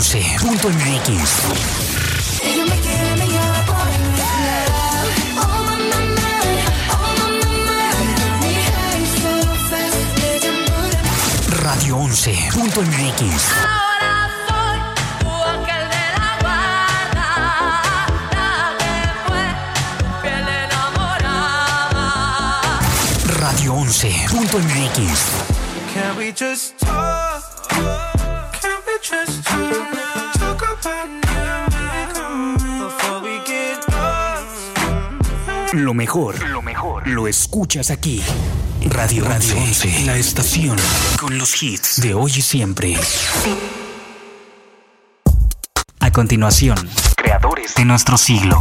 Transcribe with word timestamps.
11.mx. 0.00 1.20
Radio 11.62 11.96
11.mx. 11.98 13.52
Radio 23.38 23.74
11.mx. 23.74 25.20
Can 25.92 26.16
we 26.16 26.32
just 26.32 26.79
lo 35.72 35.94
mejor, 35.94 36.48
lo 36.48 36.62
mejor, 36.62 37.06
lo 37.06 37.28
escuchas 37.28 37.90
aquí. 37.90 38.22
Radio 38.86 39.24
Radio 39.24 39.56
11, 39.56 40.04
la 40.04 40.16
estación 40.16 40.76
con 41.18 41.38
los 41.38 41.62
hits 41.62 42.00
de 42.00 42.14
hoy 42.14 42.32
y 42.36 42.42
siempre. 42.42 42.96
A 46.00 46.10
continuación, 46.10 46.76
creadores 47.16 47.74
de 47.74 47.84
nuestro 47.84 48.16
siglo. 48.18 48.60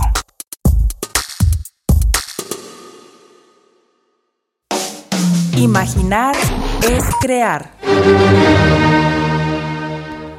Imaginar 5.56 6.36
es 6.84 7.04
crear. 7.20 7.72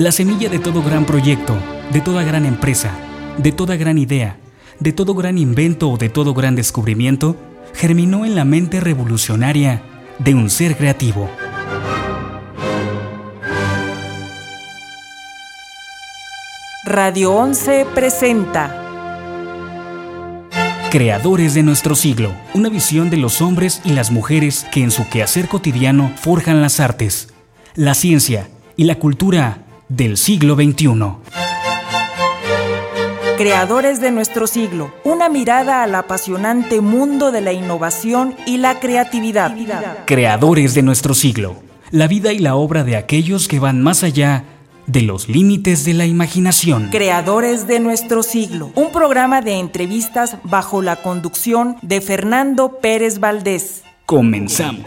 La 0.00 0.12
semilla 0.12 0.48
de 0.48 0.58
todo 0.58 0.82
gran 0.82 1.04
proyecto, 1.04 1.58
de 1.92 2.00
toda 2.00 2.22
gran 2.22 2.46
empresa, 2.46 2.90
de 3.36 3.52
toda 3.52 3.76
gran 3.76 3.98
idea, 3.98 4.38
de 4.78 4.94
todo 4.94 5.12
gran 5.12 5.36
invento 5.36 5.90
o 5.90 5.98
de 5.98 6.08
todo 6.08 6.32
gran 6.32 6.56
descubrimiento, 6.56 7.36
germinó 7.74 8.24
en 8.24 8.34
la 8.34 8.46
mente 8.46 8.80
revolucionaria 8.80 9.82
de 10.18 10.34
un 10.34 10.48
ser 10.48 10.78
creativo. 10.78 11.28
Radio 16.86 17.34
11 17.34 17.84
presenta 17.94 18.74
Creadores 20.90 21.52
de 21.52 21.62
nuestro 21.62 21.94
siglo, 21.94 22.32
una 22.54 22.70
visión 22.70 23.10
de 23.10 23.18
los 23.18 23.42
hombres 23.42 23.82
y 23.84 23.90
las 23.90 24.10
mujeres 24.10 24.66
que 24.72 24.82
en 24.82 24.92
su 24.92 25.06
quehacer 25.10 25.46
cotidiano 25.46 26.10
forjan 26.16 26.62
las 26.62 26.80
artes, 26.80 27.34
la 27.74 27.92
ciencia 27.92 28.48
y 28.76 28.84
la 28.84 28.94
cultura 28.94 29.66
del 29.90 30.16
siglo 30.16 30.54
XXI. 30.54 30.88
Creadores 33.36 34.00
de 34.00 34.10
nuestro 34.10 34.46
siglo, 34.46 34.94
una 35.04 35.28
mirada 35.28 35.82
al 35.82 35.94
apasionante 35.94 36.80
mundo 36.80 37.32
de 37.32 37.40
la 37.40 37.52
innovación 37.52 38.36
y 38.46 38.58
la 38.58 38.78
creatividad. 38.80 39.54
Creadores 40.06 40.74
de 40.74 40.82
nuestro 40.82 41.14
siglo, 41.14 41.56
la 41.90 42.06
vida 42.06 42.32
y 42.32 42.38
la 42.38 42.54
obra 42.54 42.84
de 42.84 42.96
aquellos 42.96 43.48
que 43.48 43.58
van 43.58 43.82
más 43.82 44.04
allá 44.04 44.44
de 44.86 45.02
los 45.02 45.28
límites 45.28 45.84
de 45.84 45.94
la 45.94 46.06
imaginación. 46.06 46.88
Creadores 46.90 47.66
de 47.66 47.80
nuestro 47.80 48.22
siglo, 48.22 48.70
un 48.74 48.92
programa 48.92 49.40
de 49.40 49.54
entrevistas 49.54 50.36
bajo 50.44 50.82
la 50.82 50.96
conducción 50.96 51.76
de 51.82 52.00
Fernando 52.00 52.78
Pérez 52.80 53.20
Valdés. 53.20 53.82
Comenzamos. 54.06 54.86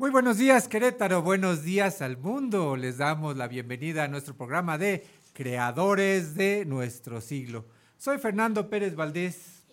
Muy 0.00 0.12
buenos 0.12 0.38
días, 0.38 0.68
Querétaro. 0.68 1.22
Buenos 1.22 1.64
días 1.64 2.02
al 2.02 2.18
mundo. 2.18 2.76
Les 2.76 2.98
damos 2.98 3.36
la 3.36 3.48
bienvenida 3.48 4.04
a 4.04 4.08
nuestro 4.08 4.36
programa 4.36 4.78
de 4.78 5.04
Creadores 5.32 6.36
de 6.36 6.64
nuestro 6.64 7.20
siglo. 7.20 7.64
Soy 7.96 8.18
Fernando 8.18 8.70
Pérez 8.70 8.94
Valdés. 8.94 9.64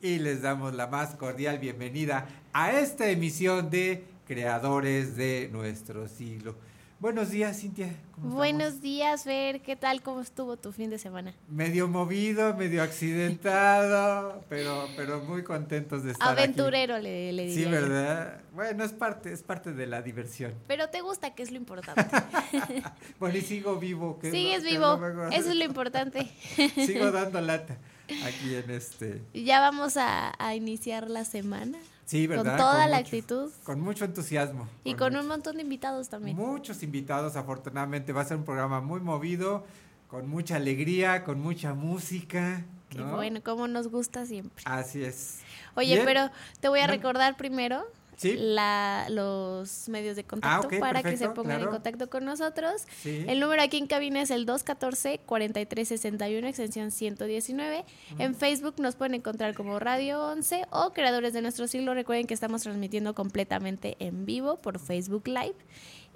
Y 0.00 0.18
les 0.18 0.40
damos 0.40 0.72
la 0.72 0.86
más 0.86 1.14
cordial 1.16 1.58
bienvenida 1.58 2.26
a 2.54 2.72
esta 2.72 3.10
emisión 3.10 3.68
de 3.68 4.02
Creadores 4.26 5.14
de 5.14 5.50
nuestro 5.52 6.08
siglo. 6.08 6.56
Buenos 7.02 7.30
días, 7.30 7.58
Cintia. 7.60 7.92
¿Cómo 8.14 8.36
Buenos 8.36 8.80
días, 8.80 9.24
Fer. 9.24 9.60
¿Qué 9.60 9.74
tal? 9.74 10.02
¿Cómo 10.02 10.20
estuvo 10.20 10.56
tu 10.56 10.70
fin 10.70 10.88
de 10.88 10.98
semana? 10.98 11.34
Medio 11.48 11.88
movido, 11.88 12.54
medio 12.54 12.80
accidentado, 12.80 14.44
pero, 14.48 14.86
pero 14.96 15.18
muy 15.24 15.42
contentos 15.42 16.04
de 16.04 16.12
estar 16.12 16.28
aquí. 16.30 16.42
Aventurero, 16.44 17.00
le, 17.00 17.32
le 17.32 17.48
Sí, 17.48 17.56
diría. 17.64 17.64
yo. 17.64 17.70
¿verdad? 17.88 18.40
Bueno, 18.54 18.84
es 18.84 18.92
parte, 18.92 19.32
es 19.32 19.42
parte 19.42 19.72
de 19.72 19.88
la 19.88 20.00
diversión. 20.00 20.54
Pero 20.68 20.90
te 20.90 21.00
gusta, 21.00 21.34
que 21.34 21.42
es 21.42 21.50
lo 21.50 21.56
importante. 21.56 22.04
Bueno, 23.18 23.36
y 23.36 23.40
sigo 23.40 23.80
vivo. 23.80 24.20
que 24.20 24.28
es 24.28 24.32
lo- 24.34 24.38
Sigues 24.38 24.62
que 24.62 24.68
es 24.68 24.72
vivo. 24.74 24.96
lo. 24.96 25.28
Eso 25.30 25.50
es 25.50 25.56
lo 25.56 25.64
importante. 25.64 26.30
Sigo 26.86 27.10
dando 27.10 27.40
lata 27.40 27.78
aquí 28.24 28.54
en 28.54 28.70
este. 28.70 29.22
Ya 29.34 29.58
vamos 29.60 29.96
a, 29.96 30.32
a 30.38 30.54
iniciar 30.54 31.10
la 31.10 31.24
semana. 31.24 31.78
Sí, 32.04 32.26
¿verdad? 32.26 32.44
Con 32.44 32.56
toda 32.58 32.86
la 32.88 32.96
actitud. 32.98 33.50
Con 33.64 33.80
mucho 33.80 34.04
entusiasmo. 34.04 34.68
Y 34.84 34.94
con 34.94 35.16
un 35.16 35.26
montón 35.26 35.56
de 35.56 35.62
invitados 35.62 36.08
también. 36.08 36.36
Muchos 36.36 36.82
invitados, 36.82 37.36
afortunadamente. 37.36 38.12
Va 38.12 38.22
a 38.22 38.24
ser 38.24 38.36
un 38.36 38.44
programa 38.44 38.80
muy 38.80 39.00
movido, 39.00 39.64
con 40.08 40.28
mucha 40.28 40.56
alegría, 40.56 41.24
con 41.24 41.40
mucha 41.40 41.74
música. 41.74 42.64
Qué 42.90 42.98
¿no? 42.98 43.14
bueno, 43.16 43.42
como 43.42 43.66
nos 43.68 43.88
gusta 43.88 44.26
siempre. 44.26 44.62
Así 44.66 45.02
es. 45.02 45.40
Oye, 45.74 45.94
Bien. 45.94 46.04
pero 46.04 46.30
te 46.60 46.68
voy 46.68 46.80
a 46.80 46.86
No. 46.86 46.92
recordar 46.92 47.36
primero 47.38 47.84
Sí. 48.16 48.36
la, 48.36 49.06
los 49.10 49.88
medios 49.88 50.16
de 50.16 50.24
contacto 50.24 50.68
ok, 50.68 50.78
para 50.78 51.02
que 51.02 51.16
se 51.16 51.28
pongan 51.30 51.56
claro. 51.56 51.64
en 51.64 51.70
contacto 51.70 52.10
con 52.10 52.24
nosotros. 52.24 52.82
Sí. 53.02 53.24
El 53.26 53.40
número 53.40 53.62
aquí 53.62 53.78
en 53.78 53.86
cabina 53.86 54.22
es 54.22 54.30
el 54.30 54.46
214-4361, 54.46 56.46
extensión 56.46 56.90
119. 56.90 57.84
En 58.18 58.34
Facebook 58.34 58.74
nos 58.78 58.96
pueden 58.96 59.14
encontrar 59.14 59.54
como 59.54 59.78
Radio 59.78 60.22
11 60.28 60.66
o 60.70 60.92
Creadores 60.92 61.32
de 61.32 61.42
Nuestro 61.42 61.66
Siglo. 61.66 61.94
Recuerden 61.94 62.26
que 62.26 62.34
estamos 62.34 62.62
transmitiendo 62.62 63.14
completamente 63.14 63.96
en 63.98 64.26
vivo 64.26 64.56
por 64.56 64.78
Facebook 64.78 65.26
Live. 65.26 65.56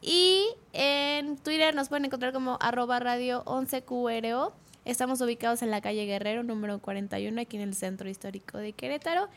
Y 0.02 0.46
en 0.72 1.36
Twitter 1.38 1.74
nos 1.74 1.88
pueden 1.88 2.04
encontrar 2.04 2.32
como 2.32 2.58
arroba 2.60 3.00
radio 3.00 3.44
11QRO. 3.44 4.52
Estamos 4.84 5.20
ubicados 5.20 5.62
en 5.62 5.70
la 5.70 5.80
calle 5.80 6.06
Guerrero, 6.06 6.44
número 6.44 6.78
41, 6.78 7.40
aquí 7.40 7.56
en 7.56 7.64
el 7.64 7.74
centro 7.74 8.08
histórico 8.08 8.58
de 8.58 8.72
Querétaro. 8.72 9.28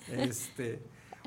Este, 0.09 0.81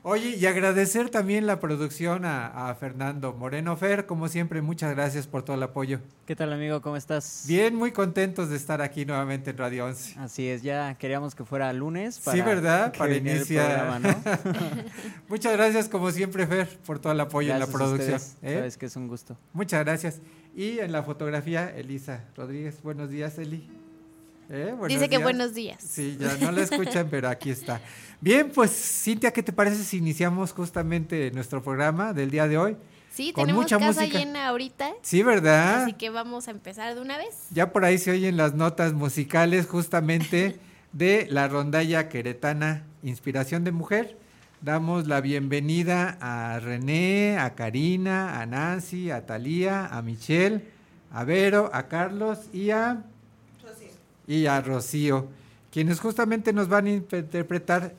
oye, 0.04 0.36
y 0.38 0.46
agradecer 0.46 1.10
también 1.10 1.48
la 1.48 1.60
producción 1.60 2.26
a, 2.26 2.70
a 2.70 2.76
Fernando 2.76 3.34
Moreno 3.34 3.76
Fer, 3.76 4.06
como 4.06 4.28
siempre, 4.28 4.62
muchas 4.62 4.94
gracias 4.94 5.26
por 5.28 5.44
todo 5.44 5.56
el 5.56 5.64
apoyo. 5.64 6.00
¿Qué 6.28 6.36
tal 6.36 6.54
amigo? 6.54 6.82
¿Cómo 6.82 6.96
estás? 6.96 7.46
Bien, 7.48 7.76
muy 7.76 7.92
contentos 7.92 8.50
de 8.50 8.58
estar 8.58 8.82
aquí 8.82 9.06
nuevamente 9.06 9.50
en 9.50 9.58
Radio 9.58 9.86
11. 9.86 10.20
Así 10.20 10.48
es, 10.48 10.62
ya 10.62 10.96
queríamos 10.96 11.36
que 11.36 11.44
fuera 11.44 11.72
lunes. 11.74 12.16
Sí, 12.16 12.42
¿verdad? 12.42 12.94
Para 12.98 13.16
iniciar. 13.16 13.66
programa, 13.66 14.00
¿no? 14.00 14.24
Muchas 15.30 15.54
gracias, 15.54 15.90
como 15.90 16.12
siempre, 16.12 16.46
Fer, 16.46 16.68
por 16.86 17.00
todo 17.00 17.14
el 17.14 17.20
apoyo 17.20 17.54
en 17.54 17.60
la 17.60 17.68
producción. 17.68 18.22
¿eh? 18.42 18.56
Sabes 18.56 18.78
que 18.78 18.86
es 18.86 18.96
un 18.96 19.08
gusto. 19.08 19.38
Muchas 19.54 19.84
gracias. 19.84 20.22
Y 20.56 20.80
en 20.80 20.92
la 20.92 21.04
fotografía, 21.04 21.76
Elisa 21.76 22.26
Rodríguez. 22.36 22.82
Buenos 22.84 23.10
días, 23.10 23.38
Eli. 23.40 23.83
¿Eh? 24.50 24.75
Dice 24.88 25.01
que 25.10 25.18
días. 25.18 25.24
buenos 25.24 25.54
días. 25.54 25.84
Sí, 25.84 26.18
ya 26.19 26.36
no 26.38 26.51
la 26.51 26.62
escuchan, 26.62 27.07
pero 27.10 27.30
aquí 27.30 27.50
está. 27.50 27.81
Bien, 28.22 28.51
pues 28.54 28.72
Cintia, 28.72 29.31
¿qué 29.31 29.44
te 29.44 29.51
parece 29.54 29.84
si 29.84 29.98
iniciamos 29.98 30.51
justamente 30.54 31.31
nuestro 31.31 31.62
programa 31.62 32.13
del 32.13 32.31
día 32.31 32.48
de 32.48 32.57
hoy? 32.57 32.78
Sí, 33.12 33.31
Con 33.31 33.44
tenemos 33.44 33.63
mucha 33.63 33.78
casa 33.78 34.01
música. 34.01 34.18
llena 34.19 34.48
ahorita. 34.48 34.92
Sí, 35.01 35.22
¿verdad? 35.22 35.84
Así 35.84 35.94
que 35.94 36.10
vamos 36.10 36.48
a 36.48 36.51
empezar 36.51 36.95
de 36.95 37.01
una 37.01 37.18
vez. 37.18 37.48
Ya 37.51 37.72
por 37.72 37.86
ahí 37.86 37.98
se 37.98 38.12
oyen 38.12 38.38
las 38.38 38.56
notas 38.56 38.94
musicales 38.94 39.68
justamente 39.68 40.60
de 40.94 41.28
la 41.30 41.48
rondalla 41.48 42.10
queretana 42.10 42.86
Inspiración 43.04 43.63
de 43.63 43.72
Mujer. 43.72 44.18
Damos 44.62 45.07
la 45.07 45.19
bienvenida 45.22 46.18
a 46.22 46.60
René, 46.60 47.38
a 47.38 47.54
Karina, 47.54 48.39
a 48.42 48.46
Nancy, 48.46 49.12
a 49.12 49.25
Talía, 49.25 49.86
a 49.88 50.01
Michelle, 50.01 50.63
a 51.12 51.24
Vero, 51.24 51.69
a 51.74 51.88
Carlos 51.89 52.39
y 52.54 52.72
a 52.72 53.04
y 54.28 54.46
a 54.46 54.62
Rocío, 54.62 55.28
quienes 55.72 56.00
justamente 56.00 56.54
nos 56.54 56.68
van 56.68 56.88
a 56.88 56.92
interpretar 56.92 57.94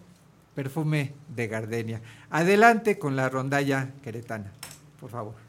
Perfume 0.55 1.13
de 1.35 1.49
Gardenia. 1.49 2.01
Adelante 2.31 2.99
con 2.99 3.17
la 3.17 3.29
rondalla 3.29 3.91
queretana, 4.03 4.53
por 5.01 5.11
favor. 5.11 5.44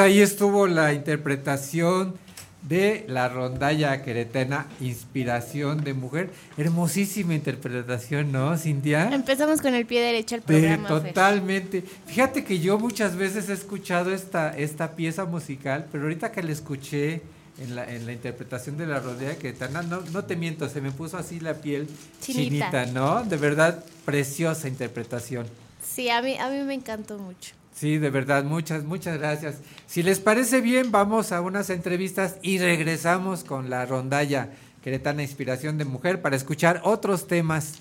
Ahí 0.00 0.20
estuvo 0.20 0.66
la 0.66 0.92
interpretación 0.92 2.14
de 2.62 3.04
la 3.08 3.28
rondalla 3.28 4.02
queretana 4.02 4.66
Inspiración 4.80 5.84
de 5.84 5.94
Mujer. 5.94 6.30
Hermosísima 6.56 7.34
interpretación, 7.34 8.32
¿no, 8.32 8.56
Cintia? 8.58 9.08
Empezamos 9.12 9.60
con 9.60 9.74
el 9.74 9.86
pie 9.86 10.00
derecho 10.02 10.36
De- 10.36 10.42
programa. 10.42 10.88
Totalmente. 10.88 11.82
Fíjate 12.06 12.44
que 12.44 12.58
yo 12.58 12.78
muchas 12.78 13.16
veces 13.16 13.48
he 13.48 13.52
escuchado 13.52 14.12
esta, 14.12 14.56
esta 14.56 14.96
pieza 14.96 15.24
musical, 15.24 15.86
pero 15.90 16.04
ahorita 16.04 16.32
que 16.32 16.42
la 16.42 16.52
escuché 16.52 17.22
en 17.60 17.74
la, 17.74 17.90
en 17.92 18.06
la 18.06 18.12
interpretación 18.12 18.76
de 18.76 18.86
la 18.86 19.00
rodilla 19.00 19.36
queretana, 19.36 19.82
no, 19.82 20.00
no 20.12 20.24
te 20.24 20.36
miento, 20.36 20.68
se 20.68 20.80
me 20.80 20.90
puso 20.92 21.16
así 21.16 21.40
la 21.40 21.54
piel 21.54 21.88
Chinita. 22.20 22.70
chinita, 22.70 22.86
¿no? 22.86 23.24
De 23.24 23.36
verdad, 23.36 23.84
preciosa 24.04 24.68
interpretación. 24.68 25.46
Sí, 25.82 26.10
a 26.10 26.20
mí, 26.22 26.36
a 26.38 26.50
mí 26.50 26.58
me 26.62 26.74
encantó 26.74 27.18
mucho. 27.18 27.54
Sí, 27.78 27.98
de 27.98 28.10
verdad, 28.10 28.42
muchas, 28.42 28.82
muchas 28.82 29.18
gracias. 29.18 29.58
Si 29.86 30.02
les 30.02 30.18
parece 30.18 30.60
bien, 30.60 30.90
vamos 30.90 31.30
a 31.30 31.40
unas 31.40 31.70
entrevistas 31.70 32.36
y 32.42 32.58
regresamos 32.58 33.44
con 33.44 33.70
la 33.70 33.86
rondalla 33.86 34.50
Queretana 34.82 35.22
Inspiración 35.22 35.78
de 35.78 35.84
Mujer, 35.84 36.20
para 36.20 36.34
escuchar 36.34 36.80
otros 36.82 37.28
temas 37.28 37.74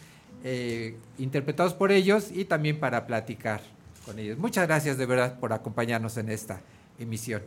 eh, 0.43 0.97
interpretados 1.17 1.73
por 1.73 1.91
ellos 1.91 2.29
y 2.31 2.45
también 2.45 2.79
para 2.79 3.07
platicar 3.07 3.61
con 4.05 4.19
ellos. 4.19 4.37
Muchas 4.37 4.67
gracias 4.67 4.99
de 4.99 5.07
verdad 5.07 5.39
por 5.39 5.51
acompañarnos 5.51 6.15
en 6.17 6.29
esta 6.29 6.61
emisión. 6.99 7.41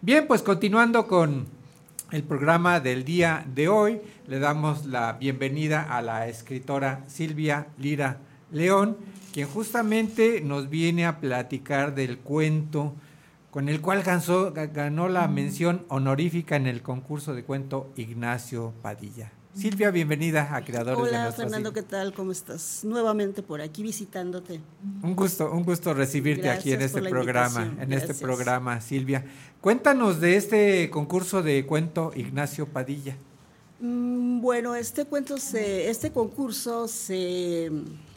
Bien, 0.00 0.28
pues 0.28 0.42
continuando 0.42 1.08
con 1.08 1.46
el 2.12 2.22
programa 2.22 2.78
del 2.78 3.04
día 3.04 3.44
de 3.52 3.66
hoy, 3.66 4.00
le 4.28 4.38
damos 4.38 4.86
la 4.86 5.14
bienvenida 5.14 5.82
a 5.82 6.02
la 6.02 6.28
escritora 6.28 7.02
Silvia 7.08 7.66
Lira 7.78 8.18
León, 8.52 8.96
quien 9.36 9.48
justamente 9.48 10.40
nos 10.40 10.70
viene 10.70 11.04
a 11.04 11.20
platicar 11.20 11.94
del 11.94 12.16
cuento 12.16 12.94
con 13.50 13.68
el 13.68 13.82
cual 13.82 14.02
ganó, 14.02 14.50
ganó 14.72 15.10
la 15.10 15.28
mención 15.28 15.84
honorífica 15.90 16.56
en 16.56 16.66
el 16.66 16.80
concurso 16.80 17.34
de 17.34 17.44
cuento 17.44 17.92
Ignacio 17.96 18.72
Padilla. 18.80 19.30
Silvia, 19.54 19.90
bienvenida 19.90 20.56
a 20.56 20.64
Creadores 20.64 21.12
de 21.12 21.18
Hola 21.18 21.32
Fernando. 21.32 21.74
¿qué 21.74 21.82
tal? 21.82 22.14
¿Cómo 22.14 22.32
estás? 22.32 22.80
Nuevamente 22.82 23.42
por 23.42 23.60
aquí 23.60 23.82
visitándote. 23.82 24.58
Un 25.02 25.14
gusto, 25.14 25.52
un 25.52 25.64
gusto 25.64 25.92
recibirte 25.92 26.48
aquí 26.48 26.72
en 26.72 26.80
este 26.80 26.94
por 26.94 27.02
la 27.02 27.10
programa, 27.10 27.60
invitación. 27.60 27.92
en 27.92 27.98
este 27.98 28.14
programa, 28.14 28.80
Silvia. 28.80 29.26
Cuéntanos 29.60 30.18
de 30.18 30.36
este 30.36 30.88
concurso 30.88 31.42
de 31.42 31.66
cuento 31.66 32.10
Ignacio 32.16 32.64
Padilla. 32.64 33.18
Mm, 33.80 34.40
Bueno, 34.40 34.74
este 34.74 35.04
cuento, 35.04 35.36
se, 35.36 35.90
este 35.90 36.10
concurso 36.10 36.88
se, 36.88 37.70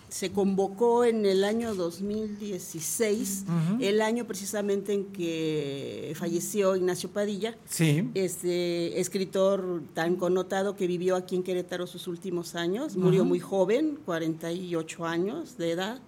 se 0.09 0.31
convocó 0.31 1.05
en 1.05 1.25
el 1.25 1.43
año 1.43 1.73
2016, 1.75 3.45
Ujú. 3.47 3.83
el 3.83 4.01
año 4.01 4.25
precisamente 4.25 4.93
en 4.93 5.05
que 5.05 6.13
falleció 6.15 6.75
Ignacio 6.75 7.09
Padilla, 7.09 7.55
Sí. 7.69 8.09
este 8.15 8.99
escritor 8.99 9.83
tan 9.93 10.15
connotado 10.15 10.75
que 10.75 10.87
vivió 10.87 11.15
aquí 11.15 11.35
en 11.35 11.43
Querétaro 11.43 11.87
sus 11.87 12.07
últimos 12.07 12.55
años, 12.55 12.95
murió 12.97 13.23
muy 13.25 13.39
joven, 13.39 13.99
48 14.05 15.05
años 15.05 15.57
de 15.57 15.71
edad. 15.71 15.99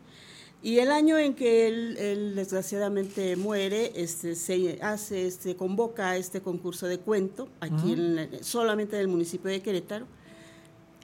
Y 0.63 0.77
el 0.77 0.91
año 0.91 1.17
en 1.17 1.33
que 1.33 1.67
él, 1.67 1.97
él 1.97 2.35
desgraciadamente 2.35 3.35
muere, 3.35 3.93
este, 3.95 4.35
se 4.35 4.77
hace, 4.83 5.25
este, 5.25 5.55
convoca 5.55 6.17
este 6.17 6.41
concurso 6.41 6.85
de 6.87 6.99
cuento 6.99 7.49
aquí 7.61 7.93
en 7.93 8.15
la- 8.15 8.27
solamente 8.43 8.95
en 8.95 9.01
el 9.01 9.07
municipio 9.07 9.49
de 9.49 9.61
Querétaro. 9.61 10.05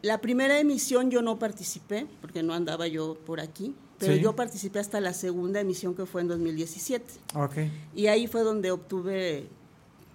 La 0.02 0.20
primera 0.22 0.60
emisión 0.60 1.10
yo 1.12 1.22
no 1.22 1.40
participé 1.40 2.06
porque 2.22 2.44
no 2.44 2.54
andaba 2.54 2.88
yo 2.88 3.16
por 3.26 3.40
aquí, 3.40 3.74
pero 3.98 4.14
Sí. 4.14 4.20
yo 4.22 4.36
participé 4.36 4.80
hasta 4.80 5.02
la 5.02 5.14
segunda 5.14 5.60
emisión 5.60 5.96
que 5.96 6.06
fue 6.06 6.22
en 6.22 6.28
2017. 6.28 7.06
Ok. 7.34 7.56
Y 7.96 8.08
ahí 8.08 8.28
fue 8.28 8.42
donde 8.42 8.72
obtuve, 8.72 9.48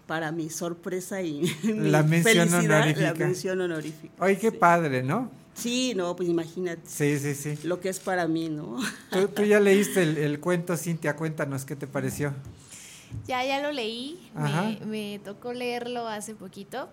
para 0.06 0.30
mi 0.32 0.50
sorpresa 0.50 1.22
y 1.22 1.40
mi 1.62 1.90
La 1.90 2.02
mención 2.02 2.48
felicidad, 2.48 2.62
la 2.68 2.76
honorífica. 2.76 3.14
mención 3.24 3.60
honorífica. 3.60 4.14
Oye, 4.24 4.38
qué 4.38 4.50
Sí. 4.50 4.56
padre, 4.56 5.02
¿no? 5.02 5.30
Sí, 5.54 5.92
no, 5.94 6.16
pues 6.16 6.28
imagínate 6.28 6.80
Sí, 6.86 7.18
sí, 7.18 7.34
sí. 7.34 7.58
lo 7.66 7.80
que 7.80 7.88
es 7.88 8.00
para 8.00 8.26
mí, 8.26 8.48
¿no? 8.48 8.78
Tú, 9.10 9.28
tú 9.28 9.44
ya 9.44 9.60
leíste 9.60 10.02
el, 10.02 10.16
el 10.18 10.40
cuento, 10.40 10.76
Cintia, 10.76 11.14
cuéntanos 11.16 11.64
qué 11.64 11.76
te 11.76 11.86
pareció. 11.86 12.32
Ya, 13.26 13.44
ya 13.44 13.60
lo 13.62 13.70
leí, 13.72 14.18
me, 14.34 14.80
me 14.86 15.20
tocó 15.24 15.52
leerlo 15.52 16.08
hace 16.08 16.34
poquito 16.34 16.88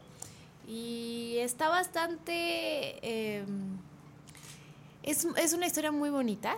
y 0.69 1.35
está 1.39 1.67
bastante... 1.67 2.31
eh, 3.01 3.43
es, 5.01 5.25
es 5.37 5.53
una 5.53 5.65
historia 5.65 5.91
muy 5.91 6.09
bonita, 6.09 6.55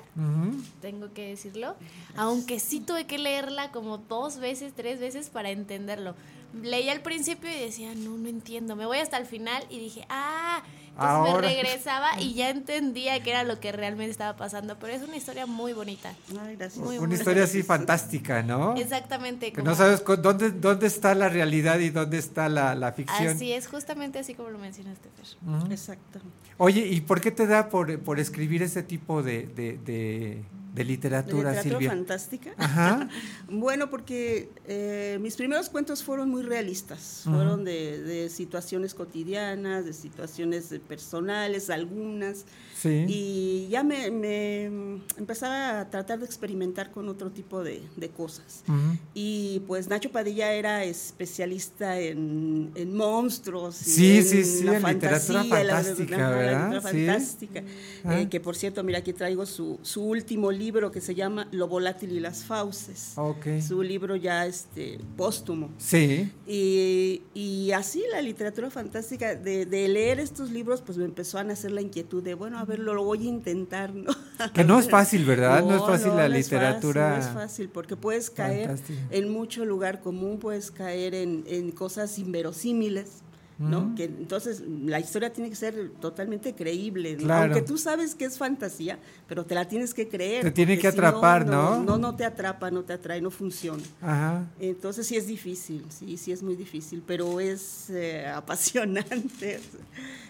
tengo 0.81 1.13
que 1.13 1.27
decirlo, 1.27 1.75
aunque 2.15 2.59
sí 2.59 2.81
tuve 2.81 3.05
que 3.05 3.17
leerla 3.17 3.71
como 3.71 3.97
dos 3.99 4.37
veces, 4.37 4.73
tres 4.75 4.99
veces 4.99 5.29
para 5.29 5.51
entenderlo. 5.51 6.15
Leí 6.61 6.89
al 6.89 7.01
principio 7.01 7.49
y 7.49 7.57
decía, 7.57 7.93
no, 7.95 8.17
no 8.17 8.27
entiendo, 8.27 8.75
me 8.75 8.85
voy 8.85 8.97
hasta 8.97 9.17
el 9.17 9.25
final 9.25 9.63
y 9.69 9.79
dije, 9.79 10.05
ah, 10.09 10.63
entonces 10.93 11.15
Ahora. 11.17 11.47
me 11.47 11.55
regresaba 11.55 12.19
y 12.19 12.33
ya 12.33 12.49
entendía 12.49 13.21
que 13.23 13.31
era 13.31 13.43
lo 13.43 13.59
que 13.59 13.71
realmente 13.71 14.11
estaba 14.11 14.35
pasando, 14.37 14.77
pero 14.79 14.93
es 14.93 15.01
una 15.01 15.15
historia 15.17 15.45
muy 15.45 15.73
bonita. 15.73 16.13
Ay, 16.45 16.55
gracias. 16.55 16.77
Muy, 16.83 16.97
Una 16.97 17.07
muy 17.07 17.15
historia 17.15 17.43
así 17.45 17.63
fantástica, 17.63 18.43
¿no? 18.43 18.75
Exactamente. 18.75 19.47
Que 19.51 19.59
como- 19.59 19.69
no 19.71 19.75
sabes 19.75 20.03
dónde, 20.21 20.51
dónde 20.51 20.87
está 20.87 21.15
la 21.15 21.29
realidad 21.29 21.79
y 21.79 21.89
dónde 21.89 22.17
está 22.17 22.49
la, 22.49 22.75
la 22.75 22.91
ficción. 22.93 23.29
Así 23.35 23.51
es, 23.51 23.67
justamente 23.67 24.19
así 24.19 24.33
como 24.35 24.49
lo 24.49 24.59
mencionaste, 24.59 25.09
Fer. 25.15 25.49
Ujú. 25.55 25.71
Exacto. 25.71 26.19
Oye, 26.57 26.85
¿y 26.85 27.01
por 27.01 27.21
qué 27.21 27.31
te 27.31 27.47
da 27.47 27.69
por, 27.69 27.97
por 28.01 28.19
escribir 28.19 28.61
ese 28.61 28.83
tipo 28.83 29.23
de, 29.23 29.47
de, 29.47 29.77
de- 29.79 30.43
de 30.73 30.83
¿De 30.83 30.85
literatura, 30.85 31.49
literatura 31.51 31.61
Silvia? 31.63 31.89
fantástica? 31.89 32.51
Ajá. 32.57 33.09
Bueno, 33.49 33.89
porque 33.89 34.49
eh, 34.65 35.17
mis 35.21 35.35
primeros 35.35 35.69
cuentos 35.69 36.03
fueron 36.03 36.29
muy 36.29 36.43
realistas, 36.43 37.21
fueron 37.25 37.65
de, 37.65 38.01
de 38.01 38.29
situaciones 38.29 38.93
cotidianas, 38.93 39.85
de 39.85 39.93
situaciones 39.93 40.73
personales, 40.87 41.69
algunas, 41.69 42.45
Sí. 42.81 43.05
y 43.07 43.67
ya 43.69 43.83
me, 43.83 44.09
me, 44.11 44.69
mm, 44.69 45.01
empezaba 45.17 45.81
a 45.81 45.89
tratar 45.89 46.19
de 46.19 46.25
experimentar 46.25 46.91
con 46.91 47.07
otro 47.09 47.29
tipo 47.31 47.63
de, 47.63 47.81
de 47.95 48.09
cosas. 48.09 48.63
Ujú. 48.67 48.97
Y 49.13 49.61
pues 49.67 49.87
Nacho 49.87 50.11
Padilla 50.11 50.53
era 50.53 50.83
especialista 50.83 51.99
en, 51.99 52.71
en 52.75 52.95
monstruos. 52.95 53.79
y 53.81 53.89
Sí, 53.91 54.17
en 54.17 54.23
sí, 54.25 54.43
sí, 54.43 54.63
la 54.63 54.77
en 54.77 54.83
literatura 54.83 55.41
fantasía, 55.43 55.63
la- 55.63 55.73
fantástica, 55.75 56.15
ajá, 56.15 56.29
la 56.29 56.35
¿verdad? 56.37 56.63
literatura 56.71 56.91
Sí. 56.91 57.05
fantástica. 57.05 57.63
Ah. 58.03 58.19
Eh, 58.21 58.29
que 58.29 58.39
por 58.39 58.55
cierto, 58.55 58.83
mira, 58.83 58.99
aquí 58.99 59.13
traigo 59.13 59.45
su, 59.45 59.77
su 59.83 60.03
último 60.03 60.51
libro 60.51 60.91
que 60.91 61.01
se 61.01 61.13
llama 61.15 61.47
Lo 61.51 61.67
volátil 61.67 62.11
y 62.13 62.19
las 62.19 62.43
fauces. 62.43 63.13
Ok. 63.15 63.45
Su 63.65 63.83
libro 63.83 64.15
ya 64.15 64.45
este, 64.45 64.99
póstumo. 65.17 65.69
Sí. 65.77 66.31
Y, 66.47 67.21
y 67.33 67.71
así 67.73 68.03
la 68.11 68.21
literatura 68.21 68.69
fantástica, 68.71 69.35
de, 69.35 69.65
de 69.65 69.87
leer 69.87 70.19
estos 70.19 70.51
libros, 70.51 70.81
pues 70.81 70.97
me 70.97 71.05
empezó 71.05 71.37
a 71.37 71.43
nacer 71.43 71.71
la 71.71 71.81
inquietud 71.81 72.23
de, 72.23 72.33
bueno, 72.33 72.57
a 72.59 72.65
lo, 72.79 73.03
voy 73.03 73.27
a 73.27 73.29
intentar, 73.29 73.93
¿no? 73.93 74.11
Que 74.53 74.63
no 74.63 74.79
es 74.79 74.89
fácil, 74.89 75.25
¿verdad? 75.25 75.63
No, 75.63 75.75
es 75.75 75.81
fácil 75.81 76.15
la 76.15 76.27
no 76.27 76.35
es 76.35 76.45
literatura. 76.45 77.15
fácil, 77.15 77.33
no 77.33 77.39
es 77.39 77.45
fácil, 77.45 77.69
porque 77.69 77.95
puedes 77.95 78.29
caer 78.29 78.75
en 79.11 79.29
mucho 79.29 79.65
lugar 79.65 80.01
común, 80.01 80.39
puedes 80.39 80.71
caer 80.71 81.13
en, 81.13 81.43
en 81.47 81.71
cosas 81.71 82.17
inverosímiles. 82.17 83.21
¿No? 83.61 83.93
Que 83.95 84.05
entonces 84.05 84.61
la 84.61 84.99
historia 84.99 85.31
tiene 85.31 85.49
que 85.49 85.55
ser 85.55 85.91
totalmente 85.99 86.53
creíble, 86.53 87.13
¿no? 87.13 87.23
Claro. 87.25 87.53
aunque 87.53 87.61
tú 87.61 87.77
sabes 87.77 88.15
que 88.15 88.25
es 88.25 88.37
fantasía, 88.37 88.99
pero 89.27 89.45
te 89.45 89.55
la 89.55 89.67
tienes 89.67 89.93
que 89.93 90.07
creer. 90.07 90.43
Te 90.43 90.51
tiene 90.51 90.75
que 90.75 90.81
si 90.81 90.87
atrapar, 90.87 91.45
¿no? 91.45 91.83
No, 91.83 91.97
no 91.97 92.15
te 92.15 92.25
atrapa, 92.25 92.71
no 92.71 92.83
te 92.83 92.93
atrae, 92.93 93.21
no 93.21 93.31
funciona. 93.31 93.83
Ajá. 94.01 94.45
Entonces 94.59 95.07
sí 95.07 95.15
es 95.17 95.27
difícil, 95.27 95.85
sí, 95.89 96.17
sí 96.17 96.31
es 96.31 96.43
muy 96.43 96.55
difícil, 96.55 97.03
pero 97.05 97.39
es 97.39 97.89
eh, 97.89 98.27
apasionante. 98.35 99.59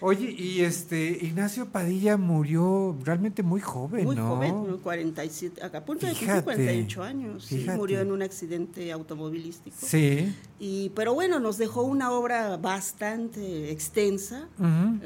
Oye, 0.00 0.30
y 0.30 0.60
este 0.60 1.18
Ignacio 1.22 1.66
Padilla 1.66 2.16
murió 2.16 2.96
realmente 3.04 3.42
muy 3.42 3.60
joven, 3.60 4.04
Muy 4.04 4.16
¿no? 4.16 4.28
joven, 4.28 4.78
47, 4.82 5.62
a 5.62 5.70
punto 5.84 6.06
de 6.06 6.12
cumplir 6.12 6.28
Fíjate, 6.30 6.44
48 6.44 7.02
años. 7.02 7.44
sí, 7.44 7.66
murió 7.76 8.00
en 8.00 8.10
un 8.12 8.22
accidente 8.22 8.90
automovilístico. 8.92 9.76
Sí. 9.80 10.34
Y, 10.64 10.90
pero 10.90 11.12
bueno, 11.12 11.40
nos 11.40 11.58
dejó 11.58 11.82
una 11.82 12.12
obra 12.12 12.56
bastante 12.56 13.72
extensa. 13.72 14.46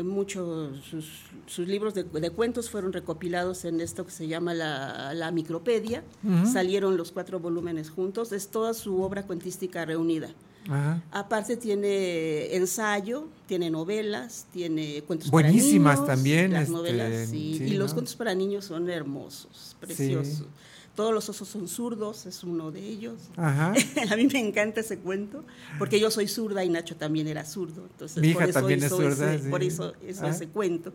Muchos 0.04 0.84
sus, 0.84 1.06
sus 1.46 1.66
libros 1.66 1.94
de, 1.94 2.04
de 2.04 2.28
cuentos 2.30 2.68
fueron 2.68 2.92
recopilados 2.92 3.64
en 3.64 3.80
esto 3.80 4.04
que 4.04 4.10
se 4.12 4.28
llama 4.28 4.52
la, 4.52 5.14
la 5.14 5.30
micropedia. 5.30 6.04
Salieron 6.52 6.98
los 6.98 7.10
cuatro 7.10 7.40
volúmenes 7.40 7.88
juntos. 7.88 8.32
Es 8.32 8.48
toda 8.48 8.75
su 8.75 9.00
obra 9.00 9.22
cuentística 9.26 9.86
reunida. 9.86 10.28
Ajá. 10.68 11.02
Aparte 11.10 11.56
tiene 11.56 12.54
ensayo, 12.54 13.28
tiene 13.46 13.70
novelas, 13.70 14.46
tiene 14.52 15.02
cuentos 15.06 15.30
Buenísimas 15.30 16.00
para 16.00 16.16
niños. 16.16 16.16
también, 16.18 16.52
Las 16.52 16.62
este, 16.64 16.72
novelas, 16.75 17.28
sí. 17.30 17.54
sí, 17.56 17.64
y 17.64 17.76
los 17.78 17.94
cuentos 17.94 18.14
para 18.16 18.34
niños 18.34 18.66
son 18.66 18.90
hermosos, 18.90 19.75
preciosos. 19.80 20.44
Todos 20.97 21.12
los 21.15 21.29
osos 21.29 21.47
son 21.47 21.69
zurdos, 21.69 22.26
es 22.26 22.43
uno 22.43 22.73
de 22.73 22.81
ellos. 22.81 23.15
Ajá. 23.37 23.73
A 24.11 24.17
mí 24.17 24.26
me 24.33 24.41
encanta 24.41 24.81
ese 24.81 24.99
cuento, 24.99 25.45
porque 25.79 26.00
yo 26.00 26.11
soy 26.11 26.26
zurda 26.26 26.65
y 26.65 26.69
Nacho 26.71 26.97
también 26.97 27.29
era 27.29 27.45
zurdo. 27.45 27.87
Entonces, 27.91 28.17
Mi 28.21 28.29
hija 28.31 28.41
por 28.41 28.49
eso 28.49 28.59
también 28.61 28.83
es 28.83 28.88
zurda, 28.91 29.35
ese- 29.35 29.45
sí. 29.45 29.50
Por 29.50 29.62
eso 29.62 29.93
hizo 30.09 30.26
ese 30.26 30.49
cuento. 30.49 30.93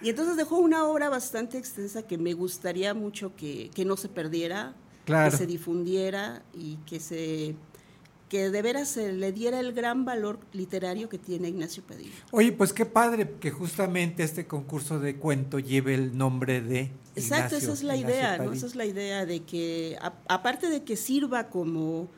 Y 0.00 0.08
entonces 0.10 0.36
dejó 0.36 0.56
una 0.58 0.86
obra 0.86 1.08
bastante 1.10 1.58
extensa 1.58 2.02
que 2.02 2.18
me 2.18 2.32
gustaría 2.32 2.92
mucho 2.94 3.36
que, 3.36 3.70
que 3.74 3.84
no 3.84 3.96
se 3.96 4.08
perdiera, 4.08 4.74
Claro. 5.04 5.30
que 5.30 5.36
se 5.36 5.46
difundiera 5.46 6.42
y 6.54 6.76
que 6.86 6.98
se 6.98 7.54
que 8.32 8.48
de 8.48 8.62
veras 8.62 8.88
se 8.88 9.12
le 9.12 9.30
diera 9.30 9.60
el 9.60 9.74
gran 9.74 10.06
valor 10.06 10.38
literario 10.54 11.10
que 11.10 11.18
tiene 11.18 11.48
Ignacio 11.50 11.82
Padilla. 11.82 12.12
Oye, 12.30 12.50
pues 12.50 12.72
qué 12.72 12.86
padre 12.86 13.34
que 13.38 13.50
justamente 13.50 14.22
este 14.22 14.46
concurso 14.46 14.98
de 14.98 15.16
cuento 15.16 15.58
lleve 15.58 15.92
el 15.92 16.16
nombre 16.16 16.62
de 16.62 16.90
Exacto, 17.14 17.56
Ignacio- 17.56 17.58
esa 17.58 17.72
es 17.74 17.82
la 17.82 17.94
Ignacio 17.94 18.16
idea, 18.16 18.38
¿no? 18.38 18.52
Esa 18.54 18.64
es 18.64 18.74
la 18.74 18.86
idea 18.86 19.26
de 19.26 19.40
que, 19.40 19.98
a- 20.00 20.14
aparte 20.28 20.70
de 20.70 20.82
que 20.82 20.96
sirva 20.96 21.50
como 21.50 22.08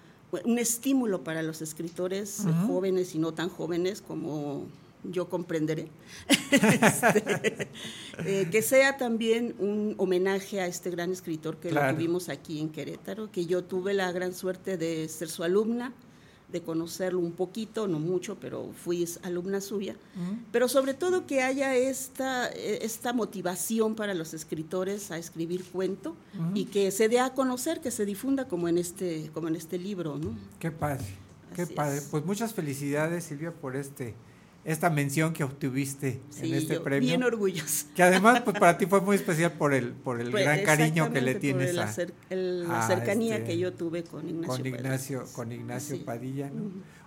un 0.44 0.58
estímulo 0.60 1.24
para 1.24 1.42
los 1.42 1.60
escritores 1.62 2.44
jóvenes 2.68 3.16
y 3.16 3.18
no 3.18 3.34
tan 3.34 3.48
jóvenes 3.48 4.00
como 4.00 4.66
yo 5.02 5.28
comprenderé, 5.28 5.88
este, 6.52 7.68
eh, 8.24 8.48
que 8.52 8.62
sea 8.62 8.96
también 8.96 9.54
un 9.58 9.94
homenaje 9.98 10.60
a 10.60 10.66
este 10.66 10.90
gran 10.90 11.10
escritor 11.10 11.56
que 11.58 11.70
Claro. 11.70 11.88
lo 11.90 11.94
tuvimos 11.96 12.28
aquí 12.28 12.60
en 12.60 12.68
Querétaro, 12.70 13.30
que 13.32 13.46
yo 13.46 13.64
tuve 13.64 13.94
la 13.94 14.12
gran 14.12 14.32
suerte 14.32 14.76
de 14.78 15.08
ser 15.08 15.28
su 15.28 15.42
alumna, 15.42 15.92
de 16.54 16.62
conocerlo 16.62 17.18
un 17.18 17.32
poquito, 17.32 17.86
no 17.86 17.98
mucho, 17.98 18.38
pero 18.40 18.70
fui 18.72 19.06
alumna 19.22 19.60
suya. 19.60 19.96
Pero 20.52 20.68
sobre 20.68 20.94
todo 20.94 21.26
que 21.26 21.42
haya 21.42 21.74
esta, 21.74 22.48
eh, 22.48 22.78
esta 22.82 23.12
motivación 23.12 23.94
para 23.94 24.14
los 24.14 24.32
escritores 24.32 25.10
a 25.10 25.18
escribir 25.18 25.64
cuento 25.64 26.16
y 26.54 26.66
que 26.66 26.90
se 26.90 27.08
dé 27.08 27.20
a 27.20 27.34
conocer, 27.34 27.80
que 27.80 27.90
se 27.90 28.06
difunda 28.06 28.48
como 28.48 28.68
en 28.68 28.78
este, 28.78 29.30
como 29.34 29.48
en 29.48 29.56
este 29.56 29.78
libro, 29.78 30.16
¿no? 30.16 30.34
Qué 30.58 30.70
padre, 30.70 31.04
qué 31.54 31.66
padre. 31.66 31.98
es. 31.98 32.04
Pues 32.04 32.24
muchas 32.24 32.54
felicidades, 32.54 33.24
Silvia, 33.24 33.52
por 33.52 33.76
este 33.76 34.14
esta 34.64 34.88
mención 34.90 35.32
que 35.32 35.44
obtuviste 35.44 36.20
Sí, 36.30 36.46
en 36.48 36.54
este 36.54 36.74
yo 36.74 36.82
premio. 36.82 37.06
bien 37.06 37.22
orgullosa. 37.22 37.86
Que 37.94 38.02
además, 38.02 38.40
pues 38.42 38.58
para 38.58 38.78
ti 38.78 38.86
fue 38.86 39.00
muy 39.02 39.16
especial 39.16 39.52
por 39.52 39.74
el, 39.74 39.92
por 39.92 40.20
el 40.20 40.30
Pues, 40.30 40.44
gran 40.44 40.62
cariño 40.64 41.12
que 41.12 41.20
le 41.20 41.32
por 41.32 41.40
tienes 41.40 41.70
el 41.70 41.78
a, 41.80 41.84
acer- 41.88 42.12
el- 42.30 42.66
la 42.68 42.86
cercanía 42.86 43.36
este, 43.36 43.48
que 43.50 43.58
yo 43.58 43.72
tuve 43.74 44.04
con 44.04 44.28
Ignacio. 44.28 44.48
con 44.48 44.58
Padilla. 44.58 44.76
Ignacio, 44.78 45.24
con 45.34 45.52
Ignacio 45.52 45.96
Sí. 45.96 46.02
Padilla. 46.02 46.50
¿no? 46.50 46.62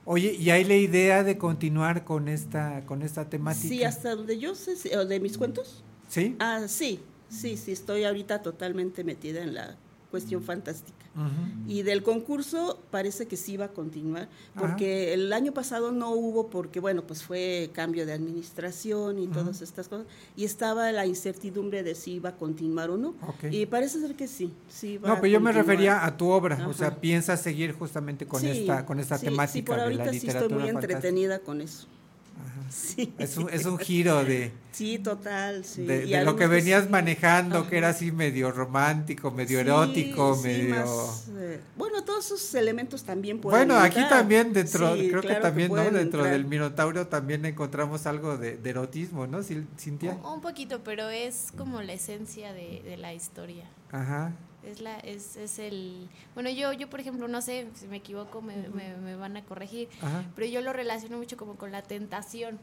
Oye, 0.06 0.34
¿y 0.34 0.52
hay 0.52 0.64
la 0.64 0.76
idea 0.76 1.24
de 1.24 1.38
continuar 1.38 2.06
con 2.06 2.28
esta, 2.28 2.86
con 2.86 3.02
esta 3.02 3.30
temática? 3.30 3.68
Sí, 3.68 3.84
hasta 3.84 4.16
donde 4.16 4.38
yo 4.40 4.56
sé, 4.56 4.96
o 4.98 5.06
de 5.06 5.20
mis 5.20 5.38
cuentos. 5.38 5.84
¿Sí? 6.08 6.36
Ah, 6.40 6.62
sí, 6.68 7.02
sí, 7.30 7.58
sí, 7.58 7.74
estoy 7.74 8.06
ahorita 8.06 8.42
totalmente 8.42 9.04
metida 9.04 9.42
en 9.44 9.54
la 9.56 9.76
cuestión 10.12 10.42
fantástica. 10.42 11.06
Ujú. 11.16 11.70
Y 11.72 11.82
del 11.82 12.04
concurso 12.04 12.80
parece 12.92 13.28
que 13.28 13.36
sí 13.38 13.58
va 13.58 13.66
a 13.66 13.68
continuar, 13.70 14.30
porque 14.58 15.14
el 15.14 15.34
año 15.34 15.52
pasado 15.52 15.92
no 15.92 16.12
hubo, 16.12 16.48
porque 16.50 16.80
bueno, 16.80 17.04
pues 17.06 17.24
fue 17.24 17.72
cambio 17.74 18.06
de 18.06 18.14
administración 18.14 19.20
y 19.20 19.28
todas 19.28 19.62
estas 19.62 19.88
cosas, 19.88 20.06
y 20.36 20.46
estaba 20.46 20.92
la 20.92 21.06
incertidumbre 21.06 21.84
de 21.84 21.96
si 21.96 22.14
iba 22.14 22.30
a 22.30 22.36
continuar 22.36 22.90
o 22.90 22.98
no. 22.98 23.16
Y 23.52 23.66
parece 23.66 24.00
ser 24.00 24.16
que 24.16 24.28
sí, 24.28 24.54
sí 24.70 24.98
va 24.98 25.10
No, 25.10 25.14
a 25.16 25.22
pero 25.22 25.34
yo 25.34 25.40
me 25.42 25.52
refería 25.52 26.06
a 26.06 26.16
tu 26.16 26.30
obra, 26.30 26.68
o 26.68 26.74
sea, 26.74 26.96
piensas 27.02 27.42
seguir 27.42 27.74
justamente 27.74 28.26
con 28.28 28.40
Sí, 28.42 28.50
esta, 28.50 28.86
con 28.86 29.00
esta 29.00 29.18
sí, 29.18 29.26
temática 29.26 29.54
sí, 29.54 29.62
por 29.64 29.76
de 29.78 29.82
ahorita 29.84 30.06
la 30.06 30.12
sí 30.14 30.28
estoy 30.28 30.50
muy 30.50 30.64
fantástica. 30.64 30.94
entretenida 30.94 31.40
con 31.40 31.62
eso. 31.62 31.88
Sí. 32.72 33.14
Es 33.18 33.38
un, 33.38 33.50
es 33.50 33.66
un 33.66 33.78
giro 33.78 34.24
de, 34.24 34.52
Sí, 34.72 35.00
total, 35.00 35.66
sí. 35.66 35.84
de, 35.86 36.24
lo 36.24 36.36
que 36.36 36.46
venías 36.48 36.84
sí. 36.84 36.90
manejando, 36.90 37.60
Ajá. 37.60 37.70
que 37.70 37.78
era 37.78 37.90
así 37.90 38.12
medio 38.12 38.52
romántico, 38.52 39.32
medio 39.32 39.58
Sí, 39.60 39.66
erótico, 39.66 40.36
sí, 40.36 40.44
medio... 40.44 40.76
más, 40.76 41.28
eh, 41.36 41.60
bueno, 41.76 42.04
todos 42.04 42.26
esos 42.28 42.54
elementos 42.56 43.04
también 43.04 43.40
pueden 43.40 43.68
Bueno, 43.68 43.82
aquí 43.82 44.00
entrar. 44.00 44.20
también 44.20 44.54
dentro, 44.54 44.96
Sí, 44.96 45.10
creo 45.10 45.22
que 45.22 45.36
también, 45.36 45.70
¿no? 45.70 45.78
Dentro 45.78 46.02
entrar. 46.02 46.30
del 46.32 46.46
Minotauro 46.46 47.08
también 47.08 47.46
encontramos 47.46 48.06
algo 48.06 48.38
de, 48.38 48.58
de 48.58 48.70
erotismo, 48.70 49.26
¿no, 49.26 49.42
Cintia? 49.42 50.14
Un, 50.24 50.34
un 50.34 50.42
poquito, 50.42 50.84
pero 50.84 51.10
es 51.10 51.52
como 51.58 51.82
la 51.82 51.94
esencia 51.94 52.54
de, 52.54 52.82
de 52.84 52.98
la 52.98 53.14
historia. 53.14 53.66
Ajá. 53.92 54.34
Es 54.64 54.82
la, 54.82 54.98
es, 55.00 55.38
es 55.38 55.60
el, 55.60 56.10
bueno 56.34 56.50
yo, 56.50 56.74
yo 56.74 56.90
por 56.90 57.00
ejemplo, 57.00 57.28
no 57.28 57.42
sé, 57.42 57.68
si 57.76 57.88
me 57.88 57.98
equivoco 57.98 58.42
me, 58.42 58.56
me- 58.70 58.98
me 58.98 59.16
van 59.16 59.38
a 59.38 59.44
corregir, 59.46 59.88
Ajá. 60.02 60.24
pero 60.36 60.48
yo 60.48 60.62
lo 60.62 60.74
relaciono 60.74 61.18
mucho 61.18 61.38
como 61.38 61.56
con 61.56 61.72
la 61.72 61.84
tentación, 61.84 62.60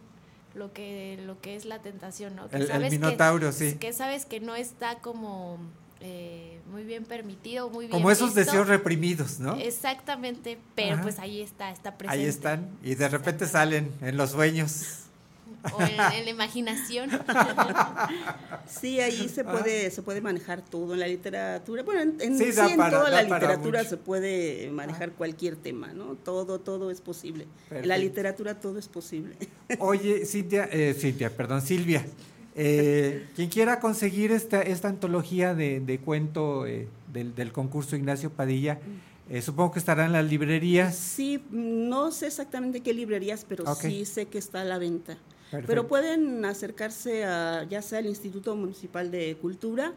lo 0.54 0.72
que, 0.72 1.18
lo 1.24 1.40
que 1.40 1.56
es 1.56 1.64
la 1.64 1.80
tentación, 1.80 2.36
¿no? 2.36 2.48
Que 2.50 2.56
El- 2.56 2.62
el 2.62 2.68
sabes 2.68 2.90
que- 2.90 3.52
sí. 3.52 3.74
Que 3.76 3.92
sabes 3.92 4.26
que 4.26 4.40
no 4.40 4.54
está 4.56 4.96
como 4.98 5.58
eh, 6.00 6.60
muy 6.70 6.82
bien 6.84 7.04
permitido, 7.04 7.70
muy 7.70 7.86
bien 7.86 7.92
Como 7.92 8.10
esos 8.10 8.34
visto. 8.34 8.40
deseos 8.50 8.68
reprimidos, 8.68 9.38
¿no? 9.40 9.54
Exactamente, 9.54 10.58
pero 10.74 10.94
Ajá. 10.94 11.02
pues 11.02 11.18
ahí 11.18 11.40
está, 11.40 11.70
está 11.70 11.96
presente. 11.96 12.20
Ahí 12.22 12.28
están 12.28 12.68
y 12.82 12.96
de 12.96 13.08
repente 13.08 13.46
salen 13.46 13.90
en 14.02 14.16
los 14.18 14.32
sueños. 14.32 15.03
O 15.72 15.80
en, 15.82 15.88
en 16.18 16.24
la 16.24 16.30
imaginación. 16.30 17.10
Sí, 18.66 18.98
ahí 19.00 19.28
se 19.28 19.44
puede, 19.44 19.90
se 19.90 20.02
puede 20.02 20.20
manejar 20.20 20.62
todo 20.62 20.94
en 20.94 21.00
la 21.00 21.06
literatura. 21.06 21.82
Bueno, 21.82 22.00
en, 22.00 22.16
en, 22.20 22.38
Sí, 22.38 22.44
en 22.44 22.76
para- 22.76 22.90
toda 22.98 23.10
da 23.10 23.10
la 23.10 23.22
literatura 23.22 23.78
mucho. 23.80 23.90
se 23.90 23.96
puede 23.98 24.70
manejar 24.70 25.12
cualquier 25.12 25.56
tema, 25.56 25.92
¿no? 25.92 26.14
Todo, 26.14 26.58
todo 26.60 26.90
es 26.90 27.00
posible. 27.00 27.46
En 27.70 27.86
la 27.88 27.98
literatura 27.98 28.58
todo 28.58 28.78
es 28.78 28.88
posible. 28.88 29.36
Oye, 29.78 30.24
Cintia, 30.24 30.68
eh, 30.72 30.94
Cintia, 30.98 31.30
perdón, 31.36 31.60
Silvia, 31.62 32.04
eh, 32.54 33.26
quien 33.36 33.48
quiera 33.50 33.80
conseguir 33.80 34.32
esta, 34.32 34.62
esta 34.62 34.88
antología 34.88 35.54
de, 35.54 35.80
de 35.80 35.98
cuento 35.98 36.66
eh, 36.66 36.88
del, 37.12 37.34
del 37.34 37.52
concurso 37.52 37.96
Ignacio 37.96 38.30
Padilla, 38.30 38.78
eh, 39.28 39.42
supongo 39.42 39.72
que 39.72 39.78
estará 39.78 40.06
en 40.06 40.12
las 40.12 40.24
librerías. 40.24 40.94
Sí, 40.96 41.42
no 41.50 42.10
sé 42.12 42.26
exactamente 42.28 42.80
qué 42.80 42.94
librerías, 42.94 43.44
pero 43.48 43.64
sí 43.76 44.04
sé 44.06 44.26
que 44.26 44.38
está 44.38 44.62
a 44.62 44.64
la 44.64 44.78
venta. 44.78 45.16
Perfecto. 45.54 45.70
Pero 45.70 45.86
pueden 45.86 46.44
acercarse 46.44 47.24
a 47.24 47.64
ya 47.68 47.80
sea 47.80 48.00
al 48.00 48.06
Instituto 48.06 48.56
Municipal 48.56 49.10
de 49.10 49.36
Cultura, 49.36 49.92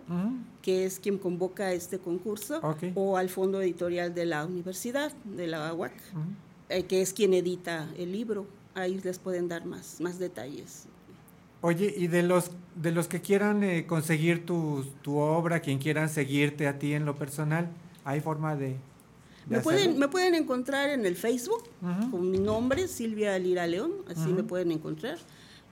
que 0.62 0.86
es 0.86 1.00
quien 1.00 1.18
convoca 1.18 1.74
este 1.74 1.98
concurso, 1.98 2.62
o 2.96 3.18
al 3.18 3.30
Fondo 3.30 3.62
Editorial 3.62 4.14
de 4.14 4.26
la 4.26 4.46
Universidad, 4.46 5.12
de 5.24 5.48
la 5.48 5.74
UAC, 5.74 5.94
eh, 6.70 6.84
que 6.84 7.02
es 7.02 7.14
quien 7.14 7.34
edita 7.34 7.90
el 7.98 8.12
libro. 8.12 8.46
Ahí 8.76 9.00
les 9.04 9.18
pueden 9.18 9.48
dar 9.48 9.66
más, 9.66 10.00
más 10.00 10.20
detalles. 10.20 10.86
Oye, 11.62 11.92
y 11.98 12.06
de 12.06 12.22
los 12.22 12.52
de 12.76 12.92
los 12.92 13.08
que 13.08 13.22
quieran 13.22 13.64
eh, 13.64 13.88
conseguir 13.88 14.46
tu, 14.46 14.86
tu 15.02 15.18
obra, 15.18 15.62
quien 15.62 15.80
quieran 15.80 16.10
seguirte 16.10 16.68
a 16.68 16.78
ti 16.78 16.94
en 16.94 17.06
lo 17.06 17.16
personal, 17.16 17.70
¿hay 18.06 18.22
forma 18.22 18.56
de, 18.56 18.76
Me 19.50 19.62
pueden, 19.62 19.98
me 19.98 20.08
pueden 20.08 20.36
encontrar 20.36 20.90
en 20.90 21.06
el 21.06 21.16
Facebook 21.16 21.64
con 22.12 22.30
mi 22.30 22.38
nombre, 22.38 22.88
Silvia 22.88 23.38
Lira 23.40 23.66
León, 23.66 23.92
así 24.08 24.32
me 24.32 24.44
pueden 24.44 24.72
encontrar. 24.72 25.18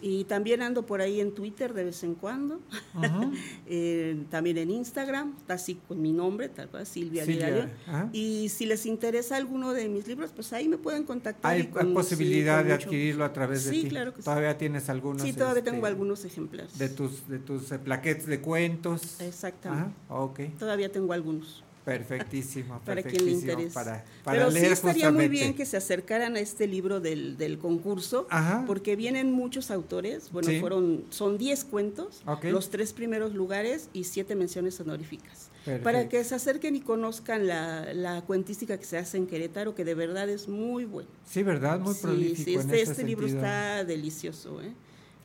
Y 0.07 0.23
también 0.25 0.61
ando 0.61 0.85
por 0.85 1.01
ahí 1.01 1.19
en 1.19 1.33
Twitter 1.33 1.73
de 1.73 1.85
vez 1.85 2.03
en 2.03 2.13
cuando. 2.13 2.59
Eh, 3.67 4.23
también 4.29 4.59
en 4.59 4.69
Instagram, 4.69 5.33
está 5.39 5.55
así 5.55 5.79
con 5.87 5.99
mi 5.99 6.11
nombre, 6.13 6.49
tal 6.49 6.69
cual, 6.69 6.85
Silvia, 6.85 7.25
Silvia. 7.25 7.71
Y 8.13 8.49
si 8.49 8.67
les 8.67 8.85
interesa 8.85 9.35
alguno 9.37 9.73
de 9.73 9.89
mis 9.89 10.07
libros, 10.07 10.31
pues 10.35 10.53
ahí 10.53 10.67
me 10.69 10.77
pueden 10.77 11.03
contactar. 11.03 11.51
Hay, 11.51 11.67
con- 11.67 11.93
posibilidad 11.95 12.61
sí, 12.61 12.67
de 12.67 12.73
mucho- 12.75 12.85
adquirirlo 12.87 13.25
a 13.25 13.33
través 13.33 13.65
de 13.65 13.71
Sí, 13.71 13.81
ti. 13.83 13.89
claro 13.89 14.13
que 14.13 14.21
sí. 14.21 14.25
Todavía 14.25 14.57
tienes 14.57 14.87
algunos. 14.89 15.23
Sí, 15.23 15.33
todavía 15.33 15.59
este, 15.59 15.71
tengo 15.71 15.87
algunos 15.87 16.23
ejemplares. 16.25 16.77
De 16.77 16.89
tus, 16.89 17.27
de 17.27 17.39
tus 17.39 17.71
eh, 17.71 17.79
plaquettes 17.79 18.27
de 18.27 18.39
cuentos. 18.39 19.19
Exactamente. 19.19 19.91
Ajá, 20.07 20.21
ok. 20.23 20.39
Todavía 20.59 20.91
tengo 20.91 21.13
algunos. 21.13 21.63
Perfectísimo, 21.85 22.79
para 22.85 23.01
quien 23.01 23.13
le 23.13 23.19
perfectísimo. 23.19 23.51
interese. 23.51 23.73
Para, 23.73 24.03
para 24.23 24.37
Pero 24.47 24.51
sí 24.51 24.65
estaría 24.65 25.11
muy 25.11 25.27
bien 25.27 25.53
que 25.53 25.65
se 25.65 25.77
acercaran 25.77 26.35
a 26.35 26.39
este 26.39 26.67
libro 26.67 26.99
del, 26.99 27.37
del 27.37 27.57
concurso, 27.59 28.27
Ajá. 28.29 28.63
porque 28.67 28.95
vienen 28.95 29.31
muchos 29.31 29.71
autores, 29.71 30.31
bueno, 30.31 30.49
Sí. 30.49 30.59
fueron, 30.59 31.05
son 31.11 31.37
10 31.37 31.63
cuentos, 31.65 32.23
los 32.43 32.69
tres 32.69 32.91
primeros 32.93 33.33
lugares 33.33 33.89
y 33.93 34.03
siete 34.05 34.35
menciones 34.35 34.79
honoríficas. 34.79 35.49
Perfecto. 35.63 35.83
Para 35.83 36.09
que 36.09 36.23
se 36.23 36.35
acerquen 36.35 36.75
y 36.75 36.81
conozcan 36.81 37.47
la, 37.47 37.91
la 37.93 38.21
cuentística 38.21 38.77
que 38.77 38.85
se 38.85 38.97
hace 38.99 39.17
en 39.17 39.25
Querétaro, 39.25 39.73
que 39.73 39.83
de 39.83 39.95
verdad 39.95 40.29
es 40.29 40.47
muy 40.47 40.85
bueno. 40.85 41.09
Sí, 41.25 41.41
¿verdad? 41.41 41.79
Muy 41.79 41.93
Sí, 41.95 42.01
prolífico. 42.03 42.43
sí, 42.43 42.55
este, 42.55 42.81
ese 42.81 42.91
este 42.91 43.03
libro 43.03 43.25
está 43.25 43.83
delicioso, 43.83 44.61
¿eh? 44.61 44.71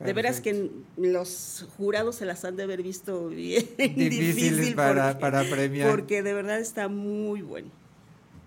De 0.05 0.13
veras 0.13 0.41
que 0.41 0.69
los 0.97 1.65
jurados 1.77 2.15
se 2.15 2.25
las 2.25 2.43
han 2.45 2.55
de 2.55 2.63
haber 2.63 2.81
visto 2.83 3.27
bien 3.29 3.65
Difíciles 3.77 4.35
difícil 4.35 4.75
para- 4.75 5.07
porque- 5.13 5.21
para 5.21 5.43
premiar. 5.43 5.89
Porque 5.89 6.23
de 6.23 6.33
verdad 6.33 6.59
está 6.59 6.87
muy 6.87 7.41
bueno. 7.41 7.69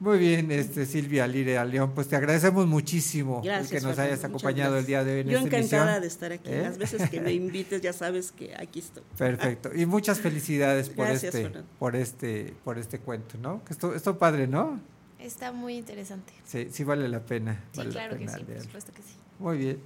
Muy 0.00 0.18
bien, 0.18 0.50
este 0.50 0.84
Silvia 0.86 1.26
Lire 1.26 1.64
León, 1.66 1.92
pues 1.94 2.08
te 2.08 2.16
agradecemos 2.16 2.66
muchísimo 2.66 3.40
el 3.44 3.66
que 3.68 3.74
nos 3.76 3.82
Fernando, 3.84 4.02
hayas 4.02 4.24
acompañado 4.24 4.76
el 4.76 4.84
día 4.84 5.04
de 5.04 5.14
hoy 5.14 5.20
en 5.20 5.28
Yo 5.28 5.38
esta 5.38 5.56
encantada 5.56 5.82
emisión. 5.96 6.00
de 6.02 6.06
estar 6.08 6.32
aquí. 6.32 6.50
¿Eh? 6.50 6.62
Las 6.62 6.76
veces 6.78 7.08
que 7.08 7.20
me 7.20 7.32
invites 7.32 7.80
ya 7.80 7.92
sabes 7.92 8.32
que 8.32 8.54
aquí 8.58 8.80
estoy. 8.80 9.04
Perfecto. 9.16 9.70
Y 9.74 9.86
muchas 9.86 10.20
felicidades 10.20 10.90
por 10.90 11.06
Gracias, 11.06 11.34
este, 11.34 11.42
Fernando. 11.44 11.68
por 11.78 11.96
este, 11.96 12.54
por 12.64 12.76
este 12.78 12.98
cuento, 12.98 13.38
¿no? 13.38 13.64
Que 13.64 13.72
esto, 13.72 13.94
esto 13.94 14.18
padre, 14.18 14.46
¿no? 14.48 14.80
Está 15.20 15.52
muy 15.52 15.76
interesante. 15.76 16.32
Sí, 16.44 16.68
sí 16.70 16.84
vale 16.84 17.08
la 17.08 17.20
pena. 17.24 17.64
Sí, 17.72 17.78
vale 17.78 17.88
la 17.90 17.94
claro 17.94 18.18
que 18.18 18.28
sí, 18.28 18.44
por 18.44 18.60
supuesto 18.62 18.92
que 18.92 19.00
sí. 19.02 19.14
Muy 19.38 19.56
bien. 19.58 19.78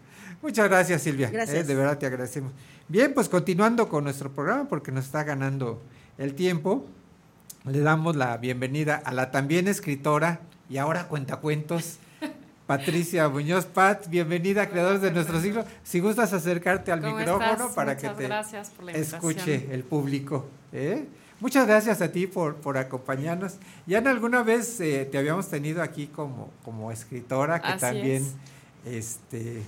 Muchas 0.42 0.68
gracias, 0.68 1.03
Silvia. 1.03 1.31
Gracias. 1.31 1.59
Eh, 1.59 1.64
de 1.64 1.74
verdad 1.74 1.98
te 1.98 2.07
agradecemos. 2.07 2.53
Bien, 2.88 3.12
pues 3.12 3.29
continuando 3.29 3.88
con 3.88 4.05
nuestro 4.05 4.31
programa, 4.31 4.68
porque 4.68 4.92
nos 4.92 5.07
está 5.07 5.24
ganando 5.24 5.83
el 6.16 6.35
tiempo, 6.35 6.87
le 7.64 7.81
damos 7.81 8.16
la 8.16 8.37
bienvenida 8.37 8.96
a 9.05 9.12
la 9.12 9.31
también 9.31 9.68
escritora 9.68 10.40
y 10.70 10.79
ahora 10.79 11.09
cuentacuentos, 11.09 11.98
Patricia 12.66 13.29
Muñoz 13.29 13.66
Pat. 13.66 14.09
Bienvenida, 14.09 14.68
creadores 14.68 15.03
de 15.03 15.11
nuestro 15.11 15.40
siglo. 15.40 15.64
Si 15.83 16.01
gustas 16.01 16.33
acercarte 16.33 16.92
al 16.92 17.01
¿Cómo 17.01 17.16
micrófono 17.16 17.53
estás? 17.53 17.72
para 17.72 17.94
Muchas 17.94 18.12
que 18.12 18.22
te 18.22 18.29
gracias 18.29 18.72
escuche 18.94 19.68
el 19.72 19.83
público. 19.83 20.48
¿eh? 20.72 21.05
Muchas 21.40 21.66
gracias 21.66 22.01
a 22.03 22.11
ti 22.11 22.27
por, 22.27 22.57
por 22.57 22.79
acompañarnos. 22.79 23.57
Ya 23.87 23.98
en 23.98 24.09
alguna 24.09 24.42
vez 24.42 24.81
eh, 24.81 25.09
te 25.11 25.18
habíamos 25.18 25.48
tenido 25.48 25.83
aquí 25.83 26.09
como, 26.09 26.51
como 26.64 26.90
escritora, 26.90 27.61
que 27.61 27.68
Así 27.68 27.81
también, 27.81 28.27
este, 28.85 29.62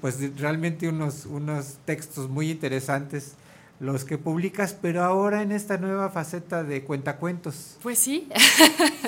pues 0.00 0.18
realmente 0.38 0.88
unos, 0.88 1.26
unos 1.26 1.76
textos 1.84 2.28
muy 2.28 2.50
interesantes 2.50 3.34
los 3.78 4.04
que 4.04 4.16
publicas, 4.16 4.72
pero 4.72 5.04
ahora 5.04 5.42
en 5.42 5.52
esta 5.52 5.76
nueva 5.76 6.08
faceta 6.08 6.62
de 6.64 6.82
cuentacuentos. 6.84 7.76
Pues 7.82 7.98
sí, 7.98 8.28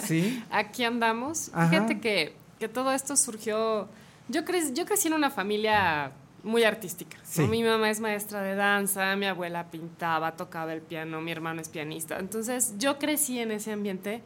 ¿Sí? 0.05 0.42
aquí 0.51 0.85
andamos. 0.85 1.51
Ajá. 1.55 1.70
Fíjate 1.70 2.01
que, 2.01 2.35
que 2.59 2.68
todo 2.68 2.92
esto 2.92 3.16
surgió. 3.16 3.88
Yo, 4.29 4.42
cre- 4.44 4.74
yo 4.74 4.85
crecí 4.85 5.09
en 5.09 5.14
una 5.14 5.31
familia 5.31 6.12
muy 6.44 6.64
artística. 6.64 7.16
Mi 7.48 7.62
mamá 7.62 7.88
es 7.90 7.98
maestra 8.01 8.42
de 8.42 8.55
danza, 8.55 9.16
mi 9.16 9.24
abuela 9.27 9.70
pintaba, 9.70 10.37
tocaba 10.37 10.72
el 10.74 10.83
piano, 10.83 11.20
mi 11.22 11.33
hermano 11.33 11.61
es 11.62 11.68
pianista. 11.70 12.18
Entonces 12.18 12.74
yo 12.79 12.98
crecí 12.98 13.38
en 13.40 13.51
ese 13.53 13.72
ambiente, 13.72 14.20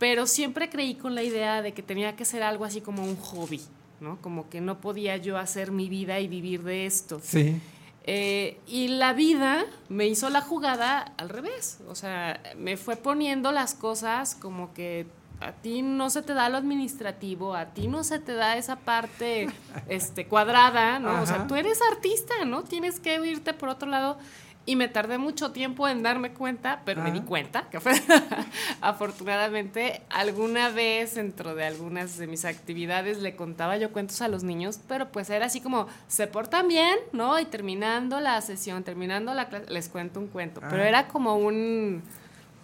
pero 0.00 0.26
siempre 0.26 0.68
creí 0.68 0.96
con 0.96 1.14
la 1.14 1.22
idea 1.22 1.62
de 1.62 1.72
que 1.72 1.82
tenía 1.82 2.16
que 2.16 2.24
ser 2.24 2.42
algo 2.42 2.64
así 2.64 2.80
como 2.80 3.04
un 3.04 3.16
hobby, 3.16 3.60
¿no? 4.04 4.20
Como 4.20 4.48
que 4.48 4.60
no 4.60 4.80
podía 4.80 5.16
yo 5.16 5.38
hacer 5.38 5.72
mi 5.72 5.88
vida 5.88 6.20
y 6.20 6.28
vivir 6.28 6.62
de 6.62 6.86
esto. 6.86 7.20
Sí. 7.22 7.60
Eh, 8.06 8.60
y 8.66 8.88
la 8.88 9.14
vida 9.14 9.64
me 9.88 10.06
hizo 10.06 10.28
la 10.28 10.42
jugada 10.42 11.14
al 11.16 11.30
revés. 11.30 11.80
O 11.88 11.94
sea, 11.94 12.40
me 12.56 12.76
fue 12.76 12.96
poniendo 12.96 13.50
las 13.50 13.74
cosas 13.74 14.34
como 14.34 14.74
que 14.74 15.06
a 15.40 15.52
ti 15.52 15.82
no 15.82 16.10
se 16.10 16.22
te 16.22 16.34
da 16.34 16.48
lo 16.48 16.58
administrativo, 16.58 17.54
a 17.54 17.66
ti 17.66 17.88
no 17.88 18.04
se 18.04 18.18
te 18.18 18.34
da 18.34 18.56
esa 18.56 18.76
parte 18.76 19.48
este, 19.88 20.26
cuadrada, 20.26 20.98
¿no? 20.98 21.22
O 21.22 21.26
sea, 21.26 21.46
tú 21.46 21.56
eres 21.56 21.80
artista, 21.90 22.44
¿no? 22.44 22.62
Tienes 22.62 23.00
que 23.00 23.16
irte 23.26 23.54
por 23.54 23.70
otro 23.70 23.88
lado. 23.88 24.18
Y 24.66 24.76
me 24.76 24.88
tardé 24.88 25.18
mucho 25.18 25.52
tiempo 25.52 25.86
en 25.88 26.02
darme 26.02 26.32
cuenta, 26.32 26.80
pero 26.86 27.02
me 27.02 27.12
di 27.12 27.20
cuenta 27.20 27.68
que 27.70 27.80
fue 27.80 27.92
afortunadamente 28.80 30.00
alguna 30.08 30.70
vez 30.70 31.16
dentro 31.16 31.54
de 31.54 31.64
algunas 31.64 32.16
de 32.16 32.26
mis 32.26 32.46
actividades 32.46 33.18
le 33.18 33.36
contaba 33.36 33.76
yo 33.76 33.92
cuentos 33.92 34.22
a 34.22 34.28
los 34.28 34.42
niños, 34.42 34.80
pero 34.88 35.12
pues 35.12 35.28
era 35.28 35.46
así 35.46 35.60
como 35.60 35.86
se 36.08 36.26
portan 36.28 36.66
bien, 36.66 36.96
¿no? 37.12 37.38
Y 37.38 37.44
terminando 37.44 38.20
la 38.20 38.40
sesión, 38.40 38.84
terminando 38.84 39.34
la 39.34 39.48
clase, 39.50 39.70
les 39.70 39.90
cuento 39.90 40.18
un 40.18 40.28
cuento, 40.28 40.60
pero 40.62 40.76
Ajá. 40.76 40.88
era 40.88 41.08
como 41.08 41.36
un 41.36 42.02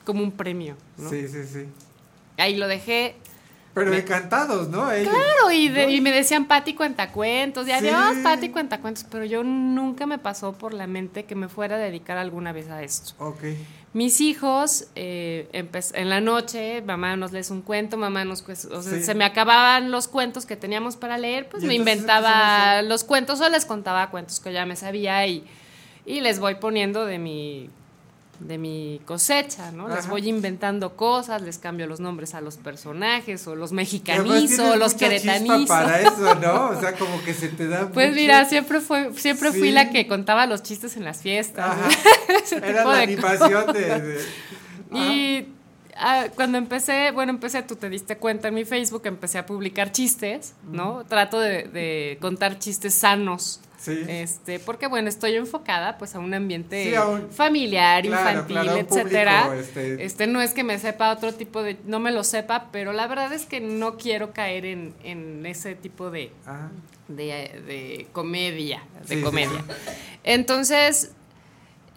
como 0.04 0.22
un 0.22 0.32
premio, 0.32 0.76
¿no? 0.96 1.10
Sí, 1.10 1.28
sí, 1.28 1.44
sí. 1.44 1.66
Ahí 2.38 2.56
lo 2.56 2.66
dejé. 2.66 3.16
Pero 3.72 3.94
encantados, 3.94 4.68
¿no? 4.68 4.90
Ellos. 4.90 5.12
Claro, 5.12 5.52
y, 5.52 5.68
de- 5.68 5.84
¿no? 5.86 5.90
y 5.92 6.00
me 6.00 6.10
decían 6.10 6.46
Pati 6.46 6.74
cuentacuentos, 6.74 7.66
y 7.68 7.70
Sí. 7.70 7.76
adiós 7.88 8.16
Pati 8.22 8.48
cuentacuentos, 8.48 9.04
pero 9.10 9.24
yo 9.24 9.44
nunca 9.44 10.06
me 10.06 10.18
pasó 10.18 10.52
por 10.54 10.74
la 10.74 10.86
mente 10.88 11.24
que 11.24 11.34
me 11.36 11.48
fuera 11.48 11.76
a 11.76 11.78
dedicar 11.78 12.18
alguna 12.18 12.52
vez 12.52 12.68
a 12.68 12.82
esto. 12.82 13.12
Ok. 13.18 13.42
Mis 13.92 14.20
hijos, 14.20 14.86
eh, 14.94 15.48
en 15.94 16.08
la 16.08 16.20
noche, 16.20 16.80
mamá 16.82 17.16
nos 17.16 17.32
lees 17.32 17.50
un 17.50 17.62
cuento, 17.62 17.96
mamá 17.96 18.24
nos... 18.24 18.42
O 18.48 18.82
sea, 18.82 18.98
Sí. 18.98 19.02
se 19.02 19.14
me 19.14 19.24
acababan 19.24 19.90
los 19.90 20.06
cuentos 20.08 20.46
que 20.46 20.56
teníamos 20.56 20.96
para 20.96 21.18
leer, 21.18 21.48
pues 21.48 21.62
me 21.64 21.74
inventaba 21.74 22.82
los 22.82 23.02
cuentos 23.04 23.40
o 23.40 23.48
les 23.48 23.64
contaba 23.66 24.10
cuentos 24.10 24.38
que 24.40 24.52
ya 24.52 24.64
me 24.66 24.76
sabía 24.76 25.26
y, 25.26 25.44
y 26.06 26.20
les 26.20 26.38
voy 26.38 26.54
poniendo 26.56 27.04
de 27.04 27.18
mi, 27.18 27.68
de 28.40 28.56
mi 28.58 29.00
cosecha, 29.04 29.70
¿no? 29.70 29.88
Les 29.88 30.08
voy 30.08 30.26
inventando 30.28 30.96
cosas, 30.96 31.42
les 31.42 31.58
cambio 31.58 31.86
los 31.86 32.00
nombres 32.00 32.34
a 32.34 32.40
los 32.40 32.56
personajes 32.56 33.46
o 33.46 33.54
los 33.54 33.70
mexicanizo, 33.72 34.62
tienes 34.62 34.78
los 34.78 34.94
queretanizo. 34.94 35.66
para 35.66 36.00
eso, 36.00 36.34
¿no? 36.36 36.70
O 36.70 36.80
sea, 36.80 36.94
como 36.94 37.22
que 37.22 37.34
se 37.34 37.48
te 37.48 37.68
da 37.68 37.88
Pues 37.92 38.08
mucho. 38.08 38.20
mira, 38.20 38.44
siempre 38.46 38.80
fue, 38.80 39.12
siempre 39.14 39.52
fui 39.52 39.70
la 39.70 39.90
que 39.90 40.06
contaba 40.08 40.46
los 40.46 40.62
chistes 40.62 40.96
en 40.96 41.04
las 41.04 41.20
fiestas. 41.22 41.70
Ajá. 41.70 41.88
Ese 42.42 42.56
Era 42.56 42.78
tipo 42.78 42.90
la 42.90 42.96
de 42.96 43.02
animación 43.02 43.64
cosas. 43.66 43.74
de... 43.74 44.00
de- 44.00 44.20
Y 44.92 45.48
ah, 45.96 46.26
cuando 46.34 46.56
empecé, 46.58 47.10
bueno, 47.12 47.30
empecé, 47.32 47.62
tú 47.62 47.76
te 47.76 47.90
diste 47.90 48.16
cuenta 48.16 48.48
en 48.48 48.54
mi 48.54 48.64
Facebook, 48.64 49.02
empecé 49.04 49.38
a 49.38 49.46
publicar 49.46 49.92
chistes, 49.92 50.54
¿no? 50.64 51.04
Trato 51.06 51.38
de, 51.38 51.64
de 51.64 52.18
contar 52.20 52.58
chistes 52.58 52.94
sanos. 52.94 53.60
Sí. 53.80 54.04
Este, 54.08 54.58
porque 54.58 54.88
bueno, 54.88 55.08
estoy 55.08 55.36
enfocada 55.36 55.96
pues 55.96 56.14
a 56.14 56.18
un 56.18 56.34
ambiente 56.34 56.84
Sí, 56.84 56.94
a 56.94 57.06
un- 57.06 57.30
familiar, 57.30 58.02
Claro, 58.04 58.28
infantil, 58.30 58.56
claro, 58.56 58.70
público, 58.86 58.98
etcétera. 58.98 59.56
este- 59.58 60.04
Este, 60.04 60.26
no 60.26 60.42
es 60.42 60.52
que 60.52 60.64
me 60.64 60.78
sepa 60.78 61.10
otro 61.10 61.32
tipo 61.32 61.62
de, 61.62 61.78
no 61.86 61.98
me 61.98 62.10
lo 62.12 62.22
sepa, 62.22 62.68
pero 62.72 62.92
la 62.92 63.06
verdad 63.06 63.32
es 63.32 63.46
que 63.46 63.60
no 63.60 63.96
quiero 63.96 64.32
caer 64.34 64.66
en, 64.66 64.92
en 65.02 65.46
ese 65.46 65.74
tipo 65.76 66.10
de, 66.10 66.30
Ajá. 66.44 66.70
de, 67.08 67.24
de 67.66 68.06
comedia, 68.12 68.82
de 69.08 69.16
Sí, 69.16 69.22
comedia. 69.22 69.64
Entonces, 70.24 71.12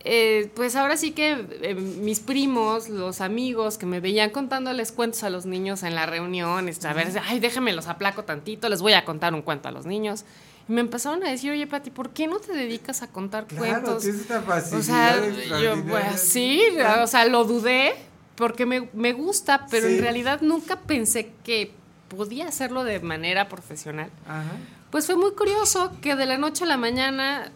eh, 0.05 0.49
pues 0.55 0.75
ahora 0.75 0.97
sí 0.97 1.11
que 1.11 1.45
eh, 1.61 1.75
mis 1.75 2.19
primos, 2.19 2.89
los 2.89 3.21
amigos 3.21 3.77
que 3.77 3.85
me 3.85 3.99
veían 3.99 4.29
contándoles 4.29 4.91
cuentos 4.91 5.23
a 5.23 5.29
los 5.29 5.45
niños 5.45 5.83
en 5.83 5.95
la 5.95 6.05
reunión, 6.05 6.67
este, 6.69 6.87
a 6.87 6.93
ver, 6.93 7.09
ay, 7.25 7.39
déjenme 7.39 7.73
los 7.73 7.87
aplaco 7.87 8.23
tantito, 8.23 8.69
les 8.69 8.81
voy 8.81 8.93
a 8.93 9.05
contar 9.05 9.33
un 9.33 9.41
cuento 9.41 9.67
a 9.69 9.71
los 9.71 9.85
niños. 9.85 10.25
Y 10.67 10.71
me 10.71 10.81
empezaron 10.81 11.23
a 11.25 11.29
decir, 11.29 11.51
oye, 11.51 11.67
Pati, 11.67 11.89
¿por 11.91 12.11
qué 12.11 12.27
no 12.27 12.39
te 12.39 12.53
dedicas 12.53 13.01
a 13.01 13.07
contar 13.07 13.45
Claro, 13.47 13.63
cuentos? 13.83 14.03
tienes 14.03 14.25
facilidad 14.27 14.79
O 14.79 14.81
sea, 14.81 15.59
yo, 15.61 15.83
pues 15.85 16.21
sí, 16.21 16.61
o 17.01 17.07
sea, 17.07 17.25
lo 17.25 17.43
dudé 17.43 17.93
porque 18.35 18.65
me, 18.65 18.89
me 18.93 19.13
gusta, 19.13 19.65
pero 19.69 19.87
Sí. 19.87 19.95
en 19.95 20.01
realidad 20.01 20.39
nunca 20.41 20.77
pensé 20.79 21.31
que 21.43 21.71
podía 22.07 22.47
hacerlo 22.47 22.83
de 22.83 22.99
manera 22.99 23.49
profesional. 23.49 24.09
Ajá. 24.27 24.51
Pues 24.89 25.05
fue 25.07 25.15
muy 25.15 25.31
curioso 25.33 25.91
que 26.01 26.15
de 26.15 26.25
la 26.25 26.37
noche 26.37 26.63
a 26.63 26.67
la 26.67 26.77
mañana 26.77 27.51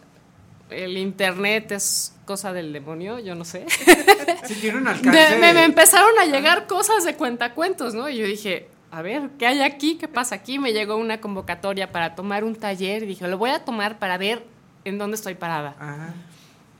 el 0.70 0.98
internet 0.98 1.72
es 1.72 2.12
cosa 2.26 2.52
del 2.52 2.72
demonio, 2.74 3.18
yo 3.20 3.34
no 3.34 3.44
sé. 3.46 3.64
Sí, 4.44 4.54
tiene 4.56 4.78
un 4.78 4.84
De- 4.84 4.90
alcance. 4.90 5.36
me, 5.38 5.54
me 5.54 5.64
empezaron 5.64 6.10
a 6.20 6.26
llegar 6.26 6.66
cosas 6.66 7.04
de 7.04 7.14
cuentacuentos, 7.14 7.94
¿no? 7.94 8.08
Y 8.10 8.18
yo 8.18 8.26
dije, 8.26 8.68
a 8.90 9.02
ver, 9.02 9.30
¿qué 9.38 9.46
hay 9.46 9.60
aquí? 9.62 9.96
¿Qué 9.96 10.08
pasa 10.08 10.34
aquí? 10.36 10.58
Me 10.58 10.72
llegó 10.72 10.96
una 10.96 11.20
convocatoria 11.20 11.92
para 11.92 12.14
tomar 12.14 12.44
un 12.44 12.54
taller 12.56 13.02
y 13.02 13.06
dije, 13.06 13.26
lo 13.28 13.36
voy 13.38 13.50
a 13.50 13.64
tomar 13.64 13.98
para 13.98 14.16
ver 14.18 14.44
en 14.84 14.98
dónde 14.98 15.16
estoy 15.16 15.34
parada. 15.34 15.74
Ajá. 15.78 16.14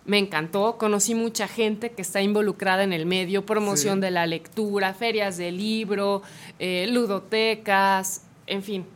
Me 0.07 0.17
encantó, 0.19 0.79
conocí 0.79 1.15
mucha 1.15 1.47
gente 1.49 1.91
que 1.91 2.01
está 2.01 2.23
involucrada 2.23 2.83
en 2.83 2.95
el 2.95 3.05
medio, 3.05 3.45
promoción 3.45 3.97
Sí. 3.97 4.01
de 4.01 4.11
la 4.11 4.27
lectura, 4.27 4.95
ferias 4.95 5.37
de 5.37 5.53
libro, 5.53 6.23
eh, 6.59 6.87
ludotecas, 6.89 8.23
en 8.47 8.63
fin, 8.63 8.87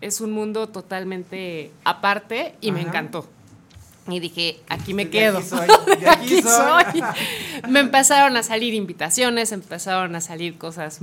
es 0.00 0.20
un 0.20 0.30
mundo 0.30 0.68
totalmente 0.68 1.72
aparte 1.82 2.54
y 2.60 2.70
me 2.70 2.80
encantó. 2.80 3.28
Y 4.08 4.20
dije, 4.20 4.60
aquí 4.68 4.94
me 4.94 5.06
De 5.06 5.10
quedo. 5.10 5.38
aquí 5.38 5.48
soy, 5.48 5.66
de 5.98 6.08
aquí 6.08 6.42
soy. 6.42 7.02
Me 7.68 7.80
empezaron 7.80 8.36
a 8.36 8.42
salir 8.42 8.74
invitaciones, 8.74 9.50
empezaron 9.50 10.14
a 10.14 10.20
salir 10.20 10.58
cosas 10.58 11.00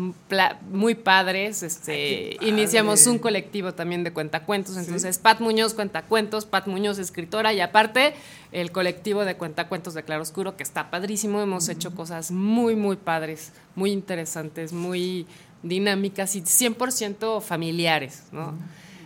muy 0.72 0.96
padres. 0.96 1.64
Este, 1.64 2.38
Ay, 2.40 2.50
iniciamos 2.50 3.06
un 3.08 3.20
colectivo 3.20 3.74
también 3.74 4.04
de 4.04 4.14
cuentacuentos. 4.14 4.78
Entonces, 4.78 5.18
Pat 5.18 5.42
Muñoz 5.42 5.74
cuentacuentos, 5.74 6.46
Pat 6.46 6.68
Muñoz 6.68 7.00
escritora 7.00 7.52
y 7.54 7.60
aparte 7.60 8.14
el 8.52 8.72
colectivo 8.72 9.26
de 9.26 9.36
cuentacuentos 9.36 9.94
de 9.94 10.04
Claroscuro 10.04 10.56
que 10.56 10.64
está 10.64 10.90
padrísimo. 10.90 11.42
Hemos 11.42 11.68
hecho 11.70 11.94
cosas 11.96 12.32
muy, 12.32 12.76
muy 12.76 12.96
padres, 12.96 13.52
muy 13.76 13.92
interesantes, 13.92 14.72
muy 14.72 15.26
dinámicas 15.64 16.36
y 16.36 16.42
100% 16.42 17.42
familiares, 17.42 18.24
¿no? 18.32 18.54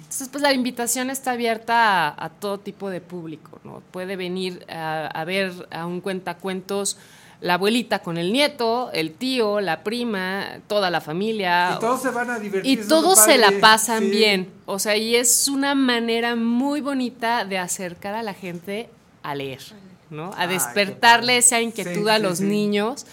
Entonces, 0.07 0.29
pues 0.29 0.41
la 0.41 0.53
invitación 0.53 1.09
está 1.09 1.31
abierta 1.31 2.07
a, 2.07 2.25
a 2.25 2.29
todo 2.29 2.59
tipo 2.59 2.89
de 2.89 3.01
público, 3.01 3.59
¿no? 3.65 3.81
Puede 3.91 4.15
venir 4.15 4.65
a, 4.69 5.07
a 5.07 5.25
ver 5.25 5.67
a 5.69 5.85
un 5.85 5.99
cuentacuentos 5.99 6.97
la 7.41 7.55
abuelita 7.55 7.99
con 7.99 8.17
el 8.17 8.31
nieto, 8.33 8.89
el 8.93 9.11
tío, 9.13 9.59
la 9.59 9.83
prima, 9.83 10.59
toda 10.67 10.89
la 10.89 11.01
familia. 11.01 11.73
Y 11.75 11.79
todos 11.79 12.01
se 12.01 12.09
van 12.09 12.31
a 12.31 12.39
divertir. 12.39 12.79
Y 12.79 12.87
todos 12.87 13.19
se 13.19 13.37
la 13.37 13.51
pasan 13.59 14.03
Sí. 14.03 14.09
bien. 14.09 14.49
O 14.65 14.79
sea, 14.79 14.95
y 14.97 15.15
es 15.15 15.47
una 15.49 15.75
manera 15.75 16.35
muy 16.35 16.79
bonita 16.81 17.43
de 17.45 17.57
acercar 17.59 18.15
a 18.15 18.23
la 18.23 18.33
gente 18.33 18.89
a 19.23 19.35
leer, 19.35 19.59
¿no? 20.09 20.31
A 20.33 20.43
Ay, 20.43 20.47
despertarle 20.47 21.37
esa 21.37 21.59
inquietud 21.61 22.05
Sí, 22.05 22.09
a 22.09 22.17
los 22.17 22.37
sí. 22.39 22.45
niños 22.45 23.05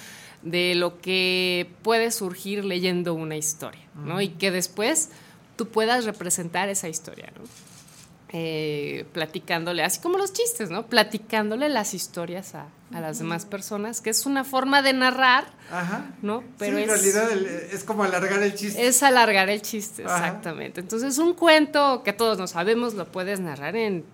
de 0.42 0.74
lo 0.76 1.00
que 1.00 1.68
puede 1.83 2.11
surgir 2.12 2.64
leyendo 2.64 3.14
una 3.14 3.37
historia, 3.37 3.83
¿no? 3.94 4.20
Y 4.20 4.28
que 4.28 4.50
después 4.50 5.11
tú 5.56 5.68
puedas 5.68 6.04
representar 6.04 6.68
esa 6.68 6.88
historia, 6.88 7.32
¿no? 7.36 7.42
Eh, 8.36 9.06
platicándole, 9.12 9.84
así 9.84 10.00
como 10.00 10.18
los 10.18 10.32
chistes, 10.32 10.68
¿no? 10.68 10.86
Platicándole 10.86 11.68
las 11.68 11.94
historias 11.94 12.56
a, 12.56 12.66
a 12.92 13.00
las 13.00 13.20
demás 13.20 13.44
personas, 13.46 14.00
que 14.00 14.10
es 14.10 14.26
una 14.26 14.42
forma 14.42 14.82
de 14.82 14.92
narrar, 14.92 15.44
Ajá. 15.70 16.06
¿no? 16.20 16.40
Pero 16.58 16.76
Pero 16.76 16.78
en 16.78 16.82
es, 16.82 16.88
realidad 16.90 17.30
el- 17.30 17.46
es 17.46 17.84
como 17.84 18.02
alargar 18.02 18.42
el 18.42 18.52
chiste. 18.56 18.84
es 18.88 19.04
alargar 19.04 19.50
el 19.50 19.62
chiste, 19.62 20.04
Ajá. 20.04 20.16
exactamente. 20.16 20.80
Entonces, 20.80 21.16
un 21.18 21.34
cuento 21.34 22.02
que 22.02 22.12
todos 22.12 22.36
no 22.36 22.48
sabemos 22.48 22.94
lo 22.94 23.06
puedes 23.06 23.38
narrar 23.38 23.76
en 23.76 24.04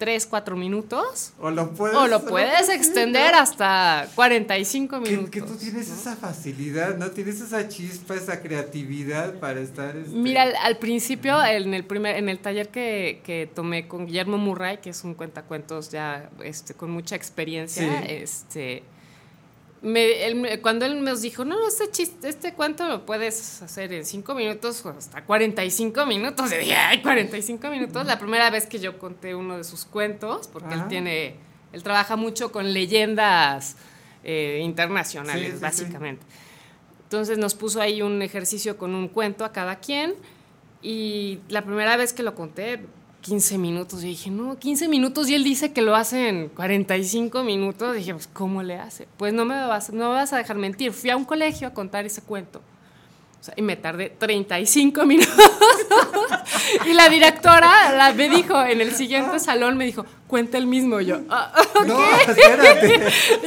3, 0.00 0.26
4 0.26 0.56
minutos. 0.56 1.32
o 1.38 1.50
lo 1.50 1.70
puedes, 1.72 1.94
O 1.96 2.08
lo 2.08 2.24
puedes 2.24 2.68
extender 2.70 3.34
hasta 3.34 4.08
45 4.16 5.02
Que, 5.02 5.10
minutos. 5.10 5.30
que 5.30 5.42
tú 5.42 5.54
tienes 5.56 5.88
esa 5.90 6.16
facilidad, 6.16 6.96
¿no? 6.96 7.10
Tienes 7.10 7.40
esa 7.40 7.68
chispa, 7.68 8.14
esa 8.14 8.40
creatividad 8.40 9.34
para 9.34 9.60
estar. 9.60 9.94
este, 9.96 10.10
Mira, 10.16 10.42
al, 10.42 10.56
al 10.56 10.78
principio, 10.78 11.44
en 11.44 11.74
el 11.74 11.84
primer, 11.84 12.16
en 12.16 12.28
el 12.30 12.38
taller 12.38 12.70
que, 12.70 13.20
que 13.24 13.48
tomé 13.54 13.86
con 13.86 14.06
Guillermo 14.06 14.38
Murray, 14.38 14.78
que 14.78 14.90
es 14.90 15.04
un 15.04 15.14
cuentacuentos 15.14 15.90
ya 15.90 16.30
este, 16.42 16.72
con 16.74 16.90
mucha 16.90 17.14
experiencia, 17.14 18.00
Sí. 18.00 18.06
este, 18.08 18.82
me- 19.82 20.26
él 20.26 20.34
me- 20.34 20.60
cuando 20.60 20.84
él 20.84 21.02
nos 21.02 21.22
dijo, 21.22 21.44
no, 21.44 21.66
este 21.66 21.90
chiste, 21.90 22.28
este 22.28 22.52
cuento 22.54 22.86
lo 22.86 23.06
puedes 23.06 23.62
hacer 23.62 23.92
en 23.92 24.04
5 24.04 24.34
minutos 24.34 24.84
o 24.84 24.90
hasta 24.90 25.24
45 25.24 26.04
minutos, 26.06 26.52
y 26.52 26.56
dije, 26.56 26.74
ay, 26.74 27.00
45 27.02 27.68
minutos. 27.70 28.06
La 28.06 28.18
primera 28.18 28.50
vez 28.50 28.66
que 28.66 28.78
yo 28.78 28.98
conté 28.98 29.34
uno 29.34 29.56
de 29.56 29.64
sus 29.64 29.84
cuentos, 29.86 30.48
porque 30.48 30.74
él 30.74 30.80
Ajá. 30.80 30.88
tiene, 30.88 31.36
él 31.72 31.82
trabaja 31.82 32.16
mucho 32.16 32.52
con 32.52 32.72
leyendas 32.72 33.76
eh, 34.22 34.60
internacionales, 34.62 35.42
Sí, 35.46 35.50
sí, 35.52 35.56
sí. 35.56 35.62
básicamente. 35.62 36.26
Entonces 37.04 37.38
nos 37.38 37.54
puso 37.54 37.80
ahí 37.80 38.02
un 38.02 38.20
ejercicio 38.20 38.76
con 38.76 38.94
un 38.94 39.08
cuento 39.08 39.44
a 39.46 39.52
cada 39.52 39.76
quien 39.80 40.14
y 40.82 41.38
la 41.48 41.62
primera 41.64 41.96
vez 41.96 42.12
que 42.12 42.22
lo 42.22 42.34
conté, 42.34 42.80
15 43.20 43.58
minutos, 43.58 44.02
yo 44.02 44.08
dije, 44.08 44.30
no, 44.30 44.58
15 44.58 44.88
minutos 44.88 45.28
y 45.28 45.34
él 45.34 45.44
dice 45.44 45.72
que 45.72 45.82
lo 45.82 45.94
hace 45.94 46.28
en 46.28 46.48
45 46.48 47.42
minutos, 47.44 47.94
dije, 47.94 48.14
pues 48.14 48.26
¿cómo 48.26 48.62
le 48.62 48.76
hace? 48.76 49.06
Pues 49.16 49.32
no 49.32 49.44
me 49.44 49.54
vas, 49.54 49.92
no 49.92 50.08
me 50.08 50.14
vas 50.14 50.32
a 50.32 50.38
dejar 50.38 50.56
mentir, 50.56 50.92
fui 50.92 51.10
a 51.10 51.16
un 51.16 51.24
colegio 51.24 51.68
a 51.68 51.74
contar 51.74 52.06
ese 52.06 52.22
cuento 52.22 52.60
O 53.40 53.42
sea, 53.42 53.54
y 53.56 53.62
me 53.62 53.76
tardé 53.76 54.10
35 54.10 55.06
minutos. 55.06 55.34
y 56.86 56.92
la 56.92 57.08
directora 57.08 57.90
la, 57.96 58.12
me 58.12 58.28
dijo, 58.28 58.60
en 58.62 58.82
el 58.82 58.94
siguiente 58.94 59.38
salón, 59.38 59.78
me 59.78 59.86
dijo, 59.86 60.04
cuenta 60.26 60.58
el 60.58 60.66
mismo. 60.66 61.00
Y 61.00 61.06
yo, 61.06 61.20
"Ah, 61.30 61.50
ok". 61.74 61.86
No, 61.86 62.04
espérate. 62.04 63.08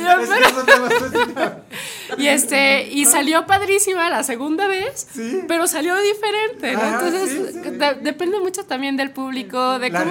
Y 2.17 2.25
yo, 2.25 2.31
este, 2.31 2.87
y 2.91 3.05
salió 3.05 3.45
padrísima 3.47 4.09
la 4.09 4.23
segunda 4.23 4.67
vez, 4.67 5.07
Sí. 5.13 5.41
pero 5.47 5.65
salió 5.67 5.95
diferente, 5.99 6.71
Entonces, 6.73 7.29
sí, 7.29 7.45
sí. 7.63 7.69
de- 7.71 7.95
depende 8.01 8.39
mucho 8.39 8.65
también 8.65 8.97
del 8.97 9.09
público, 9.11 9.79
de 9.79 9.91
cómo, 9.91 10.05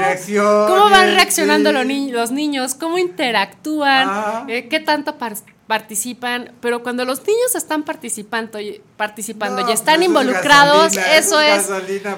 cómo 0.69 0.91
van 0.91 1.15
reaccionando 1.15 1.71
los, 1.73 1.87
ni- 1.87 2.11
los 2.11 2.33
niños, 2.33 2.75
cómo 2.75 2.99
interactúan, 2.99 4.49
eh, 4.49 4.69
qué 4.69 4.81
tanto 4.81 5.17
participan, 5.73 6.53
pero 6.61 6.83
cuando 6.83 7.07
los 7.07 7.27
niños 7.27 7.55
están 7.55 7.83
participando 7.83 8.61
y, 8.61 8.83
participando 8.99 9.63
No, 9.63 9.71
y 9.71 9.73
están 9.73 9.95
pues 9.95 10.01
es 10.03 10.07
involucrados, 10.09 10.93
eso 11.15 11.41
es... 11.41 11.67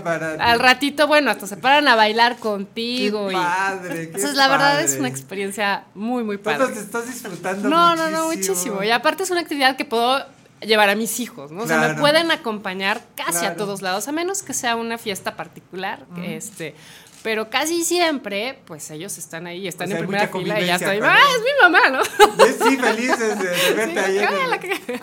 para 0.02 0.32
Al 0.40 0.58
ratito, 0.58 1.06
bueno, 1.06 1.30
hasta 1.30 1.46
se 1.46 1.56
paran 1.56 1.86
a 1.86 1.94
bailar 1.94 2.38
contigo. 2.38 3.28
Qué 3.28 3.34
y- 3.34 3.36
padre, 3.36 3.94
qué 3.94 4.02
Entonces, 4.06 4.34
la 4.34 4.48
verdad 4.48 4.82
es 4.82 4.96
una 4.98 5.06
experiencia 5.06 5.84
muy, 5.94 6.24
muy 6.24 6.36
padre. 6.36 6.64
Entonces 6.64 6.84
estás 6.84 7.06
disfrutando 7.06 7.68
No, 7.68 7.94
no, 7.94 8.02
muchísimo. 8.02 8.18
no, 8.18 8.26
muchísimo. 8.26 8.82
Y 8.82 8.90
aparte 8.90 9.22
es 9.22 9.30
una 9.30 9.42
actividad 9.42 9.76
que 9.76 9.84
puedo 9.84 10.26
llevar 10.60 10.88
a 10.90 10.96
mis 10.96 11.20
hijos, 11.20 11.52
¿no? 11.52 11.62
O 11.62 11.66
sea, 11.68 11.76
me 11.76 11.84
Claro. 11.86 12.00
pueden 12.00 12.32
acompañar 12.32 13.02
casi 13.14 13.38
Claro. 13.38 13.54
a 13.54 13.56
todos 13.56 13.82
lados, 13.82 14.08
a 14.08 14.12
menos 14.12 14.42
que 14.42 14.52
sea 14.52 14.74
una 14.74 14.98
fiesta 14.98 15.36
particular, 15.36 16.06
que 16.16 16.36
este, 16.36 16.74
pero 17.24 17.48
casi 17.48 17.84
siempre, 17.84 18.58
pues 18.66 18.90
ellos 18.90 19.16
están 19.16 19.46
ahí, 19.46 19.66
están 19.66 19.86
O 19.88 19.90
sea, 19.92 19.98
en 20.00 20.04
primera 20.06 20.28
fila 20.28 20.60
y 20.60 20.66
ya 20.66 20.74
estoy, 20.76 20.98
con 21.00 21.08
¡ah, 21.08 21.16
ellos". 21.18 21.36
es 21.36 21.42
mi 21.42 21.62
mamá, 21.62 21.88
¿no? 21.88 22.04
Sí, 22.68 22.76
felices 22.76 23.38
de, 23.38 23.48
de 23.48 23.72
verte 23.72 23.98
ahí. 24.00 24.18
en 24.18 24.24
el- 24.24 24.52
Ah, 24.52 24.60
que- 24.60 25.00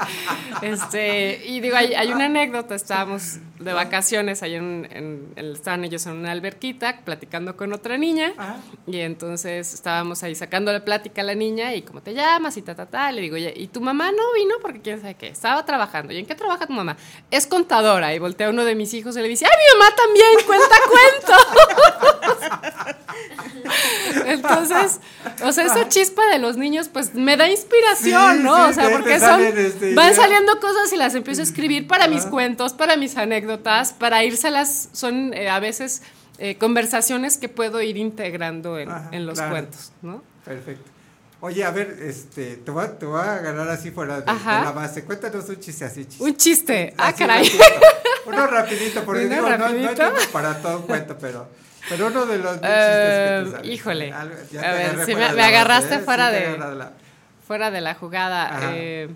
Este, 0.62 1.42
y 1.48 1.60
digo, 1.62 1.76
hay, 1.76 1.96
hay 1.96 2.14
una 2.14 2.26
anécdota, 2.26 2.76
estábamos 2.76 3.38
de 3.62 3.74
vacaciones, 3.74 4.44
ahí 4.44 4.56
en, 4.56 4.88
en- 4.92 5.34
en- 5.36 5.52
estaban 5.54 5.84
ellos 5.84 6.06
en 6.06 6.14
una 6.14 6.32
alberquita 6.32 7.00
platicando 7.04 7.56
con 7.56 7.74
otra 7.74 7.98
niña, 7.98 8.34
Ajá. 8.38 8.58
y 8.88 9.00
entonces 9.00 9.74
estábamos 9.74 10.24
ahí 10.24 10.36
sacándole 10.36 10.80
plática 10.82 11.22
a 11.22 11.26
la 11.26 11.36
niña, 11.36 11.74
y 11.76 11.82
cómo 11.84 12.02
te 12.02 12.14
llamas, 12.14 12.58
y 12.58 12.62
ta, 12.62 12.76
ta, 12.76 12.86
ta, 12.88 13.12
le 13.12 13.22
digo, 13.22 13.38
¿y 13.38 13.68
tu 13.68 13.82
mamá 13.82 14.12
no 14.12 14.34
vino? 14.34 14.56
Porque 14.62 14.82
quién 14.82 15.00
sabe 15.02 15.16
qué, 15.16 15.28
estaba 15.28 15.66
trabajando, 15.66 16.14
¿y 16.14 16.18
en 16.18 16.26
qué 16.26 16.36
trabaja 16.36 16.66
tu 16.68 16.74
mamá? 16.74 16.98
Es 17.30 17.48
contadora, 17.48 18.14
y 18.14 18.20
voltea 18.20 18.50
uno 18.50 18.64
de 18.66 18.76
mis 18.76 18.94
hijos 18.94 19.16
y 19.18 19.22
le 19.22 19.28
dice, 19.28 19.46
¡ay, 19.46 19.52
mi 19.52 19.80
mamá 19.80 19.96
también 19.96 20.28
cuenta 20.46 20.76
cuentos! 20.90 21.48
Entonces, 24.26 25.00
o 25.44 25.52
sea, 25.52 25.66
esa 25.66 25.88
chispa 25.90 26.26
de 26.32 26.40
los 26.40 26.58
niños, 26.58 26.90
pues 26.90 27.14
me 27.14 27.38
da 27.38 27.50
inspiración, 27.50 28.38
Sí, 28.38 28.44
¿no? 28.44 28.56
sí, 28.66 28.72
o 28.72 28.74
sea, 28.74 28.90
porque 28.92 29.20
son. 29.20 29.42
este, 29.42 29.94
van 29.96 30.14
saliendo 30.16 30.60
cosas 30.60 30.92
y 30.94 30.98
las 30.98 31.16
empiezo 31.16 31.42
a 31.42 31.44
escribir 31.44 31.88
para 31.88 32.08
mis 32.08 32.26
cuentos, 32.26 32.74
para 32.74 32.96
mis 32.98 33.18
anécdotas, 33.18 33.94
para 33.94 34.24
írselas. 34.24 34.90
Son 34.92 35.34
eh, 35.34 35.50
a 35.50 35.60
veces 35.60 36.02
eh, 36.38 36.58
conversaciones 36.58 37.38
que 37.38 37.50
puedo 37.50 37.82
ir 37.82 37.98
integrando 37.98 38.78
en, 38.80 38.90
Ajá, 38.90 39.10
en 39.12 39.26
los 39.26 39.36
claro. 39.36 39.52
cuentos, 39.52 39.92
¿no? 40.02 40.24
Perfecto. 40.46 40.90
Oye, 41.44 41.64
a 41.64 41.72
ver, 41.72 41.98
este, 42.04 42.58
te 42.58 42.70
voy 42.70 42.86
a, 42.86 42.98
te 43.00 43.06
voy 43.08 43.20
a 43.20 43.34
agarrar 43.38 43.68
así 43.70 43.90
fuera 43.90 44.22
de, 44.22 44.26
la 44.28 44.72
base. 44.76 45.04
Cuéntanos 45.04 45.50
un 45.50 45.60
chiste 45.60 45.86
así, 45.86 46.06
chiste. 46.06 46.24
Un 46.24 46.36
chiste. 46.38 46.94
Ah, 46.98 47.14
caray. 47.14 47.46
rapidito. 47.48 47.66
Uno 48.28 48.48
rapidito, 48.48 49.04
porque 49.04 49.26
Uno 49.26 49.36
digo, 49.36 49.50
no- 49.50 49.58
No, 49.58 49.66
hay 49.66 50.28
para 50.32 50.62
todo 50.62 50.78
un 50.78 50.84
cuento, 50.84 51.18
pero, 51.20 51.48
pero 51.90 52.08
uno 52.08 52.26
de 52.26 52.38
los 52.38 52.54
chistes 52.54 53.54
que 53.56 53.60
te 53.62 53.68
híjole. 53.74 54.12
Algo- 54.14 54.36
A 54.36 54.72
ver, 54.72 54.96
fuera 55.06 55.34
me- 55.34 55.42
agarraste 55.44 55.94
base, 55.96 56.06
fuera 56.06 56.32
de- 56.32 56.86
Fuera 57.48 57.72
de 57.72 57.82
la 57.82 57.96
jugada. 57.96 58.60
Eh, 58.74 59.10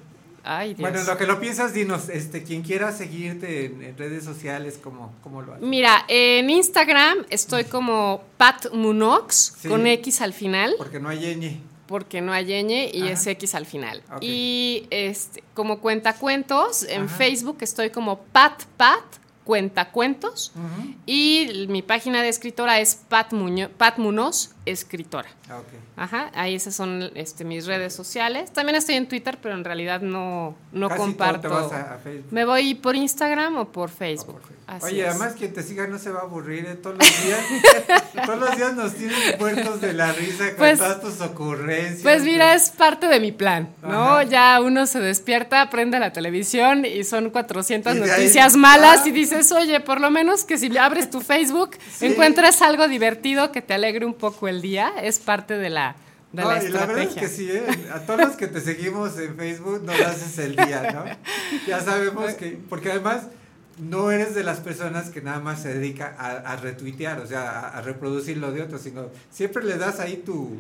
ay, 0.44 0.70
Dios. 0.74 0.80
Bueno, 0.82 1.00
en 1.00 1.06
lo 1.06 1.18
que 1.18 1.26
lo 1.26 1.40
piensas, 1.40 1.74
dinos, 1.74 2.10
este, 2.10 2.44
quien 2.44 2.64
quiera 2.64 2.92
seguirte 2.92 3.66
en, 3.66 3.82
en 3.82 3.98
redes 3.98 4.26
sociales, 4.26 4.78
¿cómo, 4.84 5.14
cómo 5.24 5.42
lo 5.42 5.54
hace? 5.54 5.66
Mira, 5.66 6.04
en 6.10 6.50
Instagram 6.50 7.20
estoy 7.30 7.64
como 7.66 8.24
Pat 8.38 8.72
Munox, 8.74 9.54
Sí. 9.60 9.70
con 9.70 9.88
X 9.88 10.20
al 10.22 10.34
final. 10.34 10.76
Porque 10.78 11.00
no 11.00 11.08
hay 11.10 11.20
ñ. 11.36 11.60
porque 11.88 12.20
no 12.20 12.34
hay 12.34 12.48
ñ 12.64 12.90
y 12.94 13.04
Ajá. 13.04 13.12
es 13.12 13.28
X 13.28 13.54
al 13.56 13.66
final. 13.68 14.02
Y 14.20 14.88
este, 14.90 15.44
como 15.54 15.80
cuentacuentos, 15.80 16.84
en 16.84 17.04
Ajá. 17.04 17.16
Facebook 17.16 17.58
estoy 17.62 17.92
como 17.92 18.20
Pat 18.34 18.64
Pat 18.76 19.04
Cuentacuentos 19.46 20.52
Ujú. 20.56 20.96
y 21.06 21.66
mi 21.70 21.82
página 21.84 22.22
de 22.22 22.30
escritora 22.30 22.80
es 22.80 22.96
Pat, 22.96 23.32
Pat 23.78 23.98
Munoz, 24.00 24.55
escritora. 24.66 25.30
Ah, 25.50 25.60
ok. 25.60 25.68
Ajá, 25.98 26.32
ahí 26.34 26.56
esas 26.56 26.76
son 26.76 27.12
este, 27.16 27.44
mis 27.46 27.66
redes 27.66 27.94
sociales. 27.94 28.52
También 28.52 28.76
estoy 28.76 28.96
en 28.96 29.08
Twitter, 29.08 29.38
pero 29.42 29.56
en 29.56 29.64
realidad 29.64 30.02
no, 30.02 30.56
no 30.72 30.88
Casi 30.90 31.00
comparto. 31.00 31.42
te 31.42 31.48
vas 31.48 31.72
a- 31.72 31.94
a 31.96 31.98
Facebook. 32.00 32.32
Me 32.32 32.46
voy 32.46 32.74
por 32.76 32.96
Instagram 32.96 33.58
o 33.58 33.72
por 33.72 33.90
Facebook. 33.90 34.42
Oye, 34.46 34.54
Así 34.68 35.00
es. 35.02 35.08
además 35.10 35.34
quien 35.38 35.54
te 35.54 35.62
siga 35.62 35.86
no 35.86 36.00
se 36.00 36.10
va 36.10 36.22
a 36.22 36.24
aburrir, 36.24 36.66
¿eh? 36.66 36.74
Todos 36.76 36.98
los 36.98 37.24
días, 37.24 37.40
todos 38.26 38.40
los 38.40 38.58
días 38.58 38.74
nos 38.76 38.94
tienes 38.96 39.40
muertos 39.40 39.80
de 39.82 39.94
la 39.94 40.12
risa 40.12 40.48
con 40.50 40.58
Pues- 40.58 40.80
todas 40.80 41.02
tus 41.02 41.22
ocurrencias. 41.22 42.02
Pues 42.02 42.24
mira, 42.24 42.56
es 42.56 42.72
parte 42.72 43.08
de 43.08 43.20
mi 43.20 43.32
plan, 43.32 43.70
¿no? 43.84 44.16
Ajá. 44.16 44.24
Ya 44.24 44.60
uno 44.62 44.88
se 44.88 45.00
despierta, 45.00 45.70
prende 45.70 46.00
la 46.00 46.12
televisión 46.14 46.84
y 46.86 47.04
son 47.04 47.30
400 47.30 47.96
Y 47.96 48.00
de 48.00 48.04
ahí- 48.06 48.10
noticias 48.22 48.56
malas 48.56 49.02
Ah. 49.04 49.08
y 49.08 49.12
dices, 49.12 49.52
oye, 49.52 49.80
por 49.82 50.02
lo 50.02 50.10
menos 50.10 50.44
que 50.46 50.58
si 50.58 50.76
abres 50.78 51.10
tu 51.12 51.22
Facebook 51.22 51.78
Sí. 51.96 52.08
encuentres 52.08 52.62
algo 52.64 52.88
divertido 52.88 53.52
que 53.52 53.62
te 53.62 53.74
alegre 53.76 54.06
un 54.06 54.16
poco 54.16 54.48
el 54.48 54.55
día, 54.62 54.94
es 55.02 55.20
parte 55.20 55.58
de 55.58 55.70
la, 55.70 55.96
de 56.32 56.44
No, 56.44 56.52
la 56.52 56.64
y 56.64 56.68
la 56.70 56.86
verdad 56.86 57.04
es 57.04 57.16
que 57.16 57.28
sí, 57.28 57.50
¿eh? 57.52 57.66
a 57.94 58.00
todos 58.00 58.20
los 58.20 58.36
que 58.36 58.48
te 58.48 58.62
seguimos 58.62 59.18
en 59.20 59.36
Facebook 59.36 59.84
nos 59.84 60.00
haces 60.02 60.38
el 60.40 60.56
día, 60.56 60.92
¿no? 60.94 61.06
Ya 61.68 61.80
sabemos 61.82 62.34
que, 62.34 62.60
porque 62.70 62.92
además 62.92 63.24
no 63.78 64.12
eres 64.12 64.36
de 64.36 64.44
las 64.44 64.60
personas 64.60 65.10
que 65.10 65.22
nada 65.22 65.40
más 65.40 65.62
se 65.62 65.74
dedica 65.74 66.16
a, 66.18 66.54
a 66.54 66.56
retuitear, 66.56 67.20
o 67.20 67.28
sea, 67.28 67.50
a, 67.52 67.78
a 67.78 67.82
reproducir 67.82 68.38
lo 68.38 68.52
de 68.52 68.62
otros, 68.62 68.82
sino 68.82 69.08
siempre 69.32 69.64
le 69.64 69.78
das 69.78 70.00
ahí 70.00 70.18
tu, 70.18 70.58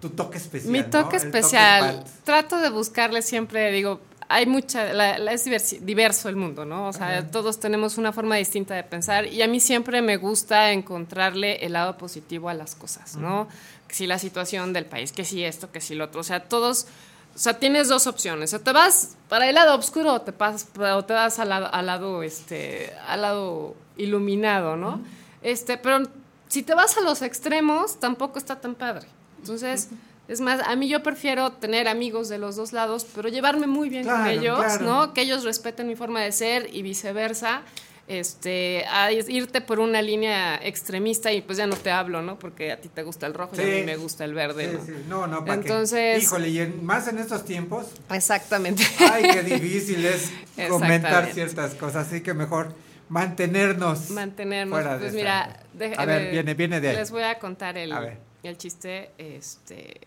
tu 0.00 0.10
toque 0.10 0.38
especial. 0.38 0.72
Mi 0.72 0.82
toque 0.82 1.16
especial, 1.16 2.04
trato 2.24 2.58
de 2.58 2.70
buscarle 2.70 3.22
siempre, 3.22 3.70
digo, 3.70 4.00
hay 4.34 4.46
mucha, 4.46 4.92
la- 4.92 5.18
la- 5.18 5.32
es 5.32 5.46
diversi- 5.46 5.78
diverso 5.80 6.28
el 6.28 6.36
mundo, 6.36 6.64
¿no? 6.64 6.88
O 6.88 6.92
sea, 6.92 7.18
Ajá. 7.18 7.30
todos 7.30 7.60
tenemos 7.60 7.98
una 7.98 8.12
forma 8.12 8.36
distinta 8.36 8.74
de 8.74 8.82
pensar 8.84 9.26
y 9.26 9.42
a 9.42 9.48
mí 9.48 9.60
siempre 9.60 10.00
me 10.02 10.16
gusta 10.16 10.72
encontrarle 10.72 11.64
el 11.64 11.72
lado 11.74 11.98
positivo 11.98 12.48
a 12.48 12.54
las 12.54 12.74
cosas, 12.74 13.16
¿no? 13.16 13.48
Que 13.88 13.94
si 13.94 14.06
la 14.06 14.18
situación 14.18 14.72
del 14.72 14.86
país, 14.86 15.12
que 15.12 15.24
si 15.24 15.44
esto, 15.44 15.70
que 15.70 15.80
si 15.80 15.94
lo 15.94 16.04
otro, 16.06 16.20
o 16.20 16.24
sea, 16.24 16.40
todos, 16.44 16.86
o 17.34 17.38
sea, 17.38 17.58
tienes 17.58 17.88
dos 17.88 18.06
opciones, 18.06 18.52
o 18.54 18.60
te 18.60 18.72
vas 18.72 19.16
para 19.28 19.48
el 19.48 19.54
lado 19.54 19.76
oscuro 19.78 20.14
o 20.14 20.20
te, 20.22 20.32
pasas, 20.32 20.66
o 20.78 21.04
te 21.04 21.12
vas 21.14 21.38
al 21.38 21.48
lado, 21.48 21.68
al 21.72 21.86
lado, 21.86 22.22
este, 22.22 22.92
al 23.06 23.22
lado 23.22 23.74
iluminado, 23.96 24.76
¿no? 24.76 25.00
Este, 25.42 25.76
pero 25.78 26.08
si 26.48 26.62
te 26.62 26.74
vas 26.74 26.96
a 26.98 27.00
los 27.00 27.22
extremos, 27.22 27.98
tampoco 27.98 28.38
está 28.38 28.60
tan 28.60 28.74
padre. 28.74 29.06
Entonces, 29.40 29.88
es 30.32 30.40
más, 30.40 30.60
a 30.66 30.74
mí 30.76 30.88
yo 30.88 31.02
prefiero 31.02 31.52
tener 31.52 31.86
amigos 31.88 32.28
de 32.28 32.38
los 32.38 32.56
dos 32.56 32.72
lados, 32.72 33.06
pero 33.14 33.28
llevarme 33.28 33.66
muy 33.66 33.88
bien 33.88 34.04
con 34.06 34.26
ellos, 34.26 34.58
claro. 34.58 34.84
¿no? 34.84 35.14
Que 35.14 35.22
ellos 35.22 35.44
respeten 35.44 35.86
mi 35.86 35.94
forma 35.96 36.20
de 36.22 36.32
ser 36.32 36.68
y 36.72 36.82
viceversa. 36.82 37.62
Este, 38.08 38.84
a 38.90 39.12
irte 39.12 39.60
por 39.60 39.78
una 39.78 40.02
línea 40.02 40.56
extremista 40.62 41.32
y 41.32 41.40
pues 41.40 41.56
ya 41.56 41.68
no 41.68 41.76
te 41.76 41.90
hablo, 41.92 42.20
¿no? 42.20 42.36
Porque 42.36 42.72
a 42.72 42.80
ti 42.80 42.88
te 42.88 43.04
gusta 43.04 43.26
el 43.26 43.32
rojo 43.32 43.54
y 43.56 43.60
a 43.60 43.64
mí 43.64 43.82
me 43.84 43.96
gusta 43.96 44.24
el 44.24 44.34
verde, 44.34 44.68
Sí, 44.70 44.76
¿no? 44.76 44.84
sí, 44.84 44.92
no, 45.08 45.26
no, 45.28 45.44
¿para 45.44 45.60
qué? 45.60 45.68
Entonces- 45.68 46.22
Híjole, 46.22 46.48
y 46.48 46.58
en- 46.58 46.84
más 46.84 47.06
en 47.06 47.18
estos 47.18 47.44
tiempos, 47.44 47.86
Exactamente. 48.10 48.82
ay, 49.10 49.22
qué 49.32 49.42
difícil 49.44 50.04
es 50.04 50.30
comentar 50.68 51.32
ciertas 51.32 51.74
cosas, 51.76 52.08
así 52.08 52.22
que 52.22 52.34
mejor 52.34 52.74
mantenernos. 53.08 54.10
Mantenernos. 54.10 54.76
fuera 54.80 54.94
de 54.94 54.98
Pues 54.98 55.14
esta- 55.14 55.16
mira, 55.16 55.60
de- 55.72 55.94
A 55.96 56.04
ver, 56.04 56.32
viene, 56.32 56.54
viene 56.54 56.80
de 56.80 56.88
ahí. 56.90 56.96
Les 56.96 57.10
voy 57.12 57.22
a 57.22 57.38
contar 57.38 57.78
el, 57.78 57.92
A 57.92 58.00
ver. 58.00 58.18
el 58.42 58.58
chiste, 58.58 59.10
este. 59.16 60.00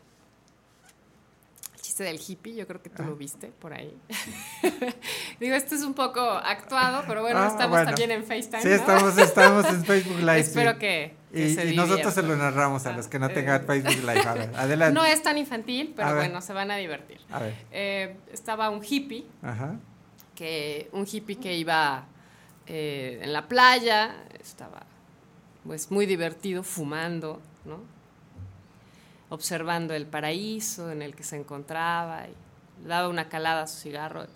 Chiste 1.96 2.04
del 2.04 2.20
hippie, 2.20 2.56
yo 2.56 2.68
creo 2.68 2.82
que 2.82 2.90
tú 2.90 3.04
Ah. 3.04 3.06
lo 3.06 3.16
viste 3.16 3.48
por 3.48 3.72
ahí. 3.74 3.98
Digo, 5.40 5.56
este 5.56 5.76
es 5.76 5.82
un 5.82 5.94
poco 5.94 6.20
actuado, 6.20 7.06
pero 7.08 7.22
bueno, 7.22 7.40
Ah, 7.40 7.48
estamos 7.48 7.70
bueno. 7.70 7.86
también 7.86 8.12
en 8.12 8.26
FaceTime. 8.26 8.62
Sí, 8.64 8.68
¿no? 8.68 8.76
estamos, 8.76 9.18
estamos 9.18 9.66
en 9.68 9.86
Facebook 9.86 10.18
Live. 10.20 10.40
Espero 10.40 10.78
que, 10.78 11.16
Y, 11.32 11.36
que 11.36 11.50
se 11.56 11.72
y 11.72 11.76
nosotros 11.78 12.14
se 12.14 12.22
lo 12.24 12.36
narramos 12.36 12.86
a 12.86 12.92
los 12.92 13.08
que 13.08 13.18
no 13.18 13.30
tengan 13.30 13.66
Facebook 13.66 14.02
Live. 14.04 14.20
A 14.28 14.34
ver, 14.34 14.52
adelante. 14.58 14.94
No 14.94 15.06
es 15.06 15.24
tan 15.24 15.38
infantil, 15.38 15.92
A 15.94 15.96
pero 15.96 16.08
ver. 16.10 16.16
bueno, 16.18 16.42
se 16.42 16.52
van 16.52 16.70
a 16.70 16.76
divertir. 16.76 17.22
A 17.32 17.40
ver. 17.40 17.56
Eh, 17.72 18.18
estaba 18.34 18.70
un 18.72 18.82
hippie 18.84 19.26
Ajá. 19.42 19.76
que 20.36 20.90
un 20.92 21.08
hippie 21.10 21.38
que 21.40 21.56
iba 21.56 22.08
eh, 22.68 23.20
en 23.22 23.32
la 23.32 23.48
playa, 23.48 24.16
estaba 24.42 24.84
pues 25.66 25.90
muy 25.92 26.06
divertido 26.06 26.62
fumando, 26.62 27.42
¿no? 27.64 27.80
Observando 29.36 29.94
el 29.94 30.08
paraíso 30.08 30.90
en 30.92 31.02
el 31.02 31.14
que 31.14 31.26
se 31.26 31.36
encontraba 31.36 32.26
y 32.26 32.88
daba 32.88 33.10
una 33.10 33.28
calada 33.28 33.64
a 33.64 33.68
su 33.68 33.82
cigarro. 33.82 34.28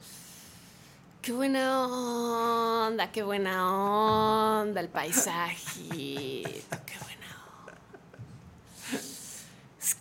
Qué 1.21 1.31
buena 1.31 1.87
onda, 1.87 3.09
qué 3.09 3.23
buena 3.23 4.59
onda 4.59 4.81
el 4.81 4.89
paisajito, 4.89 6.77
qué 6.85 6.97
buena 6.99 7.27
onda. 7.63 7.73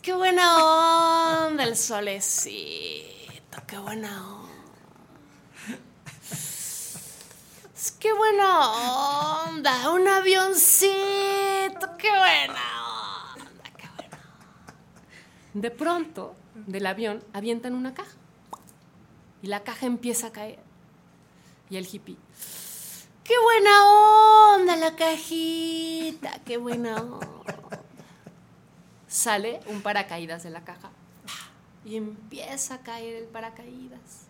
Qué 0.03 0.13
buena 0.15 1.47
onda 1.47 1.63
el 1.63 1.77
solecito, 1.77 3.63
qué 3.69 3.79
buena 3.79 4.35
onda. 4.35 4.49
¡Qué 8.01 8.13
buena 8.13 9.45
onda! 9.45 9.91
¡Un 9.91 10.09
avioncito! 10.09 10.89
¡Qué 11.99 12.11
buena 12.11 12.55
onda! 12.83 12.88
De 15.55 15.71
pronto, 15.71 16.35
del 16.55 16.87
avión, 16.87 17.25
avientan 17.33 17.75
una 17.75 17.95
caja. 17.95 18.17
Y 19.43 19.47
la 19.47 19.63
caja 19.63 19.87
empieza 19.87 20.29
a 20.29 20.33
caer. 20.33 20.59
Y 21.71 21.77
el 21.77 21.87
hippie. 21.91 22.17
¡Qué 23.25 23.35
buena 23.43 23.85
onda 24.55 24.77
la 24.77 24.97
cajita! 24.97 26.41
¡Qué 26.45 26.57
buena 26.57 26.97
onda! 26.97 27.29
Sale 29.07 29.61
un 29.67 29.83
paracaídas 29.83 30.43
de 30.43 30.51
la 30.51 30.65
caja. 30.65 30.91
Y 31.85 31.97
empieza 31.97 32.75
a 32.75 32.83
caer 32.83 33.17
el 33.17 33.25
paracaídas. 33.25 34.27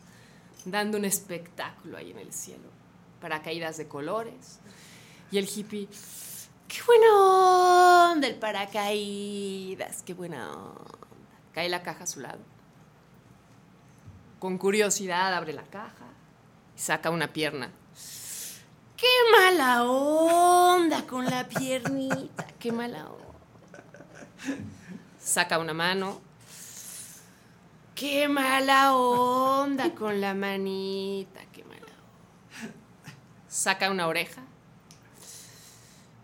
Dando 0.64 0.98
un 0.98 1.04
espectáculo 1.04 1.96
ahí 1.96 2.10
en 2.10 2.18
el 2.18 2.32
cielo. 2.32 2.68
Paracaídas 3.20 3.76
de 3.76 3.88
colores. 3.88 4.60
Y 5.30 5.38
el 5.38 5.48
hippie. 5.48 5.88
¡Qué 6.68 6.82
buena 6.86 8.12
onda 8.12 8.26
el 8.26 8.34
paracaídas! 8.36 10.02
¡Qué 10.02 10.12
buena 10.12 10.52
onda! 10.52 10.97
Cae 11.58 11.68
la 11.68 11.82
caja 11.82 12.04
a 12.04 12.06
su 12.06 12.20
lado. 12.20 12.38
Con 14.38 14.58
curiosidad 14.58 15.34
abre 15.34 15.52
la 15.52 15.64
caja 15.64 16.06
y 16.76 16.78
saca 16.78 17.10
una 17.10 17.32
pierna. 17.32 17.72
¡Qué 18.96 19.08
mala 19.32 19.82
onda 19.82 21.04
con 21.04 21.24
la 21.24 21.48
piernita! 21.48 22.46
¡Qué 22.60 22.70
mala 22.70 23.08
onda! 23.08 23.82
Saca 25.20 25.58
una 25.58 25.74
mano. 25.74 26.20
¡Qué 27.96 28.28
mala 28.28 28.94
onda 28.94 29.96
con 29.96 30.20
la 30.20 30.34
manita! 30.34 31.40
¡Qué 31.52 31.64
mala 31.64 31.80
onda! 31.80 33.14
Saca 33.48 33.90
una 33.90 34.06
oreja 34.06 34.42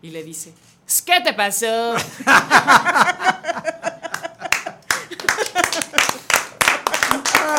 y 0.01 0.11
le 0.11 0.23
dice: 0.23 0.53
¿Qué 1.05 1.19
te 1.19 1.33
pasó? 1.33 1.95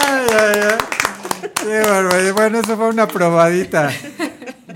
Ay, 0.09 0.27
ay, 0.31 0.61
ay. 0.63 0.79
Qué 1.83 1.91
barbaridad. 1.91 2.35
Bueno, 2.35 2.59
eso 2.61 2.77
fue 2.77 2.89
una 2.89 3.07
probadita 3.07 3.91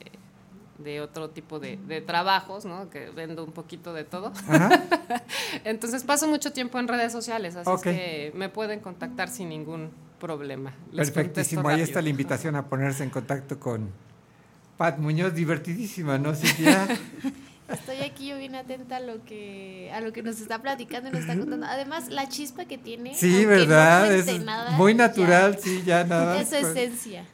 de 0.77 1.01
otro 1.01 1.29
tipo 1.29 1.59
de, 1.59 1.77
de 1.87 2.01
trabajos, 2.01 2.65
¿no? 2.65 2.89
Que 2.89 3.09
vendo 3.11 3.43
un 3.43 3.51
poquito 3.51 3.93
de 3.93 4.03
todo. 4.03 4.33
Ajá. 4.47 4.69
Entonces 5.63 6.03
paso 6.03 6.27
mucho 6.27 6.51
tiempo 6.51 6.79
en 6.79 6.87
redes 6.87 7.11
sociales, 7.13 7.55
así 7.55 7.71
es 7.71 7.81
que 7.81 8.31
me 8.35 8.49
pueden 8.49 8.79
contactar 8.81 9.29
sin 9.29 9.49
ningún 9.49 9.89
problema. 10.19 10.73
Les 10.91 11.09
Perfectísimo. 11.11 11.67
Ahí 11.69 11.81
está 11.81 12.01
la 12.01 12.09
invitación 12.09 12.55
a 12.55 12.65
ponerse 12.67 13.03
en 13.03 13.09
contacto 13.09 13.59
con 13.59 13.89
Pat 14.77 14.97
Muñoz, 14.99 15.33
divertidísima, 15.33 16.17
¿no, 16.17 16.35
Cintia? 16.35 16.87
Estoy 17.69 17.97
aquí 17.97 18.27
yo 18.27 18.37
bien 18.37 18.55
atenta 18.55 18.97
a 18.97 18.99
lo 19.01 19.25
que 19.25 19.91
a 19.93 19.99
lo 19.99 20.13
que 20.13 20.23
nos 20.23 20.39
está 20.39 20.61
platicando 20.61 21.09
y 21.09 21.11
nos 21.11 21.21
está 21.21 21.37
contando. 21.37 21.65
Además, 21.65 22.07
la 22.09 22.29
chispa 22.29 22.63
que 22.65 22.77
tiene. 22.77 23.13
Sí, 23.15 23.43
¿verdad? 23.45 24.05
no 24.07 24.13
es 24.13 24.43
nada, 24.45 24.71
muy 24.77 24.93
ya- 24.93 25.07
natural, 25.07 25.57
sí, 25.61 25.83
ya 25.85 26.03
nada. 26.05 26.39
Es 26.41 26.49
su 26.49 26.55
esencia. 26.55 27.25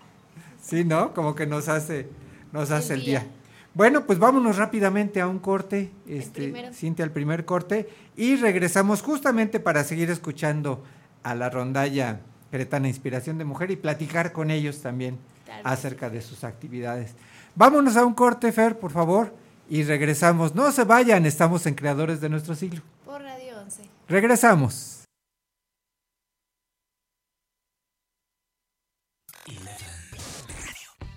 Sí, 0.62 0.84
¿no? 0.86 1.14
Como 1.14 1.36
que 1.36 1.46
nos 1.46 1.68
hace, 1.70 2.08
nos 2.52 2.72
hace 2.72 2.96
el 2.96 3.02
día. 3.06 3.20
día. 3.20 3.30
Bueno, 3.76 4.06
pues 4.08 4.18
vámonos 4.18 4.58
rápidamente 4.58 5.20
a 5.22 5.28
un 5.28 5.38
corte, 5.40 5.92
este. 6.08 6.72
Cintia, 6.74 7.06
al 7.06 7.12
primer 7.12 7.44
corte, 7.46 7.90
y 8.16 8.36
regresamos 8.38 9.02
justamente 9.04 9.60
para 9.60 9.84
seguir 9.84 10.10
escuchando 10.10 10.84
a 11.22 11.36
la 11.36 11.50
rondalla 11.52 12.22
Queretana 12.50 12.88
Inspiración 12.88 13.38
de 13.38 13.46
Mujer 13.46 13.70
y 13.72 13.76
platicar 13.76 14.32
con 14.32 14.50
ellos 14.50 14.82
también 14.82 15.18
Claro. 15.46 15.62
acerca 15.66 16.10
de 16.10 16.22
sus 16.22 16.44
actividades. 16.44 17.14
Vámonos 17.56 17.96
a 17.98 18.06
un 18.06 18.14
corte, 18.14 18.52
Fer, 18.52 18.80
por 18.80 18.92
favor, 18.92 19.34
y 19.70 19.84
regresamos. 19.84 20.56
No 20.56 20.72
se 20.72 20.84
vayan, 20.84 21.26
estamos 21.26 21.66
en 21.68 21.76
Creadores 21.76 22.20
de 22.20 22.30
Nuestro 22.30 22.56
Siglo. 22.56 22.82
Por 23.06 23.22
Radio 23.22 23.60
11. 23.60 23.84
Regresamos. 24.08 25.06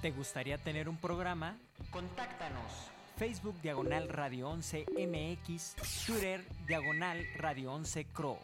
¿Te 0.02 0.10
gustaría 0.12 0.58
tener 0.58 0.88
un 0.88 0.96
programa? 0.98 1.56
Contáctanos. 1.90 2.70
Facebook 3.16 3.60
Diagonal 3.62 4.08
Radio 4.08 4.50
11 4.50 4.84
MX, 4.92 5.74
Twitter 6.06 6.46
Diagonal 6.68 7.26
Radio 7.38 7.72
11 7.72 8.04
Cro. 8.12 8.38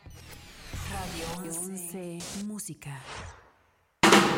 Radio 0.90 1.50
11 1.50 2.18
Música. 2.46 2.98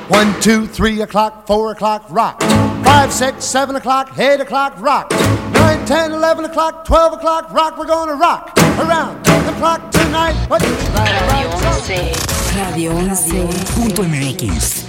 One, 0.08 0.38
two, 0.42 0.66
three 0.66 1.00
o'clock, 1.00 1.46
four 1.46 1.72
o'clock, 1.72 2.04
rock. 2.10 2.42
Five, 2.84 3.10
six, 3.10 3.44
seven 3.44 3.74
o'clock, 3.76 4.18
eight 4.18 4.38
o'clock, 4.38 4.78
rock. 4.78 5.10
Nine, 5.54 5.84
ten, 5.86 6.12
eleven 6.12 6.44
o'clock, 6.44 6.84
twelve 6.84 7.14
o'clock, 7.14 7.50
rock. 7.52 7.78
We're 7.78 7.86
gonna 7.86 8.14
rock 8.14 8.52
around 8.78 9.24
the 9.24 9.52
clock 9.58 9.90
tonight. 9.90 10.34
Right, 10.50 10.60
Radio 12.54 12.92
11. 12.92 13.48
Punto 13.74 14.02
MX. 14.02 14.84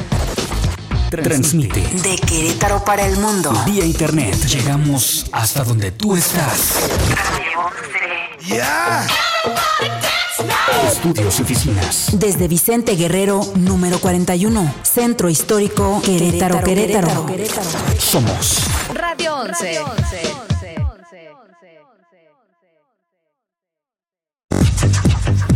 Transmite. 1.23 1.80
De 2.04 2.17
Querétaro 2.17 2.84
para 2.84 3.06
el 3.06 3.17
mundo. 3.17 3.54
Vía 3.65 3.86
internet. 3.86 4.36
Llegamos 4.47 5.28
hasta 5.32 5.63
donde 5.63 5.91
tú 5.91 6.17
estás. 6.17 6.73
Estudios 10.86 11.39
y 11.39 11.41
oficinas. 11.43 12.10
Desde 12.13 12.48
Vicente 12.48 12.95
Guerrero, 12.95 13.41
número 13.56 14.00
41. 14.00 14.74
Centro 14.84 15.30
Histórico 15.30 16.02
Querétaro, 16.04 16.62
Querétaro. 16.62 17.26
Somos 17.98 18.60
Radio 18.93 19.36
11. 19.38 19.82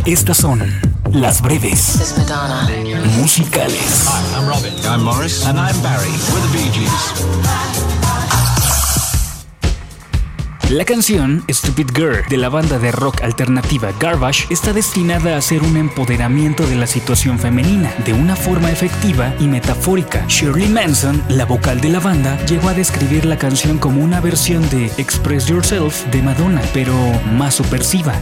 Estas 0.06 0.38
son 0.38 0.60
las 1.12 1.42
breves 1.42 2.14
musicales. 3.18 4.06
I'm 4.34 4.48
Robin. 4.48 4.72
I'm 4.86 5.02
Morris. 5.02 5.44
And 5.44 5.58
I'm 5.58 5.78
Barry. 5.82 6.08
We're 6.32 6.40
the 6.40 6.52
Bee 6.52 6.70
Gees. 6.72 8.09
La 10.70 10.84
canción 10.84 11.42
Stupid 11.50 11.88
Girl 11.96 12.24
de 12.28 12.36
la 12.36 12.48
banda 12.48 12.78
de 12.78 12.92
rock 12.92 13.22
alternativa 13.22 13.90
Garbage 13.98 14.46
está 14.50 14.72
destinada 14.72 15.36
a 15.36 15.40
ser 15.42 15.64
un 15.64 15.76
empoderamiento 15.76 16.64
de 16.64 16.76
la 16.76 16.86
situación 16.86 17.40
femenina 17.40 17.92
de 18.06 18.12
una 18.12 18.36
forma 18.36 18.70
efectiva 18.70 19.34
y 19.40 19.48
metafórica. 19.48 20.24
Shirley 20.28 20.68
Manson, 20.68 21.24
la 21.28 21.44
vocal 21.44 21.80
de 21.80 21.88
la 21.88 21.98
banda, 21.98 22.38
llegó 22.46 22.68
a 22.68 22.74
describir 22.74 23.24
la 23.24 23.36
canción 23.36 23.78
como 23.78 24.00
una 24.00 24.20
versión 24.20 24.70
de 24.70 24.86
Express 24.96 25.46
Yourself 25.46 26.06
de 26.12 26.22
Madonna, 26.22 26.62
pero 26.72 26.94
más 27.32 27.56
subversiva. 27.56 28.14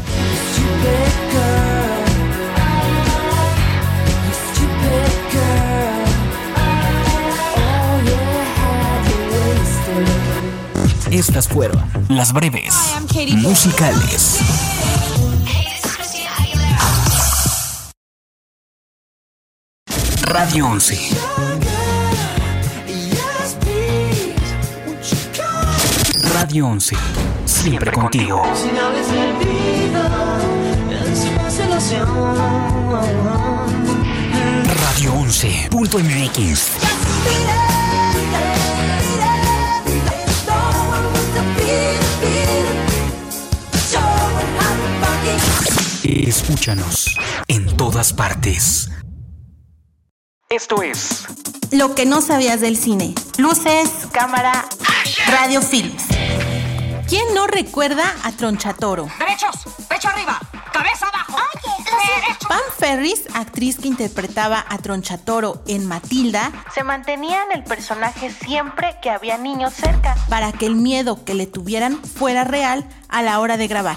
Estas 11.18 11.48
fueron 11.48 11.82
las 12.08 12.32
breves 12.32 12.72
musicales. 13.38 14.38
Radio 20.22 20.68
11. 20.68 20.96
Radio 26.34 26.68
11. 26.68 26.96
Siempre 27.46 27.90
contigo. 27.90 28.40
Su 31.14 31.34
constelación. 31.34 32.06
Radio 34.64 35.14
11.mx. 35.14 37.67
Escúchanos 46.28 47.16
en 47.48 47.74
todas 47.78 48.12
partes. 48.12 48.90
Esto 50.50 50.82
es 50.82 51.24
Lo 51.70 51.94
que 51.94 52.04
no 52.04 52.20
sabías 52.20 52.60
del 52.60 52.76
cine. 52.76 53.14
Luces, 53.38 53.88
cámara, 54.12 54.68
radio 55.30 55.62
films. 55.62 56.04
¿Quién 57.08 57.24
no 57.34 57.46
recuerda 57.46 58.14
a 58.24 58.32
Tronchatoro? 58.32 59.08
Derechos, 59.18 59.56
pecho 59.88 60.08
arriba, 60.08 60.38
cabeza 60.70 61.06
abajo. 61.08 61.38
Pam 62.46 62.60
Ferris, 62.78 63.22
actriz 63.32 63.78
que 63.78 63.88
interpretaba 63.88 64.66
a 64.68 64.76
Tronchatoro 64.76 65.62
en 65.66 65.86
Matilda, 65.86 66.52
se 66.74 66.84
mantenía 66.84 67.42
en 67.44 67.56
el 67.56 67.64
personaje 67.64 68.30
siempre 68.30 68.98
que 69.00 69.08
había 69.08 69.38
niños 69.38 69.72
cerca, 69.72 70.14
para 70.28 70.52
que 70.52 70.66
el 70.66 70.76
miedo 70.76 71.24
que 71.24 71.32
le 71.32 71.46
tuvieran 71.46 71.96
fuera 72.02 72.44
real 72.44 72.86
a 73.08 73.22
la 73.22 73.40
hora 73.40 73.56
de 73.56 73.66
grabar. 73.66 73.96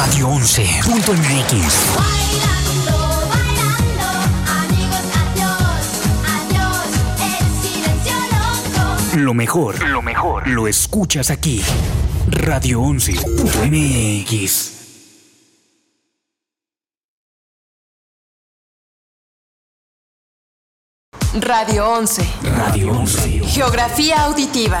Radio 0.00 0.28
11.mx. 0.28 1.74
Lo 9.16 9.34
mejor, 9.34 9.82
lo 9.88 10.00
mejor, 10.00 10.46
lo 10.46 10.68
escuchas 10.68 11.32
aquí. 11.32 11.64
Radio 12.28 12.80
11.mx. 12.80 14.70
Radio 21.40 21.88
11. 21.88 22.24
Radio 22.56 22.92
11. 22.92 23.40
Geografía 23.48 24.22
auditiva. 24.26 24.80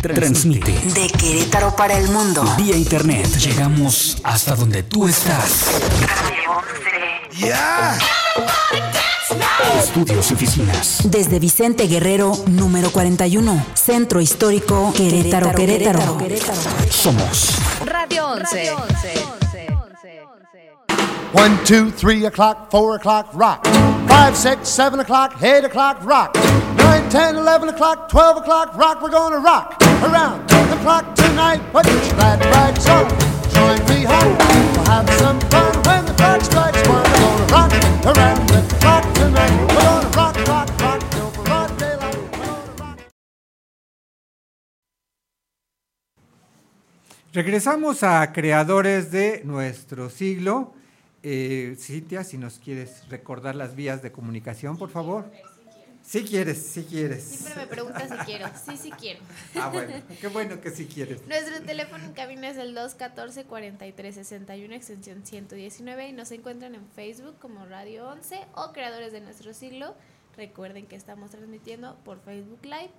Transmite 0.00 0.72
De 0.94 1.08
Querétaro 1.08 1.76
para 1.76 1.98
el 1.98 2.08
mundo. 2.08 2.42
vía 2.56 2.74
internet. 2.76 3.26
Llegamos 3.36 4.16
hasta 4.24 4.54
donde 4.56 4.82
tú 4.82 5.06
estás. 5.06 5.66
Estudios 9.78 10.30
y 10.30 10.34
oficinas. 10.34 10.98
Desde 11.04 11.38
Vicente 11.38 11.86
Guerrero, 11.86 12.32
número 12.46 12.90
41. 12.90 13.66
Centro 13.74 14.20
Histórico, 14.20 14.92
Querétaro, 14.96 15.52
Querétaro. 15.52 16.18
Somos 16.90 17.58
Radio 17.84 18.28
11. 18.32 18.72
One, 21.32 21.56
two, 21.64 21.92
three 21.92 22.24
o'clock, 22.26 22.70
four 22.72 22.96
o'clock, 22.96 23.28
rock. 23.34 23.64
Five, 24.08 24.34
six, 24.34 24.68
seven 24.68 24.98
o'clock, 24.98 25.40
eight 25.42 25.64
o'clock, 25.64 26.04
rock. 26.04 26.34
Nine, 26.76 27.08
ten, 27.08 27.36
eleven 27.36 27.68
o'clock, 27.68 28.08
twelve 28.08 28.38
o'clock, 28.38 28.76
rock. 28.76 29.00
We're 29.00 29.10
gonna 29.10 29.38
rock 29.38 29.89
Regresamos 47.32 48.02
a 48.02 48.32
creadores 48.32 49.12
de 49.12 49.42
nuestro 49.44 50.10
siglo. 50.10 50.72
Eh, 51.22 51.76
Cintia, 51.78 52.24
si 52.24 52.38
nos 52.38 52.58
quieres 52.58 53.08
recordar 53.08 53.54
las 53.54 53.76
vías 53.76 54.02
de 54.02 54.10
comunicación, 54.10 54.76
por 54.76 54.88
favor. 54.88 55.30
Si 56.10 56.24
quieres, 56.24 56.58
si 56.58 56.82
quieres. 56.82 57.22
Siempre 57.22 57.54
me 57.54 57.68
preguntas 57.68 58.10
si 58.10 58.16
quiero. 58.24 58.50
Sí, 58.66 58.76
sí 58.76 58.90
quiero. 58.90 59.20
Ah, 59.54 59.70
bueno, 59.72 59.92
qué 60.20 60.26
bueno 60.26 60.60
que 60.60 60.70
si 60.70 60.86
quieres. 60.86 61.24
Nuestro 61.28 61.62
teléfono 61.62 62.04
en 62.04 62.14
cabina 62.14 62.48
es 62.48 62.56
el 62.56 62.76
214-4361, 62.76 64.72
extensión 64.72 65.24
119, 65.24 66.08
y 66.08 66.12
nos 66.12 66.32
encuentran 66.32 66.74
en 66.74 66.84
Facebook 66.96 67.38
como 67.38 67.64
Radio 67.64 68.08
11 68.08 68.40
o 68.56 68.72
Creadores 68.72 69.12
de 69.12 69.20
Nuestro 69.20 69.54
Siglo. 69.54 69.94
Recuerden 70.36 70.86
que 70.86 70.96
estamos 70.96 71.30
transmitiendo 71.30 71.96
por 72.04 72.20
Facebook 72.20 72.64
Live. 72.64 72.90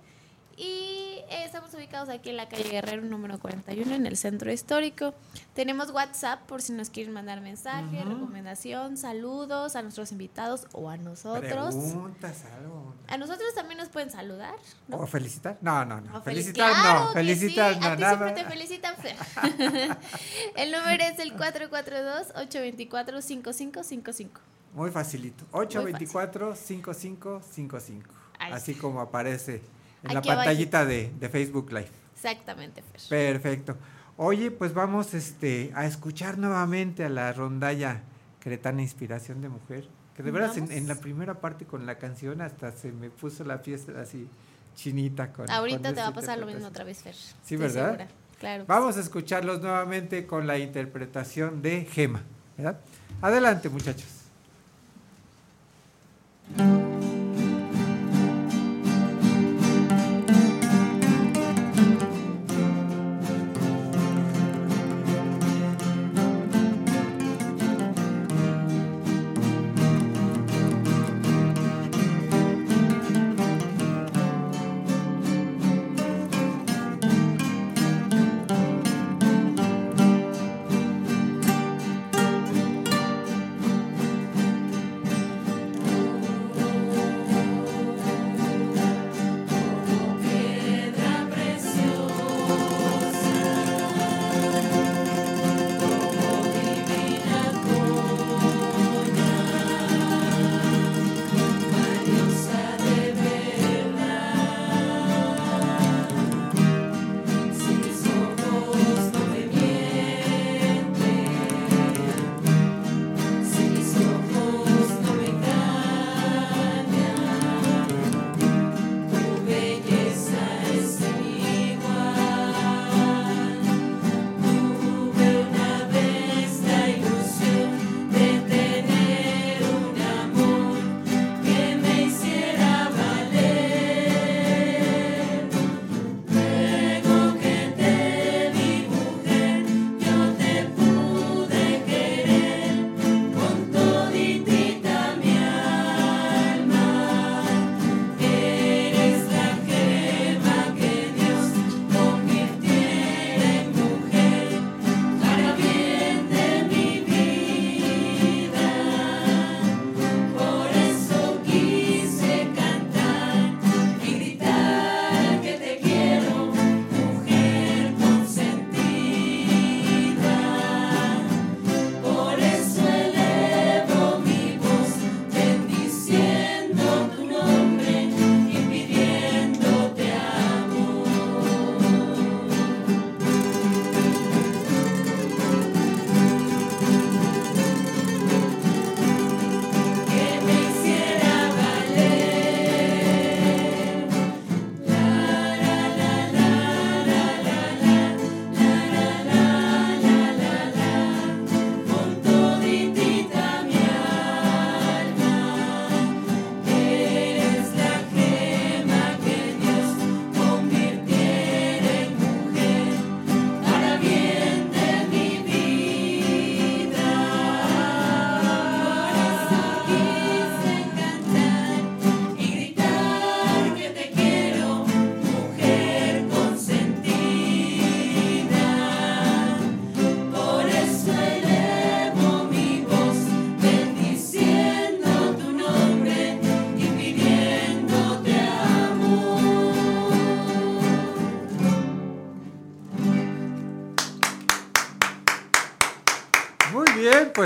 Y 0.56 1.20
eh, 1.30 1.44
estamos 1.44 1.72
ubicados 1.74 2.08
aquí 2.08 2.30
en 2.30 2.36
la 2.36 2.48
calle 2.48 2.64
Guerrero 2.64 3.02
número 3.02 3.38
41 3.38 3.94
en 3.94 4.06
el 4.06 4.16
centro 4.16 4.50
histórico. 4.52 5.14
Tenemos 5.54 5.90
WhatsApp 5.90 6.40
por 6.46 6.60
si 6.60 6.72
nos 6.72 6.90
quieren 6.90 7.12
mandar 7.12 7.40
mensaje, 7.40 8.02
recomendación, 8.04 8.96
saludos 8.96 9.76
a 9.76 9.82
nuestros 9.82 10.10
invitados 10.12 10.66
o 10.72 10.90
a 10.90 10.96
nosotros. 10.98 11.74
Preguntas, 11.74 12.44
algo. 12.56 12.94
A 13.08 13.16
nosotros 13.16 13.54
también 13.54 13.78
nos 13.78 13.88
pueden 13.88 14.10
saludar. 14.10 14.54
¿no? 14.88 14.98
¿O 14.98 15.06
felicitar? 15.06 15.56
No, 15.62 15.84
no, 15.84 16.00
no. 16.00 16.18
O 16.18 16.22
felicitar 16.22 16.72
claro 16.72 17.04
no. 17.06 17.12
Felicitar 17.12 17.74
sí, 17.74 17.80
no, 17.80 17.86
a 17.86 17.96
ti 17.96 18.02
nada. 18.02 18.16
siempre 18.18 18.42
te 18.42 18.48
felicitan, 18.50 18.94
el 20.56 20.72
número 20.72 21.04
es 21.04 21.18
el 21.18 21.36
442-824-5555. 21.36 24.28
Muy 24.74 24.90
facilito. 24.90 25.44
824-5555. 25.52 28.02
Ahí 28.38 28.52
Así 28.52 28.74
como 28.74 29.00
aparece 29.00 29.62
en 30.04 30.14
la 30.14 30.22
pantallita 30.22 30.84
de, 30.84 31.12
de 31.18 31.28
Facebook 31.28 31.70
Live. 31.70 31.90
Exactamente, 32.14 32.82
Fer. 32.82 33.00
Perfecto. 33.08 33.76
Oye, 34.16 34.50
pues 34.50 34.74
vamos 34.74 35.14
este, 35.14 35.72
a 35.74 35.86
escuchar 35.86 36.38
nuevamente 36.38 37.04
a 37.04 37.08
la 37.08 37.32
rondalla 37.32 38.02
Cretana 38.40 38.82
Inspiración 38.82 39.40
de 39.40 39.48
Mujer. 39.48 39.88
Que 40.14 40.22
de 40.22 40.30
veras 40.30 40.56
en, 40.58 40.86
la 40.86 40.96
primera 40.96 41.40
parte 41.40 41.64
con 41.64 41.86
la 41.86 41.96
canción 41.96 42.42
hasta 42.42 42.70
se 42.72 42.92
me 42.92 43.08
puso 43.08 43.44
la 43.44 43.58
fiesta 43.58 44.00
así 44.00 44.28
chinita. 44.76 45.32
Con, 45.32 45.50
Ahorita 45.50 45.88
con 45.88 45.94
te 45.94 46.00
va 46.02 46.08
a 46.08 46.14
pasar 46.14 46.38
lo 46.38 46.46
mismo 46.46 46.66
otra 46.66 46.84
vez, 46.84 47.02
Fer. 47.02 47.14
Sí, 47.14 47.34
Estoy 47.42 47.56
¿verdad? 47.56 47.86
segura. 47.86 48.08
Claro. 48.38 48.64
Vamos 48.66 48.96
a 48.96 49.00
escucharlos 49.00 49.62
nuevamente 49.62 50.26
con 50.26 50.46
la 50.46 50.58
interpretación 50.58 51.62
de 51.62 51.86
Gema. 51.86 52.22
¿verdad? 52.56 52.78
Adelante, 53.20 53.68
muchachos. 53.68 54.22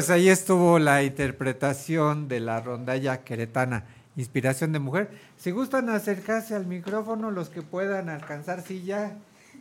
Pues 0.06 0.20
ahí 0.20 0.28
estuvo 0.28 0.78
la 0.78 1.02
interpretación 1.02 2.28
de 2.28 2.38
la 2.38 2.60
rondalla 2.60 3.24
queretana, 3.24 3.86
Inspiración 4.14 4.70
de 4.70 4.78
Mujer. 4.78 5.10
Si 5.36 5.50
gustan 5.50 5.88
acercarse 5.88 6.54
al 6.54 6.64
micrófono, 6.64 7.32
los 7.32 7.48
que 7.48 7.62
puedan 7.62 8.08
alcanzar 8.08 8.62
silla 8.62 9.14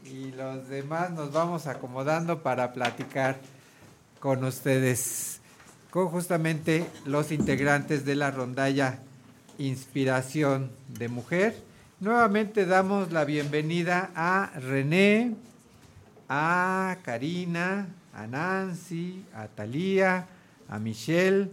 y 0.03 0.31
los 0.33 0.69
demás 0.69 1.09
nos 1.09 1.31
vamos 1.31 1.65
acomodando 1.65 2.43
para 2.43 2.73
platicar 2.73 3.39
con 4.19 4.43
ustedes, 4.43 5.39
con 5.89 6.09
justamente 6.09 6.85
los 7.05 7.31
integrantes 7.31 8.05
de 8.05 8.13
la 8.13 8.29
rondalla 8.29 8.99
Inspiración 9.57 10.69
de 10.89 11.07
Mujer. 11.07 11.57
Nuevamente 11.99 12.67
damos 12.67 13.11
la 13.11 13.25
bienvenida 13.25 14.11
a 14.13 14.51
René, 14.59 15.33
a 16.29 16.97
Karina, 17.01 17.87
a 18.13 18.27
Nancy, 18.27 19.25
a 19.33 19.47
Talía, 19.47 20.27
a 20.69 20.79
Michelle, 20.79 21.51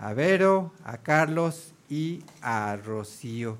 a 0.00 0.12
Vero, 0.12 0.72
a 0.84 0.98
Carlos 0.98 1.72
y 1.88 2.20
a 2.40 2.76
Rocío. 2.76 3.58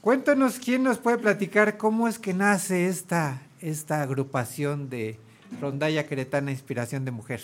Cuéntanos 0.00 0.58
quién 0.58 0.82
nos 0.82 0.98
puede 0.98 1.18
platicar 1.18 1.76
cómo 1.76 2.08
es 2.08 2.18
que 2.18 2.34
nace 2.34 2.88
esta, 2.88 3.42
esta 3.60 4.02
agrupación 4.02 4.90
de 4.90 5.18
Rondalla 5.60 6.06
Queretana 6.06 6.50
Inspiración 6.50 7.04
de 7.04 7.10
Mujer. 7.10 7.40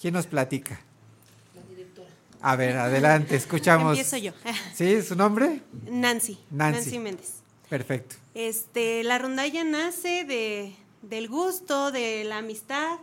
¿Quién 0.00 0.14
nos 0.14 0.26
platica? 0.26 0.80
A 2.40 2.56
ver, 2.56 2.76
adelante, 2.76 3.36
escuchamos. 3.36 3.96
Empiezo 3.96 4.18
yo. 4.18 4.32
¿Sí? 4.74 5.00
¿Su 5.02 5.16
nombre? 5.16 5.62
Nancy. 5.90 6.38
Nancy. 6.50 6.78
Nancy 6.78 6.98
Méndez. 6.98 7.34
Perfecto. 7.70 8.16
Este, 8.34 9.02
la 9.02 9.18
rondalla 9.18 9.64
nace 9.64 10.24
de, 10.24 10.74
del 11.08 11.28
gusto, 11.28 11.90
de 11.92 12.24
la 12.24 12.38
amistad, 12.38 12.98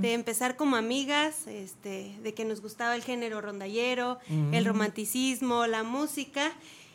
de 0.00 0.12
empezar 0.14 0.56
como 0.56 0.76
amigas, 0.76 1.46
este, 1.46 2.16
de 2.22 2.34
que 2.34 2.44
nos 2.44 2.60
gustaba 2.62 2.94
el 2.96 3.02
género 3.02 3.40
rondallero, 3.40 4.18
el 4.52 4.64
romanticismo, 4.64 5.66
la 5.66 5.82
música, 5.82 6.52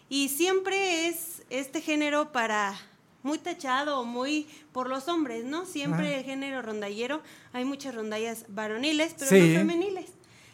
y 0.09 0.30
siempre 0.30 1.07
es 1.07 1.43
este 1.49 1.82
género 1.82 2.32
para 2.32 2.80
muy 3.24 3.38
tachado 3.38 4.03
muy 4.03 4.47
por 4.72 4.89
los 4.89 5.07
hombres, 5.07 5.45
¿no? 5.45 5.66
Siempre 5.66 6.18
el 6.18 6.24
género 6.26 6.62
rondallero, 6.62 7.22
hay 7.53 7.66
muchas 7.66 7.93
rondallas 7.93 8.45
varoniles, 8.49 9.14
pero 9.18 9.30
Sí. 9.30 9.49
no 9.53 9.59
femeniles. 9.59 10.09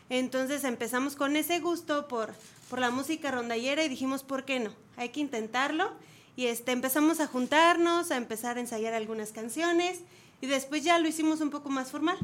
Entonces 0.09 0.63
empezamos 0.63 1.15
con 1.15 1.35
ese 1.35 1.59
gusto 1.59 2.07
por, 2.07 2.33
por 2.69 2.79
la 2.79 2.91
música 2.91 3.31
rondallera 3.31 3.83
y 3.83 3.89
dijimos, 3.89 4.23
¿por 4.23 4.43
qué 4.45 4.59
no? 4.59 4.71
Hay 4.95 5.09
que 5.09 5.19
intentarlo. 5.19 5.91
Y 6.37 6.45
este, 6.45 6.71
empezamos 6.71 7.19
a 7.19 7.27
juntarnos, 7.27 8.11
a 8.11 8.15
empezar 8.15 8.55
a 8.57 8.61
ensayar 8.61 8.93
algunas 8.93 9.31
canciones 9.33 9.99
y 10.39 10.47
después 10.47 10.83
ya 10.83 10.99
lo 10.99 11.07
hicimos 11.09 11.41
un 11.41 11.49
poco 11.49 11.69
más 11.69 11.91
formal. 11.91 12.17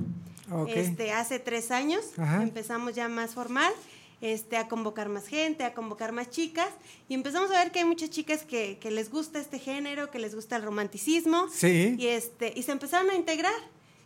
Ok. 0.52 0.70
Este, 0.74 1.12
hace 1.12 1.40
tres 1.40 1.72
años 1.72 2.02
Ajá. 2.18 2.44
empezamos 2.44 2.94
ya 2.94 3.10
más 3.10 3.32
formal, 3.32 3.74
este, 4.22 4.56
a 4.56 4.68
convocar 4.68 5.10
más 5.10 5.26
gente, 5.28 5.64
a 5.64 5.74
convocar 5.74 6.12
más 6.12 6.30
chicas 6.30 6.70
y 7.10 7.14
empezamos 7.16 7.50
a 7.52 7.56
ver 7.64 7.72
que 7.72 7.80
hay 7.80 7.86
muchas 7.86 8.10
chicas 8.12 8.44
que, 8.44 8.78
que 8.80 8.92
les 8.92 9.10
gusta 9.10 9.40
este 9.40 9.58
género, 9.60 10.12
que 10.12 10.20
les 10.20 10.36
gusta 10.36 10.56
el 10.58 10.62
romanticismo 10.64 11.48
Sí. 11.50 11.96
y, 11.98 12.08
este, 12.08 12.54
y 12.56 12.64
se 12.64 12.72
empezaron 12.72 13.10
a 13.10 13.16
integrar 13.16 13.54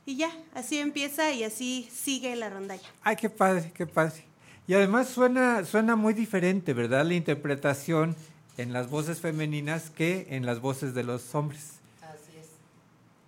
y 0.06 0.16
ya, 0.16 0.32
así 0.54 0.80
empieza 0.80 1.34
y 1.34 1.44
así 1.44 1.90
sigue 1.94 2.34
la 2.38 2.50
rondalla. 2.50 2.88
Ay, 3.04 3.18
qué 3.18 3.30
padre, 3.30 3.72
qué 3.76 3.86
padre. 3.86 4.24
Y 4.68 4.74
además 4.74 5.10
suena, 5.10 5.66
suena 5.66 5.98
muy 5.98 6.14
diferente, 6.14 6.72
¿verdad? 6.74 7.06
La 7.06 7.14
interpretación 7.14 8.16
en 8.58 8.74
las 8.74 8.90
voces 8.90 9.20
femeninas 9.22 9.90
que 9.90 10.28
en 10.32 10.46
las 10.46 10.60
voces 10.62 10.94
de 10.94 11.04
los 11.04 11.34
hombres. 11.36 11.74
Así 12.02 12.38
es. 12.40 12.48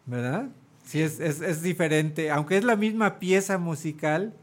¿Verdad? 0.06 0.50
Sí, 0.86 1.02
es, 1.02 1.20
es, 1.20 1.42
es 1.42 1.62
diferente. 1.62 2.32
Aunque 2.32 2.58
es 2.58 2.64
la 2.64 2.76
misma 2.76 3.20
pieza 3.20 3.58
musical, 3.58 4.34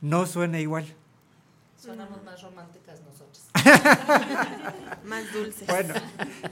no 0.00 0.26
suena 0.26 0.58
igual. 0.60 0.86
Sonamos 1.78 2.22
más 2.24 2.40
románticas 2.42 3.00
nosotros. 3.02 3.44
más 5.04 5.32
dulces. 5.32 5.66
Bueno, 5.66 5.94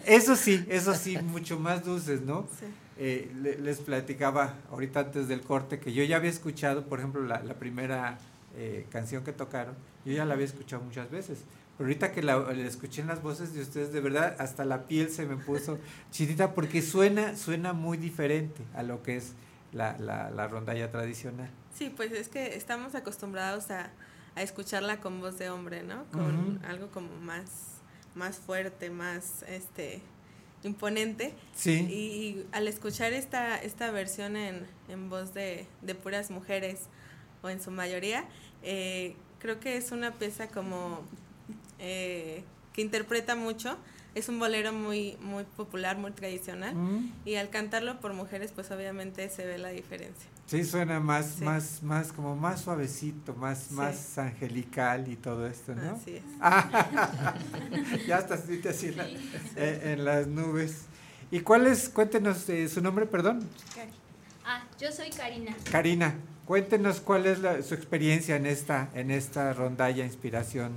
eso 0.06 0.36
sí, 0.36 0.64
eso 0.68 0.94
sí, 0.94 1.18
mucho 1.18 1.58
más 1.58 1.84
dulces, 1.84 2.22
¿no? 2.22 2.46
Sí. 2.58 2.66
Eh, 2.98 3.30
le- 3.42 3.58
les 3.58 3.78
platicaba 3.78 4.54
ahorita 4.70 5.00
antes 5.00 5.28
del 5.28 5.40
corte 5.42 5.78
que 5.78 5.92
yo 5.92 6.02
ya 6.04 6.16
había 6.16 6.30
escuchado, 6.30 6.86
por 6.86 6.98
ejemplo, 6.98 7.22
la, 7.22 7.42
la 7.42 7.54
primera 7.54 8.18
eh, 8.56 8.86
canción 8.90 9.22
que 9.24 9.32
tocaron, 9.32 9.74
yo 10.04 10.12
ya 10.12 10.24
la 10.24 10.34
había 10.34 10.46
escuchado 10.46 10.82
muchas 10.82 11.10
veces. 11.10 11.38
Ahorita 11.78 12.12
que 12.12 12.22
la, 12.22 12.38
la 12.38 12.66
escuché 12.66 13.02
en 13.02 13.06
las 13.08 13.22
voces 13.22 13.54
de 13.54 13.62
ustedes, 13.62 13.92
de 13.92 14.00
verdad, 14.00 14.36
hasta 14.38 14.64
la 14.64 14.86
piel 14.88 15.10
se 15.10 15.26
me 15.26 15.36
puso 15.36 15.78
chinita 16.10 16.54
porque 16.54 16.82
suena, 16.82 17.36
suena 17.36 17.72
muy 17.72 17.96
diferente 17.98 18.62
a 18.74 18.82
lo 18.82 19.02
que 19.02 19.16
es 19.16 19.34
la, 19.72 19.96
la, 19.98 20.30
la 20.30 20.48
rondalla 20.48 20.90
tradicional. 20.90 21.50
Sí, 21.74 21.92
pues 21.94 22.10
es 22.12 22.28
que 22.28 22.56
estamos 22.56 22.94
acostumbrados 22.94 23.70
a, 23.70 23.90
a 24.34 24.42
escucharla 24.42 25.00
con 25.00 25.20
voz 25.20 25.38
de 25.38 25.50
hombre, 25.50 25.82
¿no? 25.82 26.04
Con 26.06 26.60
algo 26.64 26.88
como 26.88 27.14
más, 27.20 27.80
más 28.14 28.36
fuerte, 28.38 28.90
más 28.90 29.44
este 29.46 30.00
imponente. 30.64 31.34
Sí. 31.54 31.86
Y, 31.88 31.94
y 31.94 32.46
al 32.50 32.66
escuchar 32.66 33.12
esta, 33.12 33.56
esta 33.56 33.92
versión 33.92 34.36
en, 34.36 34.66
en 34.88 35.08
voz 35.08 35.32
de, 35.34 35.66
de 35.82 35.94
puras 35.94 36.30
mujeres, 36.30 36.88
o 37.42 37.48
en 37.48 37.62
su 37.62 37.70
mayoría, 37.70 38.24
eh, 38.64 39.14
creo 39.38 39.60
que 39.60 39.76
es 39.76 39.92
una 39.92 40.12
pieza 40.14 40.48
como 40.48 41.02
eh, 41.78 42.44
que 42.72 42.82
interpreta 42.82 43.34
mucho. 43.36 43.76
Es 44.14 44.28
un 44.28 44.38
bolero 44.38 44.72
muy, 44.72 45.16
muy 45.20 45.44
popular, 45.44 45.96
muy 45.98 46.10
tradicional. 46.12 46.74
Mm. 46.74 47.12
Y 47.24 47.34
al 47.36 47.50
cantarlo 47.50 48.00
por 48.00 48.14
mujeres, 48.14 48.52
pues 48.52 48.70
obviamente 48.70 49.28
se 49.28 49.44
ve 49.46 49.58
la 49.58 49.68
diferencia. 49.68 50.28
Sí, 50.46 50.64
suena 50.64 50.98
más, 50.98 51.34
Sí. 51.38 51.44
más, 51.44 51.82
más, 51.82 52.10
como 52.12 52.34
más 52.34 52.62
suavecito, 52.62 53.34
más, 53.34 53.64
Sí. 53.68 53.74
más 53.74 54.16
angelical 54.18 55.06
y 55.08 55.16
todo 55.16 55.46
esto, 55.46 55.74
¿no? 55.74 55.90
Así 55.92 56.16
es. 56.16 56.22
Ah, 56.40 57.36
ya 58.08 58.18
estás 58.18 58.44
así 58.68 58.86
en, 58.88 58.96
la- 58.96 59.08
eh, 59.56 59.80
en 59.92 60.04
las 60.04 60.26
nubes. 60.26 60.86
¿Y 61.30 61.40
cuál 61.40 61.66
es, 61.66 61.90
cuéntenos 61.90 62.48
eh, 62.48 62.66
su 62.68 62.80
nombre, 62.80 63.04
perdón? 63.06 63.46
Ah, 64.44 64.64
yo 64.80 64.90
soy 64.90 65.10
Karina. 65.10 65.54
Karina, 65.70 66.14
cuéntenos 66.46 67.00
cuál 67.00 67.26
es 67.26 67.40
la- 67.40 67.62
su 67.62 67.74
experiencia 67.74 68.36
en 68.36 68.46
esta, 68.46 68.88
en 68.94 69.10
esta 69.10 69.52
rondalla 69.52 70.04
Inspiración 70.06 70.72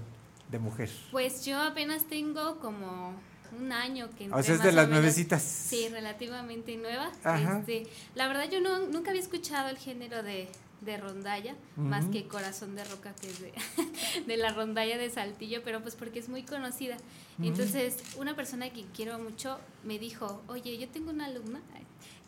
de 0.51 0.59
Mujer. 0.59 0.89
Pues 1.11 1.45
yo 1.45 1.59
apenas 1.61 2.05
tengo 2.05 2.59
como 2.59 3.13
un 3.59 3.71
año 3.71 4.09
que 4.17 4.25
O 4.25 4.37
entré 4.37 4.43
sea, 4.43 4.55
es 4.55 4.63
de 4.63 4.71
las 4.71 4.87
menos- 4.87 5.01
nuevecitas. 5.01 5.41
Sí, 5.43 5.87
relativamente 5.89 6.75
nueva. 6.77 7.11
Ajá. 7.23 7.59
Este, 7.59 7.83
la 8.15 8.27
verdad 8.27 8.49
yo 8.49 8.59
no, 8.61 8.79
nunca 8.87 9.09
había 9.11 9.21
escuchado 9.21 9.69
el 9.69 9.77
género 9.77 10.23
de, 10.23 10.47
de 10.81 10.97
rondalla, 10.97 11.55
más 11.75 12.05
que 12.05 12.27
Corazón 12.27 12.75
de 12.75 12.83
Roca, 12.85 13.13
que 13.15 13.27
es 13.29 13.39
de, 13.41 13.53
de 14.27 14.37
la 14.37 14.51
rondalla 14.53 14.97
de 14.97 15.09
Saltillo, 15.09 15.61
pero 15.63 15.81
pues 15.81 15.95
porque 15.95 16.19
es 16.19 16.29
muy 16.29 16.43
conocida. 16.43 16.97
Entonces, 17.41 17.97
una 18.17 18.35
persona 18.35 18.69
que 18.69 18.85
quiero 18.95 19.17
mucho 19.19 19.57
me 19.83 19.99
dijo, 19.99 20.41
oye, 20.47 20.77
yo 20.77 20.87
tengo 20.89 21.09
una 21.11 21.25
alumna 21.25 21.59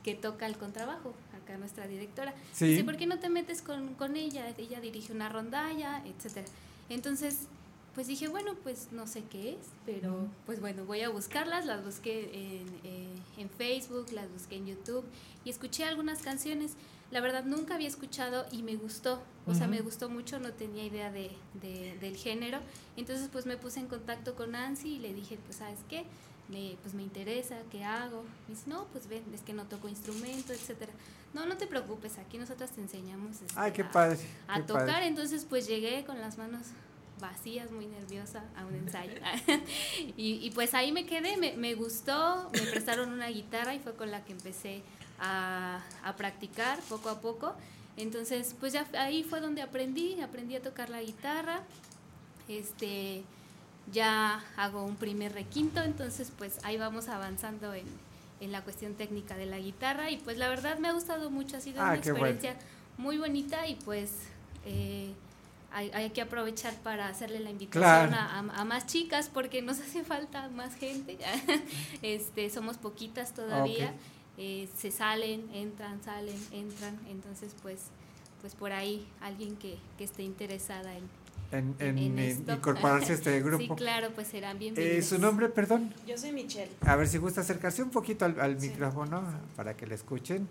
que 0.04 0.16
toca 0.16 0.46
el 0.48 0.58
contrabajo, 0.58 1.14
acá 1.42 1.58
nuestra 1.58 1.88
directora. 1.88 2.34
Sí. 2.52 2.66
Dice, 2.68 2.84
¿por 2.84 2.98
qué 2.98 3.06
no 3.06 3.20
te 3.20 3.30
metes 3.30 3.62
con, 3.62 3.94
con 3.96 4.18
ella? 4.18 4.54
Ella 4.58 4.82
dirige 4.82 5.14
una 5.14 5.30
rondalla, 5.30 6.04
etcétera. 6.06 6.46
Entonces, 6.90 7.48
pues 7.96 8.08
dije, 8.08 8.28
bueno, 8.28 8.56
pues 8.64 8.88
no 8.92 9.06
sé 9.08 9.24
qué 9.30 9.52
es, 9.54 9.66
pero 9.86 10.28
pues 10.46 10.60
bueno, 10.60 10.84
voy 10.86 11.02
a 11.02 11.10
buscarlas, 11.10 11.66
las 11.66 11.84
busqué 11.86 12.24
en, 12.34 12.68
eh, 12.84 13.08
en 13.38 13.50
Facebook, 13.50 14.08
las 14.12 14.32
busqué 14.32 14.56
en 14.56 14.66
YouTube 14.68 15.04
y 15.46 15.50
escuché 15.52 15.84
algunas 15.86 16.22
canciones. 16.24 16.74
La 17.12 17.22
verdad 17.22 17.44
nunca 17.46 17.76
había 17.76 17.88
escuchado 17.88 18.48
y 18.52 18.64
me 18.64 18.76
gustó, 18.76 19.22
o 19.46 19.54
sea, 19.54 19.68
me 19.68 19.82
gustó 19.82 20.10
mucho, 20.10 20.40
no 20.40 20.52
tenía 20.54 20.84
idea 20.84 21.12
de, 21.12 21.30
de- 21.62 21.96
del 22.02 22.16
género. 22.18 22.60
Entonces 22.98 23.30
pues 23.32 23.46
me 23.46 23.58
puse 23.58 23.80
en 23.80 23.88
contacto 23.88 24.34
con 24.36 24.52
Nancy 24.54 24.96
y 24.96 25.00
le 25.00 25.14
dije, 25.14 25.38
pues 25.46 25.58
sabes 25.58 25.78
qué, 25.88 26.06
me, 26.50 26.76
pues 26.82 26.96
me 26.96 27.04
interesa, 27.04 27.58
¿qué 27.72 27.84
hago? 27.84 28.24
Me 28.48 28.56
dice, 28.56 28.68
no, 28.68 28.86
pues 28.92 29.08
ven, 29.08 29.24
es 29.36 29.42
que 29.42 29.54
no 29.54 29.66
toco 29.66 29.88
instrumento, 29.88 30.52
etcétera. 30.54 30.92
No, 31.36 31.46
no 31.46 31.56
te 31.58 31.68
preocupes, 31.68 32.18
aquí 32.18 32.40
nosotras 32.40 32.72
te 32.72 32.82
enseñamos 32.82 33.34
este, 33.42 33.54
Ay, 33.56 33.72
qué 33.72 33.84
a- 33.84 33.92
padre, 33.92 34.18
a 34.48 34.56
qué 34.56 34.64
tocar. 34.64 34.88
padre. 34.88 35.06
Entonces, 35.08 35.46
pues 35.48 35.68
llegué 35.68 36.04
con 36.06 36.20
las 36.20 36.40
manos 36.40 36.62
vacías, 37.24 37.72
muy 37.72 37.88
nerviosa 37.88 38.44
a 38.56 38.66
un 38.66 38.76
ensayo. 38.76 39.14
y, 40.18 40.34
y, 40.46 40.52
pues 40.52 40.74
ahí 40.76 40.92
me 40.92 41.06
quedé, 41.08 41.38
me, 41.38 41.54
me 41.58 41.74
gustó, 41.74 42.50
me 42.54 42.62
prestaron 42.62 43.12
una 43.12 43.30
guitarra 43.30 43.74
y 43.74 43.80
fue 43.80 43.96
con 43.96 44.12
la 44.12 44.24
que 44.26 44.34
empecé 44.34 44.84
a, 45.20 45.82
a 46.04 46.16
practicar 46.16 46.78
poco 46.90 47.10
a 47.10 47.22
poco. 47.22 47.56
Entonces, 47.98 48.56
pues 48.60 48.74
ya 48.74 48.86
ahí 48.98 49.24
fue 49.24 49.40
donde 49.40 49.62
aprendí, 49.62 50.20
aprendí 50.22 50.56
a 50.56 50.62
tocar 50.62 50.90
la 50.90 51.02
guitarra. 51.02 51.62
Este, 52.48 53.24
ya 53.92 54.44
hago 54.58 54.84
un 54.84 54.96
primer 54.96 55.34
requinto, 55.34 55.82
entonces 55.82 56.32
pues 56.38 56.60
ahí 56.64 56.78
vamos 56.78 57.08
avanzando 57.08 57.74
en, 57.74 57.86
en 58.42 58.52
la 58.52 58.62
cuestión 58.64 58.96
técnica 58.96 59.36
de 59.38 59.46
la 59.46 59.60
guitarra 59.60 60.10
y 60.12 60.18
pues 60.18 60.38
la 60.38 60.50
verdad 60.50 60.78
me 60.80 60.88
ha 60.90 60.94
gustado 60.94 61.30
mucho, 61.30 61.58
ha 61.58 61.62
sido 61.62 61.82
Ah, 61.82 61.92
una 61.94 62.02
qué 62.02 62.12
bueno. 62.12 62.28
experiencia 62.28 62.68
muy 62.98 63.18
bonita 63.18 63.68
y 63.68 63.76
pues 63.76 64.12
eh, 64.66 65.14
hay, 65.74 65.90
hay 65.94 66.10
que 66.12 66.22
aprovechar 66.22 66.74
para 66.84 67.08
hacerle 67.08 67.40
la 67.40 67.50
invitación 67.50 68.10
Claro. 68.10 68.16
a, 68.16 68.40
a- 68.40 68.62
a 68.62 68.66
más 68.66 68.86
chicas 68.86 69.30
porque 69.34 69.62
nos 69.62 69.80
hace 69.86 70.04
falta 70.04 70.50
más 70.50 70.76
gente. 70.76 71.18
este, 72.02 72.50
somos 72.50 72.78
poquitas 72.78 73.34
todavía. 73.34 73.94
Eh, 74.38 74.68
se 74.78 74.92
salen, 74.92 75.48
entran, 75.54 76.02
salen, 76.04 76.36
entran. 76.52 76.98
Entonces, 77.10 77.56
pues, 77.62 77.80
pues 78.42 78.56
por 78.56 78.72
ahí 78.72 79.06
alguien 79.22 79.56
que, 79.58 79.78
que 79.98 80.04
esté 80.06 80.24
interesada 80.24 80.96
en, 80.98 81.04
En, 81.52 81.76
en- 81.80 81.88
en- 81.90 81.98
en 81.98 82.20
en 82.20 82.20
esto. 82.20 82.54
incorporarse 82.54 83.12
a 83.12 83.16
este 83.16 83.40
grupo. 83.48 83.64
Sí, 83.64 83.70
claro, 83.76 84.10
pues 84.16 84.28
serán 84.28 84.56
Eh, 84.56 84.60
bienvenidos. 84.60 85.06
¿Su 85.06 85.20
nombre, 85.20 85.50
perdón? 85.50 85.94
Yo 86.08 86.18
soy 86.18 86.32
Michelle. 86.32 86.72
A 86.82 86.96
ver 86.96 87.08
si 87.08 87.18
gusta 87.20 87.42
acercarse 87.42 87.84
un 87.84 87.92
poquito 87.92 88.26
al, 88.26 88.40
al 88.40 88.60
micrófono 88.60 89.24
para 89.56 89.76
que 89.78 89.86
le 89.86 89.96
escuchen. 89.96 90.48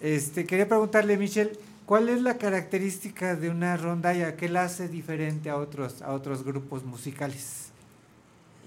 Este, 0.00 0.46
quería 0.46 0.66
preguntarle, 0.66 1.16
Michelle, 1.18 1.52
¿cuál 1.90 2.08
es 2.08 2.22
la 2.22 2.38
característica 2.38 3.34
de 3.34 3.50
una 3.50 3.76
rondalla? 3.76 4.36
¿Qué 4.36 4.48
la 4.48 4.62
hace 4.62 4.86
diferente 4.86 5.50
a 5.50 5.56
otros, 5.56 6.02
a 6.02 6.12
otros 6.12 6.44
grupos 6.44 6.84
musicales? 6.84 7.70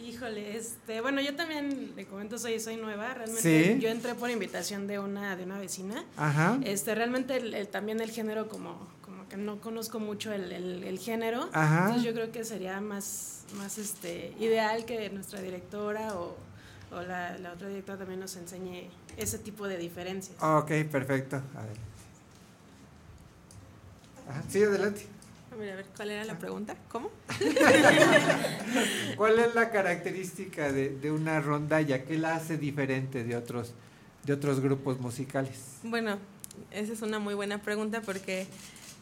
Híjole, 0.05 0.57
este, 0.57 0.99
bueno, 0.99 1.21
yo 1.21 1.33
también 1.33 1.93
le 1.95 2.05
comento, 2.05 2.37
soy, 2.37 2.59
soy 2.59 2.75
nueva, 2.75 3.13
realmente 3.13 3.75
Sí. 3.75 3.79
yo 3.79 3.87
entré 3.87 4.13
por 4.15 4.29
invitación 4.29 4.87
de 4.87 4.99
una, 4.99 5.37
de 5.37 5.45
una 5.45 5.57
vecina. 5.57 6.03
Ajá. 6.17 6.59
Este, 6.65 6.93
realmente 6.95 7.37
el- 7.37 7.53
el- 7.53 7.69
también 7.69 8.01
el 8.01 8.11
género 8.11 8.49
como, 8.49 8.77
como 9.05 9.25
que 9.29 9.37
no 9.37 9.61
conozco 9.61 10.01
mucho 10.01 10.33
el, 10.33 10.51
el- 10.51 10.99
género. 10.99 11.49
Ajá. 11.53 11.83
Entonces 11.85 12.03
yo 12.03 12.13
creo 12.13 12.29
que 12.33 12.43
sería 12.43 12.81
más, 12.81 13.45
más 13.57 13.77
este, 13.77 14.33
ideal 14.37 14.83
que 14.83 15.09
nuestra 15.11 15.39
directora 15.41 16.13
o, 16.15 16.35
o 16.91 17.01
la, 17.01 17.37
la 17.37 17.53
otra 17.53 17.69
directora 17.69 17.97
también 17.99 18.19
nos 18.19 18.35
enseñe 18.35 18.89
ese 19.15 19.37
tipo 19.39 19.65
de 19.69 19.77
diferencias. 19.77 20.35
Ok, 20.43 20.71
perfecto. 20.91 21.37
Adelante. 21.55 21.92
Ajá, 24.29 24.43
sí, 24.49 24.63
adelante. 24.63 25.05
A 25.51 25.55
ver, 25.55 25.73
a 25.73 25.75
ver, 25.75 25.85
¿cuál 25.95 26.11
era 26.11 26.25
la 26.25 26.39
pregunta? 26.39 26.75
¿Cómo? 26.89 27.09
¿Cuál 29.17 29.39
es 29.39 29.53
la 29.53 29.69
característica 29.69 30.71
de, 30.71 30.89
de 30.89 31.11
una 31.11 31.41
rondalla? 31.41 32.03
¿Qué 32.05 32.17
la 32.17 32.35
hace 32.35 32.57
diferente 32.57 33.23
de 33.23 33.35
otros, 33.35 33.73
de 34.23 34.33
otros 34.33 34.59
grupos 34.61 34.99
musicales? 34.99 35.77
Bueno, 35.83 36.17
esa 36.71 36.93
es 36.93 37.01
una 37.01 37.19
muy 37.19 37.33
buena 37.35 37.61
pregunta 37.61 38.01
porque 38.01 38.47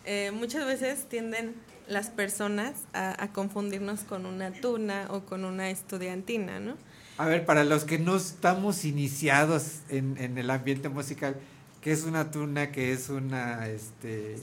eh, 0.06 0.32
muchas 0.34 0.66
veces 0.66 1.06
tienden 1.08 1.54
las 1.88 2.10
personas 2.10 2.74
a, 2.94 3.22
a 3.24 3.32
confundirnos 3.32 4.02
con 4.02 4.26
una 4.26 4.52
tuna 4.52 5.08
o 5.10 5.22
con 5.22 5.46
una 5.46 5.70
estudiantina, 5.70 6.60
¿no? 6.60 6.76
A 7.18 7.28
ver, 7.28 7.46
para 7.46 7.64
los 7.64 7.84
que 7.84 8.00
no 8.00 8.16
estamos 8.16 8.84
iniciados 8.86 9.82
en, 9.90 10.18
en 10.18 10.38
el 10.38 10.50
ambiente 10.50 10.90
musical, 10.90 11.36
¿qué 11.82 11.92
es 11.92 12.04
una 12.04 12.32
tuna? 12.32 12.72
¿Qué 12.72 12.92
es 12.94 13.10
una 13.10 13.68
este, 13.68 14.36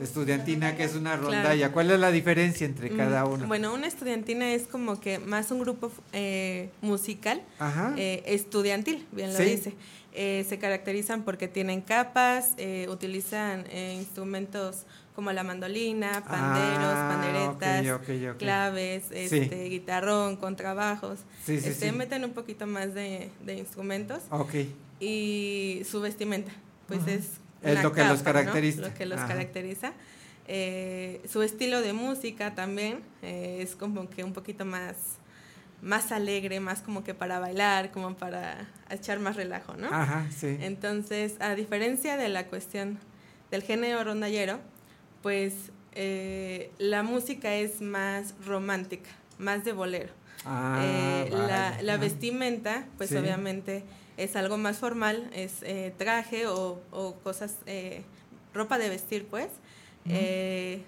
estudiantina? 0.00 0.76
¿Qué 0.76 0.84
es 0.84 0.94
una 0.94 1.12
Claro. 1.18 1.24
rondalla? 1.32 1.72
¿Cuál 1.72 1.90
es 1.90 1.98
la 2.00 2.10
diferencia 2.10 2.64
entre 2.66 2.90
Mm, 2.90 2.96
cada 2.96 3.24
uno? 3.26 3.46
Bueno, 3.46 3.72
una 3.74 3.86
estudiantina 3.86 4.52
es 4.52 4.64
como 4.66 5.00
que 5.00 5.18
más 5.18 5.50
un 5.50 5.60
grupo 5.60 5.90
eh, 6.12 6.70
musical 6.82 7.42
eh, 7.96 8.22
estudiantil, 8.26 9.06
bien 9.12 9.32
lo 9.32 9.38
Sí. 9.38 9.44
dice. 9.44 9.74
Eh, 10.18 10.46
se 10.48 10.58
caracterizan 10.58 11.24
porque 11.24 11.46
tienen 11.46 11.82
capas, 11.82 12.52
eh, 12.56 12.86
utilizan 12.88 13.66
eh, 13.70 13.94
instrumentos 13.98 14.86
como 15.14 15.30
la 15.32 15.42
mandolina, 15.42 16.24
panderos, 16.26 16.94
Ah, 16.94 17.08
panderetas, 17.10 18.00
ok, 18.00 18.32
ok. 18.32 18.36
claves, 18.38 19.04
Sí. 19.10 19.14
este, 19.38 19.68
guitarrón, 19.68 20.36
contrabajos. 20.36 21.20
Sí, 21.44 21.54
este. 21.62 21.92
Meten 21.92 22.24
un 22.24 22.32
poquito 22.32 22.66
más 22.66 22.94
de, 22.94 23.30
de 23.44 23.54
instrumentos 23.58 24.22
y 25.00 25.82
su 25.90 26.00
vestimenta, 26.00 26.52
pues 26.88 27.06
es 27.06 27.28
Es 27.62 27.82
lo 27.82 27.92
que 27.92 28.04
los 28.04 28.18
capa, 28.22 28.40
¿no? 28.40 28.44
caracteriza. 28.46 28.80
Lo 28.82 28.94
que 28.94 29.06
los 29.06 29.18
Ajá. 29.18 29.28
caracteriza. 29.28 29.92
Eh, 30.48 31.20
su 31.28 31.42
estilo 31.42 31.80
de 31.82 31.92
música 31.92 32.54
también 32.54 33.00
eh, 33.22 33.58
es 33.62 33.74
como 33.74 34.08
que 34.08 34.22
un 34.22 34.32
poquito 34.32 34.64
más, 34.64 34.94
más 35.82 36.12
alegre, 36.12 36.60
más 36.60 36.82
como 36.82 37.02
que 37.02 37.14
para 37.14 37.40
bailar, 37.40 37.90
como 37.90 38.14
para 38.14 38.68
echar 38.90 39.18
más 39.18 39.34
relajo, 39.36 39.74
¿no? 39.76 39.88
Ajá, 39.88 40.26
sí. 40.30 40.56
Entonces, 40.60 41.34
a 41.40 41.54
diferencia 41.56 42.16
de 42.16 42.28
la 42.28 42.46
cuestión 42.46 42.98
del 43.50 43.62
género 43.62 44.04
rondallero, 44.04 44.60
pues 45.22 45.54
eh, 45.92 46.70
la 46.78 47.02
música 47.02 47.54
es 47.56 47.80
más 47.80 48.34
romántica, 48.46 49.10
más 49.38 49.64
de 49.64 49.72
bolero. 49.72 50.12
Ah, 50.44 50.78
Eh, 50.84 51.28
la, 51.32 51.38
vale. 51.70 51.82
la 51.82 51.92
Ajá. 51.94 52.00
vestimenta, 52.02 52.86
pues 52.98 53.10
Sí. 53.10 53.16
obviamente 53.16 53.82
es 54.16 54.36
algo 54.36 54.56
más 54.58 54.78
formal, 54.78 55.28
es 55.34 55.62
eh, 55.62 55.92
traje 55.98 56.46
o, 56.46 56.80
o 56.90 57.14
cosas, 57.16 57.56
eh, 57.66 58.02
ropa 58.54 58.78
de 58.78 58.88
vestir, 58.88 59.26
pues, 59.26 59.48
eh, 60.08 60.82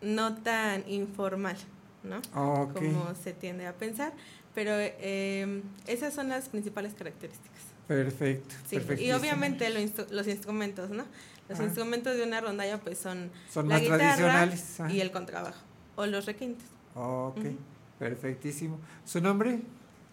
no 0.00 0.36
tan 0.36 0.88
informal, 0.88 1.56
¿no? 2.04 2.18
Ok. 2.62 2.74
Como 2.74 3.14
se 3.14 3.32
tiende 3.32 3.66
a 3.66 3.74
pensar, 3.74 4.12
pero 4.54 4.72
eh, 4.76 5.62
esas 5.86 6.14
son 6.14 6.28
las 6.28 6.48
principales 6.48 6.94
características. 6.94 7.60
Perfecto. 7.88 8.54
Sí, 8.68 8.76
y 8.98 9.12
obviamente 9.12 9.68
lo 9.70 9.80
instru- 9.80 10.08
los 10.10 10.26
instrumentos, 10.28 10.90
¿no? 10.90 11.04
Los 11.48 11.58
Ajá. 11.58 11.64
instrumentos 11.64 12.16
de 12.16 12.22
una 12.22 12.40
rondalla 12.40 12.78
pues 12.78 12.98
son, 12.98 13.30
Son 13.50 13.68
la 13.68 13.74
más 13.74 13.82
guitarra 13.82 13.98
tradicionales, 14.06 14.78
y 14.88 15.00
el 15.00 15.10
contrabajo 15.10 15.58
o 15.96 16.06
los 16.06 16.24
requintes. 16.24 16.66
Ok, 16.94 17.38
Ujú. 17.38 17.56
perfectísimo. 17.98 18.78
¿Su 19.04 19.20
nombre? 19.20 19.60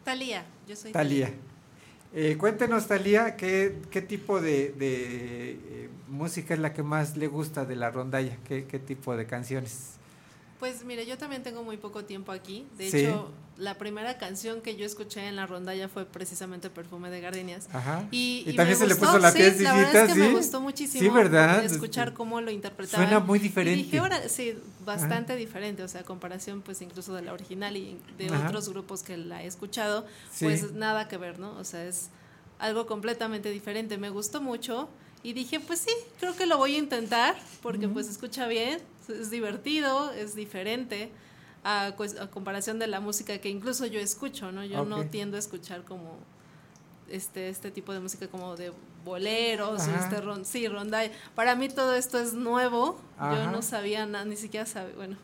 Talía, 0.04 0.46
yo 0.68 0.76
soy 0.76 0.92
Talía. 0.92 1.32
Eh, 2.12 2.38
cuéntenos, 2.40 2.88
Talía, 2.88 3.36
¿qué, 3.36 3.82
qué 3.92 4.02
tipo 4.02 4.42
de, 4.42 4.72
de, 4.72 5.52
eh, 5.52 5.90
música 6.08 6.56
es 6.56 6.60
la 6.60 6.74
que 6.74 6.82
más 6.82 7.18
le 7.18 7.28
gusta 7.28 7.66
de 7.66 7.76
la 7.76 7.92
rondalla? 7.92 8.36
¿Qué, 8.48 8.66
qué 8.66 8.80
tipo 8.80 9.16
de 9.16 9.28
canciones? 9.28 9.99
Pues 10.60 10.84
mire, 10.84 11.06
yo 11.06 11.18
también 11.18 11.42
tengo 11.42 11.64
muy 11.64 11.78
poco 11.78 12.04
tiempo 12.04 12.34
aquí. 12.34 12.68
De 12.78 12.92
Sí. 12.92 12.98
hecho, 13.06 13.32
la 13.58 13.78
primera 13.78 14.18
canción 14.18 14.60
que 14.62 14.76
yo 14.76 14.86
escuché 14.86 15.26
en 15.28 15.38
la 15.38 15.46
rondalla 15.46 15.88
fue 15.88 16.06
precisamente 16.06 16.70
Perfume 16.70 17.10
de 17.10 17.22
Gardenias. 17.22 17.70
Ajá. 17.72 18.06
Y, 18.12 18.44
Y 18.46 18.50
y 18.52 18.56
también 18.58 18.78
me 18.78 18.84
se 18.84 18.88
le 18.88 18.94
gustó, 18.96 19.06
puso 19.08 19.20
la 19.20 19.32
sí, 19.32 19.38
piel 19.38 19.64
La 19.64 19.74
verdad 19.74 20.06
es 20.06 20.14
que 20.14 20.20
me 20.20 20.28
¿sí? 20.28 20.34
gustó 20.34 20.60
muchísimo 20.62 21.02
Sí, 21.04 21.10
¿verdad? 21.10 21.64
escuchar 21.64 22.14
cómo 22.14 22.42
lo 22.42 22.52
interpretaban. 22.52 23.08
suena 23.08 23.20
muy 23.22 23.40
Y 23.40 23.44
diferente. 23.44 23.84
dije, 23.84 24.00
ahora 24.00 24.28
sí, 24.28 24.54
bastante 24.86 25.38
diferente, 25.38 25.82
o 25.84 25.88
sea, 25.88 26.04
comparación 26.04 26.62
pues 26.62 26.82
incluso 26.82 27.14
de 27.14 27.22
la 27.22 27.32
original 27.34 27.78
y 27.78 27.98
de 28.18 28.28
Ajá. 28.28 28.48
otros 28.48 28.68
grupos 28.68 29.02
que 29.02 29.16
la 29.16 29.44
he 29.44 29.48
escuchado, 29.48 30.06
Sí. 30.34 30.44
pues 30.44 30.74
nada 30.74 31.08
que 31.08 31.16
ver, 31.16 31.40
¿no? 31.40 31.52
O 31.58 31.64
sea, 31.64 31.86
es 31.86 32.10
algo 32.60 32.86
completamente 32.86 33.50
diferente. 33.50 33.98
Me 33.98 34.10
gustó 34.10 34.42
mucho 34.42 34.90
y 35.24 35.32
dije, 35.32 35.62
pues 35.62 35.80
sí, 35.80 35.92
creo 36.20 36.36
que 36.36 36.46
lo 36.46 36.58
voy 36.58 36.76
a 36.76 36.78
intentar 36.80 37.38
porque 37.62 37.88
pues 37.88 38.10
escucha 38.10 38.46
bien, 38.48 38.80
es 39.10 39.30
divertido, 39.32 40.12
es 40.12 40.36
diferente 40.36 41.12
a, 41.64 41.88
a 41.88 42.28
comparación 42.32 42.80
de 42.80 42.88
la 42.88 43.00
música 43.00 43.38
que 43.40 43.50
incluso 43.50 43.86
yo 43.86 44.00
escucho, 44.00 44.52
¿no? 44.52 44.64
Yo 44.64 44.86
no 44.86 45.06
tiendo 45.08 45.36
a 45.38 45.40
escuchar 45.40 45.84
como 45.84 46.18
este 47.10 47.50
este 47.50 47.72
tipo 47.72 47.92
de 47.94 48.00
música 48.00 48.28
como 48.28 48.56
de 48.56 48.72
boleros, 49.04 49.82
Ajá. 49.82 50.00
este 50.04 50.22
ron, 50.22 50.46
sí, 50.46 50.68
rondalla. 50.68 51.12
Para 51.36 51.56
mí 51.56 51.70
todo 51.70 51.96
esto 51.96 52.20
es 52.20 52.34
nuevo. 52.34 53.00
Ajá. 53.18 53.36
Yo 53.46 53.52
no 53.52 53.62
sabía 53.62 54.06
nada, 54.06 54.26
ni 54.26 54.36
siquiera 54.36 54.66
sabía, 54.66 54.96
bueno, 54.96 55.18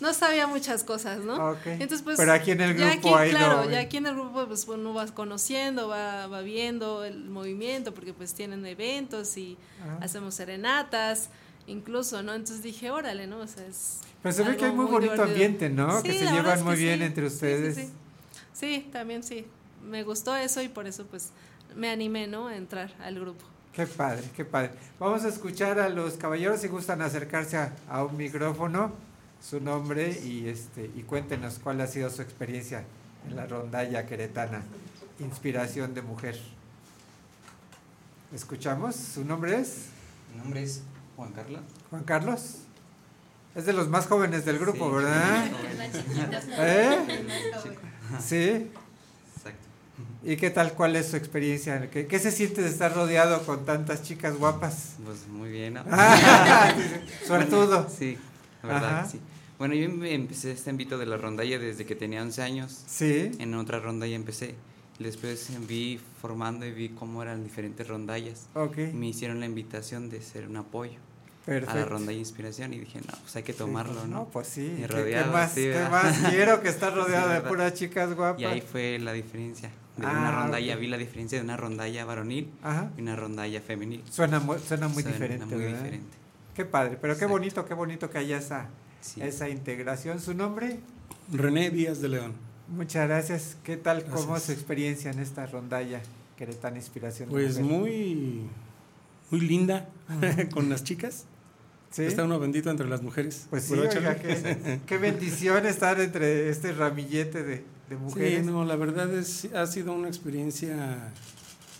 no 0.00 0.12
sabía 0.14 0.46
muchas 0.46 0.82
cosas, 0.82 1.20
¿no? 1.20 1.54
Entonces, 1.66 2.00
pues, 2.02 2.16
Pero 2.16 2.32
aquí 2.32 2.50
en 2.52 2.60
el 2.62 2.76
ya 2.76 2.92
grupo 2.94 3.14
aquí, 3.16 3.22
ahí 3.22 3.32
lo- 3.32 3.38
claro, 3.38 3.70
ya 3.70 3.80
aquí 3.80 3.98
en 3.98 4.06
el 4.06 4.14
grupo 4.14 4.46
pues 4.46 4.66
uno 4.66 4.94
va 4.94 5.06
conociendo, 5.06 5.88
va, 5.88 6.26
va 6.26 6.40
viendo 6.40 7.04
el 7.04 7.24
movimiento 7.28 7.92
porque 7.94 8.12
pues 8.14 8.32
tienen 8.34 8.64
eventos 8.66 9.36
y 9.36 9.56
Ajá. 9.82 9.98
hacemos 10.02 10.34
serenatas, 10.34 11.28
incluso, 11.66 12.22
¿no? 12.22 12.34
Entonces 12.34 12.62
dije, 12.62 12.90
órale, 12.90 13.26
¿no? 13.26 13.38
O 13.38 13.46
sea, 13.46 13.66
es 13.66 14.00
Pero 14.22 14.32
se 14.34 14.42
ve 14.42 14.56
que 14.56 14.64
hay 14.66 14.72
muy 14.72 14.86
bonito 14.86 15.12
divertido. 15.12 15.24
ambiente, 15.28 15.70
¿no? 15.70 16.02
que 16.02 16.12
se 16.12 16.24
llevan 16.30 16.58
es 16.58 16.64
muy 16.64 16.76
bien 16.76 17.02
entre 17.02 17.24
Sí, 17.24 17.30
sí, 17.30 17.34
ustedes. 17.36 17.76
Sí, 17.76 17.90
Sí, 18.52 18.88
también 18.92 19.22
sí. 19.22 19.46
Me 19.82 20.02
gustó 20.02 20.36
eso 20.36 20.60
y 20.60 20.68
por 20.68 20.86
eso 20.86 21.06
pues 21.06 21.30
me 21.74 21.88
animé, 21.90 22.26
¿no? 22.26 22.48
A 22.48 22.56
entrar 22.56 22.92
al 23.02 23.18
grupo. 23.18 23.44
Qué 23.72 23.86
padre, 23.86 24.24
qué 24.36 24.44
padre. 24.44 24.72
Vamos 24.98 25.24
a 25.24 25.28
escuchar 25.28 25.78
a 25.78 25.88
los 25.88 26.14
caballeros 26.14 26.60
si 26.60 26.68
gustan 26.68 27.00
acercarse 27.00 27.56
a, 27.56 27.72
a 27.88 28.04
un 28.04 28.16
micrófono, 28.16 28.92
su 29.40 29.60
nombre 29.60 30.20
y 30.22 30.48
este 30.48 30.90
y 30.96 31.02
cuéntenos 31.02 31.58
cuál 31.62 31.80
ha 31.80 31.86
sido 31.86 32.10
su 32.10 32.20
experiencia 32.20 32.84
en 33.28 33.36
la 33.36 33.46
rondalla 33.46 34.04
queretana, 34.06 34.62
inspiración 35.20 35.94
de 35.94 36.02
mujer. 36.02 36.38
¿Escuchamos? 38.34 38.96
¿Su 38.96 39.24
nombre 39.24 39.58
es? 39.58 39.86
Mi 40.32 40.40
nombre 40.42 40.62
es 40.62 40.82
Juan 41.20 41.32
Carlos. 41.32 41.60
Juan 41.90 42.04
Carlos. 42.04 42.54
Es 43.54 43.66
de 43.66 43.72
los 43.74 43.88
más 43.88 44.06
jóvenes 44.06 44.46
del 44.46 44.58
grupo, 44.58 44.88
Sí, 44.88 44.94
¿verdad? 44.96 45.46
¿Eh? 46.58 47.24
Sí. 48.26 48.70
Exacto. 49.36 49.66
¿Y 50.22 50.36
qué 50.36 50.48
tal? 50.50 50.72
¿Cuál 50.72 50.96
es 50.96 51.08
su 51.08 51.16
experiencia? 51.16 51.90
¿Qué, 51.90 52.06
qué 52.06 52.18
se 52.18 52.30
siente 52.30 52.62
de 52.62 52.68
estar 52.70 52.94
rodeado 52.94 53.44
con 53.44 53.66
tantas 53.66 54.02
chicas 54.02 54.38
guapas? 54.38 54.94
Pues 55.04 55.28
muy 55.28 55.50
bien, 55.50 55.74
¿no? 55.74 55.84
Suertudo. 57.26 57.86
Sí, 57.90 58.16
la 58.62 58.68
verdad, 58.72 58.98
Ajá. 59.00 59.08
sí. 59.08 59.20
Bueno, 59.58 59.74
yo 59.74 59.84
em- 59.84 60.04
empecé 60.04 60.52
este 60.52 60.70
ámbito 60.70 60.96
de 60.96 61.04
la 61.04 61.18
rondalla 61.18 61.58
desde 61.58 61.84
que 61.84 61.94
tenía 61.94 62.22
11 62.22 62.40
años. 62.42 62.82
Sí. 62.86 63.32
En 63.38 63.52
otra 63.54 63.78
rondalla 63.78 64.16
empecé. 64.16 64.54
Después 64.98 65.50
vi 65.66 66.00
formando 66.22 66.64
y 66.64 66.72
vi 66.72 66.88
cómo 66.90 67.22
eran 67.22 67.42
diferentes 67.44 67.86
rondallas. 67.88 68.46
Ok. 68.54 68.78
Me 68.94 69.08
hicieron 69.08 69.40
la 69.40 69.46
invitación 69.46 70.08
de 70.08 70.22
ser 70.22 70.48
un 70.48 70.56
apoyo 70.56 70.98
a 71.54 71.74
la 71.74 71.84
rondalla 71.84 72.18
Inspiración 72.18 72.72
y 72.74 72.78
dije, 72.80 73.00
no, 73.00 73.12
pues 73.22 73.34
hay 73.36 73.42
que 73.42 73.52
tomarlo, 73.52 73.94
pues, 73.94 74.06
¿no? 74.06 74.16
no, 74.20 74.24
pues 74.28 74.46
sí, 74.48 74.62
Y 74.66 74.68
¿qué- 74.82 74.86
qué 74.86 74.86
rodeado, 74.88 75.32
más- 75.32 75.52
sí, 75.52 75.62
qué 75.62 75.86
más 75.90 76.18
quiero 76.30 76.60
que 76.62 76.68
estar 76.68 76.94
rodeado 76.94 77.28
de 77.30 77.40
puras 77.40 77.74
chicas 77.74 78.14
guapas? 78.14 78.40
Y 78.40 78.44
ahí 78.44 78.60
fue 78.60 78.98
la 78.98 79.12
diferencia. 79.12 79.70
De 79.96 80.06
Ah, 80.06 80.12
una 80.12 80.42
rondalla, 80.42 80.74
ok. 80.74 80.80
vi 80.80 80.86
la 80.86 80.96
diferencia 80.96 81.38
de 81.38 81.44
una 81.44 81.56
rondalla 81.56 82.04
varonil 82.04 82.48
Ajá. 82.62 82.90
y 82.96 83.02
una 83.02 83.16
rondalla 83.16 83.60
femenil. 83.60 84.02
Suena 84.10 84.38
mu- 84.40 84.58
suena 84.58 84.88
muy 84.88 85.02
diferente, 85.02 85.44
muy 85.46 85.56
¿verdad? 85.64 85.78
diferente. 85.78 86.16
qué 86.54 86.64
padre, 86.64 86.98
pero 87.00 87.16
qué 87.18 87.26
bonito, 87.26 87.64
qué 87.66 87.74
bonito 87.74 88.08
que 88.10 88.18
haya 88.18 88.38
esa, 88.38 88.68
Sí. 89.00 89.20
esa 89.22 89.48
integración. 89.48 90.20
¿Su 90.20 90.34
nombre? 90.34 90.78
René 91.32 91.70
Díaz 91.70 92.00
de 92.00 92.08
León. 92.08 92.32
Muchas 92.68 93.08
gracias. 93.08 93.56
¿Qué 93.64 93.76
tal? 93.76 94.04
¿Cómo 94.04 94.36
es 94.36 94.42
su 94.44 94.52
experiencia 94.52 95.10
en 95.10 95.18
esta 95.18 95.44
rondalla 95.46 96.00
Queretana 96.36 96.76
Inspiración? 96.76 97.28
de 97.28 97.32
Pues 97.34 97.58
Mujer? 97.58 97.78
muy, 97.80 98.42
muy 99.30 99.40
linda 99.40 99.88
con 100.54 100.68
las 100.70 100.84
chicas. 100.84 101.24
Sí. 101.90 102.04
Está 102.04 102.24
uno 102.24 102.38
bendito 102.38 102.70
entre 102.70 102.88
las 102.88 103.02
mujeres. 103.02 103.46
Pues 103.50 103.64
sí, 103.64 103.74
¿Verdad, 103.74 103.96
oiga, 103.96 104.14
qué, 104.16 104.80
qué 104.86 104.98
bendición 104.98 105.66
estar 105.66 106.00
entre 106.00 106.48
este 106.48 106.72
ramillete 106.72 107.42
de, 107.42 107.64
de 107.88 107.96
mujeres. 107.96 108.40
Sí, 108.40 108.46
no, 108.46 108.64
la 108.64 108.76
verdad 108.76 109.12
es, 109.12 109.46
ha 109.54 109.66
sido 109.66 109.92
una 109.92 110.06
experiencia 110.06 111.12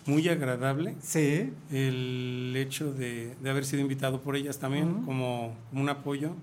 muy 0.07 0.29
agradable. 0.29 0.97
Sí. 1.01 1.53
El 1.71 2.53
hecho 2.57 2.93
de, 2.93 3.35
de 3.41 3.51
haber 3.51 3.65
sido 3.65 3.83
invitado 3.83 4.21
por 4.21 4.35
ellas 4.35 4.59
también 4.59 5.05
como, 5.05 5.57
como 5.71 5.83
un 5.83 5.89
apoyo. 5.89 6.35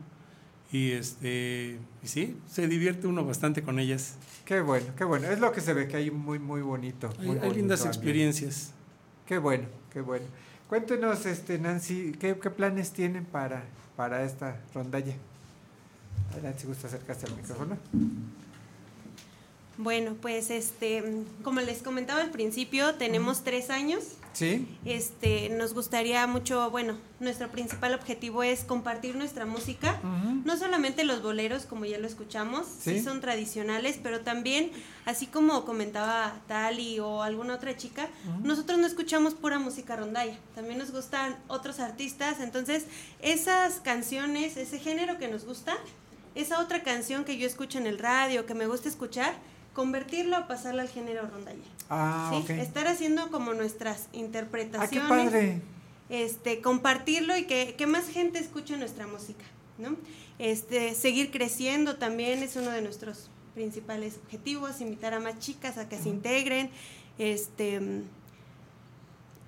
Y 0.71 0.91
este 0.91 1.79
y 2.03 2.07
sí, 2.07 2.35
se 2.49 2.67
divierte 2.67 3.07
uno 3.07 3.23
bastante 3.25 3.63
con 3.63 3.79
ellas. 3.79 4.15
Qué 4.43 4.59
bueno, 4.61 4.87
qué 4.97 5.05
bueno. 5.05 5.27
Es 5.29 5.39
lo 5.39 5.51
que 5.53 5.61
se 5.61 5.73
ve, 5.73 5.87
que 5.87 5.95
hay 5.97 6.11
muy, 6.11 6.39
muy 6.39 6.61
bonito. 6.61 7.09
Muy 7.19 7.27
hay 7.27 7.35
bonito 7.35 7.53
lindas 7.55 7.81
ambiente. 7.81 7.97
experiencias. 7.97 8.71
Qué 9.25 9.37
bueno, 9.37 9.65
qué 9.93 10.01
bueno. 10.01 10.25
Cuéntenos, 10.69 11.25
este, 11.25 11.57
Nancy, 11.59 12.13
¿qué, 12.19 12.35
planes 12.35 12.91
tienen 12.91 13.23
para, 13.23 13.63
para 13.95 14.23
esta 14.23 14.59
rondalla? 14.73 15.13
Adelante, 16.33 16.61
si 16.61 16.67
gusta 16.67 16.87
acercarse 16.87 17.25
al 17.25 17.35
micrófono. 17.37 17.77
Bueno, 19.77 20.15
pues 20.21 20.49
este, 20.49 21.23
como 21.43 21.61
les 21.61 21.81
comentaba 21.81 22.19
al 22.19 22.31
principio, 22.31 22.95
tenemos 22.95 23.43
tres 23.43 23.69
años. 23.69 24.03
¿Sí? 24.37 24.67
Este, 24.85 25.49
nos 25.49 25.73
gustaría 25.73 26.27
mucho, 26.27 26.69
bueno, 26.69 26.95
nuestro 27.19 27.49
principal 27.49 27.95
objetivo 27.95 28.43
es 28.43 28.63
compartir 28.63 29.15
nuestra 29.15 29.47
música, 29.47 29.99
no 30.45 30.55
solamente 30.57 31.03
los 31.05 31.23
boleros, 31.23 31.65
como 31.65 31.85
ya 31.85 31.97
lo 31.97 32.05
escuchamos, 32.05 32.67
sí, 32.67 32.99
Sí. 32.99 33.03
son 33.03 33.19
tradicionales, 33.19 33.99
pero 34.03 34.21
también, 34.21 34.69
así 35.05 35.25
como 35.25 35.65
comentaba 35.65 36.39
Tali 36.47 36.99
o 36.99 37.23
alguna 37.23 37.55
otra 37.55 37.75
chica, 37.75 38.09
nosotros 38.43 38.77
no 38.77 38.85
escuchamos 38.85 39.33
pura 39.33 39.57
música 39.57 39.95
rondalla, 39.95 40.37
también 40.53 40.77
nos 40.77 40.91
gustan 40.91 41.35
otros 41.47 41.79
artistas, 41.79 42.39
entonces 42.39 42.85
esas 43.23 43.79
canciones, 43.79 44.55
ese 44.55 44.77
género 44.77 45.17
que 45.17 45.29
nos 45.29 45.45
gusta, 45.45 45.75
esa 46.35 46.59
otra 46.59 46.83
canción 46.83 47.25
que 47.25 47.37
yo 47.39 47.47
escucho 47.47 47.79
en 47.79 47.87
el 47.87 47.97
radio, 47.97 48.45
que 48.45 48.53
me 48.53 48.67
gusta 48.67 48.87
escuchar, 48.87 49.33
convertirlo 49.73 50.35
a 50.35 50.47
pasarla 50.47 50.83
al 50.83 50.89
género 50.89 51.27
rondalla. 51.27 51.63
Ah, 51.89 52.41
¿sí? 52.45 52.53
Estar 52.53 52.87
haciendo 52.87 53.29
como 53.31 53.53
nuestras 53.53 54.03
Ah, 54.03 54.09
qué 54.11 54.17
interpretaciones. 54.19 55.09
padre. 55.09 55.61
Este, 56.09 56.61
compartirlo 56.61 57.37
y 57.37 57.45
que, 57.45 57.75
que 57.77 57.85
más 57.87 58.07
gente 58.07 58.39
escuche 58.39 58.77
nuestra 58.77 59.07
música, 59.07 59.43
¿no? 59.77 59.95
Este, 60.39 60.93
seguir 60.95 61.31
creciendo 61.31 61.97
también 61.97 62.43
es 62.43 62.55
uno 62.55 62.69
de 62.71 62.81
nuestros 62.81 63.29
principales 63.55 64.17
objetivos, 64.23 64.79
invitar 64.81 65.13
a 65.13 65.19
más 65.19 65.39
chicas 65.39 65.77
a 65.77 65.89
que 65.89 65.97
se 65.97 66.09
integren. 66.09 66.69
Este, 67.17 67.81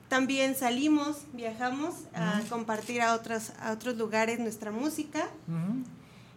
también 0.10 0.56
salimos, 0.56 1.18
viajamos 1.34 1.94
a 2.16 2.42
compartir 2.50 3.02
a 3.02 3.14
otros, 3.14 3.52
a 3.60 3.72
otros 3.72 3.96
lugares 3.98 4.40
nuestra 4.40 4.72
música 4.72 5.30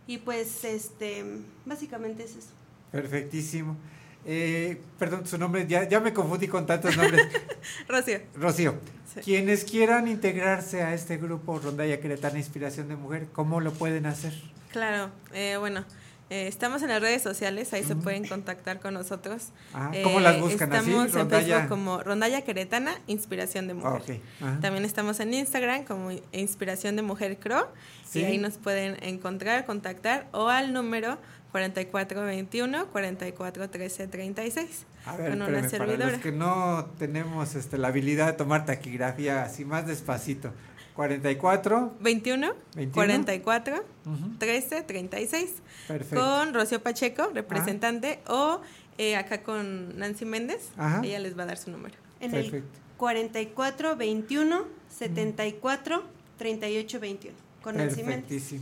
y 0.07 0.18
pues 0.18 0.64
este, 0.64 1.24
básicamente 1.64 2.24
es 2.24 2.32
eso. 2.32 2.50
Perfectísimo. 2.90 3.76
Eh, 4.24 4.80
perdón, 4.98 5.26
su 5.26 5.36
nombre, 5.38 5.66
ya, 5.66 5.88
ya 5.88 5.98
me 6.00 6.12
confundí 6.12 6.46
con 6.48 6.64
tantos 6.66 6.96
nombres. 6.96 7.26
Rocío. 7.88 8.20
Rocío, 8.36 8.74
Sí. 9.14 9.20
quienes 9.20 9.64
quieran 9.64 10.08
integrarse 10.08 10.82
a 10.82 10.94
este 10.94 11.18
grupo 11.18 11.58
Rondalla 11.58 12.00
Queretana 12.00 12.38
Inspiración 12.38 12.88
de 12.88 12.96
Mujer, 12.96 13.26
¿cómo 13.32 13.60
lo 13.60 13.72
pueden 13.72 14.06
hacer? 14.06 14.32
Claro, 14.70 15.10
eh, 15.34 15.56
bueno, 15.58 15.84
eh, 16.30 16.46
estamos 16.48 16.80
en 16.82 16.88
las 16.88 17.02
redes 17.02 17.20
sociales, 17.20 17.74
ahí 17.74 17.84
se 17.84 17.94
pueden 17.94 18.26
contactar 18.26 18.80
con 18.80 18.94
nosotros. 18.94 19.48
Ah, 19.74 19.90
¿cómo 20.02 20.18
las 20.20 20.40
buscan? 20.40 20.72
¿Así? 20.72 20.88
Estamos 20.90 21.08
en 21.08 21.12
Rondalla- 21.14 21.46
Facebook 21.56 21.68
como 21.68 22.02
Rondalla 22.02 22.40
Queretana, 22.40 22.94
Inspiración 23.06 23.66
de 23.68 23.74
Mujer. 23.74 24.20
Ajá. 24.40 24.60
También 24.62 24.86
estamos 24.86 25.20
en 25.20 25.34
Instagram 25.34 25.84
como 25.84 26.10
Inspiración 26.32 26.96
de 26.96 27.02
Mujer 27.02 27.38
Cro, 27.38 27.68
Sí. 28.08 28.20
y 28.20 28.24
ahí 28.24 28.38
nos 28.38 28.54
pueden 28.56 28.96
encontrar, 29.02 29.66
contactar 29.66 30.26
o 30.32 30.48
al 30.48 30.72
número 30.72 31.18
4421 31.53 32.86
441336 32.92 34.86
A 35.07 35.16
ver, 35.16 35.30
con 35.30 35.42
una 35.42 35.61
espérame, 35.61 35.70
para 35.70 35.86
servidora. 35.86 36.11
los 36.12 36.20
que 36.20 36.32
no 36.32 36.86
tenemos 36.98 37.55
este, 37.55 37.78
la 37.78 37.88
habilidad 37.88 38.26
de 38.28 38.32
tomar 38.34 38.64
taquigrafía 38.66 39.44
así 39.44 39.64
más 39.64 39.86
despacito. 39.86 40.53
44. 40.94 41.94
21, 42.00 42.53
21. 42.74 42.92
44 42.94 43.76
Ujú. 44.05 44.38
13 44.38 44.82
36 44.82 45.50
Perfecto. 45.88 46.16
con 46.24 46.53
Rocío 46.55 46.82
Pacheco, 46.82 47.30
representante, 47.32 48.20
o 48.28 48.61
eh, 48.98 49.16
acá 49.16 49.42
con 49.42 49.98
Nancy 49.98 50.24
Méndez. 50.26 50.68
Ajá. 50.76 51.00
Ella 51.03 51.18
les 51.18 51.38
va 51.38 51.44
a 51.44 51.46
dar 51.46 51.57
su 51.57 51.70
número. 51.70 51.94
En 52.20 52.34
el 52.34 52.62
44 52.98 53.96
21 53.96 54.64
74 54.98 56.03
38 56.38 57.00
21 57.00 57.36
con 57.62 57.76
Nancy 57.76 58.03
Méndez. 58.03 58.55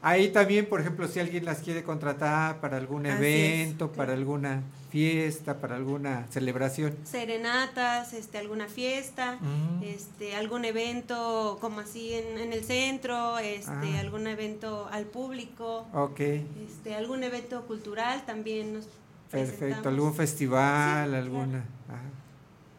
Ahí 0.00 0.28
también, 0.28 0.66
por 0.66 0.80
ejemplo, 0.80 1.08
si 1.08 1.18
alguien 1.18 1.44
las 1.44 1.58
quiere 1.58 1.82
contratar 1.82 2.60
para 2.60 2.76
algún 2.76 3.06
Así 3.06 3.16
evento, 3.16 3.90
para 3.92 4.12
alguna 4.12 4.62
fiesta, 4.90 5.60
para 5.60 5.74
alguna 5.76 6.26
celebración. 6.30 6.94
serenatas, 7.04 8.12
este, 8.14 8.38
alguna 8.38 8.68
fiesta, 8.68 9.38
Ujú. 9.40 9.84
este, 9.84 10.36
algún 10.36 10.64
evento 10.64 11.58
como 11.60 11.80
así 11.80 12.14
en, 12.14 12.38
en 12.38 12.52
el 12.52 12.64
centro, 12.64 13.38
este, 13.38 13.70
Ah. 13.96 14.00
algún 14.00 14.26
evento 14.28 14.88
al 14.90 15.04
público, 15.06 15.86
Ok, 15.92 16.20
este, 16.20 16.94
algún 16.94 17.22
evento 17.24 17.66
cultural 17.66 18.24
también 18.24 18.74
nos 18.74 18.88
perfecto. 19.30 19.88
¿Algún 19.88 20.14
festival, 20.14 21.12
alguna? 21.14 21.64
Ajá. 21.88 22.00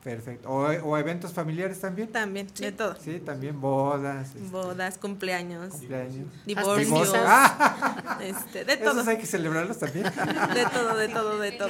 Perfecto. 0.03 0.49
¿O, 0.49 0.65
o 0.65 0.97
eventos 0.97 1.33
familiares 1.33 1.81
también? 1.81 2.07
También, 2.07 2.47
de 2.57 2.71
todo. 2.71 2.95
Sí, 3.03 3.19
también 3.19 3.59
bodas. 3.59 4.29
este, 4.33 4.39
Bodas, 4.49 4.97
cumpleaños, 4.97 5.71
Cumpleaños. 5.73 6.25
divorcios, 6.45 6.87
Divorcios. 6.87 7.23
Ah. 7.27 8.17
este, 8.23 8.63
de 8.63 8.77
todo. 8.77 8.91
¿Esos 8.93 9.07
hay 9.09 9.17
que 9.17 9.25
celebrarlos 9.25 9.77
también? 9.77 10.05
De 10.53 10.65
todo, 10.71 10.95
de 10.95 11.09
todo, 11.09 11.39
de 11.39 11.51
todo. 11.51 11.69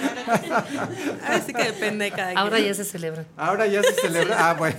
Ahora 1.26 1.42
sí 1.44 1.54
que 1.54 1.64
depende 1.64 2.06
de 2.06 2.12
cada 2.12 2.34
Ahora 2.40 2.58
quien. 2.58 2.68
ya 2.68 2.74
se 2.76 2.86
celebra. 2.86 3.26
Ahora 3.36 3.66
ya 3.66 3.82
se 3.82 3.94
celebra. 3.94 4.50
Ah, 4.50 4.54
bueno. 4.58 4.78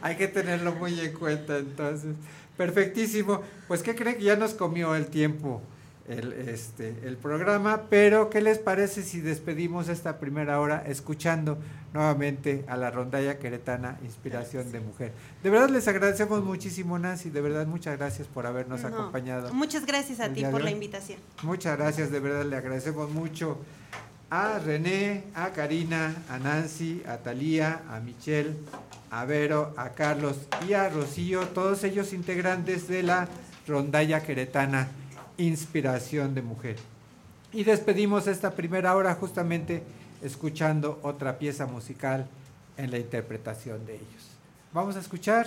Hay 0.00 0.16
que 0.16 0.26
tenerlo 0.28 0.72
muy 0.74 0.98
en 0.98 1.12
cuenta 1.12 1.58
entonces. 1.58 2.14
Perfectísimo. 2.56 3.42
Pues, 3.68 3.82
¿qué 3.82 3.94
creen 3.94 4.16
que 4.16 4.24
ya 4.24 4.36
nos 4.36 4.54
comió 4.54 4.94
el 4.94 5.06
tiempo 5.06 5.62
el, 6.10 6.32
este, 6.32 6.94
el 7.04 7.16
programa? 7.16 7.82
Pero, 7.88 8.30
¿qué 8.30 8.40
les 8.40 8.58
parece 8.58 9.02
si 9.02 9.20
despedimos 9.20 9.88
esta 9.88 10.18
primera 10.18 10.60
hora 10.60 10.82
escuchando 10.86 11.58
nuevamente 11.92 12.64
a 12.68 12.76
la 12.76 12.90
rondalla 12.90 13.38
queretana 13.38 13.98
Inspiración 14.02 14.72
de 14.72 14.80
Mujer? 14.80 15.12
De 15.42 15.50
verdad 15.50 15.70
les 15.70 15.86
agradecemos 15.88 16.42
muchísimo, 16.42 16.98
Nancy. 16.98 17.30
De 17.30 17.40
verdad, 17.40 17.66
muchas 17.66 17.96
gracias 17.98 18.26
por 18.26 18.46
habernos 18.46 18.82
No, 18.82 18.88
acompañado. 18.88 19.52
Muchas 19.54 19.86
gracias 19.86 20.20
a 20.20 20.32
ti 20.32 20.44
por 20.44 20.62
la 20.62 20.70
invitación. 20.70 21.18
Muchas 21.42 21.78
gracias, 21.78 22.10
de 22.10 22.20
verdad 22.20 22.44
le 22.44 22.56
agradecemos 22.56 23.10
mucho 23.10 23.58
a 24.30 24.58
René, 24.58 25.24
a 25.34 25.50
Karina, 25.50 26.14
a 26.28 26.38
Nancy, 26.38 27.02
a 27.06 27.16
Talía, 27.18 27.82
a 27.90 27.98
Michelle, 28.00 28.54
a 29.10 29.24
Vero, 29.24 29.74
a 29.76 29.90
Carlos 29.90 30.36
y 30.68 30.72
a 30.74 30.88
Rocío, 30.88 31.48
todos 31.48 31.82
ellos 31.82 32.12
integrantes 32.12 32.86
de 32.86 33.02
la 33.02 33.28
rondalla 33.66 34.22
queretana 34.22 34.88
Inspiración 35.40 36.34
de 36.34 36.42
Mujer. 36.42 36.76
Y 37.52 37.64
despedimos 37.64 38.26
esta 38.26 38.52
primera 38.52 38.94
hora 38.94 39.14
justamente 39.14 39.82
escuchando 40.22 41.00
otra 41.02 41.38
pieza 41.38 41.66
musical 41.66 42.26
en 42.76 42.90
la 42.90 42.98
interpretación 42.98 43.86
de 43.86 43.94
ellos. 43.94 44.30
Vamos 44.72 44.96
a 44.96 45.00
escuchar 45.00 45.46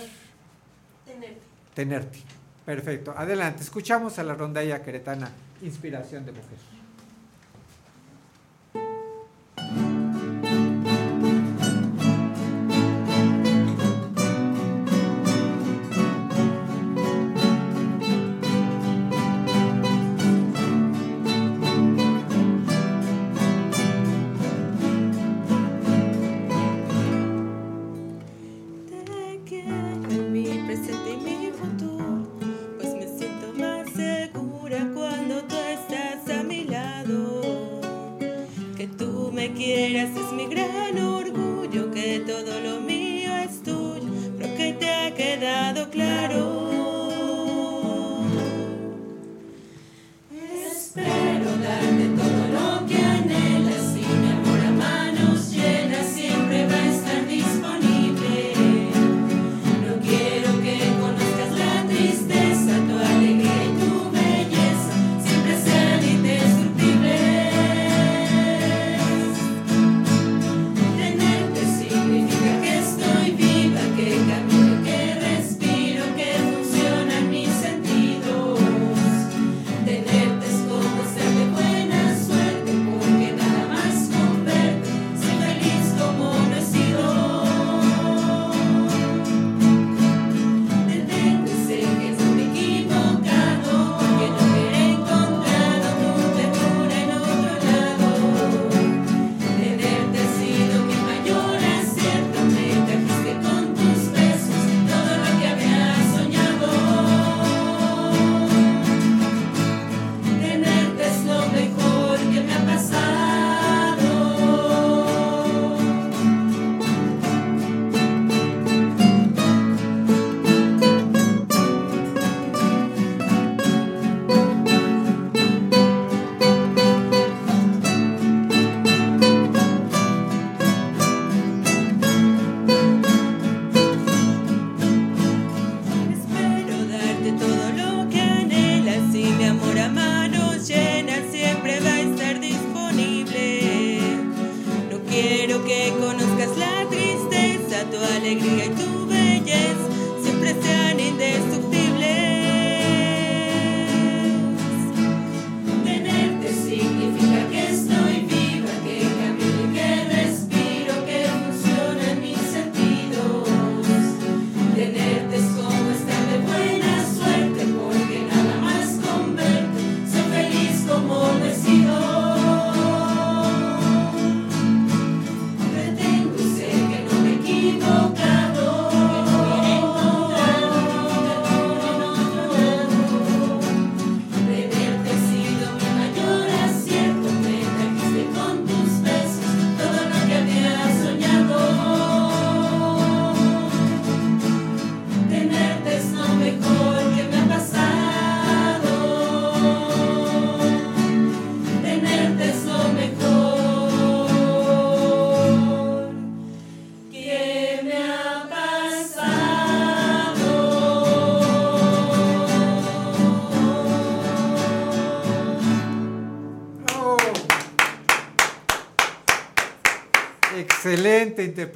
Tenerte. 1.74 2.18
Perfecto. 2.66 3.14
Adelante, 3.16 3.62
escuchamos 3.62 4.18
a 4.18 4.24
la 4.24 4.34
rondalla 4.34 4.82
queretana 4.82 5.30
Inspiración 5.62 6.24
de 6.26 6.32
Mujer. 6.32 6.73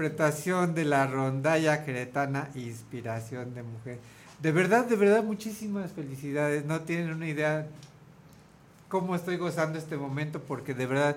Interpretación 0.09 0.75
de 0.75 0.85
la 0.87 1.07
rondalla 1.07 1.85
queretana 1.85 2.49
Inspiración 2.55 3.55
de 3.55 3.63
Mujer. 3.63 3.99
De 4.41 4.53
verdad, 4.53 4.87
de 4.87 4.97
verdad, 4.97 5.23
muchísimas 5.23 5.93
felicidades. 5.93 6.65
No 6.65 6.81
tienen 6.81 7.13
una 7.13 7.29
idea 7.29 7.67
cómo 8.89 9.15
estoy 9.15 9.37
gozando 9.37 9.79
este 9.79 9.99
momento 9.99 10.41
porque 10.41 10.73
de 10.73 10.87
verdad 10.87 11.17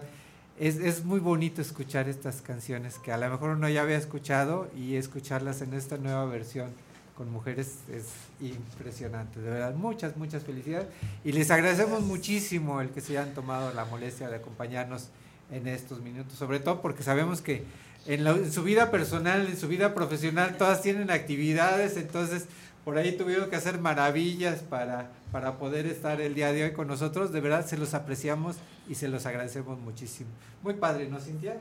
es, 0.60 0.76
es 0.78 1.06
muy 1.06 1.22
bonito 1.22 1.62
escuchar 1.62 2.10
estas 2.10 2.42
canciones 2.42 3.00
que 3.00 3.14
a 3.14 3.18
lo 3.18 3.30
mejor 3.30 3.52
uno 3.52 3.70
ya 3.70 3.82
había 3.82 3.98
escuchado 3.98 4.70
y 4.76 4.96
escucharlas 4.96 5.62
en 5.62 5.74
esta 5.74 5.96
nueva 5.98 6.26
versión 6.26 6.70
con 7.16 7.32
mujeres 7.32 7.78
es 7.90 8.08
impresionante. 8.42 9.40
De 9.40 9.50
verdad, 9.50 9.74
muchas, 9.74 10.18
muchas 10.18 10.44
felicidades. 10.44 10.88
Y 11.24 11.32
les 11.32 11.50
agradecemos 11.50 12.02
muchísimo 12.02 12.82
el 12.82 12.90
que 12.90 13.00
se 13.00 13.18
hayan 13.18 13.34
tomado 13.34 13.74
la 13.74 13.86
molestia 13.86 14.28
de 14.28 14.36
acompañarnos 14.36 15.08
en 15.50 15.68
estos 15.68 16.02
minutos, 16.02 16.34
sobre 16.34 16.60
todo 16.60 16.82
porque 16.82 17.04
sabemos 17.04 17.42
que 17.42 17.64
en, 18.08 18.24
la- 18.24 18.32
en 18.32 18.52
su 18.52 18.64
vida 18.64 18.92
personal, 18.92 19.48
en 19.48 19.58
su 19.58 19.68
vida 19.68 19.94
profesional, 19.94 20.58
todas 20.58 20.82
tienen 20.82 21.12
actividades, 21.12 21.98
entonces 21.98 22.46
por 22.84 22.98
ahí 22.98 23.12
tuvieron 23.16 23.50
que 23.50 23.56
hacer 23.56 23.80
maravillas 23.80 24.60
para, 24.62 25.12
para 25.32 25.58
poder 25.60 25.86
estar 25.86 26.20
el 26.20 26.34
día 26.34 26.52
de 26.52 26.64
hoy 26.64 26.72
con 26.74 26.88
nosotros. 26.88 27.32
De 27.32 27.40
verdad, 27.40 27.66
se 27.66 27.78
los 27.78 27.94
apreciamos 27.94 28.56
y 28.90 28.96
se 28.96 29.08
los 29.08 29.26
agradecemos 29.26 29.80
muchísimo. 29.80 30.30
Muy 30.64 30.74
padre, 30.74 31.08
¿no, 31.08 31.20
Cintia? 31.20 31.58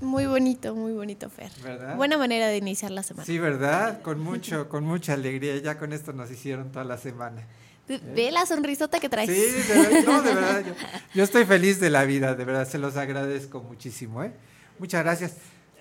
Muy 0.00 0.26
bonito, 0.26 0.74
muy 0.74 0.92
bonito, 0.92 1.28
Fer. 1.30 1.50
¿Verdad? 1.62 1.96
Buena 1.96 2.18
manera 2.18 2.48
de 2.48 2.56
iniciar 2.56 2.90
la 2.90 3.02
semana. 3.02 3.24
Sí, 3.26 3.38
¿verdad? 3.38 4.00
Con 4.02 4.18
mucho, 4.20 4.68
con 4.68 4.84
mucha 4.84 5.12
alegría. 5.12 5.56
Ya 5.58 5.78
con 5.78 5.92
esto 5.92 6.12
nos 6.12 6.30
hicieron 6.30 6.72
toda 6.72 6.84
la 6.84 6.96
semana. 6.98 7.42
Ve- 7.86 8.00
Ve 8.14 8.32
la 8.32 8.44
sonrisota 8.46 8.98
que 8.98 9.08
traes. 9.10 9.30
Sí, 9.30 9.36
de 9.72 9.78
verdad, 9.82 10.02
no, 10.06 10.22
de 10.22 10.34
verdad. 10.34 10.64
Yo, 10.66 10.72
yo 11.14 11.24
estoy 11.24 11.44
feliz 11.44 11.78
de 11.78 11.90
la 11.90 12.04
vida, 12.04 12.34
de 12.34 12.44
verdad. 12.44 12.66
Se 12.66 12.78
los 12.78 12.96
agradezco 12.96 13.60
muchísimo, 13.60 14.24
¿eh? 14.24 14.32
Muchas 14.78 15.04
gracias. 15.04 15.34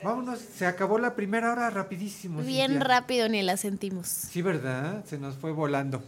Vámonos, 0.04 0.40
se 0.40 0.66
acabó 0.66 1.00
la 1.00 1.16
primera 1.16 1.52
hora 1.52 1.70
rapidísimo. 1.70 2.42
Bien 2.42 2.72
Cintia. 2.72 2.88
rápido 2.88 3.30
ni 3.30 3.42
la 3.42 3.58
sentimos. 3.58 4.08
Sí, 4.08 4.42
¿verdad? 4.42 5.04
Se 5.06 5.18
nos 5.18 5.36
fue 5.36 5.52
volando. 5.52 6.04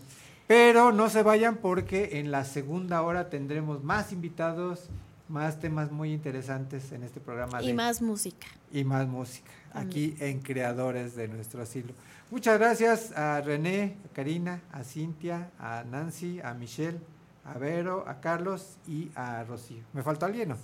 Pero 0.47 0.91
no 0.91 1.09
se 1.09 1.23
vayan 1.23 1.57
porque 1.57 2.19
en 2.19 2.31
la 2.31 2.43
segunda 2.45 3.01
hora 3.01 3.29
tendremos 3.29 3.83
más 3.83 4.11
invitados, 4.11 4.89
más 5.27 5.59
temas 5.59 5.91
muy 5.91 6.13
interesantes 6.13 6.91
en 6.91 7.01
este 7.03 7.19
programa. 7.19 7.61
Y 7.63 7.67
de- 7.67 7.73
más 7.73 8.01
música. 8.01 8.47
y 8.71 8.83
más 8.83 9.07
música 9.07 9.49
aquí 9.73 10.15
en 10.19 10.39
Creadores 10.41 11.15
de 11.15 11.27
nuestro 11.27 11.61
asilo. 11.63 11.93
Muchas 12.31 12.59
gracias 12.59 13.11
a 13.17 13.41
René, 13.41 13.97
a 14.09 14.13
Karina, 14.13 14.61
a 14.71 14.83
Cintia, 14.83 15.49
a 15.59 15.83
Nancy, 15.89 16.39
a 16.43 16.53
Michelle, 16.53 16.99
a 17.43 17.57
Vero, 17.57 18.03
a 18.07 18.19
Carlos 18.21 18.77
y 18.87 19.09
a 19.15 19.43
Rocío. 19.43 19.83
¿Me 19.93 20.01
faltó 20.03 20.25
alguien? 20.25 20.49
No? 20.49 20.57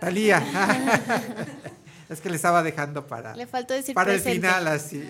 Talía. 0.00 0.42
es 2.08 2.20
que 2.20 2.30
le 2.30 2.36
estaba 2.36 2.62
dejando 2.62 3.06
para, 3.06 3.34
Le 3.34 3.46
faltó 3.46 3.74
decir 3.74 3.94
para 3.94 4.12
el 4.12 4.20
final 4.20 4.68
así. 4.68 5.08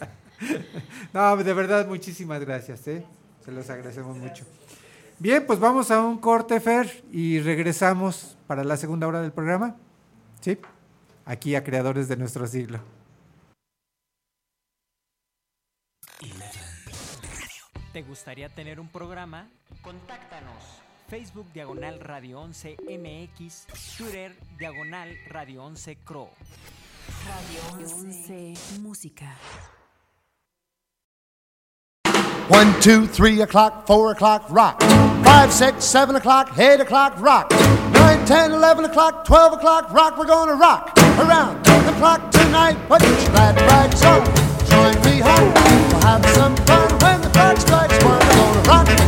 no, 1.12 1.36
de 1.36 1.54
verdad, 1.54 1.86
muchísimas 1.86 2.40
gracias. 2.40 2.86
¿eh? 2.88 3.04
Se 3.44 3.52
los 3.52 3.68
agradecemos 3.70 4.16
mucho. 4.16 4.44
Bien, 5.18 5.44
pues 5.46 5.58
vamos 5.58 5.90
a 5.90 6.00
un 6.00 6.18
corte, 6.18 6.60
Fer, 6.60 7.02
y 7.10 7.40
regresamos 7.40 8.36
para 8.46 8.62
la 8.62 8.76
segunda 8.76 9.06
hora 9.06 9.20
del 9.20 9.32
programa. 9.32 9.74
¿Sí? 10.40 10.58
Aquí 11.24 11.56
a 11.56 11.64
Creadores 11.64 12.08
de 12.08 12.16
nuestro 12.16 12.46
siglo. 12.46 12.80
¿Te 17.92 18.02
gustaría 18.02 18.48
tener 18.48 18.78
un 18.78 18.88
programa? 18.88 19.48
Contáctanos. 19.82 20.87
Facebook 21.10 21.46
Diagonal 21.54 21.98
Radio 22.06 22.44
11 22.44 22.76
MX, 22.84 23.66
Twitter 23.96 24.32
Diagonal 24.60 25.08
Radio 25.32 25.66
11 25.66 25.96
Cro. 26.04 26.28
Radio 27.24 27.86
11 27.86 28.54
Música. 28.82 29.26
One, 32.48 32.78
two, 32.80 33.06
three 33.06 33.40
o'clock, 33.40 33.86
four 33.86 34.12
o'clock, 34.12 34.46
rock. 34.50 34.80
Five, 35.24 35.52
six, 35.52 35.84
seven 35.84 36.16
o'clock, 36.16 36.58
eight 36.58 36.80
o'clock, 36.80 37.20
rock. 37.20 37.50
Nine, 37.92 38.24
ten, 38.26 38.52
eleven 38.52 38.84
o'clock, 38.84 39.24
twelve 39.24 39.52
o'clock, 39.52 39.92
rock. 39.92 40.18
We're 40.18 40.26
gonna 40.26 40.54
rock 40.54 40.92
around 41.18 41.64
the 41.64 41.92
clock 41.98 42.30
tonight. 42.30 42.76
Put 42.88 43.02
your 43.02 43.14
glad 43.32 43.56
rags 43.56 44.02
on. 44.02 44.24
Join 44.68 44.94
me 45.04 45.20
home. 45.20 45.52
We'll 45.54 46.00
have 46.02 46.24
some 46.34 46.56
fun 46.68 46.88
when 47.00 47.20
the 47.20 47.28
clock 47.28 47.58
strikes 47.58 48.04
one. 48.04 48.18
We're 48.18 48.36
gonna 48.36 48.68
rock 48.68 49.07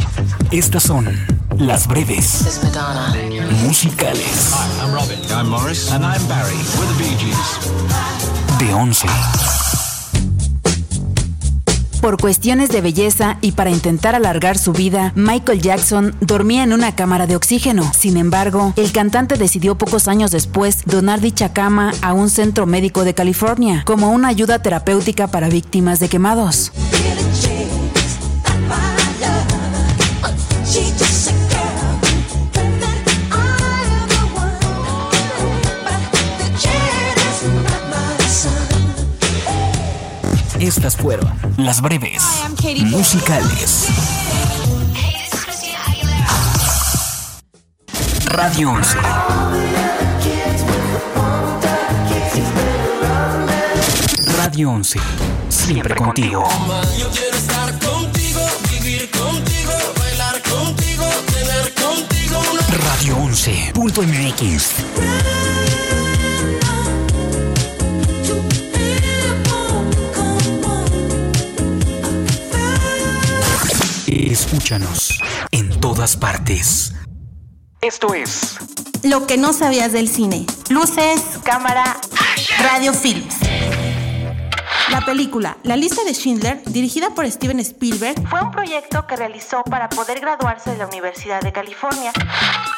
Estas 0.51 0.83
son 0.83 1.07
las 1.57 1.87
breves 1.87 2.59
musicales 3.63 4.51
Hi, 4.51 4.81
I'm 4.81 4.93
Robin. 4.93 5.17
I'm 5.31 5.49
Morris. 5.49 5.89
And 5.91 6.03
I'm 6.03 6.27
Barry. 6.27 6.55
We're 6.77 6.87
the 6.87 6.97
Bee 6.97 7.15
Gees. 7.17 7.37
de 8.59 8.73
11. 8.73 9.07
Por 12.01 12.17
cuestiones 12.17 12.69
de 12.69 12.81
belleza 12.81 13.37
y 13.41 13.51
para 13.51 13.69
intentar 13.69 14.15
alargar 14.15 14.57
su 14.57 14.73
vida, 14.73 15.13
Michael 15.15 15.61
Jackson 15.61 16.15
dormía 16.19 16.63
en 16.63 16.73
una 16.73 16.95
cámara 16.95 17.27
de 17.27 17.35
oxígeno. 17.35 17.91
Sin 17.93 18.17
embargo, 18.17 18.73
el 18.75 18.91
cantante 18.91 19.37
decidió 19.37 19.77
pocos 19.77 20.07
años 20.07 20.31
después 20.31 20.83
donar 20.85 21.21
dicha 21.21 21.53
cama 21.53 21.93
a 22.01 22.13
un 22.13 22.29
centro 22.29 22.65
médico 22.65 23.03
de 23.03 23.13
California 23.13 23.83
como 23.85 24.09
una 24.09 24.29
ayuda 24.29 24.59
terapéutica 24.59 25.27
para 25.27 25.47
víctimas 25.47 25.99
de 25.99 26.09
quemados. 26.09 26.71
Estas 40.61 40.95
fueron 40.95 41.27
las 41.57 41.81
breves 41.81 42.23
musicales. 42.85 43.87
Radio 48.25 48.69
11. 48.69 48.97
Radio 54.37 54.69
11. 54.69 54.99
Siempre 55.49 55.95
contigo. 55.95 56.47
Yo 56.95 57.09
quiero 57.09 57.37
estar 57.37 57.79
contigo, 57.79 58.41
vivir 58.69 59.09
contigo, 59.09 59.71
bailar 59.97 60.43
contigo, 60.43 61.05
tener 61.33 61.73
contigo 61.73 62.39
Radio 62.69 63.17
11.mx. 63.17 65.70
Escúchanos 74.31 75.21
en 75.51 75.81
todas 75.81 76.15
partes. 76.15 76.93
Esto 77.81 78.13
es 78.13 78.55
Lo 79.03 79.27
que 79.27 79.35
no 79.35 79.51
sabías 79.51 79.91
del 79.91 80.07
cine. 80.07 80.45
Luces, 80.69 81.21
cámara, 81.43 81.97
radio 82.61 82.93
films. 82.93 83.35
La 84.89 85.01
película 85.01 85.57
La 85.63 85.75
lista 85.75 86.05
de 86.05 86.13
Schindler, 86.13 86.63
dirigida 86.63 87.09
por 87.09 87.29
Steven 87.29 87.59
Spielberg, 87.59 88.25
fue 88.29 88.41
un 88.41 88.51
proyecto 88.51 89.05
que 89.05 89.17
realizó 89.17 89.63
para 89.65 89.89
poder 89.89 90.21
graduarse 90.21 90.71
de 90.71 90.77
la 90.77 90.87
Universidad 90.87 91.41
de 91.41 91.51
California 91.51 92.13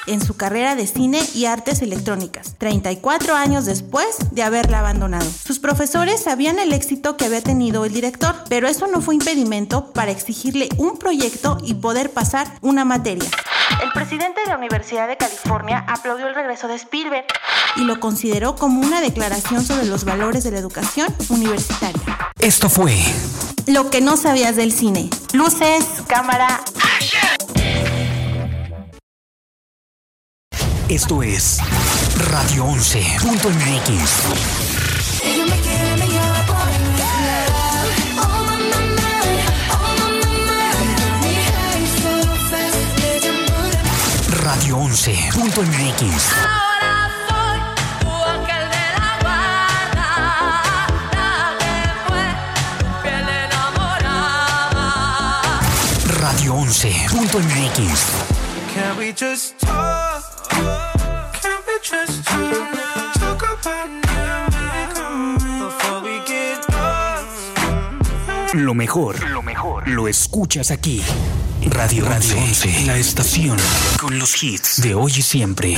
en 0.08 0.24
su 0.24 0.36
carrera 0.36 0.76
de 0.76 0.88
cine 0.88 1.22
y 1.34 1.46
artes 1.46 1.82
electrónicas, 1.82 2.56
34 2.58 3.36
años 3.36 3.66
después 3.66 4.18
de 4.32 4.44
haberla 4.44 4.80
abandonado. 4.80 5.30
Sus 5.30 5.60
profesores 5.60 6.24
sabían 6.24 6.60
el 6.60 6.74
éxito 6.74 7.18
que 7.18 7.26
había 7.26 7.42
tenido 7.42 7.86
el 7.86 7.94
director, 7.94 8.36
pero 8.50 8.68
eso 8.68 8.88
no 8.88 9.02
fue 9.02 9.16
impedimento 9.16 9.92
para 9.92 10.12
exigirle 10.12 10.70
un 10.78 10.98
proyecto 10.98 11.58
y 11.64 11.76
poder 11.76 12.12
pasar 12.12 12.48
una 12.62 12.86
materia. 12.86 13.30
El 13.82 13.92
presidente 13.92 14.42
de 14.42 14.48
la 14.48 14.58
Universidad 14.58 15.08
de 15.08 15.18
California 15.18 15.86
aplaudió 15.88 16.28
el 16.28 16.36
regreso 16.36 16.68
de 16.68 16.76
Spielberg 16.76 17.26
y 17.76 17.86
lo 17.86 18.00
consideró 18.00 18.56
como 18.56 18.82
una 18.82 19.02
declaración 19.02 19.64
sobre 19.64 19.86
los 19.86 20.04
valores 20.04 20.44
de 20.44 20.52
la 20.52 20.60
educación 20.60 21.14
universitaria. 21.30 22.32
Esto 22.40 22.70
fue 22.70 22.96
Lo 23.68 23.90
que 23.90 24.02
no 24.02 24.18
sabías 24.18 24.56
del 24.56 24.72
cine. 24.72 25.10
Luces, 25.34 25.86
cámara. 26.08 26.62
So 42.02 42.10
fast, 42.50 43.00
le 43.00 43.12
llamo 43.20 43.58
Radio 44.44 44.78
11.mx. 44.78 46.02
Ahora 46.44 46.94
soy 47.28 47.60
tu 48.02 48.12
ángel 48.12 48.66
de 48.70 48.86
la 48.98 49.10
guarda, 49.22 50.08
la 51.14 51.32
que 51.60 51.76
fue 52.06 52.26
fiel 53.04 53.28
enamorada. 53.46 54.86
Radio 56.20 56.50
11.mx. 56.56 57.90
Can 61.42 61.60
we 61.68 61.76
just 61.82 62.24
talk? 62.26 62.52
Can 62.52 62.72
we 62.72 62.74
just 62.74 63.14
talk? 63.14 63.14
Talk 63.20 63.42
about 63.42 63.90
now 63.90 64.48
before 65.66 66.02
we 66.02 66.20
get 66.26 66.60
lost. 66.72 68.54
Lo 68.54 68.74
mejor, 68.74 69.30
lo 69.30 69.42
mejor, 69.42 69.88
lo 69.88 70.08
escuchas 70.08 70.72
aquí. 70.72 71.02
Radio 71.66 72.06
Radio 72.06 72.38
11, 72.38 72.86
la 72.86 72.98
estación 72.98 73.58
con 74.00 74.20
los 74.20 74.44
hits 74.44 74.82
de 74.82 74.96
hoy 74.96 75.14
y 75.18 75.22
siempre. 75.22 75.78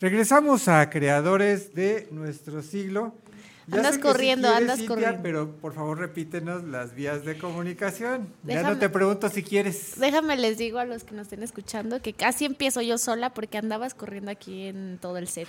Regresamos 0.00 0.68
a 0.68 0.88
creadores 0.90 1.74
de 1.74 2.06
nuestro 2.10 2.62
siglo. 2.62 3.14
Andas 3.72 3.98
corriendo, 3.98 4.46
quieres, 4.46 4.62
andas 4.62 4.78
Cintia, 4.78 4.94
corriendo. 4.94 5.22
Pero 5.24 5.50
por 5.56 5.74
favor 5.74 5.98
repítenos 5.98 6.62
las 6.62 6.94
vías 6.94 7.24
de 7.24 7.36
comunicación. 7.36 8.32
Ya 8.44 8.58
Déjame- 8.62 8.74
no 8.74 8.78
te 8.78 8.88
pregunto 8.90 9.28
si 9.28 9.42
quieres. 9.42 9.98
Déjame 9.98 10.36
les 10.36 10.56
digo 10.56 10.78
a 10.78 10.84
los 10.84 11.02
que 11.02 11.16
nos 11.16 11.22
estén 11.24 11.42
escuchando 11.42 12.00
que 12.00 12.12
casi 12.12 12.44
empiezo 12.44 12.80
yo 12.80 12.96
sola 12.96 13.30
porque 13.34 13.58
andabas 13.58 13.94
corriendo 13.94 14.30
aquí 14.30 14.68
en 14.68 14.98
todo 15.00 15.18
el 15.18 15.26
set. 15.26 15.48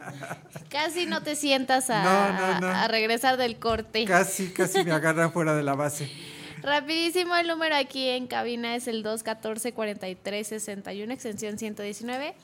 casi 0.70 1.06
no 1.06 1.24
te 1.24 1.34
sientas 1.34 1.90
a, 1.90 2.04
No, 2.04 2.32
no, 2.38 2.60
no. 2.60 2.68
a 2.68 2.86
regresar 2.86 3.36
del 3.38 3.58
corte. 3.58 4.04
Casi, 4.04 4.50
casi 4.50 4.84
me 4.84 4.92
agarran 4.92 5.32
fuera 5.32 5.56
de 5.56 5.64
la 5.64 5.74
base. 5.74 6.08
Rapidísimo, 6.62 7.34
el 7.34 7.48
número 7.48 7.74
aquí 7.74 8.08
en 8.08 8.28
cabina 8.28 8.76
es 8.76 8.86
el 8.86 9.02
214-4361, 9.04 11.10
extensión 11.12 11.58
119. 11.58 12.34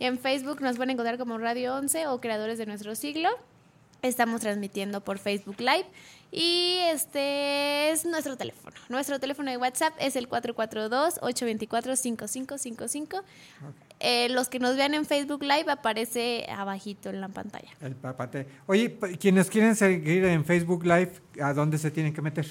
En 0.00 0.18
Facebook 0.18 0.60
nos 0.62 0.76
pueden 0.76 0.90
encontrar 0.90 1.18
como 1.18 1.36
Radio 1.36 1.74
11 1.76 2.06
o 2.06 2.20
Creadores 2.22 2.56
de 2.58 2.64
Nuestro 2.64 2.94
Siglo. 2.94 3.28
Estamos 4.00 4.40
transmitiendo 4.40 5.02
por 5.02 5.18
Facebook 5.18 5.56
Live. 5.60 5.84
Y 6.32 6.78
este 6.90 7.90
es 7.90 8.06
nuestro 8.06 8.38
teléfono. 8.38 8.74
Nuestro 8.88 9.20
teléfono 9.20 9.50
de 9.50 9.58
WhatsApp 9.58 9.92
es 9.98 10.16
el 10.16 10.26
442-824-5555. 10.30 13.22
Eh, 13.98 14.30
los 14.30 14.48
que 14.48 14.58
nos 14.58 14.74
vean 14.76 14.94
en 14.94 15.04
Facebook 15.04 15.42
Live 15.42 15.70
aparece 15.70 16.46
abajito 16.50 17.10
en 17.10 17.20
la 17.20 17.28
pantalla. 17.28 17.68
El 17.82 17.94
papate. 17.94 18.46
Oye, 18.66 18.96
quienes 19.20 19.50
quieren 19.50 19.76
seguir 19.76 20.24
en 20.24 20.46
Facebook 20.46 20.82
Live, 20.84 21.12
¿a 21.42 21.52
dónde 21.52 21.76
se 21.76 21.90
tienen 21.90 22.14
que 22.14 22.22
meter? 22.22 22.46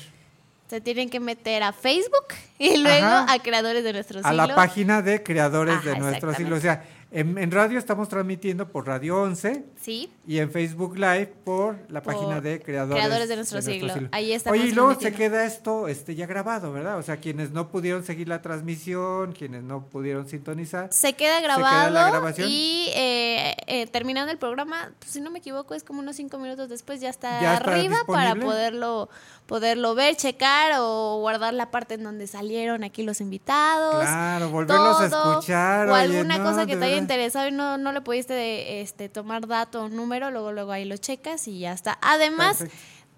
Se 0.69 0.81
tienen 0.81 1.09
que 1.09 1.19
meter 1.19 1.63
a 1.63 1.73
Facebook 1.73 2.27
y 2.59 2.77
luego 2.77 3.07
Ajá. 3.07 3.33
a 3.33 3.39
Creadores 3.39 3.83
de 3.83 3.91
Nuestro 3.91 4.19
A 4.19 4.23
Siglo. 4.29 4.45
la 4.45 4.53
página 4.53 5.01
de 5.01 5.23
Creadores 5.23 5.83
de 5.83 5.97
Nuestro 5.97 6.31
Siglo. 6.35 6.57
O 6.57 6.59
sea, 6.59 6.85
en, 7.11 7.37
en 7.37 7.51
radio 7.51 7.79
estamos 7.79 8.07
transmitiendo 8.09 8.67
por 8.69 8.85
Radio 8.85 9.21
11 9.21 9.63
Sí. 9.81 10.11
y 10.27 10.39
en 10.39 10.51
Facebook 10.51 10.95
Live 10.95 11.33
por 11.43 11.77
la 11.89 12.03
Por 12.03 12.13
página 12.13 12.41
de 12.41 12.61
Creadores, 12.61 13.03
Creadores 13.03 13.29
de 13.29 13.35
Nuestro 13.35 13.61
Siglo. 13.61 13.93
Ahí 14.11 14.33
estamos 14.33 14.59
Oye, 14.59 14.69
y 14.69 14.71
luego 14.73 14.99
se 14.99 15.13
queda 15.13 15.45
esto 15.45 15.87
este, 15.87 16.15
ya 16.15 16.27
grabado, 16.27 16.71
¿verdad? 16.71 16.97
O 16.97 17.03
sea, 17.03 17.17
quienes 17.17 17.51
no 17.51 17.69
pudieron 17.69 18.03
seguir 18.03 18.27
la 18.27 18.41
transmisión, 18.41 19.31
quienes 19.31 19.63
no 19.63 19.85
pudieron 19.85 20.27
sintonizar. 20.27 20.89
Se 20.91 21.13
queda 21.13 21.29
queda 21.29 21.41
grabado 21.41 21.91
la 21.91 22.33
y 22.45 22.89
eh, 22.95 23.55
eh, 23.67 23.87
terminando 23.87 24.31
el 24.31 24.37
programa, 24.37 24.91
pues, 24.99 25.11
si 25.11 25.21
no 25.21 25.31
me 25.31 25.39
equivoco, 25.39 25.73
es 25.75 25.83
como 25.83 25.99
unos 25.99 26.15
cinco 26.15 26.39
minutos 26.39 26.69
después 26.69 27.01
ya 27.01 27.09
está, 27.09 27.41
Ya 27.41 27.55
está 27.55 27.71
arriba 27.71 27.97
para 28.07 28.35
poderlo 28.35 29.09
poderlo 29.49 29.95
ver, 29.95 30.15
checar 30.15 30.73
o 30.77 31.17
guardar 31.21 31.55
la 31.55 31.71
parte 31.71 31.95
en 31.95 32.03
donde 32.03 32.27
salieron 32.27 32.83
aquí 32.83 33.01
los 33.01 33.19
invitados. 33.19 34.01
Claro, 34.01 34.51
volverlos 34.51 35.01
a 35.01 35.05
escuchar, 35.07 35.89
O 35.89 35.93
oye, 35.93 36.03
alguna 36.03 36.37
no, 36.37 36.43
cosa 36.43 36.67
que 36.67 36.77
te 36.77 36.85
haya. 36.85 36.98
Interesado 36.99 37.47
y 37.47 37.51
no, 37.51 37.77
no 37.77 37.91
le 37.91 38.01
pudiste 38.01 38.81
este, 38.81 39.09
tomar 39.09 39.47
dato 39.47 39.83
o 39.83 39.89
número, 39.89 40.29
luego 40.31 40.51
luego 40.51 40.71
ahí 40.71 40.85
lo 40.85 40.97
checas 40.97 41.47
y 41.47 41.59
ya 41.59 41.73
está. 41.73 41.97
Además, 42.01 42.63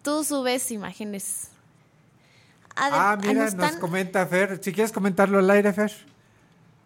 tú 0.02 0.24
subes 0.24 0.72
imágenes. 0.72 1.50
Adem- 2.76 2.92
Ah, 2.94 3.18
mira, 3.22 3.50
nos 3.52 3.76
comenta 3.78 4.26
Fer. 4.26 4.60
Si 4.64 4.72
quieres 4.72 4.92
comentarlo 4.92 5.40
al 5.40 5.50
aire, 5.50 5.74
Fer. 5.74 5.92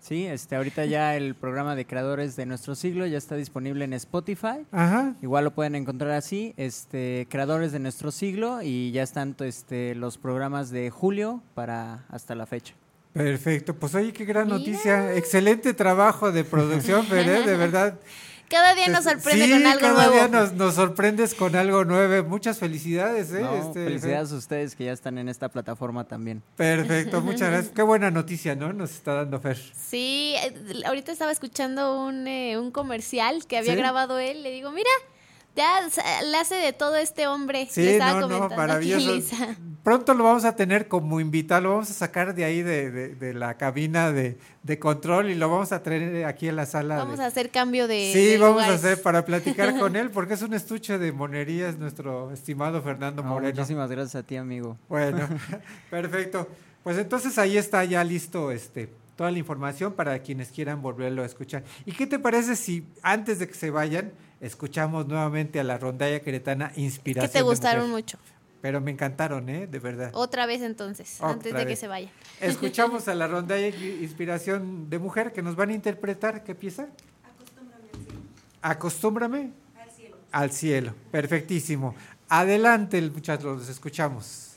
Sí, 0.01 0.25
este, 0.27 0.55
ahorita 0.55 0.85
ya 0.85 1.15
el 1.15 1.33
programa 1.33 1.75
de 1.75 1.87
creadores 1.87 2.35
de 2.35 2.45
nuestro 2.45 2.75
siglo 2.75 3.07
ya 3.07 3.17
está 3.17 3.35
disponible 3.35 3.85
en 3.85 3.93
Spotify. 3.93 4.65
Ajá. 4.71 5.15
Igual 5.23 5.45
lo 5.45 5.51
pueden 5.55 5.73
encontrar 5.73 6.11
así, 6.11 6.53
este, 6.57 7.25
creadores 7.27 7.71
de 7.71 7.79
nuestro 7.79 8.11
siglo 8.11 8.61
y 8.61 8.91
ya 8.91 9.01
están 9.01 9.35
este, 9.39 9.95
los 9.95 10.19
programas 10.19 10.69
de 10.69 10.91
julio 10.91 11.41
para 11.55 12.05
hasta 12.09 12.35
la 12.35 12.45
fecha. 12.45 12.75
Perfecto, 13.15 13.73
pues 13.75 13.95
oye, 13.95 14.11
qué 14.11 14.25
gran 14.25 14.49
noticia. 14.49 15.13
Excelente 15.15 15.73
trabajo 15.73 16.33
de 16.33 16.43
producción, 16.43 17.05
Fer, 17.07 17.27
¿eh? 17.29 17.41
de 17.43 17.55
verdad. 17.55 17.97
Cada 18.49 18.75
día 18.75 18.89
nos 18.89 19.05
sorprende 19.05 19.45
Sí, 19.45 19.51
con 19.53 19.65
algo 19.65 19.79
cada 19.79 19.93
nuevo. 19.93 20.11
día 20.13 20.27
nos, 20.27 20.53
nos 20.53 20.75
sorprendes 20.75 21.33
con 21.33 21.55
algo 21.55 21.85
nuevo. 21.85 22.27
Muchas 22.29 22.59
felicidades, 22.59 23.31
¿eh? 23.31 23.39
No, 23.41 23.55
Este, 23.55 23.85
felicidades 23.85 24.31
a 24.33 24.35
ustedes 24.35 24.75
que 24.75 24.83
ya 24.83 24.91
están 24.91 25.17
en 25.17 25.29
esta 25.29 25.47
plataforma 25.49 26.03
también. 26.03 26.43
Perfecto, 26.57 27.21
muchas 27.21 27.49
gracias. 27.49 27.73
Qué 27.75 27.81
buena 27.83 28.11
noticia, 28.11 28.53
¿no? 28.55 28.73
Nos 28.73 28.91
está 28.91 29.13
dando 29.13 29.39
Fer. 29.39 29.57
Sí, 29.57 30.35
eh, 30.43 30.83
ahorita 30.85 31.11
estaba 31.13 31.31
escuchando 31.31 31.99
un, 32.05 32.27
eh, 32.27 32.59
un 32.59 32.69
comercial 32.69 33.45
que 33.47 33.57
había 33.57 33.71
¿Sí? 33.73 33.77
grabado 33.79 34.19
él. 34.19 34.43
Le 34.43 34.51
digo, 34.51 34.71
mira, 34.71 34.89
ya 35.55 35.79
le 36.23 36.37
hace 36.37 36.55
de 36.55 36.73
todo 36.73 36.95
este 36.97 37.27
hombre. 37.27 37.67
Sí, 37.69 37.87
estaba 37.87 38.19
no, 38.21 38.27
no, 38.27 38.27
comentando 38.27 38.53
aquí 38.53 38.89
maravilloso. 38.91 39.15
Lisa. 39.15 39.55
Pronto 39.83 40.13
lo 40.15 40.23
vamos 40.23 40.45
a 40.45 40.55
tener 40.55 40.87
como 40.87 41.19
invitado, 41.19 41.61
lo 41.61 41.69
vamos 41.73 41.91
a 41.91 41.93
sacar 41.93 42.33
de 42.33 42.43
ahí 42.43 42.63
de, 42.63 42.89
de- 42.89 43.15
de 43.15 43.33
la 43.35 43.53
cabina 43.55 44.11
de, 44.11 44.39
de 44.63 44.79
control 44.79 45.29
y 45.29 45.35
lo 45.35 45.47
vamos 45.47 45.71
a 45.71 45.83
traer 45.83 46.25
aquí 46.25 46.47
en 46.47 46.55
la 46.55 46.65
sala. 46.65 46.97
Vamos 46.97 47.19
de- 47.19 47.23
a 47.23 47.27
hacer 47.27 47.51
cambio 47.51 47.87
de. 47.87 48.09
Sí, 48.11 48.25
de 48.25 48.37
vamos 48.39 48.63
a 48.63 48.73
hacer 48.73 49.01
para 49.01 49.23
platicar 49.25 49.77
con 49.79 49.95
él, 49.95 50.09
porque 50.09 50.33
es 50.33 50.41
un 50.41 50.53
estuche 50.55 50.97
de 50.97 51.11
monerías, 51.11 51.77
nuestro 51.77 52.31
estimado 52.31 52.81
Fernando 52.81 53.21
No, 53.21 53.29
Moreno. 53.29 53.53
muchísimas 53.55 53.89
gracias 53.91 54.15
a 54.15 54.23
ti, 54.25 54.37
amigo. 54.37 54.75
Bueno, 54.89 55.27
perfecto. 55.89 56.47
Pues 56.83 56.97
entonces 56.97 57.37
ahí 57.37 57.57
está 57.57 57.83
ya 57.85 58.03
listo 58.03 58.51
este 58.51 58.89
toda 59.15 59.31
la 59.31 59.37
información 59.39 59.93
para 59.93 60.19
quienes 60.19 60.49
quieran 60.49 60.81
volverlo 60.81 61.23
a 61.23 61.25
escuchar. 61.25 61.63
¿Y 61.85 61.93
qué 61.93 62.05
te 62.05 62.19
parece 62.19 62.57
si 62.57 62.85
antes 63.01 63.39
de 63.39 63.47
que 63.47 63.53
se 63.53 63.69
vayan 63.71 64.11
escuchamos 64.41 65.07
nuevamente 65.07 65.59
a 65.59 65.63
la 65.63 65.77
rondalla 65.77 66.19
queretana 66.21 66.71
Inspiración? 66.75 67.27
Que 67.29 67.33
te 67.33 67.39
de 67.39 67.43
gustaron 67.43 67.89
mucho. 67.89 68.17
Pero 68.61 68.81
me 68.81 68.89
encantaron, 68.91 69.47
¿eh? 69.49 69.67
De 69.67 69.79
verdad. 69.79 70.09
Otra 70.13 70.45
vez 70.47 70.61
entonces, 70.61 71.17
Otra 71.19 71.29
antes 71.33 71.53
de 71.53 71.67
que 71.67 71.75
se 71.75 71.87
vaya. 71.87 72.09
Escuchamos 72.41 73.07
a 73.07 73.13
la 73.15 73.27
rondalla 73.27 73.67
Inspiración 73.67 74.89
de 74.89 74.97
Mujer 74.97 75.33
que 75.33 75.41
nos 75.41 75.55
van 75.55 75.69
a 75.69 75.73
interpretar. 75.73 76.43
¿Qué 76.43 76.55
pieza? 76.55 76.87
Acostúmbrame 78.61 79.51
Al 79.79 79.91
cielo. 79.91 80.17
al 80.31 80.51
cielo. 80.51 80.95
Perfectísimo. 81.11 81.93
Adelante, 82.27 82.99
muchachos, 83.11 83.59
los 83.59 83.69
escuchamos. 83.69 84.54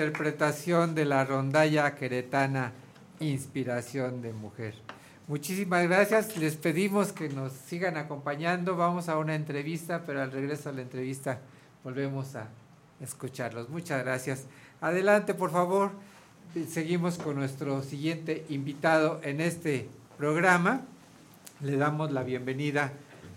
Interpretación 0.00 0.94
de 0.94 1.04
la 1.04 1.26
rondalla 1.26 1.94
queretana 1.94 2.72
Inspiración 3.20 4.22
de 4.22 4.32
Mujer. 4.32 4.72
Muchísimas 5.28 5.86
gracias. 5.86 6.38
Les 6.38 6.56
pedimos 6.56 7.12
que 7.12 7.28
nos 7.28 7.52
sigan 7.52 7.98
acompañando. 7.98 8.76
Vamos 8.76 9.10
a 9.10 9.18
una 9.18 9.34
entrevista, 9.34 10.04
pero 10.06 10.22
al 10.22 10.32
regreso 10.32 10.70
a 10.70 10.72
la 10.72 10.80
entrevista 10.80 11.40
volvemos 11.84 12.34
a 12.34 12.48
escucharlos. 13.02 13.68
Muchas 13.68 14.02
gracias. 14.02 14.46
Adelante, 14.80 15.34
por 15.34 15.50
favor. 15.50 15.90
Seguimos 16.66 17.18
con 17.18 17.36
nuestro 17.36 17.82
siguiente 17.82 18.46
invitado 18.48 19.20
en 19.22 19.42
este 19.42 19.86
programa. 20.16 20.80
Le 21.60 21.76
damos 21.76 22.10
la 22.10 22.22
bienvenida 22.22 22.90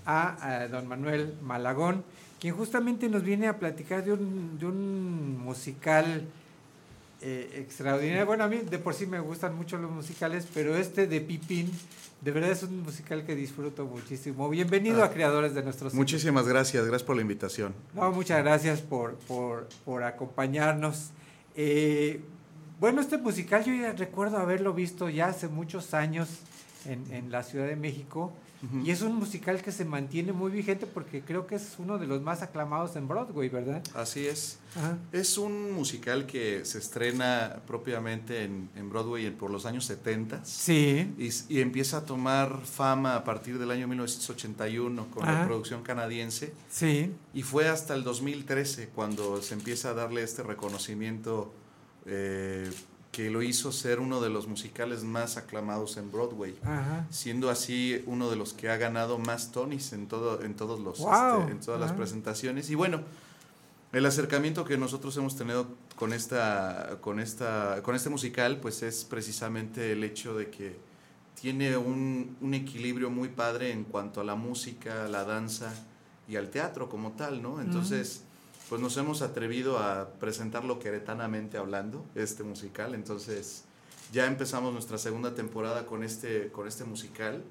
a, 0.05 0.67
don 0.71 0.87
Manuel 0.87 1.35
Malagón, 1.41 2.05
quien 2.39 2.55
justamente 2.55 3.09
nos 3.09 3.21
viene 3.21 3.49
a 3.49 3.59
platicar 3.59 4.05
de 4.05 4.13
un 4.13 5.37
musical 5.43 6.25
eh, 7.23 7.49
extraordinario. 7.57 8.25
Bueno, 8.25 8.43
a 8.43 8.47
mí 8.47 8.57
de 8.57 8.77
por 8.77 8.93
sí 8.93 9.05
me 9.07 9.19
gustan 9.19 9.55
mucho 9.55 9.77
los 9.77 9.89
musicales, 9.89 10.47
pero 10.53 10.75
este 10.75 11.07
de 11.07 11.21
Pipín, 11.21 11.71
de 12.21 12.31
verdad 12.31 12.51
es 12.51 12.63
un 12.63 12.81
musical 12.83 13.25
que 13.25 13.33
disfruto 13.35 13.85
muchísimo. 13.85 14.49
Bienvenido 14.49 15.01
Ah, 15.03 15.07
a 15.07 15.11
Creadores 15.11 15.53
de 15.53 15.63
Nuestros 15.63 15.93
Muchísimas 15.93 16.47
gracias, 16.47 16.83
gracias 16.85 17.03
por 17.03 17.15
la 17.15 17.21
invitación. 17.21 17.73
no, 17.93 18.11
muchas 18.11 18.43
gracias 18.43 18.81
por, 18.81 19.15
por, 19.15 19.67
por 19.85 20.03
acompañarnos. 20.03 21.09
Eh, 21.55 22.21
bueno, 22.79 23.01
este 23.01 23.17
musical 23.17 23.63
yo 23.63 23.73
ya 23.73 23.93
recuerdo 23.93 24.37
haberlo 24.37 24.73
visto 24.73 25.07
ya 25.09 25.27
hace 25.27 25.47
muchos 25.47 25.93
años 25.93 26.29
en, 26.85 27.03
en 27.13 27.31
la 27.31 27.43
Ciudad 27.43 27.67
de 27.67 27.75
México 27.77 28.33
y 28.83 28.91
es 28.91 29.01
un 29.01 29.15
musical 29.15 29.61
que 29.61 29.71
se 29.71 29.83
mantiene 29.83 30.31
muy 30.31 30.51
vigente 30.51 30.85
porque 30.85 31.21
creo 31.21 31.45
que 31.47 31.55
es 31.55 31.75
uno 31.79 31.97
de 31.97 32.07
los 32.07 32.21
más 32.21 32.41
aclamados 32.41 32.95
en 32.95 33.07
Broadway, 33.07 33.49
¿verdad? 33.49 33.83
Así 33.93 34.25
es. 34.25 34.57
Ajá. 34.75 34.97
Es 35.11 35.37
un 35.37 35.73
musical 35.73 36.25
que 36.25 36.63
se 36.63 36.77
estrena 36.77 37.61
propiamente 37.67 38.43
en, 38.43 38.69
en 38.75 38.89
Broadway 38.89 39.29
por 39.31 39.51
los 39.51 39.65
años 39.65 39.85
70. 39.85 40.45
Sí. 40.45 41.13
Y, 41.17 41.29
y 41.53 41.61
empieza 41.61 41.97
a 41.97 42.05
tomar 42.05 42.61
fama 42.63 43.15
a 43.15 43.23
partir 43.23 43.59
del 43.59 43.69
año 43.71 43.87
1981 43.87 45.07
con 45.11 45.23
Ajá. 45.23 45.39
la 45.41 45.45
producción 45.45 45.83
canadiense. 45.83 46.53
Sí. 46.69 47.11
Y 47.33 47.43
fue 47.43 47.67
hasta 47.67 47.93
el 47.95 48.03
2013 48.03 48.89
cuando 48.95 49.41
se 49.41 49.55
empieza 49.55 49.89
a 49.89 49.93
darle 49.93 50.23
este 50.23 50.41
reconocimiento 50.41 51.53
eh, 52.05 52.69
que 53.13 53.29
lo 53.29 53.43
hizo 53.43 53.71
ser 53.71 53.99
uno 53.99 54.19
de 54.21 54.29
los 54.31 54.47
musicales 54.47 55.03
más 55.03 55.37
aclamados 55.37 55.97
en 55.97 56.11
Broadway. 56.11 56.57
Ajá. 56.63 57.05
Siendo 57.11 57.51
así 57.51 58.03
uno 58.07 58.29
de 58.31 58.35
los 58.35 58.53
que 58.53 58.69
ha 58.69 58.77
ganado 58.77 59.19
más 59.19 59.51
Tonys 59.51 59.93
en, 59.93 60.07
todo, 60.07 60.41
en, 60.41 60.55
todos 60.55 60.79
los, 60.79 60.97
Wow. 60.97 61.41
este, 61.41 61.51
en 61.51 61.59
todas 61.59 61.79
las 61.79 61.91
presentaciones. 61.91 62.71
Y 62.71 62.75
bueno, 62.75 63.01
el 63.91 64.05
acercamiento 64.07 64.65
que 64.65 64.79
nosotros 64.79 65.15
hemos 65.17 65.37
tenido 65.37 65.67
con, 65.95 66.11
esta, 66.11 66.97
con, 67.01 67.19
esta, 67.19 67.81
con 67.83 67.93
este 67.95 68.09
musical, 68.09 68.57
pues 68.59 68.81
es 68.81 69.05
precisamente 69.05 69.91
el 69.91 70.03
hecho 70.03 70.35
de 70.35 70.49
que 70.49 70.75
tiene 71.39 71.77
un, 71.77 72.35
un 72.41 72.53
equilibrio 72.55 73.11
muy 73.11 73.29
padre 73.29 73.71
en 73.71 73.83
cuanto 73.83 74.21
a 74.21 74.23
la 74.23 74.33
música, 74.33 75.07
la 75.07 75.23
danza 75.23 75.71
y 76.27 76.35
al 76.35 76.49
teatro 76.49 76.89
como 76.89 77.11
tal, 77.11 77.43
¿no? 77.43 77.61
Entonces, 77.61 78.23
pues 78.73 78.81
nos 78.81 78.97
hemos 78.97 79.21
atrevido 79.21 79.77
a 79.77 80.09
presentarlo 80.13 80.79
queretanamente 80.79 81.59
hablando, 81.59 82.03
este 82.15 82.41
musical. 82.41 82.95
Entonces, 82.95 83.65
ya 84.11 84.25
empezamos 84.25 84.73
nuestra 84.73 84.97
segunda 84.97 85.35
temporada 85.35 85.85
con 85.85 86.03
este, 86.03 86.47
con 86.47 86.67
este 86.67 86.83
musical 86.83 87.43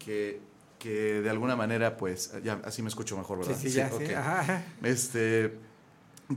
que, 0.00 0.40
que 0.80 1.20
de 1.20 1.30
alguna 1.30 1.54
manera, 1.54 1.96
pues, 1.96 2.32
ya 2.42 2.60
así 2.64 2.82
me 2.82 2.88
escucho 2.88 3.16
mejor, 3.16 3.38
¿verdad? 3.38 3.56
Sí, 3.56 3.70
sí, 3.70 3.76
ya, 3.76 3.92
sí, 3.92 4.12
ajá. 4.12 4.64
Este, 4.82 5.56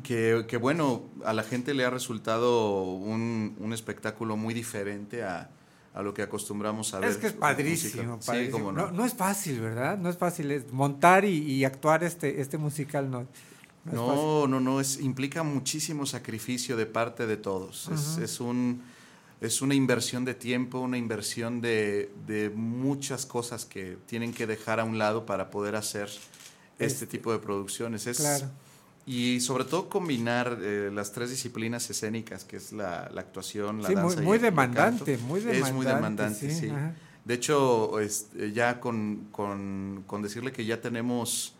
que, 0.03 0.45
que 0.47 0.57
bueno, 0.57 1.05
a 1.25 1.33
la 1.33 1.41
gente 1.41 1.73
le 1.73 1.83
ha 1.83 1.89
resultado 1.89 2.83
un, 2.83 3.57
un 3.59 3.73
espectáculo 3.73 4.37
muy 4.37 4.53
diferente 4.53 5.23
a, 5.23 5.49
a 5.95 6.03
lo 6.03 6.13
que 6.13 6.21
acostumbramos 6.21 6.93
a 6.93 6.99
ver. 6.99 7.09
Es 7.09 7.17
que 7.17 7.25
es 7.25 7.33
padrísimo. 7.33 8.19
Sí, 8.21 8.27
padrísimo. 8.27 8.59
cómo 8.59 8.71
no. 8.73 8.85
no. 8.85 8.91
no 8.91 9.05
es 9.05 9.13
fácil, 9.15 9.59
¿verdad? 9.59 9.97
No 9.97 10.07
es 10.07 10.17
fácil. 10.17 10.51
Es 10.51 10.71
montar 10.71 11.25
y, 11.25 11.39
y 11.39 11.65
actuar 11.65 12.03
este, 12.03 12.41
este 12.41 12.59
musical 12.59 13.09
no, 13.09 13.25
no 13.95 14.07
fácil. 14.07 14.51
No, 14.51 14.59
no, 14.59 14.79
es, 14.81 14.99
implica 14.99 15.43
muchísimo 15.43 16.05
sacrificio 16.05 16.75
de 16.77 16.85
parte 16.85 17.25
de 17.27 17.37
todos. 17.37 17.89
Es, 18.21 18.39
un, 18.39 18.81
es 19.41 19.61
una 19.61 19.75
inversión 19.75 20.25
de 20.25 20.33
tiempo, 20.33 20.79
una 20.79 20.97
inversión 20.97 21.61
de, 21.61 22.11
de 22.27 22.49
muchas 22.49 23.25
cosas 23.25 23.65
que 23.65 23.97
tienen 24.05 24.33
que 24.33 24.45
dejar 24.47 24.79
a 24.79 24.83
un 24.83 24.97
lado 24.97 25.25
para 25.25 25.49
poder 25.49 25.75
hacer 25.75 26.07
este, 26.07 26.85
Este, 26.85 27.07
tipo 27.07 27.31
de 27.31 27.39
producciones. 27.39 28.07
Es, 28.07 28.17
claro. 28.17 28.49
Y 29.05 29.39
sobre 29.39 29.63
todo 29.63 29.89
combinar 29.89 30.59
eh, 30.61 30.91
las 30.93 31.11
tres 31.11 31.31
disciplines 31.31 31.89
escénicas, 31.89 32.43
que 32.43 32.57
es 32.57 32.71
la, 32.73 33.09
la 33.11 33.21
actuación, 33.21 33.81
la 33.81 33.87
Sí, 33.89 33.95
muy- 33.95 34.03
danza 34.03 34.21
muy 34.21 34.37
el- 34.37 34.43
y 34.43 34.45
demandante, 34.45 35.13
canto. 35.17 35.25
muy 35.27 35.39
Es 35.39 35.45
muy 35.73 35.85
demandante, 35.85 36.47
demandante, 36.47 36.53
sí. 36.53 36.69
De 37.25 37.33
hecho, 37.33 37.99
este, 37.99 38.51
ya 38.53 38.79
con, 38.79 39.27
con, 39.31 40.03
con 40.07 40.21
decirle 40.21 40.51
que 40.51 40.63
ya 40.65 40.79
tenemos 40.79 41.53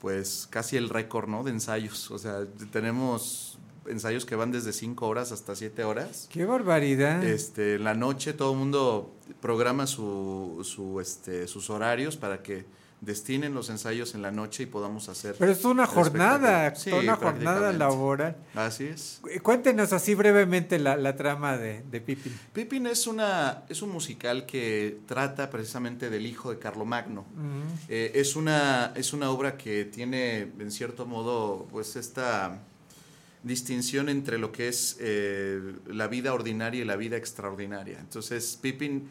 pues 0.00 0.46
casi 0.50 0.76
el 0.76 0.88
récord, 0.88 1.28
¿no? 1.28 1.44
De 1.44 1.50
ensayos. 1.50 2.10
O 2.10 2.18
sea, 2.18 2.46
tenemos 2.70 3.58
ensayos 3.86 4.24
que 4.24 4.36
van 4.36 4.52
desde 4.52 4.72
5 4.72 5.06
horas 5.06 5.32
hasta 5.32 5.54
7 5.56 5.84
horas. 5.84 6.28
¡Qué 6.30 6.44
barbaridad! 6.44 7.24
Este, 7.24 7.76
en 7.76 7.84
la 7.84 7.94
noche 7.94 8.32
todo 8.32 8.52
el 8.52 8.58
mundo 8.58 9.14
programa 9.40 9.86
su, 9.86 10.60
su, 10.64 11.00
este, 11.00 11.46
sus 11.46 11.70
horarios 11.70 12.16
para 12.16 12.42
que 12.42 12.66
destinen 13.00 13.54
los 13.54 13.70
ensayos 13.70 14.14
en 14.16 14.22
la 14.22 14.30
noche 14.32 14.64
y 14.64 14.66
podamos 14.66 15.08
hacer. 15.08 15.36
Pero 15.38 15.52
es 15.52 15.64
una 15.64 15.86
jornada. 15.86 16.74
Sí, 16.74 16.90
una 16.90 17.14
jornada 17.16 17.72
laboral. 17.72 18.36
Así 18.54 18.84
es. 18.86 19.20
Cu- 19.22 19.28
Cuéntenos 19.42 19.92
así 19.92 20.14
brevemente 20.16 20.78
la, 20.80 20.96
la 20.96 21.14
trama 21.14 21.56
de, 21.56 21.82
de 21.90 22.00
Pippin. 22.00 22.36
Pippin 22.52 22.86
es, 22.88 23.06
una, 23.06 23.62
es 23.68 23.82
un 23.82 23.90
musical 23.90 24.46
que 24.46 24.98
trata 25.06 25.48
precisamente 25.48 26.10
del 26.10 26.26
hijo 26.26 26.50
de 26.50 26.58
Carlomagno. 26.58 27.24
Eh, 27.88 28.12
es, 28.16 28.34
una, 28.34 28.92
es 28.96 29.12
una 29.12 29.30
obra 29.30 29.56
que 29.56 29.84
tiene, 29.84 30.48
en 30.58 30.70
cierto 30.72 31.06
modo, 31.06 31.68
pues 31.70 31.94
esta 31.94 32.58
distinción 33.44 34.08
entre 34.08 34.38
lo 34.38 34.50
que 34.50 34.68
es 34.68 34.96
eh, 35.00 35.60
la 35.86 36.08
vida 36.08 36.34
ordinaria 36.34 36.82
y 36.82 36.84
la 36.84 36.96
vida 36.96 37.16
extraordinaria. 37.16 37.98
Entonces, 38.00 38.58
Pippin, 38.60 39.08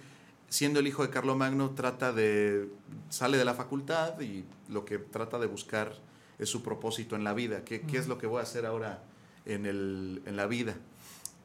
siendo 0.50 0.80
el 0.80 0.88
hijo 0.88 1.04
de 1.04 1.10
Carlomagno, 1.10 1.72
trata 1.72 2.14
de, 2.14 2.70
sale 3.10 3.38
de 3.38 3.46
la 3.46 3.54
facultad 3.54 4.20
y 4.22 4.46
lo 4.70 4.86
que 4.86 4.98
trata 4.98 5.40
de 5.40 5.48
buscar 5.48 5.94
es 6.40 6.50
su 6.50 6.64
propósito 6.64 7.16
en 7.16 7.24
la 7.24 7.34
vida. 7.34 7.64
¿Qué, 7.64 7.82
qué 7.82 7.98
es 7.98 8.08
lo 8.08 8.18
que 8.18 8.28
voy 8.28 8.40
a 8.40 8.44
hacer 8.44 8.66
ahora 8.66 9.04
en, 9.46 9.66
el, 9.66 10.22
en 10.26 10.36
la 10.36 10.48
vida? 10.48 10.76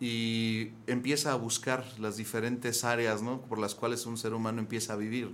Y 0.00 0.72
empieza 0.86 1.32
a 1.32 1.36
buscar 1.36 1.84
las 1.98 2.16
diferentes 2.16 2.84
áreas 2.84 3.22
¿no? 3.22 3.40
por 3.42 3.58
las 3.58 3.74
cuales 3.74 4.04
un 4.06 4.18
ser 4.18 4.34
humano 4.34 4.58
empieza 4.58 4.94
a 4.94 4.96
vivir 4.96 5.30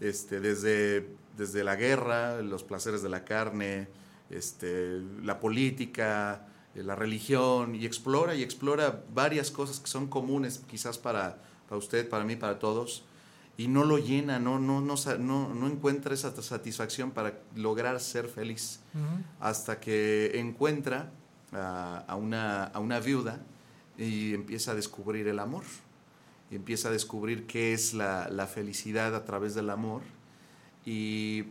este, 0.00 0.40
desde, 0.40 1.08
desde 1.36 1.62
la 1.62 1.76
guerra, 1.76 2.42
los 2.42 2.64
placeres 2.64 3.02
de 3.02 3.08
la 3.08 3.24
carne, 3.24 3.88
este, 4.28 5.00
la 5.22 5.38
política, 5.38 6.48
eh, 6.74 6.82
la 6.82 6.96
religión, 6.96 7.74
y 7.76 7.86
explora 7.86 8.34
y 8.34 8.42
explora 8.42 9.04
varias 9.14 9.50
cosas 9.50 9.78
que 9.78 9.86
son 9.86 10.08
comunes 10.08 10.62
quizás 10.66 10.98
para, 10.98 11.40
para 11.72 11.78
usted, 11.78 12.06
para 12.06 12.22
mí, 12.22 12.36
para 12.36 12.58
todos, 12.58 13.02
y 13.56 13.66
no 13.66 13.84
lo 13.84 13.96
llena, 13.96 14.38
no, 14.38 14.58
no, 14.58 14.82
no, 14.82 14.94
no, 15.18 15.66
encuentra 15.66 16.12
esa 16.12 16.30
satisfacción 16.42 17.12
para 17.12 17.38
lograr 17.56 17.98
ser 17.98 18.28
feliz, 18.28 18.80
hasta 19.40 19.80
que 19.80 20.38
encuentra 20.38 21.10
a, 21.50 22.04
a 22.06 22.16
una, 22.16 22.64
a 22.64 22.78
una 22.78 23.00
viuda 23.00 23.40
y 23.96 24.34
empieza 24.34 24.72
a 24.72 24.74
descubrir 24.74 25.28
el 25.28 25.38
amor 25.38 25.64
y 26.50 26.56
empieza 26.56 26.88
a 26.88 26.92
descubrir 26.92 27.46
qué 27.46 27.72
es 27.72 27.94
la, 27.94 28.28
la 28.28 28.46
felicidad 28.46 29.14
a 29.14 29.24
través 29.24 29.54
del 29.54 29.70
amor. 29.70 30.02
Y 30.84 31.44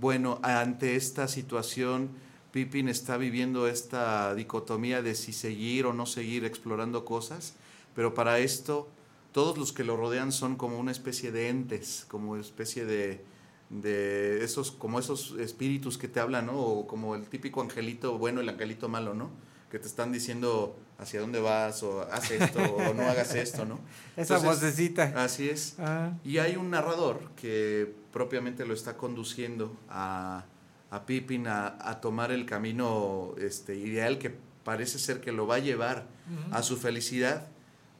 bueno, 0.00 0.38
ante 0.44 0.94
esta 0.94 1.26
situación, 1.26 2.10
Pippin 2.52 2.88
está 2.88 3.16
viviendo 3.16 3.66
esta 3.66 4.36
dicotomía 4.36 5.02
de 5.02 5.16
si 5.16 5.32
seguir 5.32 5.86
o 5.86 5.92
no 5.92 6.06
seguir 6.06 6.44
explorando 6.44 7.04
cosas, 7.04 7.54
pero 7.96 8.14
para 8.14 8.38
esto 8.38 8.88
todos 9.32 9.58
los 9.58 9.72
que 9.72 9.84
lo 9.84 9.96
rodean 9.96 10.32
son 10.32 10.56
como 10.56 10.78
una 10.78 10.92
especie 10.92 11.32
de 11.32 11.48
entes, 11.48 12.04
como 12.08 12.36
especie 12.36 12.84
de, 12.84 13.24
de 13.70 14.44
esos, 14.44 14.70
como 14.70 14.98
esos 14.98 15.34
espíritus 15.38 15.98
que 15.98 16.08
te 16.08 16.20
hablan, 16.20 16.46
¿no? 16.46 16.58
O 16.58 16.86
como 16.86 17.14
el 17.14 17.26
típico 17.28 17.62
angelito 17.62 18.18
bueno, 18.18 18.40
el 18.40 18.48
angelito 18.48 18.88
malo, 18.88 19.14
¿no? 19.14 19.30
Que 19.70 19.78
te 19.78 19.86
están 19.86 20.12
diciendo 20.12 20.76
hacia 20.98 21.20
dónde 21.20 21.40
vas, 21.40 21.82
o 21.82 22.02
haz 22.02 22.30
esto, 22.30 22.60
o 22.62 22.94
no 22.94 23.02
hagas 23.08 23.34
esto, 23.34 23.64
¿no? 23.64 23.80
Esa 24.16 24.38
vocecita. 24.38 25.12
Así 25.16 25.48
es. 25.48 25.76
Ah. 25.78 26.12
Y 26.24 26.38
hay 26.38 26.56
un 26.56 26.70
narrador 26.70 27.30
que 27.34 27.94
propiamente 28.12 28.66
lo 28.66 28.74
está 28.74 28.98
conduciendo 28.98 29.74
a, 29.88 30.44
a 30.90 31.06
Pippin 31.06 31.46
a, 31.46 31.78
a 31.80 32.00
tomar 32.02 32.30
el 32.30 32.44
camino 32.44 33.34
este, 33.38 33.76
ideal 33.76 34.18
que 34.18 34.36
parece 34.64 34.98
ser 34.98 35.20
que 35.20 35.32
lo 35.32 35.46
va 35.46 35.56
a 35.56 35.58
llevar 35.58 36.06
a 36.50 36.62
su 36.62 36.76
felicidad, 36.76 37.48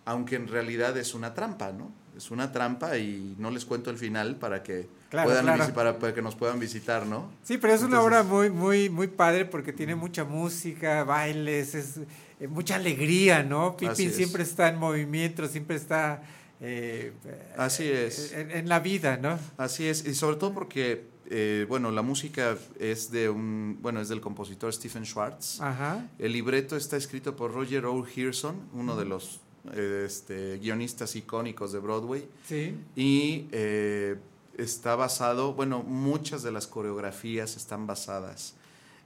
aunque 0.04 0.36
en 0.36 0.48
realidad 0.48 0.96
es 0.96 1.14
una 1.14 1.34
trampa, 1.34 1.72
¿no? 1.72 1.90
es 2.16 2.30
una 2.30 2.52
trampa 2.52 2.98
y 2.98 3.34
no 3.38 3.50
les 3.50 3.64
cuento 3.64 3.90
el 3.90 3.98
final 3.98 4.36
para 4.36 4.62
que 4.62 4.88
Claro, 5.10 5.28
puedan 5.28 5.44
claro. 5.44 5.74
para, 5.74 5.98
para 5.98 6.14
que 6.14 6.22
nos 6.22 6.34
puedan 6.34 6.58
visitar, 6.58 7.04
¿no? 7.04 7.30
Sí, 7.42 7.58
pero 7.58 7.74
es 7.74 7.82
una 7.82 8.00
obra 8.00 8.22
muy, 8.22 8.48
muy, 8.48 8.88
muy 8.88 9.08
padre 9.08 9.44
porque 9.44 9.72
tiene 9.72 9.94
mucha 9.94 10.24
música, 10.24 11.04
bailes, 11.04 11.74
es 11.74 11.98
eh, 12.40 12.48
mucha 12.48 12.76
alegría, 12.76 13.42
¿no? 13.42 13.76
Pippin 13.76 14.08
es. 14.08 14.16
siempre 14.16 14.42
está 14.42 14.68
en 14.68 14.78
movimiento, 14.78 15.46
siempre 15.48 15.76
está 15.76 16.22
eh, 16.62 17.12
Así 17.58 17.84
es. 17.84 18.32
en, 18.32 18.50
en 18.52 18.68
la 18.70 18.80
vida, 18.80 19.18
¿no? 19.18 19.38
Así 19.58 19.86
es, 19.86 20.06
y 20.06 20.14
sobre 20.14 20.36
todo 20.36 20.54
porque, 20.54 21.04
eh, 21.28 21.66
bueno, 21.68 21.90
la 21.90 22.00
música 22.02 22.56
es 22.80 23.10
de 23.10 23.28
un, 23.28 23.78
bueno, 23.82 24.00
es 24.00 24.08
del 24.08 24.22
compositor 24.22 24.72
Stephen 24.72 25.04
Schwartz. 25.04 25.60
Ajá. 25.60 26.06
El 26.18 26.32
libreto 26.32 26.74
está 26.74 26.96
escrito 26.96 27.36
por 27.36 27.52
Roger 27.52 27.84
O'Hearson, 27.84 28.56
uno 28.72 28.96
de 28.96 29.04
los 29.04 29.34
eh, 29.34 29.38
este, 29.74 30.58
guionistas 30.58 31.14
icónicos 31.16 31.72
de 31.72 31.78
Broadway. 31.78 32.28
Sí. 32.46 32.76
Y 32.96 33.46
eh, 33.52 34.16
está 34.58 34.96
basado, 34.96 35.54
bueno, 35.54 35.82
muchas 35.82 36.42
de 36.42 36.52
las 36.52 36.66
coreografías 36.66 37.56
están 37.56 37.86
basadas 37.86 38.54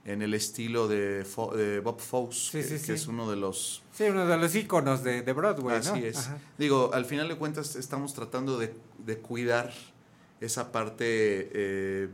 en 0.05 0.21
el 0.21 0.33
estilo 0.33 0.87
de, 0.87 1.25
Fo- 1.25 1.53
de 1.53 1.79
Bob 1.81 1.99
Fosse, 1.99 2.51
Sí, 2.51 2.57
que, 2.59 2.63
sí, 2.63 2.69
que 2.75 2.79
sí. 2.79 2.91
es 2.93 3.07
uno 3.07 3.29
de 3.29 3.35
los 3.35 3.83
Sí, 3.93 4.03
uno 4.05 4.25
de 4.25 4.37
los 4.37 4.55
íconos 4.55 5.03
de, 5.03 5.21
de 5.21 5.33
Broadway, 5.33 5.81
¿no? 5.83 5.91
Así 5.93 6.05
es. 6.05 6.17
Ajá. 6.17 6.37
Digo, 6.57 6.91
al 6.93 7.05
final 7.05 7.27
de 7.27 7.35
cuentas 7.35 7.75
estamos 7.75 8.13
tratando 8.13 8.57
de, 8.57 8.73
de 9.05 9.17
cuidar 9.17 9.73
esa 10.39 10.71
parte, 10.71 11.49
eh, 11.53 12.09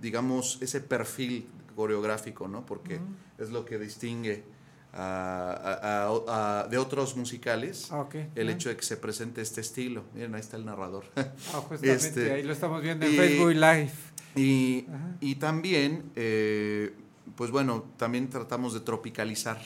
digamos, 0.00 0.58
ese 0.60 0.80
perfil 0.80 1.46
coreográfico, 1.74 2.46
¿no? 2.48 2.64
Porque 2.66 3.00
es 3.38 3.50
lo 3.50 3.64
que 3.64 3.78
distingue 3.78 4.44
a- 4.92 5.52
a- 5.82 6.06
a- 6.06 6.60
a- 6.60 6.68
de 6.68 6.76
otros 6.78 7.16
musicales 7.16 7.88
Ah, 7.90 8.06
el 8.34 8.48
Ah. 8.48 8.52
hecho 8.52 8.68
de 8.68 8.76
que 8.76 8.82
se 8.82 8.96
presente 8.96 9.40
este 9.40 9.60
estilo. 9.62 10.04
Miren, 10.14 10.34
ahí 10.34 10.40
está 10.40 10.56
el 10.56 10.64
narrador. 10.66 11.04
Ah, 11.16 11.32
justamente, 11.68 12.32
ahí 12.32 12.42
lo 12.42 12.52
estamos 12.52 12.82
viendo 12.82 13.06
en 13.06 13.12
y- 13.12 13.16
Facebook 13.16 13.52
Live. 13.54 13.92
Y, 14.36 14.86
y 15.20 15.34
también, 15.36 16.10
eh, 16.16 16.94
pues 17.36 17.50
bueno, 17.50 17.84
también 17.96 18.28
tratamos 18.30 18.74
de 18.74 18.80
tropicalizar, 18.80 19.60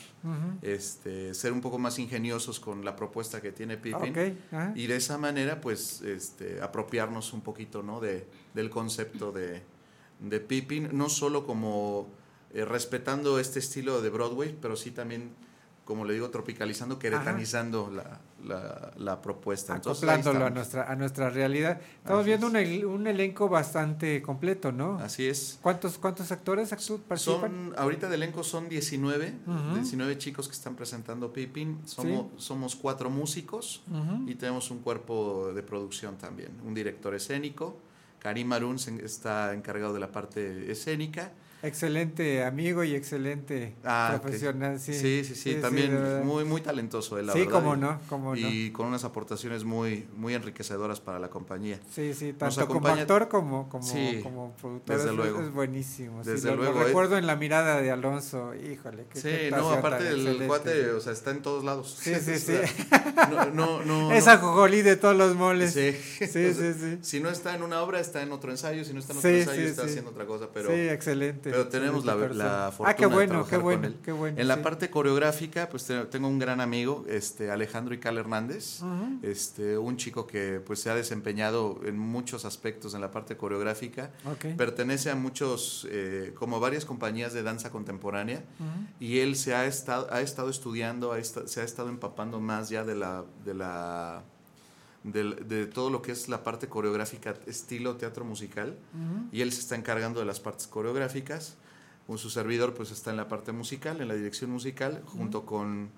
este, 0.62 1.34
ser 1.34 1.52
un 1.52 1.60
poco 1.60 1.78
más 1.78 1.98
ingeniosos 1.98 2.60
con 2.60 2.84
la 2.84 2.94
propuesta 2.96 3.40
que 3.40 3.52
tiene 3.52 3.76
Pippin. 3.76 4.10
Ok, 4.10 4.18
ajá. 4.52 4.72
Y 4.74 4.86
de 4.86 4.96
esa 4.96 5.18
manera, 5.18 5.60
pues, 5.60 6.02
este, 6.02 6.60
apropiarnos 6.60 7.32
un 7.32 7.40
poquito, 7.40 7.82
¿no? 7.82 8.00
De, 8.00 8.26
del 8.54 8.70
concepto 8.70 9.32
de, 9.32 9.62
de 10.20 10.40
Pippin, 10.40 10.88
no 10.92 11.08
solo 11.08 11.46
como 11.46 12.08
eh, 12.56 12.64
respetando 12.64 13.38
este 13.38 13.58
estilo 13.58 14.00
de 14.00 14.08
Broadway, 14.08 14.56
pero 14.62 14.76
sí 14.76 14.90
también, 14.90 15.30
como 15.84 16.06
le 16.06 16.14
digo, 16.14 16.30
tropicalizando, 16.30 16.98
queretanizando 16.98 17.90
la, 17.90 18.18
la, 18.42 18.92
la 18.96 19.20
propuesta. 19.20 19.74
Entonces, 19.74 20.02
acoplándolo 20.04 20.46
a 20.46 20.50
nuestra, 20.50 20.90
a 20.90 20.96
nuestra 20.96 21.28
realidad. 21.28 21.78
Estamos 21.98 22.22
Así 22.22 22.30
viendo 22.30 22.46
un, 22.46 22.56
un 22.94 23.06
elenco 23.06 23.50
bastante 23.50 24.22
completo, 24.22 24.72
¿no? 24.72 24.98
Así 25.00 25.26
es. 25.28 25.58
¿Cuántos, 25.60 25.98
cuántos 25.98 26.32
actores 26.32 26.70
participan? 26.70 27.16
Son, 27.18 27.74
ahorita 27.76 28.08
de 28.08 28.14
elenco 28.14 28.42
son 28.42 28.70
19, 28.70 29.34
Ujú. 29.46 29.74
19 29.74 30.16
chicos 30.16 30.48
que 30.48 30.54
están 30.54 30.76
presentando 30.76 31.30
Pippin. 31.32 31.80
Somos, 31.84 32.42
somos 32.42 32.74
cuatro 32.74 33.10
músicos 33.10 33.82
y 34.26 34.34
tenemos 34.36 34.70
un 34.70 34.78
cuerpo 34.78 35.52
de 35.54 35.62
producción 35.62 36.16
también. 36.16 36.52
Un 36.64 36.72
director 36.72 37.14
escénico. 37.14 37.78
Karim 38.18 38.50
Arun 38.54 38.76
está 39.04 39.52
encargado 39.52 39.92
de 39.92 40.00
la 40.00 40.10
parte 40.10 40.72
escénica. 40.72 41.32
Excelente 41.62 42.44
amigo 42.44 42.84
y 42.84 42.94
excelente 42.94 43.74
Ah, 43.84 44.18
profesional, 44.20 44.78
sí. 44.78 44.92
Sí, 44.94 45.24
sí, 45.24 45.54
también 45.56 46.24
muy, 46.24 46.44
muy 46.44 46.60
talentoso 46.60 47.18
él, 47.18 47.26
la 47.26 47.32
Sí, 47.32 47.40
verdad. 47.40 47.52
cómo 47.52 47.74
y- 47.74 47.78
no, 47.78 48.00
cómo 48.08 48.36
no. 48.36 48.48
Y 48.48 48.70
con 48.72 48.86
unas 48.86 49.04
aportaciones 49.04 49.64
muy, 49.64 50.06
muy 50.16 50.34
enriquecedoras 50.34 51.00
para 51.00 51.18
la 51.18 51.28
compañía. 51.28 51.80
Sí, 51.90 52.14
sí, 52.14 52.32
tanto 52.34 52.66
como 52.68 52.86
actor 52.88 53.28
como, 53.28 53.68
como, 53.68 53.86
como 54.22 54.52
productor. 54.60 54.96
desde 54.96 55.10
es, 55.10 55.16
luego. 55.16 55.40
es 55.40 55.50
buenísimo. 55.52 56.22
Desde 56.22 56.50
lo, 56.50 56.56
lo 56.56 56.62
luego, 56.64 56.80
eh. 56.82 56.84
recuerdo 56.84 57.16
en 57.16 57.26
la 57.26 57.36
mirada 57.36 57.80
de 57.80 57.90
Alonso, 57.90 58.54
híjole. 58.54 59.06
Qué, 59.12 59.20
Sí, 59.20 59.28
qué 59.28 59.50
no, 59.50 59.70
aparte 59.70 60.04
excelente. 60.10 60.46
cuate, 60.46 60.90
o 60.90 61.00
sea, 61.00 61.12
está 61.12 61.30
en 61.30 61.42
todos 61.42 61.64
lados. 61.64 61.96
Sí, 62.00 62.14
sí, 62.16 62.38
sí. 62.38 62.54
No, 63.30 63.46
no, 63.52 63.82
no. 63.84 64.12
Es 64.16 64.28
ajojolí 64.28 64.82
de 64.82 64.96
todos 64.96 65.16
los 65.16 65.34
moles. 65.34 65.72
Sí, 65.72 65.92
Sí, 65.92 66.26
sí, 66.28 66.54
sí. 66.54 66.98
Si 67.02 67.20
no 67.20 67.30
está 67.30 67.54
en 67.54 67.62
una 67.62 67.80
obra, 67.82 67.98
está 67.98 68.22
en 68.22 68.30
otro 68.32 68.50
ensayo. 68.50 68.84
Si 68.84 68.92
no 68.92 69.00
está 69.00 69.12
en 69.14 69.18
otro 69.18 69.30
ensayo, 69.30 69.62
está 69.66 69.82
haciendo 69.84 70.10
otra 70.10 70.26
cosa. 70.26 70.48
Pero, 70.52 70.68
Sí, 70.70 70.88
excelente, 70.88 71.50
Pero 71.56 71.68
tenemos 71.68 72.04
la, 72.04 72.14
fortuna 72.70 72.90
Ah, 72.90 72.94
qué 72.94 73.06
bueno, 73.06 73.20
de 73.20 73.26
trabajar 73.28 73.50
qué 73.50 73.62
bueno, 73.62 73.80
con 73.82 73.90
él. 73.92 73.96
qué 74.04 74.12
bueno, 74.12 74.40
En 74.40 74.48
la 74.48 74.56
sí. 74.56 74.60
parte 74.62 74.90
coreográfica, 74.90 75.68
pues 75.68 75.84
te- 75.84 76.04
tengo 76.06 76.28
un 76.28 76.38
gran 76.38 76.60
amigo, 76.60 77.04
este 77.08 77.50
Alejandro 77.50 77.94
Ical 77.94 78.18
Hernández, 78.18 78.80
este 79.22 79.78
un 79.78 79.96
chico 79.96 80.26
que 80.26 80.60
pues 80.64 80.80
se 80.80 80.90
ha 80.90 80.94
desempeñado 80.94 81.80
en 81.84 81.98
muchos 81.98 82.44
aspectos 82.44 82.94
en 82.94 83.00
la 83.00 83.10
parte 83.10 83.36
coreográfica. 83.36 84.10
Pertenece 84.56 85.10
a 85.10 85.14
muchos, 85.16 85.86
eh, 85.90 86.32
como 86.38 86.60
varias 86.60 86.84
compañías 86.84 87.32
de 87.32 87.42
danza 87.42 87.70
contemporánea. 87.70 88.42
Y 89.00 89.18
él 89.20 89.36
se 89.36 89.54
ha 89.54 89.66
estado, 89.66 90.08
ha 90.12 90.20
estado 90.20 90.50
estudiando, 90.50 91.12
ha 91.12 91.22
se 91.22 91.60
ha 91.60 91.64
estado 91.64 91.88
empapando 91.88 92.40
más 92.40 92.68
ya 92.68 92.84
de 92.84 92.94
la, 92.94 93.24
de 93.44 93.54
la 93.54 94.22
de, 95.12 95.66
todo 95.66 95.90
lo 95.90 96.02
que 96.02 96.12
es 96.12 96.28
la 96.28 96.42
parte 96.42 96.68
coreográfica 96.68 97.34
estilo 97.46 97.96
teatro 97.96 98.24
musical 98.24 98.76
y 99.32 99.40
él 99.40 99.52
se 99.52 99.60
está 99.60 99.76
encargando 99.76 100.20
de 100.20 100.26
las 100.26 100.40
partes 100.40 100.66
coreográficas 100.66 101.56
con 102.06 102.18
su 102.18 102.28
servidor 102.28 102.74
pues 102.74 102.90
está 102.90 103.10
en 103.10 103.16
la 103.16 103.28
parte 103.28 103.52
musical 103.52 104.00
en 104.00 104.08
la 104.08 104.14
dirección 104.14 104.50
musical 104.50 105.02
junto 105.06 105.46
con 105.46 105.90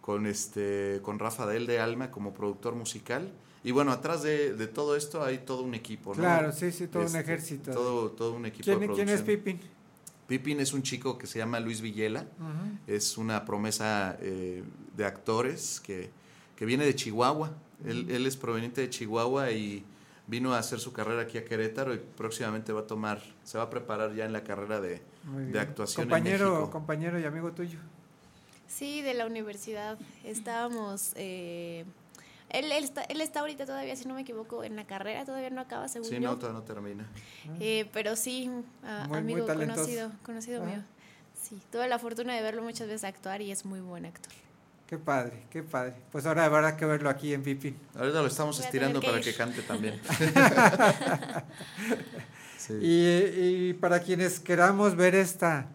con 0.00 0.26
este 0.26 1.00
con 1.02 1.18
Rafael 1.18 1.66
de 1.66 1.78
Alma 1.80 2.10
como 2.10 2.32
productor 2.32 2.74
musical 2.74 3.30
y 3.62 3.70
bueno 3.70 3.92
atrás 3.92 4.22
de, 4.22 4.54
de 4.54 4.66
todo 4.66 4.96
esto 4.96 5.22
hay 5.22 5.38
todo 5.38 5.62
un 5.62 5.74
equipo 5.74 6.14
¿no? 6.14 6.20
Claro, 6.20 6.52
sí, 6.52 6.72
sí, 6.72 6.86
todo 6.88 7.02
un 7.02 7.06
Este, 7.06 7.20
ejército. 7.20 7.70
todo 7.72 8.10
todo 8.12 8.32
un 8.34 8.46
equipo 8.46 8.64
¿Quién, 8.64 8.80
de 8.80 8.88
quién 8.88 9.08
es. 9.10 9.22
Pippin? 9.22 9.60
Pippin 10.26 10.58
es 10.60 10.72
un 10.72 10.82
chico 10.82 11.18
que 11.18 11.26
se 11.26 11.38
llama 11.38 11.60
Luis 11.60 11.82
Villela. 11.82 12.26
Es 12.86 13.18
una 13.18 13.44
promesa 13.44 14.16
eh, 14.22 14.62
de 14.96 15.04
actores 15.04 15.80
que, 15.80 16.08
que 16.56 16.64
viene 16.64 16.86
de 16.86 16.94
Chihuahua. 16.94 17.52
Él, 17.84 18.10
él 18.10 18.26
es 18.26 18.36
proveniente 18.36 18.80
de 18.80 18.90
Chihuahua 18.90 19.50
y 19.52 19.84
vino 20.26 20.54
a 20.54 20.58
hacer 20.58 20.80
su 20.80 20.92
carrera 20.92 21.22
aquí 21.22 21.36
a 21.38 21.44
Querétaro 21.44 21.92
y 21.94 21.98
próximamente 21.98 22.72
va 22.72 22.80
a 22.80 22.86
tomar, 22.86 23.22
se 23.44 23.58
va 23.58 23.64
a 23.64 23.70
preparar 23.70 24.14
ya 24.14 24.24
en 24.24 24.32
la 24.32 24.42
carrera 24.42 24.80
de, 24.80 25.02
de 25.52 25.60
actuación 25.60 26.04
en 26.04 26.08
compañero, 26.10 26.50
México. 26.52 26.70
compañero 26.70 27.20
y 27.20 27.24
amigo 27.24 27.52
tuyo. 27.52 27.78
Sí, 28.66 29.02
de 29.02 29.14
la 29.14 29.26
universidad. 29.26 29.98
Estábamos. 30.24 31.12
eh, 31.16 31.84
él, 32.50 32.70
él, 32.72 32.84
está, 32.84 33.02
él 33.02 33.20
está 33.20 33.40
ahorita 33.40 33.66
todavía, 33.66 33.94
si 33.96 34.06
no 34.06 34.14
me 34.14 34.20
equivoco, 34.22 34.64
en 34.64 34.76
la 34.76 34.84
carrera, 34.86 35.24
todavía 35.24 35.50
no 35.50 35.60
acaba, 35.60 35.88
según 35.88 36.08
Sí, 36.08 36.14
yo. 36.14 36.20
no, 36.20 36.36
todavía 36.38 36.60
no 36.60 36.64
termina. 36.64 37.06
Eh, 37.60 37.88
pero 37.92 38.16
sí, 38.16 38.48
a- 38.84 39.00
Muy- 39.08 39.22
muy 39.22 39.32
amigo 39.42 39.46
conocido, 39.46 40.10
conocido 40.24 40.62
Ah. 40.62 40.66
mío. 40.66 40.82
Sí, 41.40 41.60
tuve 41.70 41.86
la 41.88 41.98
fortuna 41.98 42.34
de 42.34 42.42
verlo 42.42 42.62
muchas 42.62 42.86
veces 42.86 43.04
actuar 43.04 43.42
y 43.42 43.50
es 43.50 43.64
muy 43.64 43.80
buen 43.80 44.06
actor. 44.06 44.32
Qué 44.86 44.98
padre, 44.98 45.44
qué 45.50 45.62
padre. 45.62 45.94
Pues 46.12 46.26
ahora 46.26 46.44
habrá 46.44 46.76
que 46.76 46.84
verlo 46.84 47.08
aquí 47.08 47.32
en 47.32 47.42
Pippin. 47.42 47.76
Ahorita 47.96 48.20
lo 48.20 48.26
estamos 48.28 48.56
Voy 48.58 48.64
estirando 48.66 49.00
para 49.00 49.20
que 49.20 49.34
cante 49.34 49.62
también. 49.62 50.00
Sí. 52.58 52.72
Y, 52.80 53.68
y 53.68 53.72
para 53.74 54.00
quienes 54.00 54.40
queramos 54.40 54.96
ver 54.96 55.14
esta, 55.14 55.66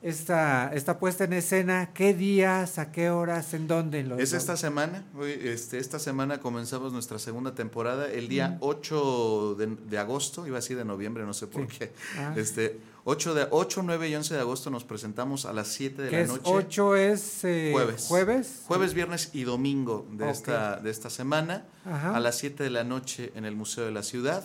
esta, 0.00 0.70
esta 0.72 0.96
puesta 1.00 1.24
en 1.24 1.32
escena, 1.32 1.90
¿qué 1.92 2.14
días, 2.14 2.78
a 2.78 2.92
qué 2.92 3.10
horas, 3.10 3.52
en 3.52 3.66
dónde? 3.66 4.06
Es 4.18 4.32
esta 4.32 4.56
semana, 4.56 5.02
hoy, 5.18 5.32
este, 5.42 5.78
esta 5.78 5.98
semana 5.98 6.38
comenzamos 6.38 6.92
nuestra 6.92 7.18
segunda 7.18 7.56
temporada, 7.56 8.08
el 8.08 8.28
día 8.28 8.50
Mm. 8.50 8.56
8 8.60 9.54
de, 9.58 9.66
de 9.88 9.98
agosto, 9.98 10.46
iba 10.46 10.56
a 10.58 10.60
decir 10.60 10.76
de 10.76 10.84
noviembre, 10.84 11.24
no 11.24 11.34
sé 11.34 11.48
por 11.48 11.62
Sí. 11.68 11.78
qué. 11.80 11.92
Ah. 12.16 12.32
Este, 12.36 12.78
8, 13.06 13.34
de, 13.34 13.46
8, 13.50 13.82
9 13.84 14.08
y 14.08 14.14
11 14.14 14.34
de 14.34 14.40
agosto 14.40 14.70
nos 14.70 14.84
presentamos 14.84 15.44
a 15.44 15.52
las 15.52 15.68
7 15.68 16.02
de 16.02 16.08
¿Qué 16.10 16.16
la 16.16 16.22
es 16.22 16.28
noche. 16.28 16.42
8 16.46 16.96
es 16.96 17.44
eh, 17.44 17.70
Jueves. 17.72 18.06
jueves. 18.08 18.62
Jueves, 18.66 18.94
viernes 18.94 19.30
y 19.34 19.42
domingo 19.44 20.06
de, 20.12 20.24
Ok. 20.24 20.30
esta, 20.30 20.76
de 20.80 20.90
esta 20.90 21.10
semana, 21.10 21.66
Ajá. 21.84 22.16
a 22.16 22.20
las 22.20 22.38
7 22.38 22.62
de 22.64 22.70
la 22.70 22.82
noche 22.84 23.30
en 23.34 23.44
el 23.44 23.56
Museo 23.56 23.84
de 23.84 23.92
la 23.92 24.02
Ciudad. 24.02 24.44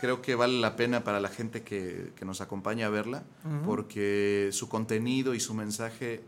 creo 0.00 0.22
que 0.22 0.34
vale 0.34 0.58
la 0.58 0.74
pena 0.74 1.04
para 1.04 1.20
la 1.20 1.28
gente 1.28 1.60
que, 1.62 2.12
que 2.16 2.24
nos 2.24 2.40
acompaña 2.40 2.86
a 2.86 2.88
verla, 2.88 3.24
porque 3.66 4.48
su 4.52 4.70
contenido 4.70 5.34
y 5.34 5.40
su 5.40 5.52
mensaje 5.52 6.22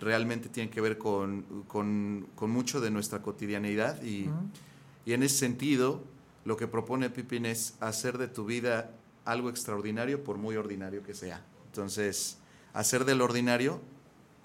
realmente 0.00 0.48
tienen 0.48 0.70
que 0.72 0.80
ver 0.80 0.96
con, 0.96 1.42
con- 1.68 2.26
con 2.34 2.50
mucho 2.50 2.80
de 2.80 2.90
nuestra 2.90 3.20
cotidianidad 3.20 4.02
y. 4.02 4.30
y 5.06 5.12
en 5.12 5.22
ese 5.22 5.36
sentido, 5.38 6.02
lo 6.44 6.56
que 6.56 6.66
propone 6.68 7.10
Pippin 7.10 7.46
es 7.46 7.74
hacer 7.80 8.18
de 8.18 8.28
tu 8.28 8.44
vida 8.44 8.90
algo 9.24 9.48
extraordinario 9.50 10.22
por 10.22 10.36
muy 10.38 10.56
ordinario 10.56 11.02
que 11.02 11.14
sea. 11.14 11.42
Entonces, 11.66 12.38
hacer 12.72 13.04
del 13.04 13.20
ordinario 13.22 13.80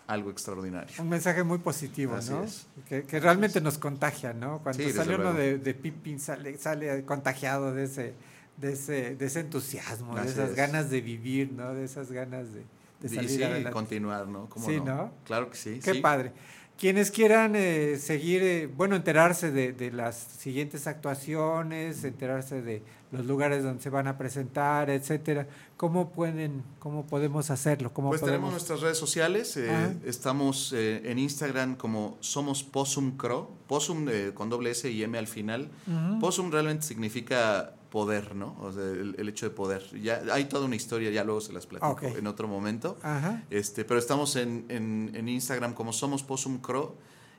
algo 0.07 0.31
extraordinario. 0.31 0.89
Un 0.99 1.09
mensaje 1.09 1.43
muy 1.43 1.59
positivo, 1.59 2.15
Así 2.15 2.31
¿no? 2.31 2.43
es. 2.43 2.65
Que, 2.87 3.03
que 3.03 3.19
realmente 3.19 3.61
nos 3.61 3.77
contagia, 3.77 4.33
¿no? 4.33 4.59
Cuando 4.63 4.81
Sí, 4.83 4.91
sale 4.91 5.15
uno 5.15 5.33
de, 5.33 5.59
de 5.59 5.73
Pippin, 5.75 6.19
sale, 6.19 6.57
sale 6.57 7.05
contagiado 7.05 7.73
de 7.75 7.83
ese, 7.83 8.13
de 8.57 8.73
ese, 8.73 9.15
de 9.15 9.25
ese 9.25 9.41
entusiasmo, 9.41 10.15
de 10.15 10.21
Así 10.21 10.29
esas 10.31 10.49
es. 10.51 10.55
ganas 10.55 10.89
de 10.89 11.01
vivir, 11.01 11.51
¿no? 11.51 11.75
De 11.75 11.83
esas 11.85 12.11
ganas 12.11 12.51
de, 12.53 12.61
de 13.01 13.07
Y 13.07 13.09
salir 13.15 13.29
sí, 13.29 13.43
adelante. 13.43 13.69
continuar, 13.71 14.27
¿no? 14.27 14.49
¿Cómo 14.49 14.65
sí, 14.65 14.77
no? 14.77 14.85
¿no? 14.85 15.11
Claro 15.25 15.49
que 15.51 15.57
sí. 15.57 15.79
Qué 15.83 15.93
sí. 15.93 15.99
padre. 15.99 16.31
Quienes 16.79 17.11
quieran 17.11 17.55
eh, 17.57 17.97
seguir, 17.99 18.41
eh, 18.41 18.67
bueno, 18.67 18.95
enterarse 18.95 19.51
de, 19.51 19.73
de 19.73 19.91
las 19.91 20.15
siguientes 20.15 20.87
actuaciones, 20.87 22.05
enterarse 22.05 22.61
de 22.61 22.81
los 23.11 23.25
lugares 23.25 23.63
donde 23.63 23.83
se 23.83 23.89
van 23.89 24.07
a 24.07 24.17
presentar, 24.17 24.89
etcétera, 24.89 25.45
¿cómo 25.75 26.11
pueden, 26.11 26.63
cómo 26.79 27.05
podemos 27.05 27.49
hacerlo? 27.49 27.91
¿Cómo 27.93 28.09
Pues 28.09 28.21
tenemos 28.21 28.51
nuestras 28.51 28.79
redes 28.79 28.97
sociales. 28.97 29.57
eh, 29.57 29.97
estamos 30.05 30.71
en 30.73 31.19
Instagram 31.19 31.75
como 31.75 32.17
Somos 32.21 32.63
Possum 32.63 33.17
Crow. 33.17 33.49
Possum 33.67 34.07
con 34.33 34.49
doble 34.49 34.71
S 34.71 34.89
y 34.89 35.03
M 35.03 35.17
al 35.17 35.27
final. 35.27 35.69
Ujú. 35.85 36.19
Possum 36.19 36.49
realmente 36.49 36.85
significa 36.85 37.73
poder, 37.89 38.35
¿no? 38.35 38.55
O 38.61 38.71
sea, 38.71 38.83
el, 38.83 39.15
el 39.17 39.29
hecho 39.29 39.47
de 39.47 39.55
poder. 39.55 39.83
Ya 40.01 40.21
hay 40.31 40.45
toda 40.45 40.65
una 40.65 40.75
historia, 40.75 41.09
ya 41.11 41.23
luego 41.23 41.41
se 41.41 41.53
las 41.53 41.65
platico 41.65 41.91
Ok. 41.91 42.03
en 42.03 42.27
otro 42.27 42.47
momento. 42.47 42.97
Ajá. 43.01 43.43
Este, 43.49 43.83
pero 43.85 43.99
estamos 43.99 44.35
en, 44.35 44.65
en- 44.69 45.11
en 45.15 45.27
Instagram 45.29 45.73
como 45.73 45.91
Somos 45.93 46.21
Possum 46.23 46.59
Crow 46.59 46.93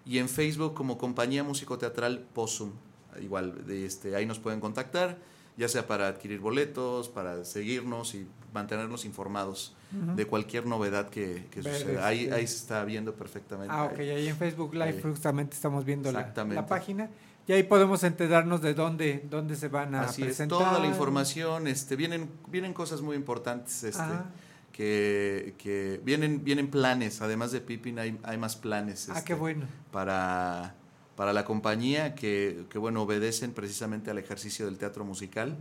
y 0.05 0.18
en 0.18 0.28
Facebook 0.28 0.74
como 0.74 0.98
Compañía 0.98 1.44
Músico 1.44 1.78
Teatral 1.78 2.27
Possum. 2.35 2.72
Igual, 3.20 3.66
de 3.66 3.86
este, 3.86 4.14
ahí 4.16 4.24
nos 4.27 4.39
pueden 4.39 4.60
contactar, 4.60 5.18
ya 5.56 5.68
sea 5.68 5.86
para 5.86 6.09
adquirir 6.09 6.40
boletos, 6.40 7.09
para 7.09 7.44
seguirnos 7.44 8.14
y 8.14 8.27
mantenernos 8.55 9.05
informados 9.05 9.74
Ujú. 9.97 10.16
de 10.16 10.27
cualquier 10.27 10.66
novedad 10.66 11.09
que, 11.10 11.47
que 11.51 11.60
Ver, 11.60 11.74
suceda. 11.77 12.06
Ahí, 12.06 12.22
este- 12.24 12.35
ahí 12.35 12.47
se 12.47 12.56
está 12.56 12.85
viendo 12.85 13.14
perfectamente. 13.14 13.72
Ah, 13.77 13.85
ok, 13.85 13.98
ahí 14.01 14.28
en 14.28 14.36
Facebook 14.36 14.72
Live 14.74 14.85
Ahí. 14.85 15.01
justamente 15.02 15.55
estamos 15.55 15.85
viendo 15.85 16.10
la, 16.10 16.20
Exactamente. 16.20 16.60
la 16.62 16.66
página 16.66 17.10
y 17.51 17.52
ahí 17.52 17.64
podemos 17.64 18.05
enterarnos 18.05 18.62
de 18.62 18.74
dónde, 18.74 19.24
dónde 19.28 19.56
se 19.56 19.66
van 19.66 19.97
a 19.97 20.02
Así 20.02 20.22
es, 20.22 20.28
presentar. 20.28 20.59
toda 20.60 20.78
la 20.78 20.86
información, 20.86 21.66
este, 21.66 21.97
vienen, 21.97 22.31
vienen 22.47 22.72
cosas 22.72 23.01
muy 23.02 23.16
importantes, 23.16 23.82
este, 23.82 24.01
Ajá. 24.01 24.27
que, 24.70 25.56
que 25.59 26.01
vienen, 26.05 26.44
vienen 26.44 26.70
planes, 26.70 27.20
además 27.20 27.51
de 27.51 27.60
Pippin 27.60 27.98
hay, 27.98 28.16
hay 28.22 28.39
más 28.39 28.55
planes. 28.55 29.09
Ah, 29.09 29.14
este, 29.14 29.24
qué 29.24 29.35
bueno. 29.35 29.66
Para, 29.90 30.77
para 31.16 31.32
la 31.32 31.44
compañía 31.44 32.14
que, 32.14 32.66
que, 32.70 32.78
bueno, 32.78 33.02
obedecen 33.02 33.51
precisamente 33.52 34.12
al 34.12 34.18
ejercicio 34.18 34.66
del 34.66 34.78
teatro 34.78 35.05
musical 35.05 35.56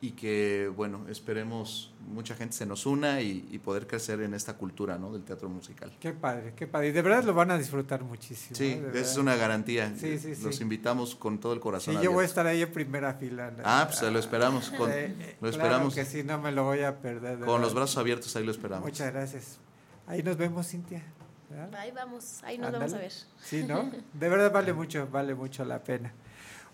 y 0.00 0.12
que, 0.12 0.70
bueno, 0.76 1.06
esperemos 1.08 1.92
mucha 2.06 2.36
gente 2.36 2.54
se 2.56 2.64
nos 2.66 2.86
una 2.86 3.20
y, 3.20 3.48
y 3.50 3.58
poder 3.58 3.86
crecer 3.88 4.20
en 4.20 4.32
esta 4.32 4.54
cultura, 4.54 4.96
¿no? 4.96 5.12
Del 5.12 5.24
teatro 5.24 5.48
musical. 5.48 5.92
Qué 5.98 6.12
padre, 6.12 6.52
qué 6.54 6.68
padre. 6.68 6.88
Y 6.88 6.92
de 6.92 7.02
verdad 7.02 7.24
lo 7.24 7.34
van 7.34 7.50
a 7.50 7.58
disfrutar 7.58 8.04
muchísimo. 8.04 8.54
Sí, 8.56 8.66
¿eh? 8.80 8.90
Es 8.94 9.16
una 9.16 9.34
garantía. 9.34 9.92
Sí, 9.96 10.16
sí, 10.18 10.36
sí. 10.36 10.42
Los 10.44 10.60
invitamos 10.60 11.16
con 11.16 11.40
todo 11.40 11.52
el 11.52 11.58
corazón. 11.58 11.96
Sí, 11.96 12.00
yo 12.02 12.12
voy 12.12 12.22
a 12.22 12.26
estar 12.26 12.46
ahí 12.46 12.62
en 12.62 12.70
primera 12.72 13.14
fila. 13.14 13.52
Ah, 13.64 13.88
pues 13.90 14.00
lo 14.10 14.18
esperamos. 14.20 14.70
Con, 14.70 14.88
Eh, 14.90 15.06
eh, 15.06 15.36
lo 15.40 15.50
claro 15.50 15.64
esperamos. 15.64 15.94
que 15.96 16.04
sí, 16.04 16.22
no 16.22 16.38
me 16.40 16.52
lo 16.52 16.62
voy 16.64 16.82
a 16.82 16.96
perder. 17.00 17.38
de 17.38 17.44
Con 17.44 17.54
verdad. 17.54 17.60
los 17.62 17.74
brazos 17.74 17.98
abiertos, 17.98 18.36
ahí 18.36 18.44
lo 18.44 18.52
esperamos. 18.52 18.84
Muchas 18.84 19.12
gracias. 19.12 19.58
Ahí 20.06 20.22
nos 20.22 20.36
vemos, 20.36 20.68
Cintia. 20.68 21.02
¿verdad? 21.50 21.74
Ahí 21.74 21.90
vamos, 21.90 22.40
ahí 22.44 22.56
nos 22.56 22.70
vamos 22.70 22.92
a 22.94 22.98
ver. 22.98 23.12
Sí, 23.42 23.64
¿no? 23.64 23.90
De 24.12 24.28
verdad 24.28 24.52
vale 24.52 24.72
mucho, 24.74 25.08
vale 25.10 25.34
mucho 25.34 25.64
la 25.64 25.82
pena. 25.82 26.12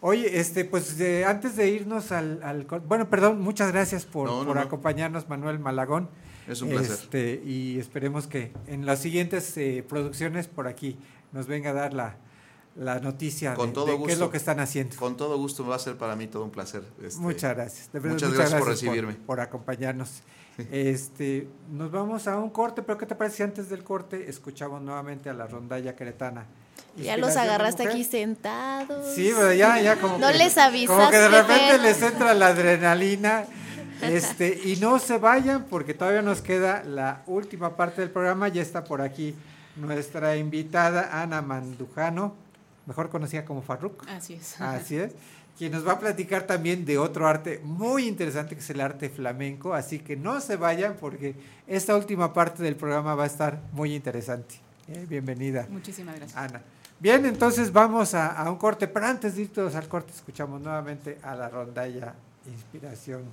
Oye, 0.07 0.39
este, 0.39 0.67
pues 0.67 0.99
de- 0.99 1.25
antes 1.25 1.57
de 1.57 1.69
irnos 1.71 2.13
al, 2.13 2.43
al 2.43 2.65
bueno, 2.87 3.09
perdón, 3.09 3.41
muchas 3.41 3.73
gracias 3.73 4.05
por, 4.05 4.27
No, 4.29 4.41
no, 4.41 4.47
por 4.49 4.57
no. 4.57 4.61
acompañarnos, 4.63 5.31
Manuel 5.31 5.59
Malagón. 5.59 6.11
Es 6.47 6.61
un 6.61 6.69
placer. 6.69 6.93
Este, 6.93 7.43
y 7.43 7.79
esperemos 7.79 8.27
que 8.27 8.53
en 8.67 8.85
las 8.85 8.99
siguientes 8.99 9.57
eh, 9.57 9.83
producciones 9.89 10.47
por 10.47 10.69
aquí 10.69 10.99
nos 11.33 11.47
venga 11.47 11.71
a 11.71 11.73
dar 11.73 11.95
la, 11.95 12.17
la 12.77 13.01
noticia 13.01 13.55
Con 13.55 13.69
de, 13.69 13.73
todo 13.73 13.87
de 13.87 13.93
gusto. 13.93 14.07
qué 14.09 14.13
es 14.13 14.19
lo 14.19 14.31
que 14.31 14.37
están 14.37 14.61
haciendo. 14.61 14.95
Con 14.97 15.17
todo 15.17 15.39
gusto, 15.39 15.67
va 15.67 15.77
a 15.77 15.79
ser 15.79 15.97
para 15.97 16.17
mí 16.17 16.27
todo 16.27 16.45
un 16.45 16.51
placer. 16.51 16.83
este, 17.03 17.19
muchas 17.23 17.55
gracias. 17.55 17.91
de 17.91 17.99
verdad, 18.01 18.13
muchas, 18.17 18.33
gracias, 18.35 18.51
por 18.53 18.61
por, 18.61 18.69
recibirme. 18.69 19.15
por 19.15 19.41
acompañarnos. 19.41 20.23
Este, 20.71 21.49
nos 21.73 21.91
vamos 21.91 22.29
a 22.29 22.37
un 22.39 22.51
corte, 22.51 22.83
pero 22.83 22.99
¿qué 22.99 23.07
te 23.07 23.15
parece 23.15 23.39
si 23.39 23.43
antes 23.43 23.71
del 23.71 23.83
corte 23.83 24.29
escuchamos 24.29 24.83
nuevamente 24.83 25.31
a 25.31 25.33
la 25.33 25.47
rondalla 25.47 25.97
queretana? 25.97 26.47
Ya 26.97 27.17
los 27.17 27.37
agarraste 27.37 27.89
aquí 27.89 28.05
sentados. 28.05 29.15
Sí, 29.15 29.33
pero 29.35 29.53
ya, 29.53 29.81
ya 29.81 29.97
como 29.97 30.19
No 30.19 30.29
que, 30.29 30.39
les 30.39 30.57
avisaste. 30.59 30.95
Como 30.95 31.11
que 31.11 31.19
de 31.19 31.29
repente 31.29 31.79
les 31.79 32.03
entra 32.03 32.35
la 32.35 32.49
adrenalina. 32.49 33.45
Este, 34.03 34.61
y 34.65 34.77
no 34.77 34.99
se 34.99 35.19
vayan 35.19 35.65
porque 35.65 35.95
todavía 35.95 36.23
nos 36.23 36.41
queda 36.41 36.83
la 36.85 37.23
última 37.27 37.77
parte 37.77 38.01
del 38.01 38.11
programa. 38.11 38.49
Ya 38.49 38.63
está 38.63 38.85
por 38.85 39.01
aquí 39.01 39.35
nuestra 39.77 40.37
invitada 40.37 41.23
Ana 41.23 41.43
Mandujano, 41.43 42.35
mejor 42.87 43.09
conocida 43.09 43.45
como 43.45 43.63
Farruk. 43.63 44.07
Así 44.09 44.35
es. 44.35 44.61
Así 44.61 44.97
es. 44.97 45.13
Quien 45.57 45.71
nos 45.71 45.87
va 45.87 45.93
a 45.93 45.99
platicar 46.01 46.43
también 46.43 46.85
de 46.85 46.99
otro 46.99 47.29
arte 47.29 47.61
muy 47.63 48.09
interesante 48.09 48.57
que 48.57 48.61
es 48.61 48.71
el 48.71 48.81
arte 48.81 49.09
flamenco. 49.09 49.73
Así 49.73 50.01
que 50.01 50.17
no 50.17 50.41
se 50.41 50.57
vayan 50.57 50.97
porque 51.01 51.37
esta 51.67 51.97
última 51.97 52.33
parte 52.33 52.63
del 52.63 52.75
programa 52.77 53.15
va 53.15 53.25
a 53.25 53.27
estar 53.27 53.61
muy 53.73 53.95
interesante. 53.95 54.57
Eh, 54.89 55.07
bienvenida. 55.09 55.67
Muchísimas 55.71 56.17
gracias. 56.17 56.37
Ana. 56.37 56.61
Bien, 57.05 57.27
entonces 57.27 57.71
vamos 57.71 58.15
a, 58.15 58.29
a 58.33 58.51
un 58.51 58.57
corte, 58.57 58.89
pero 58.89 59.05
antes 59.05 59.37
de 59.37 59.43
ir 59.43 59.53
todos 59.53 59.75
al 59.75 59.87
corte, 59.89 60.11
escuchamos 60.15 60.59
nuevamente 60.63 61.19
a 61.23 61.35
la 61.35 61.51
rondalla 61.51 62.15
Inspiración 62.51 63.25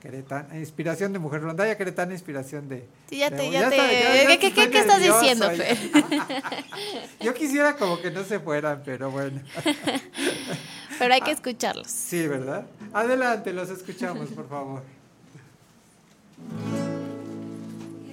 Queretana, 0.00 0.58
Inspiración 0.58 1.12
de 1.12 1.20
Mujer, 1.20 1.40
rondalla 1.40 1.76
Queretana, 1.78 2.14
Inspiración 2.14 2.68
de... 2.68 2.84
Sí, 3.08 3.18
ya 3.18 3.30
de- 3.30 3.36
te, 3.36 3.48
ya 3.52 3.70
te. 3.70 3.76
está, 3.76 3.92
ya- 3.92 4.22
ya 4.24 4.26
¿Qué, 4.26 4.38
qué, 4.40 4.46
estoy 4.48 4.70
qué 4.70 4.78
estás 4.80 5.00
diciendo. 5.00 5.48
Fer? 5.50 5.78
Yo 7.20 7.32
quisiera 7.32 7.76
como 7.76 8.00
que 8.00 8.10
no 8.10 8.24
se 8.24 8.40
fueran, 8.40 8.82
pero 8.84 9.08
bueno. 9.12 9.40
Pero 10.98 11.14
hay 11.14 11.20
que 11.20 11.30
escucharlos. 11.30 11.86
Sí, 11.88 12.26
¿verdad? 12.28 12.66
Adelante, 12.92 13.52
los 13.52 13.70
escuchamos, 13.70 14.28
por 14.30 14.48
favor. 14.48 14.82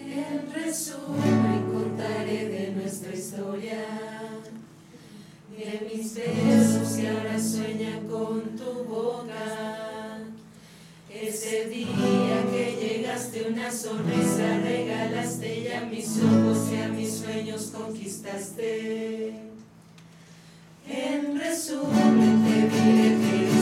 En 0.05 0.53
resumen 0.53 1.65
contaré 1.71 2.47
de 2.47 2.71
nuestra 2.71 3.13
historia, 3.13 3.85
de 5.59 5.89
mis 5.93 6.15
besos 6.15 6.93
que 6.93 7.09
ahora 7.09 7.37
sueñan 7.37 8.07
con 8.07 8.55
tu 8.55 8.83
boca. 8.85 10.19
Ese 11.13 11.67
día 11.67 12.45
que 12.49 12.77
llegaste 12.79 13.45
una 13.49 13.69
sonrisa 13.69 14.59
regalaste 14.63 15.59
y 15.59 15.67
a 15.67 15.81
mis 15.81 16.17
ojos 16.19 16.71
y 16.71 16.81
a 16.81 16.87
mis 16.87 17.13
sueños 17.13 17.73
conquistaste. 17.75 19.33
En 20.87 21.37
resumen 21.37 22.45
te 22.45 22.77
diré 22.77 23.17
que 23.17 23.58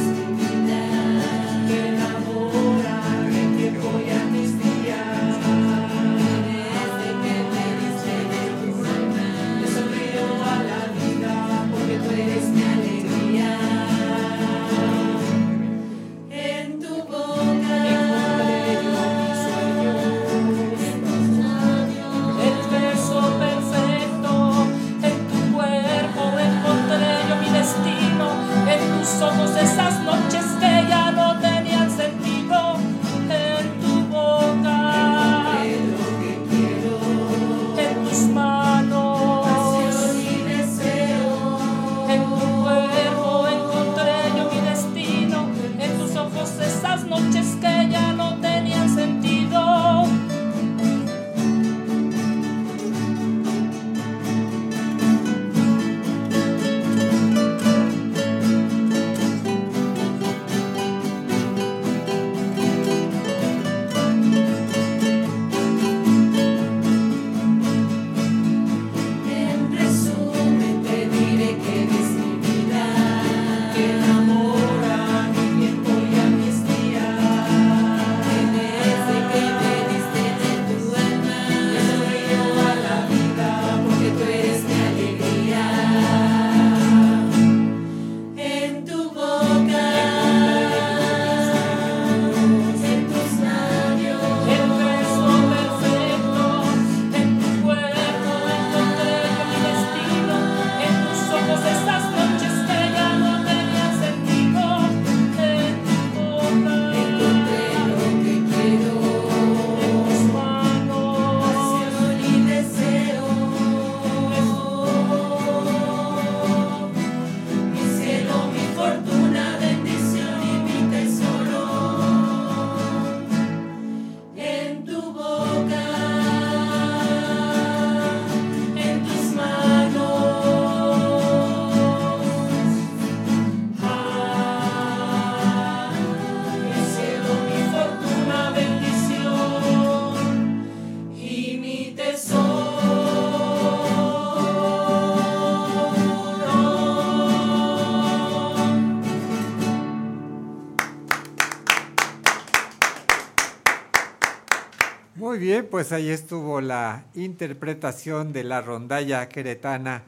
pues 155.77 155.91
ahí 155.91 156.09
estuvo 156.09 156.59
la 156.59 157.05
interpretación 157.13 158.33
de 158.33 158.43
la 158.43 158.61
rondalla 158.61 159.29
queretana 159.29 160.01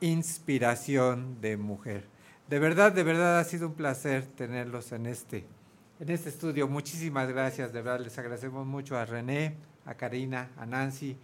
Inspiración 0.00 1.40
de 1.40 1.56
Mujer. 1.56 2.04
De 2.48 2.60
verdad, 2.60 2.92
de 2.92 3.02
verdad 3.02 3.40
ha 3.40 3.42
sido 3.42 3.66
un 3.66 3.74
placer 3.74 4.24
tenerlos 4.24 4.92
en 4.92 5.06
este, 5.06 5.44
en 5.98 6.10
este 6.10 6.28
estudio. 6.28 6.68
Muchísimas 6.68 7.28
gracias, 7.28 7.72
de 7.72 7.82
verdad 7.82 8.04
les 8.04 8.16
agradecemos 8.16 8.64
mucho 8.64 8.96
a 8.96 9.04
René, 9.04 9.56
a 9.84 9.94
Karina, 9.94 10.50
a 10.56 10.64
Nancy, 10.64 11.16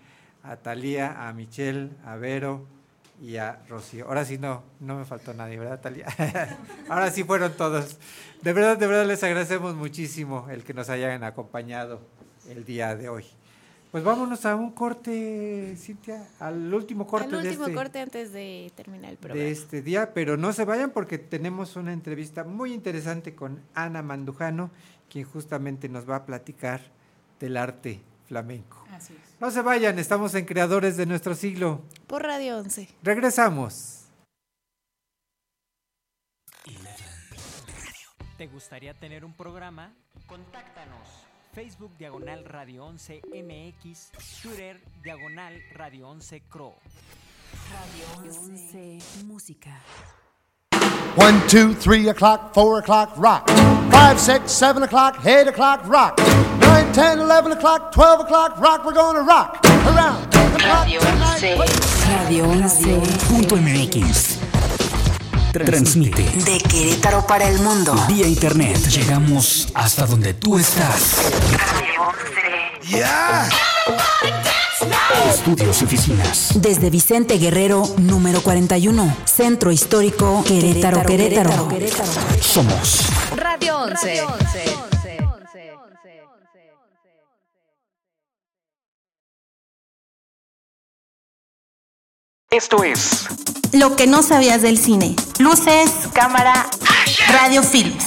a 0.43 0.57
Talía, 0.57 1.29
a 1.29 1.33
Michelle, 1.33 1.91
a 2.05 2.16
Vero 2.16 2.66
y 3.23 3.37
a 3.37 3.62
Rocío. 3.69 4.09
Ahora 4.09 4.24
sí 4.24 4.37
no, 4.37 4.65
no 4.81 4.97
me 4.97 5.05
faltó 5.05 5.33
nadie, 5.33 5.61
¿verdad, 5.61 5.81
Talía? 5.81 6.07
Ahora 6.89 7.09
sí 7.12 7.23
fueron 7.23 7.53
todos. 7.53 7.99
De 8.43 8.53
verdad, 8.53 8.77
de 8.77 8.87
verdad 8.89 9.07
les 9.07 9.23
agradecemos 9.23 9.77
muchísimo 9.77 10.49
el 10.51 10.65
que 10.65 10.74
nos 10.74 10.89
hayan 10.89 11.23
acompañado 11.23 12.01
el 12.49 12.65
día 12.65 12.97
de 12.97 13.09
hoy. 13.09 13.24
Pues 13.93 14.05
vámonos 14.05 14.47
a 14.47 14.56
un 14.56 14.70
corte, 14.70 15.77
Cintia, 15.77 16.27
al 16.40 16.73
último 16.73 17.06
corte 17.06 17.27
Al 17.27 17.43
de 17.43 17.48
último 17.51 17.66
este, 17.66 17.74
corte 17.77 18.01
antes 18.01 18.32
de 18.32 18.73
terminar 18.74 19.10
el 19.10 19.19
programa. 19.19 19.44
de 19.44 19.51
este 19.51 19.82
día, 19.82 20.14
pero 20.14 20.39
no 20.39 20.55
se 20.55 20.64
vayan 20.64 20.93
porque 20.93 21.19
tenemos 21.19 21.77
una 21.77 21.93
entrevista 21.93 22.43
muy 22.43 22.73
interesante 22.73 23.35
con 23.35 23.60
Ana 23.74 24.01
Mandujano, 24.01 24.70
quien 25.10 25.27
justamente 25.27 25.90
nos 25.90 26.09
va 26.09 26.16
a 26.16 26.24
platicar 26.24 26.81
del 27.39 27.59
arte 27.59 28.01
flamenco. 28.28 28.82
Así 28.90 29.12
es. 29.12 29.39
No 29.39 29.51
se 29.51 29.60
vayan, 29.60 29.98
estamos 29.98 30.35
en 30.36 30.47
Creadores 30.47 30.97
de 30.97 31.05
nuestro 31.05 31.35
siglo. 31.35 31.82
Por 32.06 32.23
Radio 32.23 32.56
11. 32.60 32.89
Regresamos. 33.02 34.06
¿Te 38.39 38.47
gustaría 38.47 38.94
tener 38.94 39.23
un 39.23 39.35
programa? 39.35 39.93
Contáctanos. 40.27 41.27
Facebook 41.55 41.91
Diagonal 41.99 42.45
Radio 42.53 42.89
11 42.89 43.20
MX, 43.35 44.11
Twitter 44.43 44.77
Diagonal 45.05 45.53
Radio 45.79 46.07
11 46.11 46.41
Cro. 46.49 46.74
Radio 47.70 48.07
11 48.24 49.01
Música. 49.27 49.70
One, 51.15 51.47
two, 51.49 51.74
three 51.74 52.09
o'clock, 52.09 52.55
four 52.55 52.79
o'clock, 52.79 53.12
rock. 53.19 53.47
Five, 53.91 54.19
six, 54.19 54.51
seven 54.51 54.83
o'clock, 54.83 55.24
eight 55.27 55.47
o'clock, 55.47 55.87
rock. 55.87 56.16
Nine, 56.61 56.91
ten, 56.95 57.19
eleven 57.19 57.53
o'clock, 57.53 57.93
twelve 57.93 58.20
o'clock, 58.20 58.59
rock. 58.59 58.87
We're 58.87 58.95
gonna 58.95 59.20
rock 59.20 59.61
around 59.66 60.33
the 60.33 60.59
clock 60.59 60.89
tonight. 60.89 61.43
Radio 61.43 62.47
11.mx. 62.47 64.41
Transmite 65.53 66.23
De 66.45 66.59
Querétaro 66.59 67.27
para 67.27 67.47
el 67.47 67.59
mundo. 67.61 67.95
vía 68.09 68.27
internet. 68.27 68.79
Llegamos 68.89 69.69
hasta 69.74 70.07
donde 70.07 70.33
tú 70.33 70.59
estás. 70.59 71.19
Estudios 75.29 75.83
y 75.83 75.85
oficinas. 75.85 76.51
Desde 76.55 76.89
Vicente 76.89 77.37
Guerrero, 77.39 77.87
número 77.99 78.43
41. 78.43 79.15
Centro 79.27 79.70
Histórico 79.70 80.43
Querétaro, 80.45 81.05
Querétaro. 81.05 81.69
Somos 82.41 83.03
Radio 83.37 83.79
11. 83.79 84.91
Esto 92.53 92.85
es 92.85 93.24
Lo 93.73 93.97
que 93.97 94.07
no 94.07 94.23
sabías 94.23 94.61
del 94.61 94.77
cine. 94.77 95.16
Luces, 95.39 95.91
cámara, 96.12 96.69
radio 97.33 97.62
films. 97.62 98.05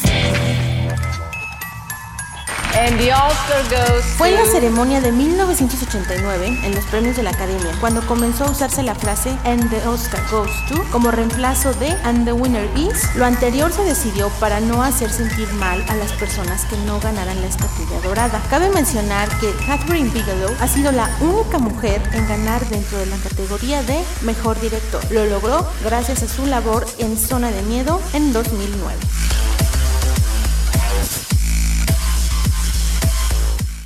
And 2.77 2.97
the 2.97 3.13
Oscar 3.13 3.63
goes 3.69 4.03
Fue 4.17 4.29
en 4.29 4.35
la 4.35 4.45
ceremonia 4.45 4.99
de 4.99 5.13
1989, 5.13 6.59
en 6.63 6.75
los 6.75 6.83
premios 6.85 7.15
de 7.15 7.23
la 7.23 7.29
Academia, 7.29 7.71
cuando 7.79 8.05
comenzó 8.05 8.43
a 8.43 8.51
usarse 8.51 8.83
la 8.83 8.95
frase 8.95 9.29
And 9.45 9.69
the 9.69 9.87
Oscar 9.87 10.21
goes 10.29 10.51
to 10.67 10.83
como 10.91 11.09
reemplazo 11.09 11.73
de 11.75 11.91
And 12.03 12.25
the 12.25 12.33
winner 12.33 12.69
is. 12.77 13.15
Lo 13.15 13.23
anterior 13.23 13.71
se 13.71 13.83
decidió 13.83 14.29
para 14.41 14.59
no 14.59 14.83
hacer 14.83 15.09
sentir 15.09 15.47
mal 15.53 15.85
a 15.87 15.95
las 15.95 16.11
personas 16.13 16.65
que 16.65 16.75
no 16.79 16.99
ganaran 16.99 17.39
la 17.39 17.47
estatuilla 17.47 18.01
dorada. 18.01 18.41
Cabe 18.49 18.69
mencionar 18.69 19.29
que 19.39 19.53
Catherine 19.65 20.09
Bigelow 20.09 20.53
ha 20.59 20.67
sido 20.67 20.91
la 20.91 21.09
única 21.21 21.59
mujer 21.59 22.01
en 22.11 22.27
ganar 22.27 22.67
dentro 22.67 22.97
de 22.97 23.05
la 23.05 23.17
categoría 23.17 23.83
de 23.83 24.03
Mejor 24.21 24.59
Director. 24.59 25.01
Lo 25.11 25.25
logró 25.25 25.65
gracias 25.85 26.23
a 26.23 26.27
su 26.27 26.45
labor 26.45 26.85
en 26.97 27.17
Zona 27.17 27.51
de 27.51 27.61
Miedo 27.63 28.01
en 28.13 28.33
2009. 28.33 28.95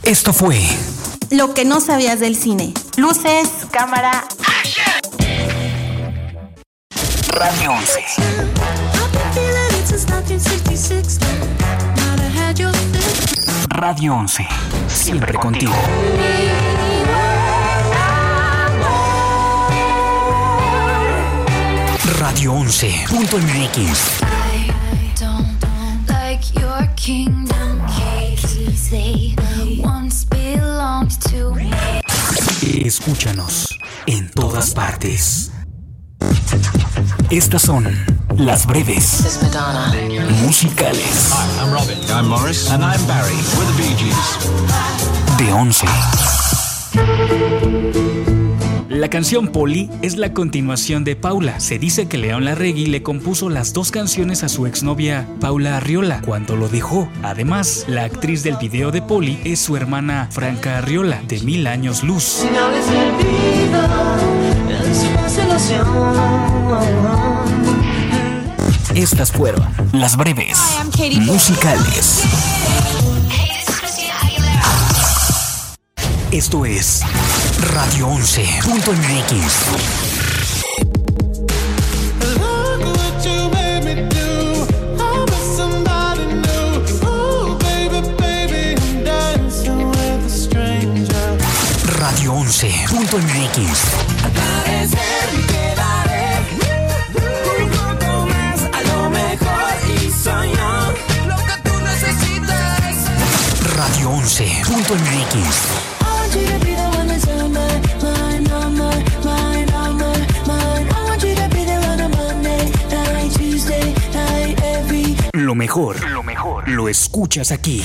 Esto 0.03 0.33
fue 0.33 0.59
Lo 1.29 1.53
que 1.53 1.65
no 1.65 1.81
sabías 1.81 2.19
del 2.19 2.35
cine. 2.35 2.73
Luces, 2.97 3.49
cámara, 3.71 4.25
Radio 7.31 7.71
11. 7.71 8.03
Radio 13.69 14.15
11. 14.15 14.47
Siempre 14.87 15.33
contigo. 15.35 15.73
Radio 22.19 22.53
11.mx. 22.53 24.19
don't 25.19 25.59
like 26.09 26.53
your 26.59 26.87
kingdom 26.95 27.79
Escúchanos 32.85 33.77
en 34.07 34.29
todas 34.31 34.71
partes. 34.71 35.51
Estas 37.29 37.61
son 37.61 37.85
las 38.37 38.65
breves 38.65 39.39
musicales 40.43 41.31
Hi, 41.31 41.61
I'm 41.61 41.71
Robin. 41.71 41.97
I'm 42.09 42.27
Morris. 42.27 42.69
And 42.71 42.83
I'm 42.83 43.05
Barry. 43.05 43.35
We're 43.57 43.65
the 43.65 43.73
Bee 43.77 43.95
Gees. 43.95 44.49
de 45.37 45.53
11. 45.53 45.87
La 48.99 49.09
canción 49.09 49.47
Polly 49.47 49.89
es 50.01 50.17
la 50.17 50.33
continuación 50.33 51.05
de 51.05 51.15
Paula. 51.15 51.61
Se 51.61 51.79
dice 51.79 52.09
que 52.09 52.17
León 52.17 52.43
Larregui 52.43 52.85
le 52.85 53.01
compuso 53.01 53.49
las 53.49 53.71
dos 53.71 53.91
canciones 53.91 54.43
a 54.43 54.49
su 54.49 54.67
exnovia 54.67 55.25
Paula 55.39 55.77
Arriola 55.77 56.21
cuando 56.21 56.57
lo 56.57 56.67
dejó. 56.67 57.07
Además, 57.23 57.85
la 57.87 58.03
actriz 58.03 58.43
del 58.43 58.57
video 58.57 58.91
de 58.91 59.01
Polly 59.01 59.39
es 59.45 59.61
su 59.61 59.77
hermana 59.77 60.27
Franca 60.29 60.79
Arriola, 60.79 61.21
de 61.29 61.39
Mil 61.39 61.67
Años 61.67 62.03
Luz. 62.03 62.43
Estas 68.95 69.31
fueron 69.31 69.65
las 69.93 70.17
breves 70.17 70.59
musicales. 71.21 72.25
Esto 76.31 76.65
es 76.65 77.01
Radio 77.59 78.07
11.mx. 78.07 80.79
Radio 91.99 92.33
11.mx. 92.33 93.95
Radio 103.75 104.09
11.mx. 104.09 106.09
Lo 106.09 106.49
mejor, 106.49 106.75
lo 106.75 106.88
mejor, 115.59 115.97
lo 116.69 116.87
escuchas 116.87 117.51
aquí. 117.51 117.83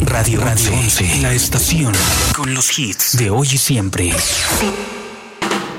Radio 0.00 0.40
Radio 0.40 0.72
11, 0.72 1.22
la 1.22 1.32
estación 1.32 1.92
con 2.34 2.52
los 2.52 2.76
hits 2.76 3.16
de 3.16 3.30
hoy 3.30 3.46
y 3.52 3.56
siempre. 3.58 4.12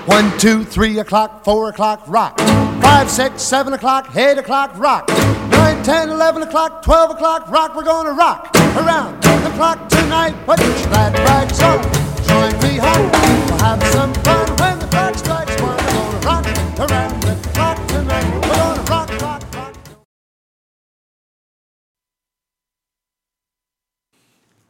One, 0.08 0.32
two, 0.38 0.64
three 0.64 1.00
o'clock, 1.00 1.44
four 1.44 1.70
o'clock, 1.70 2.04
rock. 2.08 2.40
Five, 2.82 3.10
six, 3.10 3.42
seven 3.42 3.74
o'clock, 3.74 4.16
eight 4.16 4.38
o'clock, 4.38 4.72
rock. 4.78 5.10
Nine, 5.50 5.84
ten, 5.84 6.10
eleven 6.10 6.42
o'clock, 6.42 6.82
twelve 6.82 7.12
o'clock, 7.12 7.50
rock. 7.50 7.76
We're 7.76 7.84
gonna 7.84 8.14
rock 8.14 8.56
around 8.78 9.22
the 9.22 9.52
clock 9.58 9.90
tonight. 9.90 10.36
Put 10.46 10.62
your 10.62 10.88
glad 10.88 11.14
rags 11.20 11.62
on, 11.62 11.82
join 12.30 12.54
me 12.64 12.78
home. 12.78 13.12
We'll 13.12 13.60
have 13.60 13.84
some 13.92 14.14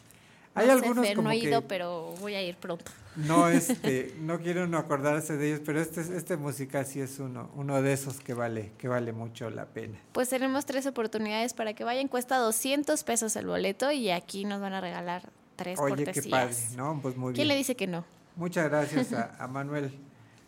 Hay 0.58 0.66
no 0.66 0.72
sé, 0.72 0.78
algunos 0.78 1.06
Fer, 1.06 1.16
como 1.16 1.28
no 1.28 1.34
he 1.34 1.40
que 1.40 1.48
ido, 1.48 1.62
pero 1.62 2.14
voy 2.20 2.34
a 2.34 2.42
ir 2.42 2.56
pronto. 2.56 2.84
no, 3.16 3.48
este, 3.48 4.14
no 4.20 4.38
quiero 4.40 4.66
no 4.66 4.78
acordarse 4.78 5.36
de 5.36 5.48
ellos, 5.48 5.60
pero 5.64 5.80
este, 5.80 6.00
este 6.00 6.36
musical 6.36 6.86
sí 6.86 7.00
es 7.00 7.18
uno, 7.18 7.50
uno 7.54 7.80
de 7.82 7.92
esos 7.92 8.20
que 8.20 8.34
vale, 8.34 8.72
que 8.78 8.88
vale 8.88 9.12
mucho 9.12 9.50
la 9.50 9.66
pena. 9.66 9.98
Pues 10.12 10.28
tenemos 10.28 10.66
tres 10.66 10.86
oportunidades 10.86 11.54
para 11.54 11.74
que 11.74 11.84
vayan. 11.84 12.08
Cuesta 12.08 12.36
200 12.38 13.02
pesos 13.04 13.34
el 13.36 13.46
boleto 13.46 13.90
y 13.90 14.10
aquí 14.10 14.44
nos 14.44 14.60
van 14.60 14.72
a 14.74 14.80
regalar 14.80 15.30
tres 15.56 15.78
Oye, 15.80 16.04
cortesías. 16.04 16.24
qué 16.24 16.30
padre, 16.30 16.54
¿no? 16.76 17.00
Pues 17.02 17.16
muy 17.16 17.32
¿Quién 17.34 17.46
bien. 17.46 17.48
le 17.48 17.56
dice 17.56 17.74
que 17.74 17.86
no? 17.86 18.04
Muchas 18.36 18.68
gracias 18.68 19.12
a, 19.12 19.34
a 19.42 19.48
Manuel 19.48 19.92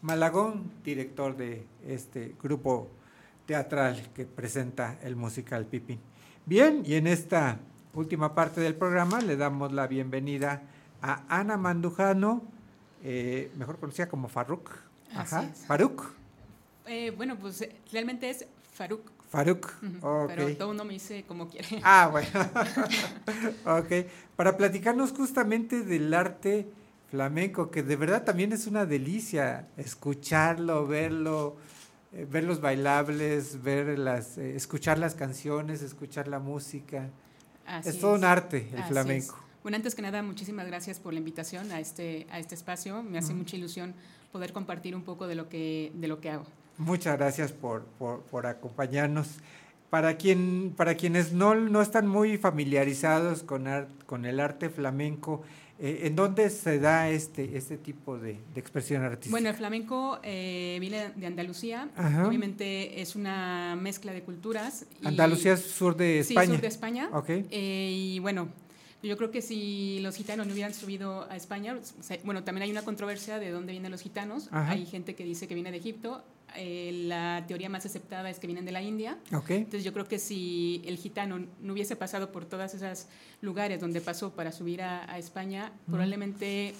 Malagón, 0.02 0.70
director 0.84 1.36
de 1.36 1.66
este 1.86 2.34
grupo 2.42 2.88
teatral 3.46 4.00
que 4.14 4.24
presenta 4.26 4.98
el 5.02 5.16
musical 5.16 5.66
Pipín. 5.66 5.98
Bien, 6.46 6.82
y 6.86 6.94
en 6.94 7.06
esta 7.06 7.58
última 7.94 8.34
parte 8.34 8.60
del 8.60 8.74
programa 8.74 9.20
le 9.20 9.36
damos 9.36 9.72
la 9.72 9.86
bienvenida 9.86 10.62
a 11.02 11.24
Ana 11.28 11.56
Mandujano, 11.56 12.42
eh, 13.02 13.50
mejor 13.56 13.78
conocida 13.78 14.08
como 14.08 14.28
Faruk. 14.28 14.70
Ajá. 15.14 15.42
Faruk. 15.66 16.12
Eh, 16.86 17.10
bueno, 17.16 17.36
pues 17.36 17.62
eh, 17.62 17.76
realmente 17.92 18.30
es 18.30 18.46
Faruk. 18.72 19.10
Faruk, 19.28 19.72
Ujú, 19.80 20.06
ok. 20.06 20.32
Pero 20.34 20.56
todo 20.56 20.68
mundo 20.68 20.84
me 20.84 20.94
dice 20.94 21.24
como 21.26 21.48
quiere. 21.48 21.80
Ah, 21.84 22.08
bueno. 22.10 22.28
ok. 23.78 24.06
Para 24.34 24.56
platicarnos 24.56 25.12
justamente 25.12 25.82
del 25.82 26.12
arte 26.12 26.68
flamenco, 27.10 27.70
que 27.70 27.82
de 27.82 27.96
verdad 27.96 28.24
también 28.24 28.52
es 28.52 28.66
una 28.66 28.86
delicia 28.86 29.68
escucharlo, 29.76 30.86
verlo, 30.86 31.56
eh, 32.12 32.26
ver 32.28 32.44
los 32.44 32.60
bailables, 32.60 33.62
ver 33.62 33.98
las, 33.98 34.36
escuchar 34.36 34.98
las 34.98 35.14
canciones, 35.14 35.82
escuchar 35.82 36.26
la 36.26 36.40
música. 36.40 37.10
Así 37.78 37.88
es 37.90 37.98
todo 38.00 38.14
un 38.14 38.24
arte 38.24 38.68
el 38.72 38.78
Así 38.80 38.92
flamenco. 38.92 39.34
es. 39.34 39.62
Bueno, 39.62 39.76
antes 39.76 39.94
que 39.94 40.02
nada, 40.02 40.22
muchísimas 40.22 40.66
gracias 40.66 40.98
por 40.98 41.12
la 41.12 41.18
invitación 41.18 41.70
a 41.72 41.80
este, 41.80 42.26
a 42.30 42.38
este 42.38 42.54
espacio. 42.54 43.02
Me 43.02 43.18
hace 43.18 43.28
Ujú. 43.32 43.38
mucha 43.38 43.56
ilusión 43.56 43.94
poder 44.32 44.52
compartir 44.52 44.94
un 44.96 45.02
poco 45.02 45.26
de 45.26 45.34
lo 45.34 45.48
que, 45.48 45.92
de 45.94 46.08
lo 46.08 46.20
que 46.20 46.30
hago. 46.30 46.44
Muchas 46.78 47.18
gracias 47.18 47.52
por, 47.52 47.84
por, 47.98 48.20
por 48.22 48.46
acompañarnos. 48.46 49.28
Para, 49.90 50.16
quien, 50.16 50.72
para 50.76 50.94
quienes 50.94 51.32
no, 51.32 51.54
no 51.56 51.82
están 51.82 52.06
muy 52.06 52.38
familiarizados 52.38 53.42
con, 53.42 53.66
ar- 53.66 53.88
con 54.06 54.24
el 54.24 54.38
arte 54.40 54.70
flamenco, 54.70 55.42
eh, 55.80 56.00
¿en 56.06 56.14
dónde 56.16 56.50
se 56.50 56.78
da 56.78 57.08
este, 57.10 57.56
este 57.56 57.78
tipo 57.78 58.18
de, 58.18 58.38
de 58.54 58.60
expresión 58.60 59.02
artística? 59.02 59.30
Bueno, 59.30 59.48
el 59.48 59.54
flamenco 59.56 60.18
eh, 60.22 60.76
viene 60.80 61.10
de 61.16 61.26
Andalucía. 61.26 61.88
Ajá. 61.96 62.26
Obviamente 62.28 63.00
es 63.00 63.16
una 63.16 63.76
mezcla 63.80 64.12
de 64.12 64.22
culturas. 64.22 64.84
y- 65.02 65.06
Andalucía 65.06 65.54
es 65.54 65.62
sur 65.62 65.96
de 65.96 66.22
Sí, 66.24 66.34
España. 66.34 66.52
sur 66.52 66.60
de 66.60 66.68
España. 66.68 67.08
Ok. 67.12 67.28
Eh, 67.30 67.90
y 67.92 68.18
bueno, 68.18 68.48
yo 69.02 69.16
creo 69.16 69.30
que 69.30 69.40
si 69.40 69.98
los 70.00 70.14
gitanos 70.16 70.46
no 70.46 70.52
hubieran 70.52 70.74
subido 70.74 71.26
a 71.30 71.36
España, 71.36 71.78
bueno, 72.24 72.44
también 72.44 72.64
hay 72.64 72.70
una 72.70 72.82
controversia 72.84 73.38
de 73.38 73.50
dónde 73.50 73.72
vienen 73.72 73.90
los 73.90 74.02
gitanos. 74.02 74.48
Ajá. 74.50 74.72
Hay 74.72 74.84
gente 74.84 75.14
que 75.14 75.24
dice 75.24 75.48
que 75.48 75.54
viene 75.54 75.70
de 75.70 75.78
Egipto. 75.78 76.22
Eh, 76.56 77.04
la 77.06 77.44
teoría 77.46 77.68
más 77.68 77.86
aceptada 77.86 78.28
es 78.30 78.38
que 78.38 78.46
vienen 78.46 78.64
de 78.64 78.72
la 78.72 78.82
India. 78.82 79.18
Ok. 79.32 79.50
Entonces 79.50 79.84
yo 79.84 79.92
creo 79.92 80.06
que 80.06 80.18
si 80.18 80.82
el 80.84 80.96
gitano 80.98 81.46
no 81.60 81.72
hubiese 81.72 81.96
pasado 81.96 82.32
por 82.32 82.44
todos 82.44 82.74
esos 82.74 83.06
lugares 83.40 83.80
donde 83.80 84.00
pasó 84.00 84.30
para 84.34 84.52
subir 84.52 84.82
a, 84.82 85.10
a 85.10 85.18
España, 85.18 85.72
probablemente 85.86 86.74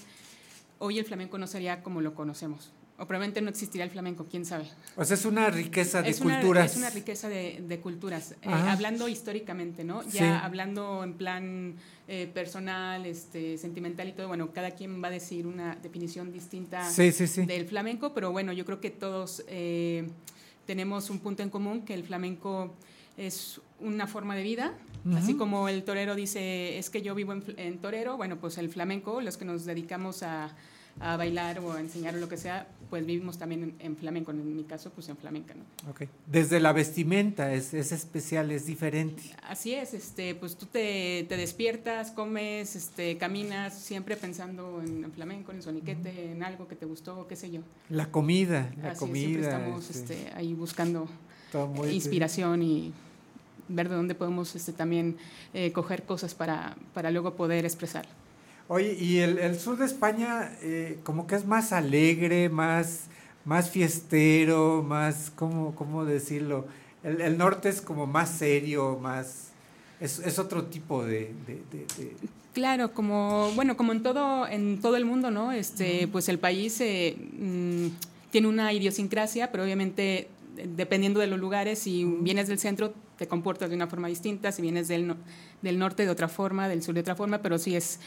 hoy 0.78 0.98
el 0.98 1.04
flamenco 1.04 1.38
no 1.38 1.46
sería 1.46 1.82
como 1.82 2.00
lo 2.00 2.14
conocemos. 2.14 2.72
O 2.98 3.06
probablemente 3.06 3.40
no 3.40 3.48
existiría 3.48 3.84
el 3.84 3.90
flamenco, 3.90 4.26
quién 4.30 4.44
sabe. 4.44 4.66
O 4.94 5.04
sea, 5.06 5.14
es 5.14 5.24
una 5.24 5.48
riqueza 5.48 6.02
de 6.02 6.10
Es 6.10 6.20
una- 6.20 6.34
culturas. 6.38 6.72
es 6.72 6.76
una 6.76 6.90
riqueza 6.90 7.30
de, 7.30 7.64
de 7.66 7.80
culturas. 7.80 8.32
Eh, 8.42 8.48
hablando 8.50 9.08
históricamente, 9.08 9.84
¿no? 9.84 10.02
Ya 10.02 10.10
Sí. 10.10 10.18
hablando 10.42 11.02
en 11.02 11.14
plan 11.14 11.76
eh, 12.12 12.26
personal, 12.26 13.06
este, 13.06 13.56
sentimental 13.56 14.08
y 14.08 14.12
todo, 14.12 14.26
bueno, 14.26 14.50
cada 14.52 14.72
quien 14.72 15.00
va 15.00 15.06
a 15.06 15.10
decir 15.12 15.46
una 15.46 15.76
definición 15.76 16.32
distinta 16.32 16.90
Sí, 16.90 17.12
sí, 17.12 17.28
sí. 17.28 17.46
del 17.46 17.66
flamenco, 17.66 18.12
pero 18.12 18.32
bueno, 18.32 18.52
yo 18.52 18.64
creo 18.64 18.80
que 18.80 18.90
todos 18.90 19.44
eh, 19.46 20.08
tenemos 20.66 21.08
un 21.08 21.20
punto 21.20 21.44
en 21.44 21.50
común, 21.50 21.82
que 21.82 21.94
el 21.94 22.02
flamenco 22.02 22.74
es 23.16 23.60
una 23.78 24.08
forma 24.08 24.34
de 24.34 24.42
vida, 24.42 24.74
así 25.14 25.34
como 25.36 25.68
el 25.68 25.84
torero 25.84 26.16
dice, 26.16 26.78
es 26.78 26.90
que 26.90 27.00
yo 27.00 27.14
vivo 27.14 27.32
en, 27.32 27.44
en 27.56 27.78
torero, 27.78 28.16
bueno, 28.16 28.38
pues 28.40 28.58
el 28.58 28.70
flamenco, 28.70 29.20
los 29.20 29.36
que 29.36 29.44
nos 29.44 29.64
dedicamos 29.64 30.24
a, 30.24 30.50
a 31.00 31.16
bailar 31.16 31.58
o 31.60 31.72
a 31.72 31.80
enseñar 31.80 32.14
o 32.14 32.18
lo 32.18 32.28
que 32.28 32.36
sea, 32.36 32.68
pues 32.90 33.06
vivimos 33.06 33.38
también 33.38 33.62
en, 33.62 33.74
en 33.78 33.96
flamenco, 33.96 34.32
en 34.32 34.54
mi 34.56 34.64
caso, 34.64 34.90
pues 34.90 35.08
en 35.08 35.16
flamenca, 35.16 35.54
¿no? 35.54 35.90
Ok. 35.90 36.02
Desde 36.26 36.60
la 36.60 36.72
vestimenta 36.72 37.52
es, 37.54 37.72
es 37.72 37.92
especial, 37.92 38.50
es 38.50 38.66
diferente. 38.66 39.22
Así 39.48 39.72
es, 39.74 39.94
este, 39.94 40.34
pues 40.34 40.56
tú 40.56 40.66
te, 40.66 41.24
te 41.28 41.36
despiertas, 41.36 42.10
comes, 42.10 42.76
este, 42.76 43.16
caminas, 43.16 43.78
siempre 43.78 44.16
pensando 44.16 44.82
en, 44.84 45.04
en 45.04 45.12
flamenco, 45.12 45.52
en 45.52 45.62
soniquete, 45.62 46.32
en 46.32 46.42
algo 46.42 46.68
que 46.68 46.76
te 46.76 46.84
gustó, 46.86 47.26
qué 47.28 47.36
sé 47.36 47.50
yo. 47.50 47.60
La 47.88 48.10
comida, 48.10 48.70
la 48.82 48.90
Así 48.90 49.04
es, 49.04 49.10
siempre 49.10 49.32
comida. 49.32 49.48
estamos 49.56 49.90
este, 49.90 50.14
este, 50.24 50.34
ahí 50.36 50.52
buscando 50.54 51.08
muy- 51.74 51.90
inspiración 51.90 52.62
y 52.62 52.92
ver 53.68 53.88
de 53.88 53.94
dónde 53.94 54.14
podemos 54.16 54.54
este, 54.56 54.72
también 54.72 55.16
eh, 55.54 55.70
coger 55.72 56.02
cosas 56.02 56.34
para, 56.34 56.76
para 56.92 57.10
luego 57.10 57.34
poder 57.36 57.64
expresar. 57.64 58.06
Oye, 58.72 58.96
y 59.00 59.18
el, 59.18 59.38
el 59.40 59.58
sur 59.58 59.76
de 59.76 59.84
España 59.84 60.52
eh, 60.62 60.96
como 61.02 61.26
que 61.26 61.34
es 61.34 61.44
más 61.44 61.72
alegre, 61.72 62.48
más, 62.50 63.06
más 63.44 63.68
fiestero, 63.68 64.84
más, 64.86 65.32
¿cómo, 65.34 65.74
cómo 65.74 66.04
decirlo? 66.04 66.66
El, 67.02 67.20
el 67.20 67.36
norte 67.36 67.68
es 67.68 67.80
como 67.80 68.06
más 68.06 68.30
serio, 68.30 68.96
más... 69.02 69.48
Es, 70.00 70.20
es 70.20 70.38
otro 70.38 70.66
tipo 70.66 71.04
de... 71.04 71.34
de- 71.48 71.62
de- 71.72 71.86
de- 71.98 72.16
Claro, 72.54 72.92
como 72.94 73.50
bueno, 73.56 73.76
como 73.76 73.90
en 73.92 74.02
todo 74.04 74.46
en 74.46 74.80
todo 74.80 74.96
el 74.96 75.04
mundo, 75.04 75.30
¿no? 75.32 75.50
Este, 75.52 76.06
pues 76.08 76.28
el 76.28 76.38
país 76.38 76.80
eh, 76.80 77.16
mm, 77.38 77.86
tiene 78.30 78.46
una 78.48 78.72
idiosincrasia, 78.72 79.50
pero 79.52 79.62
obviamente 79.64 80.28
eh, 80.56 80.68
dependiendo 80.76 81.18
de 81.20 81.26
los 81.28 81.38
lugares, 81.40 81.78
si 81.80 82.04
vienes 82.04 82.46
del 82.48 82.58
centro 82.60 82.92
te 83.18 83.26
comportas 83.28 83.68
de 83.70 83.76
una 83.76 83.86
forma 83.88 84.06
distinta, 84.08 84.50
si 84.52 84.62
vienes 84.62 84.86
del, 84.88 85.06
no- 85.08 85.16
del 85.62 85.76
norte 85.78 86.04
de 86.04 86.10
otra 86.10 86.28
forma, 86.28 86.68
del 86.68 86.82
sur 86.84 86.94
de 86.94 87.00
otra 87.02 87.14
forma, 87.16 87.38
pero 87.38 87.56
sí 87.58 87.74
es 87.76 87.98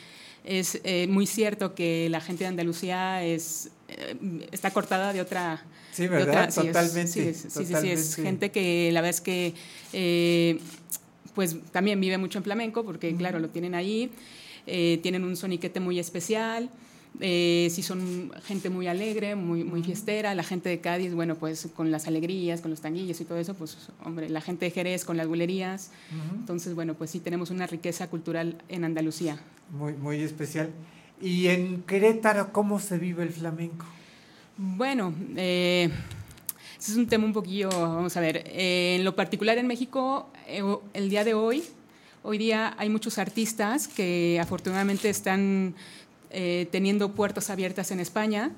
es 0.43 0.79
eh, 0.83 1.07
muy 1.09 1.25
cierto 1.25 1.73
que 1.75 2.07
la 2.09 2.21
gente 2.21 2.43
de 2.43 2.49
Andalucía 2.49 3.23
es 3.23 3.69
eh, 3.89 4.15
está 4.51 4.71
cortada 4.71 5.13
de 5.13 5.21
otra 5.21 5.63
Sí, 5.93 6.07
¿verdad? 6.07 6.49
otra- 6.49 6.51
sí, 6.51 6.61
es- 6.61 6.67
Totalmente, 6.67 7.11
sí, 7.11 7.19
es- 7.21 7.37
sí, 7.53 7.65
sí, 7.65 7.75
sí, 7.81 7.89
es 7.89 8.15
gente 8.15 8.49
que 8.51 8.89
la 8.91 9.01
verdad 9.01 9.15
es 9.15 9.21
que 9.21 9.53
eh, 9.93 10.59
pues 11.35 11.55
también 11.71 11.99
vive 11.99 12.17
mucho 12.17 12.37
en 12.39 12.43
flamenco, 12.43 12.83
porque 12.83 13.15
claro, 13.15 13.39
lo 13.39 13.49
tienen 13.49 13.73
ahí, 13.75 14.11
eh, 14.67 14.99
tienen 15.03 15.23
un 15.23 15.35
soniquete 15.35 15.79
muy 15.79 15.99
especial, 15.99 16.69
eh, 17.19 17.67
sí 17.71 17.83
son 17.83 18.31
gente 18.43 18.69
muy 18.69 18.87
alegre, 18.87 19.35
muy, 19.35 19.63
muy 19.63 19.83
fiestera, 19.83 20.33
la 20.35 20.43
gente 20.43 20.69
de 20.69 20.79
Cádiz, 20.79 21.13
bueno, 21.13 21.35
pues 21.35 21.67
con 21.75 21.91
las 21.91 22.07
alegrías, 22.07 22.61
con 22.61 22.71
los 22.71 22.81
tanguillos 22.81 23.19
y 23.21 23.25
todo 23.25 23.37
eso, 23.37 23.53
pues 23.53 23.89
hombre, 24.03 24.29
la 24.29 24.41
gente 24.41 24.65
de 24.65 24.71
Jerez 24.71 25.05
con 25.05 25.17
las 25.17 25.27
bulerías, 25.27 25.91
entonces 26.35 26.75
bueno, 26.75 26.95
pues 26.95 27.11
sí 27.11 27.19
tenemos 27.19 27.51
una 27.51 27.67
riqueza 27.67 28.09
cultural 28.09 28.57
en 28.69 28.83
Andalucía. 28.83 29.37
muy, 29.71 29.93
muy 29.93 30.21
especial. 30.21 30.69
Y 31.21 31.47
en 31.47 31.83
Querétaro, 31.83 32.51
¿cómo 32.51 32.79
se 32.79 32.97
vive 32.97 33.23
el 33.23 33.29
flamenco? 33.29 33.85
Bueno, 34.57 35.13
eh, 35.35 35.89
ese 36.79 36.91
es 36.91 36.97
un 36.97 37.07
tema 37.07 37.25
un 37.25 37.33
poquillo, 37.33 37.69
vamos 37.69 38.17
a 38.17 38.19
ver, 38.19 38.43
eh, 38.45 38.97
en 38.97 39.05
lo 39.05 39.15
particular 39.15 39.57
en 39.57 39.67
México, 39.67 40.29
eh, 40.47 40.61
el 40.93 41.09
día 41.09 41.23
de 41.23 41.33
hoy, 41.33 41.63
hoy 42.23 42.37
día 42.37 42.75
hay 42.77 42.89
muchos 42.89 43.17
artistas 43.17 43.87
que 43.87 44.37
afortunadamente 44.41 45.09
están 45.09 45.75
eh, 46.33 46.67
teniendo 46.71 47.13
puertas 47.13 47.49
abiertas 47.49 47.91
en 47.91 47.99
España. 47.99 48.51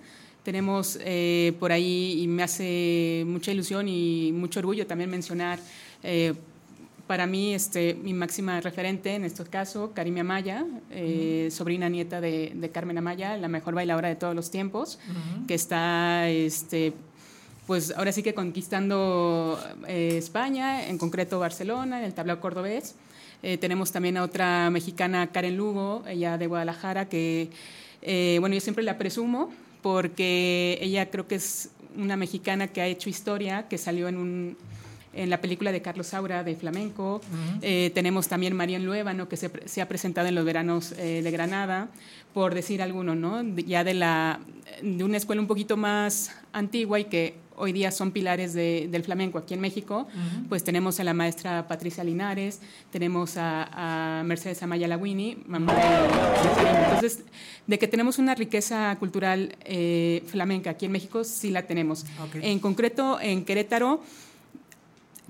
Tenemos 0.44 0.98
eh, 1.02 1.54
por 1.60 1.72
ahí, 1.72 2.22
y 2.22 2.28
me 2.28 2.44
hace 2.44 3.24
mucha 3.28 3.52
ilusión 3.52 3.88
y 3.88 4.32
mucho 4.32 4.60
orgullo 4.60 4.88
también 4.88 5.10
mencionar, 5.10 5.60
eh, 6.04 6.34
para 7.08 7.28
mí, 7.28 7.54
este, 7.54 7.94
mi 7.94 8.14
máxima 8.14 8.62
referente 8.62 9.14
en 9.14 9.26
este 9.26 9.44
caso, 9.44 9.92
Karimia 9.94 10.22
Amaya, 10.22 10.66
eh, 10.90 11.50
sobrina 11.52 11.88
nieta 11.88 12.20
de, 12.20 12.54
de 12.56 12.70
Carmen 12.70 12.98
Amaya, 12.98 13.38
la 13.38 13.48
mejor 13.48 13.76
bailadora 13.76 14.10
de 14.10 14.16
todos 14.16 14.36
los 14.36 14.50
tiempos, 14.50 14.98
que 15.48 15.54
está, 15.54 16.28
este, 16.30 16.94
pues 17.68 17.94
ahora 17.96 18.12
sí 18.12 18.24
que 18.24 18.34
conquistando 18.34 19.60
eh, 19.88 20.16
España, 20.18 20.88
en 20.88 20.98
concreto 20.98 21.38
Barcelona, 21.38 22.00
en 22.00 22.06
el 22.06 22.14
tablao 22.14 22.40
cordobés. 22.40 22.96
Eh, 23.44 23.58
tenemos 23.58 23.92
también 23.92 24.18
a 24.18 24.24
otra 24.24 24.70
mexicana, 24.70 25.32
Karen 25.32 25.58
Lugo, 25.58 26.04
ella 26.08 26.38
de 26.38 26.48
Guadalajara, 26.48 27.08
que, 27.10 27.50
eh, 28.02 28.38
bueno, 28.40 28.56
yo 28.56 28.62
siempre 28.62 28.84
la 28.84 28.98
presumo 28.98 29.52
porque 29.82 30.80
ella 30.82 31.12
creo 31.12 31.28
que 31.28 31.36
es 31.36 31.70
una 31.96 32.18
mexicana 32.18 32.68
que 32.68 32.82
ha 32.82 32.88
hecho 32.88 33.10
historia, 33.10 33.68
que 33.68 33.78
salió 33.78 34.08
en 34.08 34.18
un 34.18 34.58
en 35.16 35.30
la 35.30 35.42
película 35.42 35.72
de 35.72 35.82
Carlos 35.82 36.08
Saura 36.08 36.44
de 36.44 36.56
flamenco. 36.56 37.22
Eh, 37.62 37.92
tenemos 37.96 38.28
también 38.28 38.56
Marian 38.56 38.86
Luébano, 38.86 39.28
que 39.28 39.38
se, 39.38 39.82
ha 39.82 39.88
presentado 39.88 40.28
en 40.28 40.36
los 40.36 40.46
veranos 40.46 40.94
eh, 40.98 41.22
de 41.24 41.32
Granada, 41.32 41.88
por 42.34 42.54
decir 42.54 42.82
alguno, 42.82 43.16
¿no? 43.16 43.42
Ya 43.56 43.84
de, 43.84 43.94
la, 43.94 44.40
de 44.82 45.04
una 45.04 45.18
escuela 45.18 45.42
un 45.42 45.48
poquito 45.48 45.78
más 45.78 46.32
antigua 46.52 47.00
y 47.00 47.06
que 47.06 47.36
hoy 47.58 47.72
día 47.74 47.92
son 47.92 48.12
pilares 48.12 48.54
de- 48.54 48.88
del 48.92 49.04
flamenco 49.04 49.38
aquí 49.38 49.54
en 49.54 49.62
México, 49.62 50.08
pues 50.50 50.64
tenemos 50.64 51.00
a 51.00 51.04
la 51.04 51.14
maestra 51.14 51.68
Patricia 51.68 52.04
Linares, 52.04 52.60
tenemos 52.92 53.38
a, 53.38 54.20
a 54.20 54.24
Mercedes 54.24 54.62
Amaya 54.64 54.88
Lawini, 54.88 55.38
mamá 55.48 55.74
de. 55.74 56.86
Entonces, 56.86 57.24
de 57.68 57.80
que 57.80 57.88
tenemos 57.88 58.20
una 58.20 58.36
riqueza 58.36 58.96
cultural 59.00 59.56
eh, 59.66 60.24
flamenca 60.28 60.70
aquí 60.72 60.86
en 60.86 60.92
México, 60.92 61.24
sí 61.24 61.50
la 61.50 61.64
tenemos. 61.64 62.06
En 62.44 62.60
concreto, 62.60 63.20
en 63.20 63.44
Querétaro, 63.46 64.02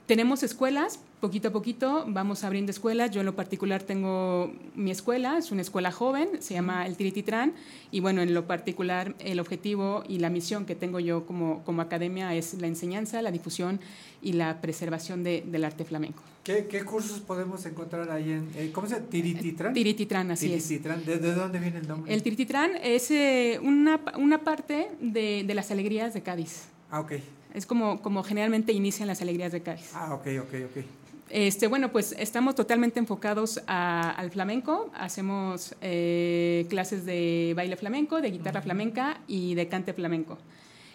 tenemos 0.05 0.43
escuelas, 0.43 0.99
poquito 1.19 1.47
a 1.47 1.51
poquito 1.51 2.05
vamos 2.07 2.43
abriendo 2.43 2.71
escuelas. 2.71 3.09
Yo 3.11 3.21
en 3.21 3.25
lo 3.25 3.35
particular 3.35 3.81
tengo 3.83 4.53
mi 4.75 4.91
escuela, 4.91 5.37
es 5.37 5.51
una 5.51 5.61
escuela 5.61 5.91
joven, 5.91 6.29
se 6.39 6.53
llama 6.53 6.85
el 6.85 6.95
Tirititrán. 6.95 7.53
Y 7.91 7.99
bueno, 8.01 8.21
en 8.21 8.33
lo 8.33 8.45
particular 8.45 9.15
el 9.19 9.39
objetivo 9.39 10.03
y 10.07 10.19
la 10.19 10.29
misión 10.29 10.65
que 10.65 10.75
tengo 10.75 10.99
yo 10.99 11.25
como, 11.25 11.63
como 11.63 11.81
academia 11.81 12.35
es 12.35 12.53
la 12.55 12.67
enseñanza, 12.67 13.21
la 13.21 13.31
difusión 13.31 13.79
y 14.21 14.33
la 14.33 14.61
preservación 14.61 15.23
de- 15.23 15.43
del 15.45 15.63
arte 15.65 15.85
flamenco. 15.85 16.21
¿Qué, 16.43 16.67
qué 16.67 16.83
cursos 16.83 17.21
podemos 17.21 17.65
encontrar 17.65 18.11
ahí 18.11 18.31
en... 18.31 18.49
eh, 18.55 18.69
¿Cómo 18.71 18.85
se 18.87 18.95
llama? 18.95 19.07
¿Tirititran? 19.09 19.73
Tirititrán, 19.73 20.29
así 20.29 20.53
es. 20.53 20.67
Tirititran. 20.67 21.03
¿De, 21.03 21.17
de 21.17 21.33
dónde 21.33 21.57
viene 21.57 21.79
el 21.79 21.87
nombre? 21.87 22.13
El 22.13 22.21
Tirititrán 22.21 22.73
es 22.83 23.09
eh, 23.09 23.59
una, 23.63 23.99
una 24.19 24.43
parte 24.43 24.89
de, 25.01 25.43
de 25.43 25.53
las 25.55 25.71
alegrías 25.71 26.13
de 26.13 26.21
Cádiz. 26.21 26.65
Ah, 26.91 26.99
ok. 26.99 27.13
Es 27.55 27.65
como, 27.65 28.01
como 28.01 28.21
generalmente 28.23 28.73
inician 28.73 29.07
las 29.07 29.21
alegrías 29.21 29.51
de 29.51 29.61
Cádiz. 29.61 29.91
Ah, 29.93 30.13
ok, 30.13 30.27
ok, 30.41 30.53
ok. 30.71 30.83
Este, 31.29 31.67
bueno, 31.67 31.91
pues 31.91 32.13
estamos 32.19 32.53
totalmente 32.53 32.99
enfocados 32.99 33.61
a- 33.67 34.11
al 34.11 34.29
flamenco. 34.29 34.91
Hacemos 34.93 35.73
eh, 35.81 36.67
clases 36.69 37.05
de 37.05 37.53
baile 37.55 37.75
flamenco, 37.77 38.21
de 38.21 38.29
guitarra 38.29 38.61
flamenca 38.61 39.19
y 39.27 39.55
de 39.55 39.67
cante 39.67 39.93
flamenco. 39.93 40.37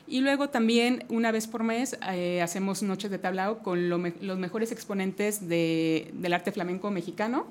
Y 0.07 0.20
luego 0.23 0.49
también, 0.49 1.05
una 1.09 1.31
vez 1.31 1.47
por 1.47 1.62
mes, 1.62 1.97
eh, 2.12 2.43
hacemos 2.43 2.82
noches 2.82 3.11
de 3.12 3.19
tablao 3.19 3.59
con 3.61 3.89
lo 3.89 3.97
me- 3.99 4.12
los 4.20 4.39
mejores 4.39 4.73
exponentes 4.73 5.49
de- 5.49 6.11
del 6.15 6.32
arte 6.32 6.51
flamenco 6.53 6.91
mexicano. 6.91 7.47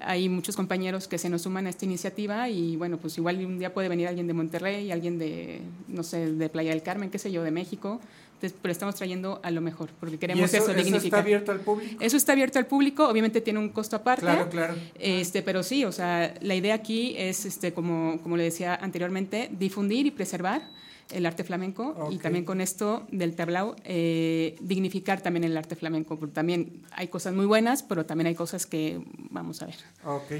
Hay 0.00 0.28
muchos 0.30 0.56
compañeros 0.56 1.08
que 1.08 1.18
se 1.18 1.28
nos 1.28 1.42
suman 1.42 1.66
a 1.66 1.70
esta 1.70 1.84
iniciativa 1.84 2.48
y 2.48 2.76
bueno, 2.76 2.96
pues 2.96 3.18
igual 3.18 3.44
un 3.44 3.58
día 3.58 3.74
puede 3.74 3.88
venir 3.90 4.08
alguien 4.08 4.26
de 4.26 4.32
Monterrey, 4.32 4.90
alguien 4.90 5.18
de, 5.18 5.60
no 5.88 6.02
sé, 6.02 6.32
de 6.32 6.48
Playa 6.48 6.70
del 6.70 6.82
Carmen, 6.82 7.10
qué 7.10 7.18
sé 7.18 7.30
yo, 7.32 7.42
de 7.42 7.50
México. 7.50 8.00
Pero 8.40 8.72
estamos 8.72 8.94
trayendo 8.94 9.40
a 9.42 9.50
lo 9.50 9.60
mejor, 9.60 9.90
porque 10.00 10.18
queremos 10.18 10.44
eso- 10.52 10.56
eso, 10.62 10.70
eso 10.70 10.70
está 10.72 10.82
dignificar. 10.84 11.20
abierto 11.20 11.52
al 11.52 11.60
público? 11.60 11.96
Eso 12.00 12.16
está 12.16 12.32
abierto 12.32 12.58
al 12.58 12.66
público, 12.66 13.08
obviamente 13.08 13.40
tiene 13.40 13.58
un 13.58 13.68
costo 13.70 13.96
aparte. 13.96 14.22
Claro, 14.22 14.48
claro. 14.48 14.74
Este, 14.94 15.42
pero 15.42 15.62
sí, 15.62 15.84
o 15.84 15.92
sea, 15.92 16.34
la 16.40 16.54
idea 16.54 16.74
aquí 16.74 17.14
es, 17.18 17.44
este, 17.44 17.72
como, 17.72 18.18
como 18.22 18.36
le 18.36 18.44
decía 18.44 18.74
anteriormente, 18.74 19.50
difundir 19.58 20.06
y 20.06 20.10
preservar 20.10 20.62
el 21.10 21.26
arte 21.26 21.42
flamenco 21.42 22.08
y 22.12 22.18
también 22.18 22.44
con 22.44 22.60
esto 22.60 23.04
del 23.10 23.34
tablao 23.34 23.74
eh, 23.84 24.54
dignificar 24.60 25.20
también 25.20 25.42
el 25.42 25.56
arte 25.56 25.74
flamenco, 25.74 26.16
porque 26.18 26.32
también 26.34 26.82
hay 26.92 27.08
cosas 27.08 27.34
muy 27.34 27.46
buenas, 27.46 27.82
pero 27.82 28.06
también 28.06 28.28
hay 28.28 28.36
cosas 28.36 28.64
que 28.64 29.02
vamos 29.30 29.60
a 29.60 29.66
ver. 29.66 29.74
Ok. 30.04 30.32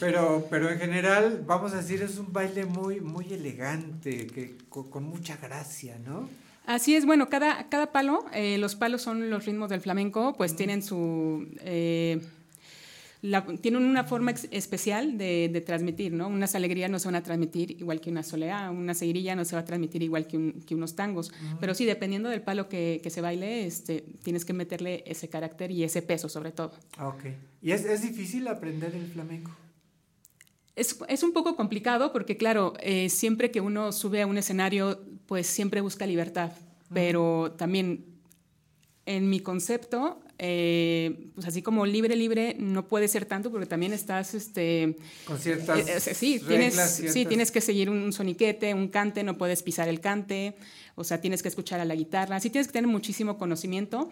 Pero, 0.00 0.46
pero 0.50 0.70
en 0.70 0.78
general, 0.78 1.42
vamos 1.46 1.72
a 1.72 1.76
decir, 1.76 2.02
es 2.02 2.18
un 2.18 2.32
baile 2.32 2.66
muy, 2.66 3.00
muy 3.00 3.32
elegante, 3.32 4.26
que, 4.26 4.56
con, 4.68 4.90
con 4.90 5.04
mucha 5.04 5.36
gracia, 5.36 5.98
¿no? 6.04 6.28
Así 6.66 6.94
es, 6.96 7.04
bueno, 7.04 7.28
cada, 7.28 7.68
cada 7.68 7.92
palo, 7.92 8.24
eh, 8.32 8.56
los 8.58 8.74
palos 8.74 9.02
son 9.02 9.28
los 9.30 9.44
ritmos 9.44 9.68
del 9.68 9.80
flamenco, 9.80 10.34
pues 10.36 10.56
tienen 10.56 10.82
su... 10.82 11.46
eh, 11.60 12.20
la- 13.20 13.44
tienen 13.46 13.84
una 13.84 14.04
forma 14.04 14.30
ex- 14.32 14.48
especial 14.50 15.16
de, 15.16 15.48
de 15.50 15.60
transmitir, 15.62 16.12
¿no? 16.12 16.28
Unas 16.28 16.54
alegrías 16.54 16.90
no 16.90 16.98
se 16.98 17.08
van 17.08 17.14
a 17.16 17.22
transmitir 17.22 17.70
igual 17.70 18.00
que 18.00 18.10
una 18.10 18.22
soleá, 18.22 18.70
una 18.70 18.92
seguirilla 18.92 19.34
no 19.34 19.44
se 19.46 19.56
va 19.56 19.60
a 19.60 19.64
transmitir 19.64 20.02
igual 20.02 20.26
que, 20.26 20.36
un- 20.36 20.52
que 20.66 20.74
unos 20.74 20.94
tangos, 20.94 21.32
pero 21.58 21.74
sí, 21.74 21.86
dependiendo 21.86 22.28
del 22.28 22.42
palo 22.42 22.68
que, 22.68 23.00
que 23.02 23.08
se 23.10 23.22
baile, 23.22 23.64
este, 23.66 24.04
tienes 24.22 24.44
que 24.44 24.52
meterle 24.52 25.04
ese 25.06 25.28
carácter 25.28 25.70
y 25.70 25.84
ese 25.84 26.02
peso 26.02 26.28
sobre 26.28 26.52
todo. 26.52 26.72
Ah, 26.98 27.08
Ok. 27.08 27.24
¿Y 27.62 27.70
es, 27.72 27.84
es 27.86 28.02
difícil 28.02 28.46
aprender 28.48 28.94
el 28.94 29.06
flamenco? 29.06 29.50
Es, 30.76 30.98
es 31.08 31.22
un 31.22 31.32
poco 31.32 31.54
complicado 31.54 32.12
porque, 32.12 32.36
claro, 32.36 32.74
eh, 32.80 33.08
siempre 33.08 33.50
que 33.50 33.60
uno 33.60 33.92
sube 33.92 34.22
a 34.22 34.26
un 34.26 34.38
escenario, 34.38 35.00
pues 35.26 35.46
siempre 35.46 35.80
busca 35.80 36.06
libertad, 36.06 36.52
pero 36.92 37.52
también 37.56 38.04
en 39.06 39.30
mi 39.30 39.40
concepto, 39.40 40.23
eh, 40.38 41.28
pues 41.34 41.46
así 41.46 41.62
como 41.62 41.86
libre, 41.86 42.16
libre, 42.16 42.56
no 42.58 42.88
puede 42.88 43.08
ser 43.08 43.24
tanto 43.24 43.50
porque 43.50 43.66
también 43.66 43.92
estás, 43.92 44.34
este... 44.34 44.96
Con 45.26 45.38
ciertas 45.38 45.78
eh, 45.78 45.96
eh, 45.96 46.14
sí, 46.14 46.38
reglas, 46.38 46.96
tienes, 46.96 47.12
sí, 47.12 47.24
tienes 47.26 47.50
que 47.50 47.60
seguir 47.60 47.88
un 47.88 48.12
soniquete, 48.12 48.74
un 48.74 48.88
cante, 48.88 49.22
no 49.22 49.38
puedes 49.38 49.62
pisar 49.62 49.88
el 49.88 50.00
cante, 50.00 50.56
o 50.96 51.04
sea, 51.04 51.20
tienes 51.20 51.42
que 51.42 51.48
escuchar 51.48 51.80
a 51.80 51.84
la 51.84 51.94
guitarra, 51.94 52.40
sí 52.40 52.50
tienes 52.50 52.66
que 52.66 52.72
tener 52.72 52.88
muchísimo 52.88 53.38
conocimiento, 53.38 54.10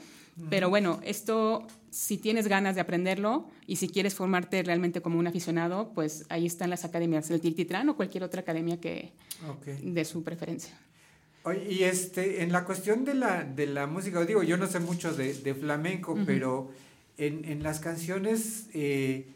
pero 0.48 0.70
bueno, 0.70 1.00
esto, 1.04 1.66
si 1.90 2.16
tienes 2.16 2.48
ganas 2.48 2.74
de 2.74 2.80
aprenderlo 2.80 3.50
y 3.66 3.76
si 3.76 3.88
quieres 3.88 4.14
formarte 4.14 4.62
realmente 4.62 5.02
como 5.02 5.18
un 5.18 5.26
aficionado, 5.26 5.92
pues 5.94 6.24
ahí 6.28 6.46
están 6.46 6.70
las 6.70 6.84
academias, 6.84 7.30
el 7.30 7.40
Tiltitrán 7.40 7.88
o 7.88 7.96
cualquier 7.96 8.24
otra 8.24 8.40
academia 8.40 8.80
que 8.80 9.12
de 9.82 10.04
su 10.04 10.22
preferencia. 10.22 10.72
Y 11.68 11.82
este, 11.82 12.42
en 12.42 12.52
la 12.52 12.64
cuestión 12.64 13.04
de 13.04 13.14
la, 13.14 13.42
de 13.42 13.66
la 13.66 13.88
música, 13.88 14.24
digo, 14.24 14.44
yo 14.44 14.56
no 14.56 14.68
sé 14.68 14.78
mucho 14.78 15.12
de, 15.12 15.34
de 15.34 15.54
flamenco, 15.54 16.16
pero 16.24 16.70
en, 17.16 17.44
en 17.44 17.64
las 17.64 17.80
canciones, 17.80 18.68
eh, 18.74 19.34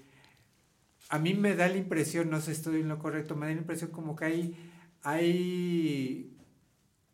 a 1.08 1.18
mí 1.18 1.34
me 1.34 1.56
da 1.56 1.68
la 1.68 1.76
impresión, 1.76 2.30
no 2.30 2.40
sé 2.40 2.46
si 2.54 2.58
estoy 2.58 2.80
en 2.80 2.88
lo 2.88 3.00
correcto, 3.00 3.34
me 3.34 3.46
da 3.46 3.52
la 3.52 3.58
impresión 3.58 3.90
como 3.90 4.14
que 4.14 4.24
hay, 4.24 4.56
hay 5.02 6.32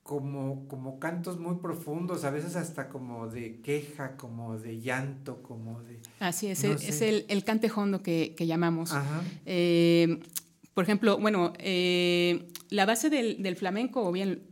como, 0.03 0.69
como 0.69 0.99
cantos 0.99 1.39
muy 1.39 1.57
profundos, 1.57 2.25
a 2.25 2.31
veces 2.31 2.55
hasta 2.57 2.91
como 2.91 3.29
de 3.29 3.61
queja, 3.63 4.19
como 4.19 4.59
de 4.59 4.81
llanto, 4.81 5.43
como 5.43 5.83
de... 5.85 6.01
Así 6.21 6.49
es, 6.49 6.65
no 6.65 6.73
es 6.73 7.01
el, 7.01 7.25
el 7.29 7.45
cante 7.45 7.71
hondo 7.75 8.03
que, 8.03 8.35
que 8.37 8.47
llamamos. 8.47 8.93
Ajá. 8.93 9.23
Eh, 9.47 10.21
por 10.75 10.85
ejemplo, 10.85 11.19
bueno, 11.19 11.55
eh, 11.59 12.49
la 12.69 12.85
base 12.85 13.09
del, 13.09 13.43
del 13.43 13.57
flamenco, 13.57 14.07
o 14.07 14.13
bien 14.13 14.52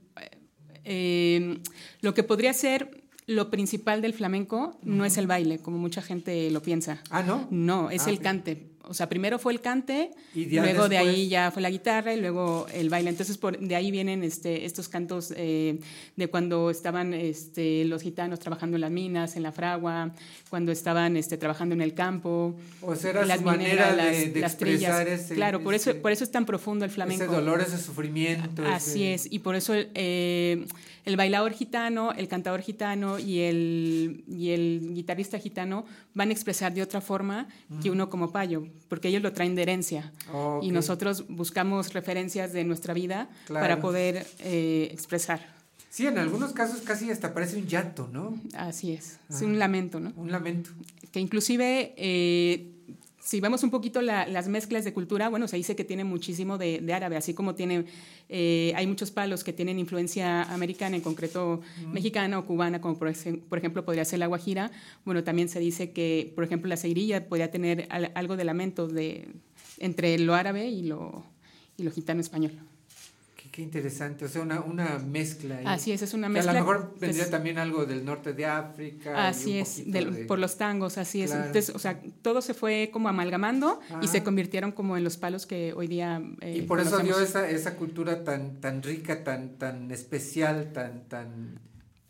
eh, 0.93 1.59
lo 2.01 2.15
que 2.15 2.25
podría 2.25 2.53
ser 2.53 3.03
lo 3.27 3.49
principal 3.49 4.03
del 4.03 4.13
flamenco 4.13 4.77
no 4.83 5.05
es 5.05 5.17
el 5.17 5.29
baile, 5.29 5.61
como 5.61 5.79
mucha 5.79 6.03
gente 6.03 6.51
lo 6.51 6.63
piensa. 6.63 7.01
Ah, 7.11 7.23
¿no? 7.23 7.47
No, 7.51 7.89
es 7.91 8.09
Ah, 8.09 8.11
el 8.11 8.19
cante. 8.19 8.70
O 8.91 8.95
sea, 8.95 9.09
primero 9.09 9.39
fue 9.39 9.53
el 9.53 9.61
cante, 9.61 10.11
Y 10.35 10.47
luego 10.47 10.89
de 10.89 10.99
ahí 10.99 11.29
ya 11.29 11.53
fue 11.53 11.63
la 11.63 11.71
guitarra 11.71 12.13
y 12.13 12.21
luego 12.21 12.67
el 12.75 12.91
baile. 12.91 13.09
Entonces, 13.11 13.39
por, 13.39 13.57
de 13.57 13.77
ahí 13.77 13.93
vienen 13.93 14.25
este, 14.25 14.65
estos 14.65 14.89
cantos 14.89 15.33
eh, 15.37 15.79
de 16.17 16.27
cuando 16.29 16.71
estaban 16.71 17.15
este, 17.15 17.85
los 17.85 18.03
gitanos 18.03 18.41
trabajando 18.41 18.77
en 18.77 18.81
las 18.81 18.91
minas, 18.91 19.37
en 19.37 19.45
la 19.45 19.53
fragua, 19.53 20.13
cuando 20.49 20.73
estaban 20.73 21.17
este, 21.17 21.37
trabajando 21.39 21.73
en 21.77 21.83
el 21.83 21.95
campo. 21.95 22.57
O 22.83 22.97
sea, 22.97 23.11
era 23.11 23.25
las 23.25 23.39
su 23.39 23.45
manera 23.45 23.93
mineras, 23.93 23.97
de- 23.97 24.25
las- 24.25 24.35
de 24.35 24.41
las 24.41 24.53
expresar 24.55 25.05
trillas. 25.05 25.21
ese- 25.25 25.35
Claro, 25.37 25.63
por 25.63 25.75
eso, 25.75 25.91
ese- 25.91 26.01
por 26.01 26.11
eso 26.11 26.25
es 26.25 26.33
tan 26.33 26.45
profundo 26.45 26.85
el 26.85 26.91
flamenco. 26.91 27.23
Ese 27.23 27.33
dolor, 27.33 27.61
ese 27.61 27.79
sufrimiento. 27.79 28.65
Así 28.67 29.05
ese- 29.05 29.29
es, 29.29 29.33
y 29.33 29.39
por 29.39 29.55
eso 29.55 29.73
eh, 29.77 30.67
el 31.05 31.17
bailador 31.17 31.53
gitano, 31.53 32.13
el 32.13 32.29
cantador 32.29 32.61
gitano 32.61 33.19
y 33.19 33.41
el, 33.41 34.25
y 34.29 34.51
el 34.51 34.91
guitarrista 34.95 35.39
gitano 35.39 35.85
van 36.15 36.29
a 36.31 36.33
expresar 36.33 36.73
de 36.75 36.83
otra 36.83 37.01
forma 37.01 37.49
que 37.83 37.91
uno 37.91 38.09
como 38.11 38.31
payo, 38.33 38.67
porque 38.89 39.09
ellos 39.09 39.23
lo 39.23 39.33
traen 39.33 39.55
de 39.55 39.63
herencia. 39.63 40.13
Y 40.63 40.71
nosotros 40.73 41.25
buscamos 41.29 41.93
referencias 41.93 42.53
de 42.53 42.65
nuestra 42.65 42.95
vida 42.95 43.29
Claro. 43.47 43.65
para 43.65 43.81
poder 43.81 44.27
eh, 44.41 44.89
expresar. 44.93 45.59
Sí, 45.89 46.07
en 46.07 46.19
algunos 46.19 46.53
casos 46.53 46.83
casi 46.83 47.11
hasta 47.11 47.35
parece 47.35 47.57
un 47.57 47.67
llanto, 47.67 48.09
¿no? 48.13 48.39
Así 48.57 48.93
es, 48.93 49.19
es 49.29 49.43
un 49.43 49.59
lamento, 49.59 49.99
¿no? 49.99 50.13
Un 50.17 50.31
lamento. 50.31 50.71
Que 51.11 51.19
inclusive, 51.19 51.95
eh, 51.97 52.71
si 53.21 53.41
vemos 53.41 53.63
un 53.63 53.71
poquito 53.71 54.01
la- 54.03 54.27
las 54.27 54.49
mezclas 54.49 54.85
de 54.85 54.93
cultura, 54.93 55.29
bueno, 55.29 55.47
se 55.47 55.57
dice 55.57 55.77
que 55.77 55.85
tiene 55.85 56.05
muchísimo 56.05 56.57
de, 56.59 56.81
de 56.81 56.93
árabe, 56.95 57.17
así 57.17 57.35
como 57.35 57.55
tiene, 57.55 57.85
eh, 58.29 58.73
hay 58.77 58.87
muchos 58.87 59.11
palos 59.11 59.45
que 59.45 59.53
tienen 59.53 59.79
influencia 59.79 60.43
americana, 60.53 60.97
en 60.97 61.03
concreto 61.03 61.61
mexicana 61.93 62.39
o 62.39 62.47
cubana, 62.47 62.81
como 62.81 62.99
por, 62.99 63.09
ejem- 63.09 63.41
por 63.43 63.59
ejemplo 63.59 63.85
podría 63.85 64.05
ser 64.05 64.19
la 64.21 64.27
guajira. 64.27 64.71
Bueno, 65.05 65.23
también 65.23 65.49
se 65.49 65.61
dice 65.61 65.93
que, 65.93 66.33
por 66.35 66.45
ejemplo, 66.45 66.69
la 66.69 66.77
seguirilla 66.77 67.29
podría 67.29 67.51
tener 67.51 67.87
al- 67.91 68.11
algo 68.15 68.37
de 68.37 68.45
lamento 68.45 68.89
de, 68.89 69.29
entre 69.79 70.19
lo 70.19 70.35
árabe 70.35 70.69
y 70.69 70.83
lo, 70.83 71.25
y 71.77 71.83
lo 71.83 71.91
gitano 71.91 72.21
español. 72.21 72.53
Qué, 73.51 73.63
interesante, 73.63 74.25
o 74.25 74.29
sea, 74.29 74.43
una, 74.43 74.61
una 74.61 74.99
mezcla. 74.99 75.57
ahí. 75.59 75.65
Así 75.67 75.91
es, 75.93 76.03
es 76.03 76.15
una 76.15 76.29
mezcla 76.29 76.53
a 76.53 76.55
lo 76.55 76.61
mejor 76.61 76.95
vendría 77.01 77.25
es- 77.25 77.31
también 77.31 77.59
algo 77.59 77.85
del 77.85 78.05
norte 78.05 78.33
de 78.33 78.47
África. 78.47 79.27
Así 79.29 79.59
es, 79.59 79.79
poquito 79.81 79.91
del- 79.99 80.15
de- 80.15 80.25
por 80.27 80.39
los 80.39 80.57
tangos, 80.57 80.99
así 80.99 81.23
es. 81.23 81.33
Entonces, 81.33 81.71
o 81.71 81.79
sea, 81.79 82.01
todo 82.23 82.43
se 82.43 82.55
fue 82.55 82.91
como 82.93 83.09
amalgamando 83.09 83.81
y 84.03 84.07
se 84.07 84.19
Ajá. 84.19 84.25
convirtieron 84.25 84.71
como 84.73 84.97
en 84.97 85.03
los 85.05 85.17
palos 85.17 85.47
que 85.47 85.73
hoy 85.75 85.89
día 85.89 86.23
eh, 86.41 86.59
Y 86.59 86.63
por 86.63 86.79
eso 86.81 86.99
dio 87.01 87.19
esa, 87.21 87.49
esa 87.51 87.75
cultura 87.77 88.23
tan, 88.23 88.61
tan 88.61 88.83
rica, 88.83 89.25
tan, 89.25 89.59
tan 89.59 89.91
especial, 89.91 90.73
tan, 90.73 91.09
tan, 91.09 91.59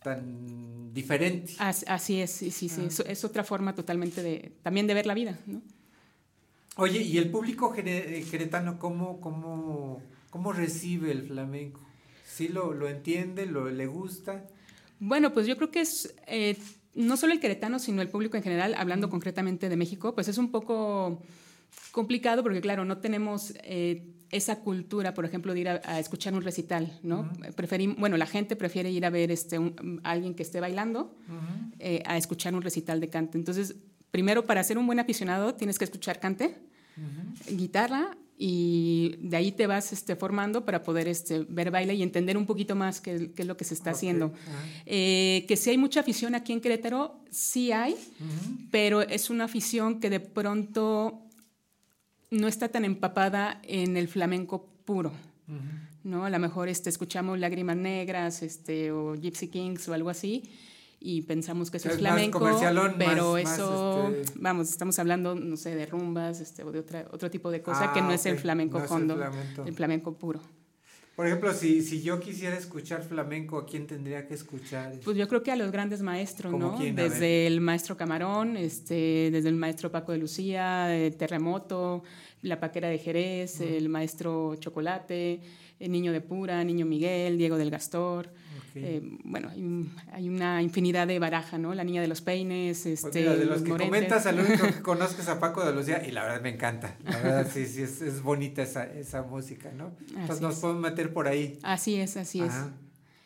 tan 0.02 0.92
diferente. 0.92 1.54
As- 1.58 1.84
Así 1.88 2.20
es, 2.20 2.30
sí, 2.30 2.50
sí, 2.50 2.68
sí. 2.68 2.82
Ah. 2.84 2.86
Es, 2.88 3.00
es 3.00 3.24
otra 3.24 3.44
forma 3.44 3.74
totalmente 3.74 4.22
de, 4.22 4.52
también 4.62 4.86
de 4.86 4.94
ver 4.94 5.06
la 5.06 5.14
vida, 5.14 5.38
¿no? 5.46 5.62
Oye, 6.76 7.00
¿y 7.02 7.18
el 7.18 7.30
público 7.30 7.72
gere- 7.74 8.04
eh, 8.18 8.26
queretano 8.30 8.78
cómo, 8.78 9.20
cómo, 9.20 10.02
cómo 10.30 10.52
recibe 10.52 11.10
el 11.12 11.26
flamenco? 11.26 11.80
¿Sí 12.24 12.48
lo, 12.48 12.72
lo 12.72 12.88
entiende, 12.88 13.46
lo, 13.46 13.70
le 13.70 13.86
gusta? 13.86 14.46
Bueno, 14.98 15.32
pues 15.32 15.46
yo 15.46 15.56
creo 15.56 15.70
que 15.70 15.80
es 15.80 16.14
eh, 16.26 16.56
no 16.94 17.16
solo 17.16 17.32
el 17.32 17.40
queretano, 17.40 17.78
sino 17.78 18.02
el 18.02 18.08
público 18.08 18.36
en 18.36 18.42
general, 18.42 18.74
hablando 18.76 19.08
concretamente 19.10 19.68
de 19.68 19.76
México, 19.76 20.14
pues 20.14 20.28
es 20.28 20.38
un 20.38 20.50
poco 20.50 21.20
complicado 21.92 22.42
porque, 22.42 22.60
claro, 22.60 22.84
no 22.84 22.98
tenemos 22.98 23.52
eh, 23.62 24.04
esa 24.30 24.60
cultura, 24.60 25.12
por 25.14 25.24
ejemplo, 25.24 25.54
de 25.54 25.60
ir 25.60 25.68
a, 25.68 25.80
a 25.84 25.98
escuchar 25.98 26.34
un 26.34 26.42
recital, 26.42 26.98
¿no? 27.02 27.30
Preferim- 27.56 27.96
bueno, 27.98 28.16
la 28.16 28.26
gente 28.26 28.54
prefiere 28.56 28.90
ir 28.90 29.04
a 29.04 29.10
ver 29.10 29.30
este, 29.32 29.58
un- 29.58 30.00
a 30.04 30.10
alguien 30.12 30.34
que 30.34 30.42
esté 30.44 30.60
bailando 30.60 31.16
eh, 31.78 32.02
a 32.06 32.16
escuchar 32.16 32.54
un 32.54 32.62
recital 32.62 33.00
de 33.00 33.08
cante. 33.08 33.38
Entonces, 33.38 33.74
primero, 34.10 34.44
para 34.46 34.62
ser 34.62 34.78
un 34.78 34.86
buen 34.86 35.00
aficionado, 35.00 35.54
tienes 35.54 35.78
que 35.78 35.84
escuchar 35.84 36.20
cante, 36.20 36.56
guitarra, 37.48 38.16
y 38.42 39.16
de 39.20 39.36
ahí 39.36 39.52
te 39.52 39.66
vas 39.66 39.92
este, 39.92 40.16
formando 40.16 40.64
para 40.64 40.82
poder 40.82 41.08
este, 41.08 41.44
ver 41.46 41.70
baile 41.70 41.92
y 41.92 42.02
entender 42.02 42.38
un 42.38 42.46
poquito 42.46 42.74
más 42.74 43.02
qué, 43.02 43.32
qué 43.36 43.42
es 43.42 43.46
lo 43.46 43.58
que 43.58 43.64
se 43.64 43.74
está 43.74 43.90
haciendo. 43.90 44.32
Eh, 44.86 45.44
que 45.46 45.58
si 45.58 45.68
hay 45.68 45.76
mucha 45.76 46.00
afición 46.00 46.34
aquí 46.34 46.54
en 46.54 46.62
Querétaro, 46.62 47.20
sí 47.30 47.70
hay, 47.70 47.96
pero 48.70 49.02
es 49.02 49.28
una 49.28 49.44
afición 49.44 50.00
que 50.00 50.08
de 50.08 50.20
pronto 50.20 51.20
no 52.30 52.48
está 52.48 52.68
tan 52.68 52.86
empapada 52.86 53.60
en 53.62 53.98
el 53.98 54.08
flamenco 54.08 54.66
puro. 54.86 55.12
¿no? 56.02 56.24
A 56.24 56.30
lo 56.30 56.38
mejor 56.38 56.70
este, 56.70 56.88
escuchamos 56.88 57.38
Lágrimas 57.38 57.76
Negras 57.76 58.42
este, 58.42 58.90
o 58.90 59.16
Gypsy 59.16 59.48
Kings 59.48 59.86
o 59.86 59.92
algo 59.92 60.08
así 60.08 60.44
y 61.02 61.22
pensamos 61.22 61.70
que 61.70 61.78
eso 61.78 61.88
Es 61.88 61.94
es, 61.94 62.00
flamenco, 62.00 62.38
comercialón, 62.38 62.94
pero 62.98 63.32
más- 63.32 63.44
más, 63.44 63.54
eso, 63.54 64.08
este- 64.14 64.32
vamos, 64.38 64.68
estamos 64.68 64.98
hablando, 64.98 65.34
no 65.34 65.56
sé, 65.56 65.74
de 65.74 65.86
rumbas 65.86 66.40
este, 66.40 66.62
o 66.62 66.70
de 66.70 66.78
otra, 66.80 67.06
otro 67.10 67.30
tipo 67.30 67.50
de 67.50 67.62
cosa 67.62 67.90
Ah, 67.90 67.92
que 67.94 68.02
no 68.02 68.12
es 68.12 68.26
el 68.26 68.38
flamenco 68.38 68.78
no 68.78 68.84
es 68.84 68.90
el 68.90 69.06
flamenco. 69.06 69.64
el 69.66 69.74
flamenco 69.74 70.12
puro. 70.18 70.40
Por 71.16 71.26
ejemplo, 71.26 71.52
si, 71.52 71.82
si 71.82 72.00
yo 72.00 72.18
quisiera 72.18 72.56
escuchar 72.56 73.02
flamenco, 73.02 73.58
¿a 73.58 73.66
quién 73.66 73.86
tendría 73.86 74.26
que 74.26 74.32
escuchar? 74.34 74.92
Pues 75.04 75.18
yo 75.18 75.28
creo 75.28 75.42
que 75.42 75.52
a 75.52 75.56
los 75.56 75.70
grandes 75.70 76.00
maestros, 76.00 76.50
¿Cómo 76.52 76.72
¿no? 76.72 76.76
quién? 76.78 76.94
Desde 76.96 77.46
el 77.46 77.60
maestro 77.60 77.94
Camarón, 77.96 78.56
este, 78.56 79.28
desde 79.30 79.48
el 79.50 79.56
maestro 79.56 79.90
Paco 79.90 80.12
de 80.12 80.18
Lucía, 80.18 80.96
eh, 80.96 81.10
Terremoto, 81.10 82.02
la 82.42 82.58
Paquera 82.58 82.88
de 82.88 82.96
Jerez, 82.98 83.60
el 83.60 83.90
maestro 83.90 84.56
Chocolate, 84.56 85.42
el 85.80 85.90
Niño 85.90 86.12
de 86.12 86.20
Pura, 86.20 86.62
Niño 86.62 86.86
Miguel, 86.86 87.36
Diego 87.38 87.56
del 87.58 87.70
Gastor. 87.70 88.32
Eh, 88.76 89.00
bueno, 89.24 89.48
hay, 89.48 89.62
un- 89.62 89.92
hay 90.12 90.28
una 90.28 90.62
infinidad 90.62 91.08
de 91.08 91.18
baraja, 91.18 91.58
¿no? 91.58 91.74
La 91.74 91.82
Niña 91.82 92.00
de 92.00 92.06
los 92.06 92.20
Peines, 92.20 92.86
este, 92.86 93.08
Pues 93.10 93.14
mira, 93.16 93.34
de 93.36 93.44
los 93.46 93.62
que 93.62 93.70
comentas, 93.70 94.26
al 94.26 94.38
único 94.38 94.64
que 94.64 94.80
conozco 94.82 95.20
es 95.22 95.28
a 95.28 95.40
Paco 95.40 95.64
de 95.64 95.72
Lucía 95.74 96.06
y 96.06 96.12
la 96.12 96.22
verdad 96.22 96.40
me 96.40 96.50
encanta. 96.50 96.96
La 97.04 97.16
verdad, 97.18 97.48
sí, 97.52 97.66
sí, 97.66 97.82
es, 97.82 98.00
es 98.00 98.22
bonita 98.22 98.62
esa, 98.62 98.84
esa 98.84 99.22
música, 99.22 99.72
¿no? 99.76 99.90
Entonces 100.10 100.30
Así 100.30 100.42
nos 100.42 100.54
es. 100.54 100.60
podemos 100.60 100.82
meter 100.82 101.12
por 101.12 101.26
ahí. 101.26 101.58
Así 101.64 101.96
es, 101.96 102.16
así 102.16 102.42
es. 102.42 102.52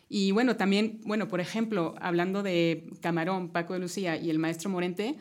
Y 0.09 0.31
bueno, 0.31 0.57
también, 0.57 1.01
bueno, 1.05 1.29
por 1.29 1.41
ejemplo, 1.41 1.95
hablando 2.01 2.43
de 2.43 2.89
Camarón, 3.03 3.49
Paco 3.51 3.75
de 3.75 3.81
Lucía 3.81 4.17
y 4.17 4.31
el 4.31 4.39
maestro 4.39 4.71
Morente, 4.71 5.17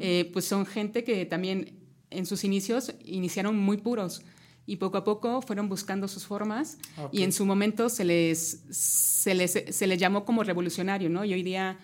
eh, 0.00 0.30
pues 0.32 0.46
son 0.46 0.64
gente 0.64 1.04
que 1.04 1.26
también 1.26 1.72
en 2.10 2.24
sus 2.24 2.44
inicios 2.44 2.94
iniciaron 3.04 3.58
muy 3.58 3.76
puros 3.78 4.22
y 4.66 4.76
poco 4.76 4.98
a 4.98 5.04
poco 5.04 5.40
fueron 5.42 5.68
buscando 5.68 6.08
sus 6.08 6.26
formas 6.26 6.78
Ok. 6.98 7.10
y 7.14 7.22
en 7.22 7.32
su 7.32 7.46
momento 7.46 7.88
se 7.88 8.04
les, 8.04 8.62
se 8.70 9.34
les, 9.34 9.52
se 9.70 9.86
les 9.86 9.98
llamó 9.98 10.24
como 10.24 10.42
revolucionario, 10.42 11.08
¿no? 11.08 11.24
Y 11.24 11.32
hoy 11.34 11.42
día, 11.44 11.78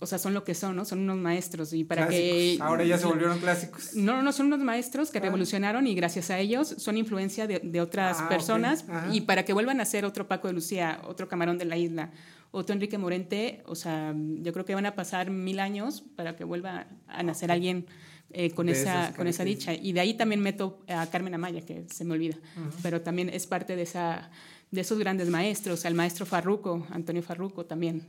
o 0.00 0.06
sea, 0.06 0.18
son 0.18 0.34
lo 0.34 0.42
que 0.42 0.54
son, 0.54 0.74
¿no? 0.74 0.84
Son 0.84 0.98
unos 0.98 1.16
maestros 1.18 1.72
y 1.72 1.84
para 1.84 2.08
que... 2.08 2.56
Clásicos. 2.56 2.66
Ahora 2.66 2.84
ya 2.84 2.98
se 2.98 3.06
volvieron 3.06 3.38
clásicos. 3.38 3.94
No, 3.94 4.20
no, 4.22 4.32
son 4.32 4.46
unos 4.46 4.58
maestros 4.58 5.10
que 5.12 5.18
Ah. 5.18 5.22
revolucionaron 5.22 5.86
y 5.86 5.94
gracias 5.94 6.30
a 6.30 6.40
ellos 6.40 6.74
son 6.78 6.96
influencia 6.96 7.46
de, 7.46 7.60
de 7.60 7.80
otras 7.80 8.18
Ah, 8.20 8.28
personas 8.28 8.84
Ajá. 8.88 9.08
y 9.14 9.20
para 9.20 9.44
que 9.44 9.52
vuelvan 9.52 9.80
a 9.80 9.84
ser 9.84 10.04
otro 10.04 10.26
Paco 10.26 10.48
de 10.48 10.54
Lucía, 10.54 11.00
otro 11.06 11.28
Camarón 11.28 11.56
de 11.56 11.66
la 11.66 11.76
Isla, 11.76 12.10
otro 12.50 12.74
Enrique 12.74 12.98
Morente, 12.98 13.62
o 13.66 13.76
sea, 13.76 14.12
yo 14.16 14.52
creo 14.52 14.64
que 14.64 14.74
van 14.74 14.86
a 14.86 14.94
pasar 14.96 15.30
mil 15.30 15.60
años 15.60 16.02
para 16.16 16.34
que 16.36 16.42
vuelva 16.44 16.86
a 17.06 17.22
nacer 17.22 17.50
alguien 17.52 17.86
eh, 18.32 18.50
con, 18.50 18.68
esa, 18.68 19.12
con 19.14 19.26
esa 19.26 19.44
dicha. 19.44 19.74
Y 19.74 19.92
de 19.92 20.00
ahí 20.00 20.14
también 20.14 20.40
meto 20.40 20.80
a 20.88 21.06
Carmen 21.06 21.34
Amaya, 21.34 21.60
que 21.60 21.84
se 21.90 22.04
me 22.04 22.14
olvida, 22.14 22.36
pero 22.82 23.00
también 23.00 23.28
es 23.28 23.46
parte 23.46 23.76
de, 23.76 23.82
esa, 23.82 24.30
de 24.70 24.80
esos 24.80 24.98
grandes 24.98 25.28
maestros, 25.28 25.84
al 25.84 25.94
maestro 25.94 26.26
Farruco, 26.26 26.86
Antonio 26.90 27.22
Farruco 27.22 27.66
también. 27.66 28.06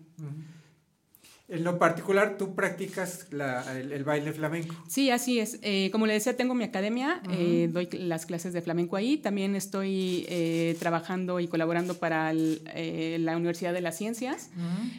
En 1.53 1.63
lo 1.63 1.77
particular, 1.77 2.35
tú 2.37 2.55
practicas 2.55 3.27
la- 3.31 3.63
el, 3.79 3.91
el 3.91 4.03
baile 4.03 4.33
flamenco. 4.33 4.73
Sí, 4.87 5.11
así 5.11 5.37
es. 5.39 5.59
Eh, 5.61 5.89
como 5.91 6.07
le 6.07 6.13
decía, 6.13 6.35
tengo 6.35 6.55
mi 6.55 6.63
academia, 6.63 7.21
eh, 7.29 7.69
doy 7.71 7.87
las 7.91 8.25
clases 8.25 8.53
de 8.53 8.61
flamenco 8.63 8.95
ahí. 8.95 9.17
También 9.17 9.55
estoy 9.55 10.25
eh, 10.29 10.75
trabajando 10.79 11.39
y 11.39 11.47
colaborando 11.47 11.93
para 11.99 12.31
el, 12.31 12.61
eh, 12.73 13.17
la 13.19 13.37
Universidad 13.37 13.71
de 13.71 13.81
las 13.81 13.97
Ciencias, 13.97 14.49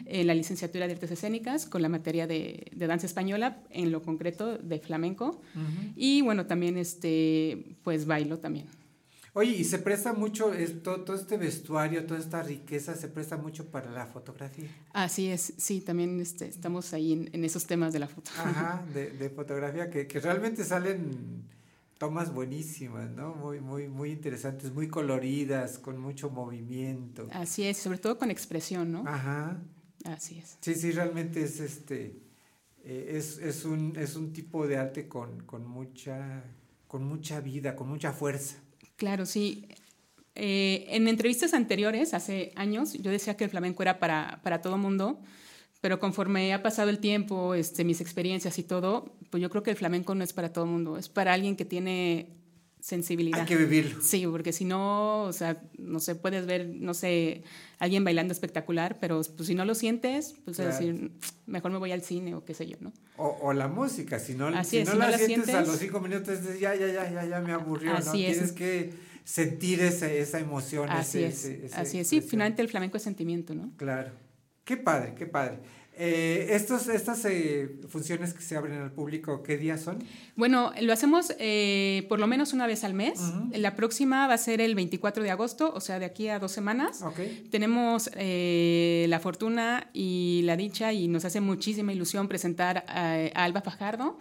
en 0.05 0.27
la 0.27 0.33
licenciatura 0.33 0.87
de 0.87 0.93
Artes 0.93 1.11
Escénicas, 1.11 1.65
con 1.65 1.81
la 1.81 1.89
materia 1.89 2.25
de, 2.25 2.67
de 2.73 2.87
danza 2.87 3.05
española, 3.05 3.57
en 3.69 3.91
lo 3.91 4.01
concreto 4.01 4.57
de 4.57 4.79
flamenco. 4.79 5.41
Y 5.97 6.21
bueno, 6.21 6.45
también 6.45 6.77
este, 6.77 7.75
pues 7.83 8.05
bailo 8.05 8.39
también. 8.39 8.67
Oye, 9.37 9.51
y 9.51 9.65
se 9.65 9.79
presta 9.79 10.13
mucho, 10.13 10.53
esto, 10.53 11.01
todo 11.01 11.13
este 11.13 11.35
vestuario, 11.35 12.05
toda 12.05 12.21
esta 12.21 12.41
riqueza, 12.41 12.95
se 12.95 13.09
presta 13.09 13.35
mucho 13.35 13.69
para 13.69 13.91
la 13.91 14.07
fotografía. 14.07 14.69
Así 14.93 15.27
es, 15.27 15.53
sí, 15.57 15.81
también 15.81 16.21
este, 16.21 16.47
estamos 16.47 16.93
ahí 16.93 17.11
en, 17.11 17.29
en 17.33 17.43
esos 17.43 17.65
temas 17.65 17.91
de 17.91 17.99
la 17.99 18.07
foto. 18.07 18.31
Ajá, 18.37 18.85
de, 18.93 19.11
de 19.11 19.29
fotografía, 19.29 19.89
que, 19.89 20.07
que 20.07 20.21
realmente 20.21 20.63
salen 20.63 21.43
tomas 21.97 22.33
buenísimas, 22.33 23.11
¿no? 23.11 23.35
Muy, 23.35 23.59
muy, 23.59 23.89
muy 23.89 24.11
interesantes, 24.11 24.73
muy 24.73 24.87
coloridas, 24.87 25.79
con 25.79 25.99
mucho 25.99 26.29
movimiento. 26.29 27.27
Así 27.33 27.63
es, 27.63 27.75
sobre 27.75 27.97
todo 27.97 28.17
con 28.17 28.31
expresión, 28.31 28.89
¿no? 28.93 29.03
Ajá. 29.05 29.61
Así 30.05 30.39
es. 30.39 30.57
Sí, 30.61 30.75
sí, 30.75 30.93
realmente 30.93 31.43
es 31.43 31.59
este, 31.59 32.21
eh, 32.85 33.11
es, 33.17 33.37
es, 33.39 33.65
un, 33.65 33.97
es 33.97 34.15
un 34.15 34.31
tipo 34.31 34.65
de 34.65 34.77
arte 34.77 35.09
con, 35.09 35.41
con 35.41 35.67
mucha, 35.67 36.41
con 36.87 37.03
mucha 37.03 37.41
vida, 37.41 37.75
con 37.75 37.89
mucha 37.89 38.13
fuerza. 38.13 38.61
Claro, 38.97 39.25
sí. 39.25 39.67
Eh, 40.35 40.85
en 40.89 41.07
entrevistas 41.07 41.53
anteriores, 41.53 42.13
hace 42.13 42.51
años, 42.55 42.93
yo 42.93 43.11
decía 43.11 43.37
que 43.37 43.45
el 43.45 43.49
flamenco 43.49 43.83
era 43.83 43.99
para, 43.99 44.41
para 44.43 44.61
todo 44.61 44.77
mundo, 44.77 45.21
pero 45.81 45.99
conforme 45.99 46.53
ha 46.53 46.63
pasado 46.63 46.89
el 46.89 46.99
tiempo, 46.99 47.53
este, 47.55 47.83
mis 47.85 48.01
experiencias 48.01 48.57
y 48.59 48.63
todo, 48.63 49.15
pues 49.29 49.41
yo 49.41 49.49
creo 49.49 49.63
que 49.63 49.71
el 49.71 49.77
flamenco 49.77 50.15
no 50.15 50.23
es 50.23 50.33
para 50.33 50.51
todo 50.53 50.65
mundo, 50.65 50.97
es 50.97 51.09
para 51.09 51.33
alguien 51.33 51.55
que 51.55 51.65
tiene 51.65 52.27
sensibilidad. 52.85 53.39
Hay 53.39 53.45
que 53.47 53.55
vivirlo. 53.55 53.99
Sí, 53.99 54.27
porque 54.27 54.53
si 54.53 54.63
no, 54.63 55.23
o 55.23 55.33
sea, 55.33 55.59
no 55.79 55.99
sé, 55.99 56.13
puedes 56.13 56.45
ver, 56.45 56.67
no 56.67 56.93
sé, 56.93 57.41
alguien 57.79 58.03
bailando 58.03 58.31
espectacular, 58.31 58.99
pero 59.01 59.21
pues, 59.35 59.47
si 59.47 59.55
no 59.55 59.65
lo 59.65 59.73
sientes, 59.73 60.35
pues 60.45 60.59
es 60.59 60.67
decir, 60.67 61.11
mejor 61.47 61.71
me 61.71 61.79
voy 61.79 61.91
al 61.91 62.03
cine 62.03 62.35
o 62.35 62.45
qué 62.45 62.53
sé 62.53 62.67
yo, 62.67 62.77
¿no? 62.81 62.93
O, 63.17 63.39
o 63.41 63.53
la 63.53 63.67
música, 63.67 64.19
si 64.19 64.35
no, 64.35 64.49
Así 64.49 64.69
si 64.71 64.77
es, 64.77 64.85
no 64.85 64.91
si 64.93 64.97
no 64.99 65.07
la, 65.09 65.17
sientes, 65.17 65.55
a 65.55 65.61
los 65.61 65.77
cinco 65.79 65.99
minutos, 65.99 66.37
ya, 66.59 66.75
ya, 66.75 66.85
ya, 66.87 67.11
ya, 67.11 67.25
ya 67.25 67.39
me 67.41 67.53
aburrió, 67.53 67.91
¿no? 67.91 67.97
Es. 67.97 68.11
Tienes 68.11 68.51
que 68.51 68.93
sentir 69.23 69.79
esa, 69.81 70.11
esa 70.11 70.37
emoción. 70.39 70.87
Así 70.87 71.23
ese- 71.23 71.27
es, 71.27 71.55
ese- 71.55 71.65
ese- 71.65 71.75
así 71.75 71.97
es. 71.99 72.07
Sí, 72.07 72.21
finalmente 72.21 72.61
el 72.61 72.69
flamenco 72.69 72.97
es 72.97 73.03
sentimiento, 73.03 73.55
¿no? 73.55 73.71
Claro. 73.77 74.11
Qué 74.63 74.77
padre, 74.77 75.13
qué 75.17 75.25
padre. 75.25 75.57
Eh, 75.97 76.47
estos, 76.51 76.87
estas 76.87 77.23
eh, 77.25 77.79
funciones 77.87 78.33
que 78.33 78.41
se 78.41 78.57
abren 78.57 78.79
al 78.81 78.91
público, 78.91 79.41
¿qué 79.43 79.57
días 79.57 79.81
son? 79.81 80.03
Bueno, 80.35 80.71
lo 80.81 80.91
hacemos 80.91 81.33
eh, 81.39 82.05
por 82.09 82.19
lo 82.19 82.27
menos 82.27 82.53
una 82.53 82.67
vez 82.67 82.83
al 82.83 82.93
mes. 82.93 83.19
La 83.53 83.75
próxima 83.75 84.27
va 84.27 84.33
a 84.33 84.37
ser 84.37 84.59
el 84.59 84.75
24 84.75 85.23
de 85.23 85.31
agosto, 85.31 85.71
o 85.73 85.79
sea, 85.79 85.99
de 85.99 86.05
aquí 86.05 86.27
a 86.27 86.39
dos 86.39 86.51
semanas. 86.51 87.03
Tenemos 87.49 88.09
eh, 88.15 89.05
la 89.09 89.19
fortuna 89.19 89.89
y 89.93 90.41
la 90.43 90.57
dicha 90.57 90.91
y 90.91 91.07
nos 91.07 91.23
hace 91.23 91.39
muchísima 91.39 91.93
ilusión 91.93 92.27
presentar 92.27 92.83
a, 92.87 93.13
a 93.33 93.43
Alba 93.43 93.61
Fajardo, 93.61 94.17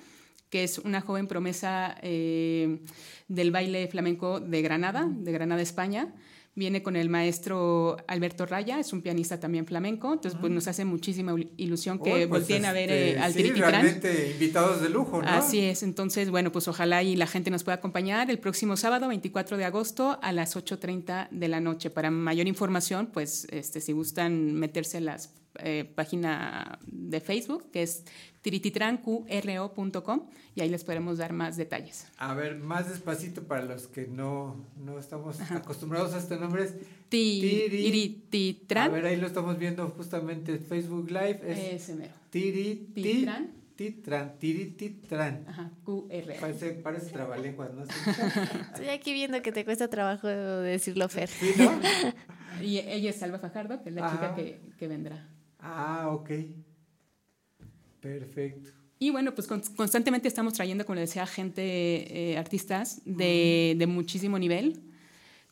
que 0.51 0.63
es 0.63 0.79
una 0.79 1.01
joven 1.01 1.27
promesa 1.27 1.97
eh, 2.03 2.79
del 3.27 3.51
baile 3.51 3.89
flamenco 3.89 4.39
de 4.39 4.63
Granada, 4.63 5.09
de 5.11 5.33
Granada, 5.33 5.61
España. 5.61 6.15
Viene 6.57 6.85
con 6.85 6.95
el 6.95 7.09
maestro 7.09 7.97
Alberto 8.07 8.47
Raya, 8.47 8.79
es 8.79 8.93
un 8.93 9.03
pianista 9.03 9.41
también 9.41 9.67
flamenco, 9.67 10.13
entonces 10.13 10.39
pues 10.41 10.53
nos 10.53 10.69
hace 10.69 10.85
muchísima 10.85 11.33
il- 11.33 11.51
ilusión 11.57 11.99
que 11.99 12.11
pues, 12.13 12.29
volteen 12.29 12.65
a 12.65 12.73
ver 12.73 12.91
este, 12.93 13.11
eh, 13.11 13.19
al 13.19 13.33
sí, 13.33 13.51
realmente 13.51 14.31
invitados 14.31 14.81
de 14.81 14.89
lujo, 14.89 15.21
¿no? 15.21 15.29
Así 15.29 15.61
es, 15.61 15.83
entonces, 15.83 16.31
bueno, 16.31 16.53
pues 16.53 16.69
ojalá 16.69 17.03
y 17.03 17.17
la 17.17 17.27
gente 17.27 17.51
nos 17.51 17.65
pueda 17.65 17.77
acompañar 17.79 18.31
el 18.31 18.39
próximo 18.39 18.77
sábado, 18.77 19.09
24 19.09 19.57
de 19.57 19.65
agosto, 19.65 20.19
a 20.23 20.31
las 20.33 20.55
8.30 20.57 21.27
de 21.33 21.49
la 21.49 21.59
noche. 21.59 21.91
Para 21.91 22.13
mayor 22.13 22.47
información, 22.47 23.09
pues, 23.13 23.49
este, 23.51 23.81
si 23.81 23.91
gustan 23.91 24.55
meterse 24.55 24.99
a 24.99 25.01
la 25.01 25.17
página 25.95 26.79
de 26.87 27.21
Facebook, 27.21 27.71
que 27.73 27.83
es 27.83 28.05
tirititranqro.com, 28.45 30.27
y 30.55 30.61
ahí 30.61 30.69
les 30.69 30.85
podremos 30.85 31.17
dar 31.19 31.33
más 31.33 31.57
detalles. 31.57 32.07
A 32.19 32.35
ver, 32.35 32.57
más 32.59 32.89
despacito 32.91 33.43
para 33.45 33.65
los 33.65 33.87
que 33.89 34.07
no, 34.07 34.57
no 34.85 34.99
estamos 34.99 35.41
acostumbrados 35.51 36.13
a 36.15 36.19
este 36.19 36.37
nombre. 36.37 36.65
Es 36.65 36.75
Ti- 37.09 37.41
Tiri- 37.43 37.71
Tirititran. 37.71 38.91
A 38.91 38.93
ver, 38.93 39.07
ahí 39.07 39.17
lo 39.17 39.27
estamos 39.27 39.59
viendo 39.59 39.89
justamente 39.89 40.53
en 40.53 40.61
Facebook 40.61 41.09
Live. 41.11 41.41
Es 41.47 41.83
Ese 41.83 41.95
mero. 41.95 42.13
Tiri, 42.31 42.91
ti- 42.95 43.03
Titran. 43.03 43.51
Titran, 43.77 44.39
Tirititran. 44.39 45.45
Ajá, 45.49 45.71
QR. 45.85 46.35
Parece, 46.41 46.71
parece 46.75 47.11
trabalenguas, 47.11 47.73
¿no? 47.75 47.83
Estoy 48.73 48.89
aquí 48.91 49.13
viendo 49.13 49.41
que 49.43 49.51
te 49.53 49.65
cuesta 49.65 49.89
trabajo 49.89 50.29
decirlo, 50.29 51.09
Fer. 51.09 51.29
Y 52.63 52.79
ella 52.79 53.11
es 53.11 53.17
Salva 53.17 53.41
Fajardo, 53.41 53.83
que 53.83 53.89
es 53.89 53.95
la 53.97 54.07
Ajá. 54.07 54.15
chica 54.15 54.35
que, 54.37 54.61
que 54.79 54.87
vendrá. 54.87 55.29
Ah, 55.59 56.09
ok. 56.13 56.31
Perfecto. 58.05 58.71
Y 58.99 59.11
bueno, 59.11 59.35
pues 59.35 59.47
con- 59.49 59.63
constantemente 59.77 60.29
estamos 60.29 60.53
trayendo, 60.53 60.85
como 60.87 61.01
decía, 61.01 61.27
gente, 61.27 62.33
eh, 62.33 62.37
artistas 62.39 63.01
de, 63.05 63.75
de 63.79 63.87
muchísimo 63.87 64.39
nivel, 64.39 64.83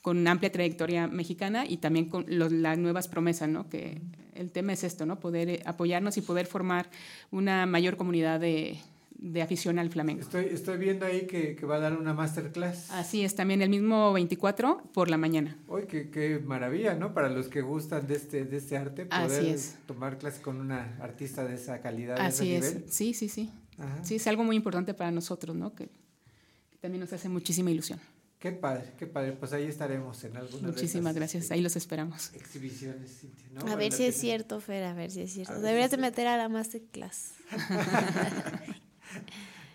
con 0.03 0.27
amplia 0.29 0.53
trayectoria 0.53 1.07
mexicana 1.07 1.65
y 1.67 1.79
también 1.79 2.07
con 2.11 2.25
los- 2.29 2.53
las 2.53 2.77
nuevas 2.79 3.09
promesas, 3.09 3.49
¿no? 3.49 3.69
Que 3.69 4.01
el 4.35 4.51
tema 4.53 4.73
es 4.75 4.85
esto, 4.85 5.07
¿no? 5.07 5.19
Poder 5.19 5.49
eh, 5.49 5.63
apoyarnos 5.65 6.17
y 6.19 6.21
poder 6.23 6.47
formar 6.47 6.91
una 7.31 7.67
mayor 7.67 7.97
comunidad 7.97 8.39
de, 8.41 8.79
de 9.23 9.41
afición 9.41 9.79
al 9.79 9.89
flamenco. 9.89 10.23
Estoy, 10.23 10.47
estoy 10.47 10.79
viendo 10.79 11.07
ahí 11.07 11.29
que, 11.29 11.55
que 11.55 11.65
va 11.65 11.77
a 11.77 11.79
dar 11.79 11.97
una 11.97 12.13
masterclass. 12.13 12.91
Así 12.91 13.25
es, 13.25 13.37
también 13.37 13.63
el 13.63 13.71
mismo 13.71 14.13
24 14.13 14.83
por 14.93 15.09
la 15.09 15.17
mañana. 15.17 15.57
Uy, 15.69 15.85
qué, 15.87 16.11
qué 16.11 16.41
maravilla, 16.45 16.95
¿no? 16.97 17.15
Para 17.15 17.29
los 17.29 17.47
que 17.47 17.61
gustan 17.61 18.09
de 18.09 18.17
este, 18.17 18.45
de 18.45 18.57
este 18.57 18.77
arte, 18.77 19.07
Así 19.11 19.29
poder 19.29 19.55
es. 19.55 19.77
tomar 19.87 20.19
clases 20.19 20.41
con 20.41 20.57
una 20.61 20.97
artista 21.01 21.45
de 21.45 21.55
esa 21.55 21.81
calidad, 21.81 22.17
de 22.17 22.23
Así 22.23 22.53
ese 22.53 22.67
es, 22.67 22.75
nivel. 22.75 22.91
sí, 22.93 23.15
sí, 23.15 23.29
sí. 23.29 23.51
Ajá. 23.79 24.05
Sí, 24.05 24.17
es 24.17 24.27
algo 24.27 24.43
muy 24.43 24.57
importante 24.57 24.93
para 24.93 25.13
nosotros, 25.13 25.55
¿no? 25.55 25.73
Que, 25.73 25.87
que 25.87 26.77
también 26.81 27.01
nos 27.01 27.13
hace 27.13 27.29
muchísima 27.29 27.71
ilusión. 27.71 28.01
Qué 28.41 28.51
padre, 28.51 28.91
qué 28.99 29.07
padre. 29.07 29.33
Pues 29.33 29.53
ahí 29.53 29.67
estaremos 29.67 30.25
en 30.25 30.37
alguna 30.37 30.67
de 30.67 30.73
Muchísimas 30.73 31.13
esas, 31.13 31.15
gracias, 31.15 31.51
ahí 31.53 31.61
los 31.61 31.77
esperamos. 31.77 32.33
Exhibiciones, 32.35 33.21
Cintia, 33.21 33.47
¿no? 33.53 33.71
A 33.71 33.77
ver 33.77 33.93
si 33.93 34.05
es 34.05 34.17
cierto, 34.17 34.59
Fer, 34.59 34.83
a 34.83 34.95
ver 34.95 35.13
si 35.13 35.21
es 35.21 35.33
cierto. 35.33 35.61
Deberías 35.61 35.91
si 35.91 35.97
de 35.97 36.03
meter 36.03 36.27
a 36.27 36.37
la 36.37 36.49
masterclass. 36.49 37.35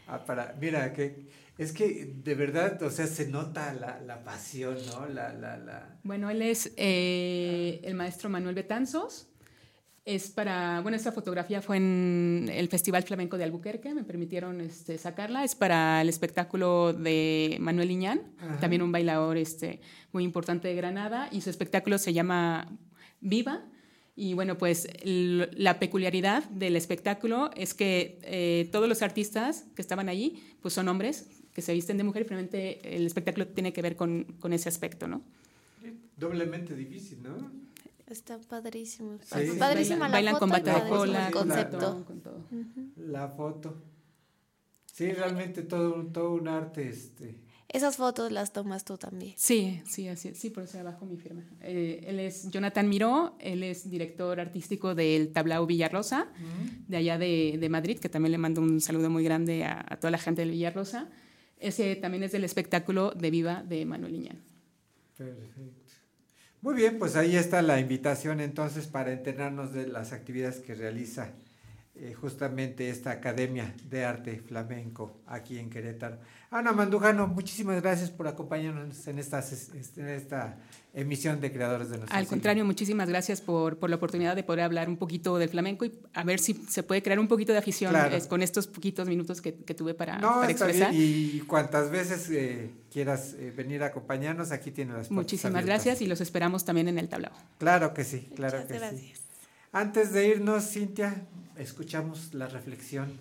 Ah, 0.08 0.24
para, 0.26 0.56
mira, 0.60 0.94
que 0.94 1.28
es 1.58 1.74
que 1.74 2.14
de 2.24 2.36
verdad, 2.36 2.82
o 2.84 2.90
sea, 2.90 3.08
se 3.08 3.28
nota 3.28 3.74
la, 3.74 4.00
la 4.00 4.24
pasión, 4.24 4.78
¿no? 4.92 5.08
La, 5.08 5.34
la, 5.34 5.58
la... 5.58 6.00
Bueno, 6.04 6.30
él 6.30 6.42
es 6.42 6.72
eh, 6.78 7.82
el 7.84 7.96
maestro 7.96 8.30
Manuel 8.30 8.56
Betanzos. 8.56 9.28
Es 10.06 10.30
para, 10.30 10.80
bueno, 10.80 10.96
esta 10.96 11.12
fotografía 11.12 11.62
fue 11.62 11.76
en 11.76 12.50
el 12.50 12.70
Festival 12.70 13.04
Flamenco 13.04 13.38
de 13.38 13.44
Albuquerque, 13.44 13.94
me 13.94 14.06
permitieron 14.06 14.62
este, 14.62 14.98
sacarla. 14.98 15.44
Es 15.44 15.54
para 15.54 16.02
el 16.02 16.08
espectáculo 16.08 16.94
de 16.94 17.58
Manuel 17.60 17.92
Iñán, 17.92 18.22
Ajá. 18.40 18.58
también 18.62 18.82
un 18.82 18.94
bailador 18.94 19.36
este, 19.36 19.82
muy 20.14 20.24
importante 20.24 20.70
de 20.70 20.76
Granada, 20.76 21.28
y 21.30 21.42
su 21.42 21.50
espectáculo 21.50 21.98
se 21.98 22.14
llama 22.14 22.72
Viva. 23.20 23.66
Y 24.20 24.34
bueno, 24.34 24.58
pues 24.58 24.88
la 25.04 25.78
peculiaridad 25.80 26.44
del 26.50 26.76
espectáculo 26.76 27.52
es 27.56 27.76
que 27.76 28.18
eh, 28.24 28.68
todos 28.72 28.90
los 28.90 29.04
artistas 29.04 29.66
que 29.76 29.82
estaban 29.84 30.10
allí, 30.10 30.44
pues 30.62 30.74
son 30.74 30.88
hombres 30.88 31.28
que 31.54 31.62
se 31.62 31.72
visten 31.74 31.98
de 31.98 32.04
mujer 32.04 32.24
y 32.24 32.26
finalmente 32.26 32.96
el 32.98 33.06
espectáculo 33.06 33.48
tiene 33.48 33.74
que 33.74 33.82
ver 33.84 33.96
con, 33.96 34.24
con 34.40 34.54
ese 34.54 34.70
aspecto, 34.70 35.08
¿no? 35.08 35.22
Doblemente 36.18 36.76
difícil, 36.76 37.22
¿no? 37.22 37.52
Está 38.08 38.40
padrísimo. 38.40 39.20
Sí. 39.24 39.52
Padrísima 39.60 40.08
Bailan- 40.08 40.10
la 40.10 40.10
bailan 40.10 40.34
foto 40.34 40.40
con 40.40 40.50
y 40.50 40.52
bata 40.54 40.72
de 40.74 40.80
padrísimo 40.80 40.98
cola, 41.00 41.28
el 41.28 41.34
con 41.34 41.48
concepto. 41.48 41.78
todo, 41.78 42.06
con 42.06 42.22
todo. 42.22 42.40
La 42.98 43.28
foto. 43.28 43.76
Sí, 44.92 45.12
realmente 45.12 45.62
todo, 45.62 45.94
un- 45.96 46.12
todo 46.12 46.32
un 46.34 46.48
arte, 46.48 46.90
este. 46.90 47.36
Esas 47.70 47.98
fotos 47.98 48.32
las 48.32 48.54
tomas 48.54 48.86
tú 48.86 48.98
también. 48.98 49.34
Sí, 49.36 49.82
sí, 49.86 50.08
así 50.08 50.30
es. 50.30 50.38
Sí, 50.38 50.50
por 50.50 50.64
eso 50.64 50.80
abajo 50.80 51.06
mi 51.06 51.18
firma. 51.18 51.44
Eh, 51.62 52.02
él 52.08 52.20
es 52.20 52.50
Jonathan 52.50 52.88
Miró, 52.88 53.36
él 53.40 53.62
es 53.62 53.90
director 53.90 54.40
artístico 54.40 54.96
del 54.96 55.34
Tablao 55.34 55.66
Villarrosa, 55.66 56.28
de 56.88 56.98
allá 56.98 57.18
de, 57.18 57.58
de 57.60 57.70
Madrid, 57.70 58.00
que 58.00 58.08
también 58.08 58.32
le 58.32 58.38
mando 58.38 58.62
un 58.62 58.80
saludo 58.80 59.10
muy 59.10 59.24
grande 59.24 59.66
a, 59.66 59.86
a 59.86 59.98
toda 59.98 60.12
la 60.12 60.18
gente 60.18 60.42
del 60.42 60.52
Villarrosa. 60.52 61.10
Ese 61.60 61.96
también 61.98 62.24
es 62.24 62.32
del 62.32 62.46
espectáculo 62.46 63.12
de 63.12 63.32
Viva 63.32 63.64
de 63.64 63.86
Manuel 63.86 64.16
Iñán. 64.16 64.40
Perfecto. 65.18 65.78
Muy 66.62 66.74
bien, 66.76 66.98
pues 67.00 67.16
ahí 67.16 67.36
está 67.36 67.62
la 67.62 67.80
invitación 67.80 68.40
entonces 68.40 68.88
para 68.88 69.12
enterarnos 69.12 69.74
de 69.74 69.88
las 69.88 70.14
actividades 70.14 70.60
que 70.60 70.74
realiza 70.74 71.34
eh, 72.00 72.14
justamente 72.14 72.90
esta 72.90 73.12
Academia 73.12 73.74
de 73.90 74.06
Arte 74.06 74.40
Flamenco 74.40 75.18
aquí 75.28 75.58
en 75.60 75.70
Querétaro. 75.70 76.18
Ana 76.50 76.72
Mandujano, 76.72 77.28
muchísimas 77.28 77.82
gracias 77.82 78.10
por 78.10 78.28
acompañarnos 78.28 79.08
en 79.08 79.20
esta, 79.20 79.40
este, 79.40 80.00
en 80.02 80.08
esta 80.10 80.58
emisión 80.94 81.42
de 81.42 81.52
Creadores 81.52 81.90
de 81.90 81.98
nuestro 81.98 82.16
Al 82.16 82.24
Siglo. 82.24 82.30
contrario, 82.30 82.66
muchísimas 82.66 83.10
gracias 83.10 83.42
por, 83.42 83.78
por 83.78 83.90
la 83.90 83.98
oportunidad 83.98 84.36
de 84.36 84.44
poder 84.44 84.62
hablar 84.62 84.88
un 84.90 84.98
poquito 84.98 85.38
del 85.38 85.50
flamenco 85.50 85.84
y 85.86 85.92
a 86.14 86.24
ver 86.24 86.40
si 86.40 86.54
se 86.54 86.84
puede 86.84 87.04
crear 87.04 87.20
un 87.20 87.28
poquito 87.28 87.52
de 87.52 87.58
afición 87.60 87.92
Claro. 87.92 88.16
es, 88.16 88.28
con 88.28 88.42
estos 88.42 88.68
poquitos 88.68 89.08
minutos 89.08 89.42
que, 89.42 89.56
que 89.56 89.74
tuve 89.74 89.94
para, 89.94 90.20
No, 90.20 90.36
para 90.36 90.52
está 90.52 90.66
expresar. 90.70 90.94
y 90.94 91.44
cuantas 91.48 91.92
veces 91.92 92.30
eh, 92.32 92.72
quieras 92.92 93.34
eh, 93.38 93.52
venir 93.56 93.84
a 93.84 93.88
acompañarnos, 93.88 94.52
aquí 94.52 94.72
tienes 94.72 94.94
las 94.96 95.08
puertas 95.08 95.16
Muchísimas 95.24 95.56
abiertas. 95.56 95.84
gracias 95.86 96.02
y 96.02 96.08
los 96.08 96.22
esperamos 96.22 96.64
también 96.64 96.88
en 96.88 96.98
el 96.98 97.10
tablao. 97.10 97.34
Claro 97.58 97.94
que 97.94 98.04
sí, 98.06 98.30
claro 98.36 98.60
Muchas 98.60 98.68
que 98.68 98.74
sí. 98.74 98.80
gracias. 98.80 99.22
Antes 99.74 100.14
de 100.14 100.28
irnos, 100.30 100.64
Cintia, 100.70 101.24
escuchamos 101.58 102.34
la 102.34 102.48
reflexión. 102.48 103.20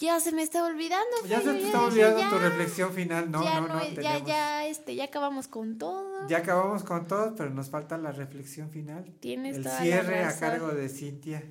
Ya 0.00 0.20
se 0.20 0.30
me 0.30 0.42
está 0.42 0.64
olvidando. 0.64 1.04
Ya 1.28 1.40
se 1.40 1.52
te 1.54 1.66
está 1.66 1.82
olvidando 1.82 2.20
ya, 2.20 2.30
tu 2.30 2.38
reflexión 2.38 2.92
final. 2.92 3.30
No, 3.32 3.42
ya 3.42 3.60
no, 3.60 3.66
no. 3.68 3.80
ya, 3.84 3.94
tenemos- 3.94 4.28
ya, 4.28 4.66
este, 4.66 4.94
ya 4.94 5.04
acabamos 5.04 5.48
con 5.48 5.76
todo. 5.76 6.28
Ya 6.28 6.38
acabamos 6.38 6.84
con 6.84 7.08
todo, 7.08 7.34
pero 7.34 7.50
nos 7.50 7.68
falta 7.68 7.98
la 7.98 8.12
reflexión 8.12 8.70
final. 8.70 9.04
Tienes 9.18 9.56
El 9.56 9.62
toda 9.64 9.74
la 9.74 9.80
cierre 9.82 10.18
a 10.20 10.24
razón. 10.26 10.40
cargo 10.40 10.68
de 10.68 10.88
Cintia. 10.88 11.42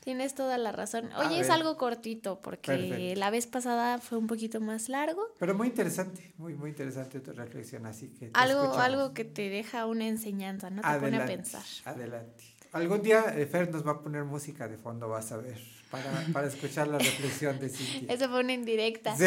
Tienes 0.00 0.34
toda 0.34 0.58
la 0.58 0.72
razón. 0.72 1.12
A 1.12 1.28
Oye, 1.28 1.38
es 1.38 1.48
algo 1.48 1.76
cortito 1.76 2.40
porque 2.42 2.72
Perfecto. 2.72 3.20
la 3.20 3.30
vez 3.30 3.46
pasada 3.46 3.98
fue 3.98 4.18
un 4.18 4.26
poquito 4.26 4.60
más 4.60 4.88
largo. 4.88 5.22
Pero 5.38 5.54
muy 5.54 5.68
interesante, 5.68 6.32
muy, 6.38 6.54
muy 6.54 6.70
interesante 6.70 7.20
tu 7.20 7.32
reflexión, 7.32 7.86
así 7.86 8.08
que 8.08 8.30
Algo, 8.34 8.62
escuchamos. 8.62 8.84
algo 8.84 9.14
que 9.14 9.24
te 9.24 9.48
deja 9.48 9.86
una 9.86 10.08
enseñanza, 10.08 10.70
¿no? 10.70 10.82
Te 10.82 10.98
pone 10.98 11.18
a 11.18 11.24
pensar. 11.26 11.62
Adelante. 11.84 12.42
Algún 12.72 13.02
día 13.02 13.34
eh, 13.36 13.44
Fer 13.46 13.70
nos 13.70 13.86
va 13.86 13.92
a 13.92 14.00
poner 14.00 14.24
música 14.24 14.66
de 14.66 14.78
fondo, 14.78 15.06
vas 15.06 15.30
a 15.30 15.36
ver, 15.36 15.58
para, 15.90 16.10
para 16.32 16.48
escuchar 16.48 16.88
la 16.88 16.98
reflexión 16.98 17.58
de 17.60 17.68
Cintia. 17.68 18.12
Eso 18.12 18.30
fue 18.30 18.40
una 18.40 18.54
indirecta. 18.54 19.14
Sí. 19.14 19.26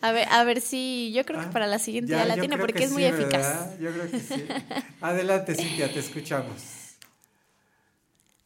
A 0.00 0.12
ver, 0.12 0.28
a 0.30 0.44
ver 0.44 0.60
si 0.60 1.12
yo 1.12 1.24
creo 1.24 1.40
que 1.40 1.46
para 1.46 1.66
la 1.66 1.78
siguiente 1.78 2.12
ya, 2.12 2.26
la 2.26 2.34
tiene 2.36 2.58
porque 2.58 2.74
que 2.74 2.84
es 2.84 2.92
muy 2.92 3.02
sí, 3.02 3.08
eficaz. 3.08 3.78
Yo 3.80 3.90
creo 3.90 4.10
que 4.10 4.20
sí. 4.20 4.44
Adelante, 5.00 5.54
Cintia, 5.54 5.90
te 5.92 5.98
escuchamos. 5.98 6.62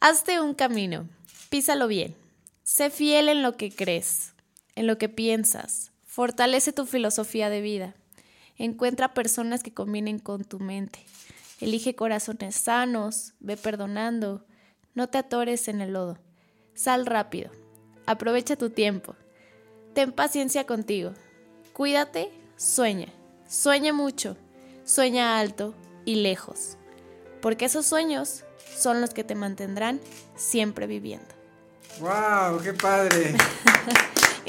Hazte 0.01 0.41
un 0.41 0.55
camino, 0.55 1.09
písalo 1.51 1.89
bien. 1.89 2.15
Sé 2.63 2.91
fiel 2.91 3.29
en 3.29 3.43
lo 3.43 3.57
que 3.57 3.71
crees, 3.73 4.35
en 4.77 4.87
lo 4.87 4.99
que 4.99 5.09
piensas. 5.09 5.91
Fortalece 6.07 6.73
tu 6.73 6.87
filosofía 6.87 7.51
de 7.51 7.61
vida. 7.61 7.95
Encuentra 8.57 9.13
personas 9.15 9.63
que 9.63 9.75
combinen 9.75 10.19
con 10.19 10.45
tu 10.45 10.61
mente. 10.61 11.01
Elige 11.61 11.95
corazones 11.95 12.55
sanos, 12.55 13.35
ve 13.41 13.57
perdonando. 13.57 14.45
No 14.95 15.09
te 15.09 15.19
atores 15.19 15.69
en 15.69 15.81
el 15.81 15.93
lodo. 15.93 16.19
Sal 16.75 17.07
rápido. 17.07 17.51
Aprovecha 18.07 18.57
tu 18.57 18.71
tiempo. 18.71 19.17
Ten 19.95 20.13
paciencia 20.13 20.67
contigo. 20.67 21.13
Cuídate, 21.73 22.31
sueña. 22.57 23.09
Sueña 23.49 23.93
mucho. 23.93 24.37
Sueña 24.85 25.39
alto 25.39 25.75
y 26.07 26.15
lejos, 26.17 26.79
porque 27.43 27.67
esos 27.67 27.85
sueños 27.85 28.45
son 28.75 29.03
los 29.03 29.11
que 29.11 29.23
te 29.23 29.35
mantendrán 29.35 30.01
siempre 30.35 30.87
viviendo. 30.87 31.29
¡Wow! 32.01 32.61
¡Qué 32.63 32.73
padre! 32.73 33.35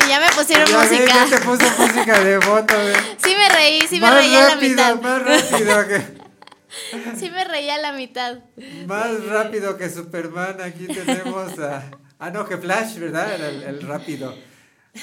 Y 0.01 0.07
ya 0.07 0.21
me 0.21 0.27
pusieron 0.31 0.65
Ya 0.65 0.77
ve, 0.79 0.85
música. 0.87 1.13
ya 1.13 1.25
te 1.29 1.37
puso 1.45 1.65
música 1.77 2.23
de 2.23 2.39
foto. 2.39 2.73
ve. 2.73 2.93
Sí 3.21 3.35
me 3.37 3.49
reí, 3.49 3.81
sí 3.81 3.95
me 3.95 4.01
más 4.07 4.13
reí 4.15 4.33
a 4.33 4.39
la 4.43 4.49
rápido, 4.55 4.69
mitad. 4.69 5.01
más 5.01 5.21
rápido 5.51 5.87
que, 5.87 6.18
Sí 7.17 7.29
me 7.31 7.43
reí 7.45 7.69
a 7.69 7.77
la 7.79 7.93
mitad. 7.93 8.39
más 8.87 9.25
rápido 9.25 9.77
que 9.77 9.89
Superman. 9.89 10.61
Aquí 10.61 10.87
tenemos 10.87 11.57
a. 11.59 11.89
Ah, 12.19 12.29
no, 12.31 12.45
que 12.47 12.57
Flash, 12.57 12.97
¿verdad? 12.99 13.33
Era 13.33 13.49
el, 13.49 13.63
el 13.63 13.81
rápido. 13.81 14.35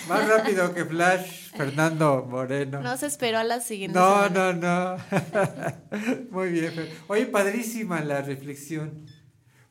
Más 0.08 0.28
rápido 0.28 0.74
que 0.74 0.84
Flash, 0.84 1.50
Fernando 1.56 2.26
Moreno. 2.28 2.80
No 2.82 2.96
se 2.96 3.06
esperó 3.06 3.38
a 3.38 3.44
la 3.44 3.60
siguiente 3.60 3.98
No, 3.98 4.24
semana. 4.24 4.52
no, 4.52 4.96
no. 4.96 6.30
Muy 6.30 6.50
bien. 6.50 6.74
Oye, 7.08 7.26
padrísima 7.26 8.00
la 8.00 8.20
reflexión. 8.22 9.06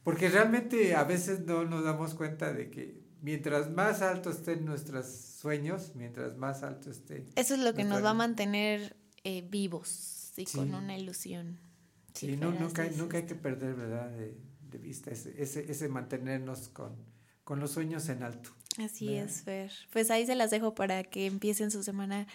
Porque 0.04 0.30
realmente 0.30 0.96
a 0.96 1.04
veces 1.04 1.42
no 1.42 1.66
nos 1.66 1.84
damos 1.84 2.14
cuenta 2.16 2.54
de 2.54 2.70
que 2.72 3.02
mientras 3.22 3.70
más 3.72 4.02
alto 4.02 4.30
estén 4.30 4.66
nuestros 4.66 5.06
sueños, 5.08 5.92
mientras 5.96 6.38
más 6.38 6.64
alto 6.64 6.90
esté. 6.92 7.26
Eso 7.36 7.56
es 7.56 7.60
lo 7.60 7.74
que 7.74 7.84
nos 7.84 8.04
va 8.04 8.12
a 8.12 8.14
mantener 8.16 8.96
eh, 9.24 9.46
vivos 9.50 10.32
y 10.38 10.46
Sí. 10.46 10.58
con 10.58 10.74
una 10.76 10.98
ilusión. 10.98 11.60
Sí, 12.16 12.28
Sí, 12.28 12.38
no, 12.38 12.52
nunca, 12.52 12.86
es 12.86 12.98
nunca 12.98 13.18
hay 13.18 13.26
que 13.26 13.36
perder, 13.36 13.76
¿verdad? 13.76 14.10
De, 14.10 14.36
de 14.72 14.78
vista 14.78 15.12
ese, 15.12 15.34
ese, 15.42 15.70
ese 15.70 15.90
mantenernos 15.90 16.70
con, 16.70 16.96
con 17.44 17.60
los 17.60 17.72
sueños 17.72 18.10
en 18.10 18.24
alto. 18.24 18.52
Así 18.78 19.08
¿verdad? 19.08 19.26
es, 19.26 19.42
Fer. 19.44 19.72
Pues 19.92 20.10
ahí 20.12 20.26
se 20.26 20.36
las 20.36 20.50
dejo 20.50 20.74
para 20.76 21.04
que 21.04 21.26
empiecen 21.28 21.72
su 21.72 21.84
semana 21.84 22.26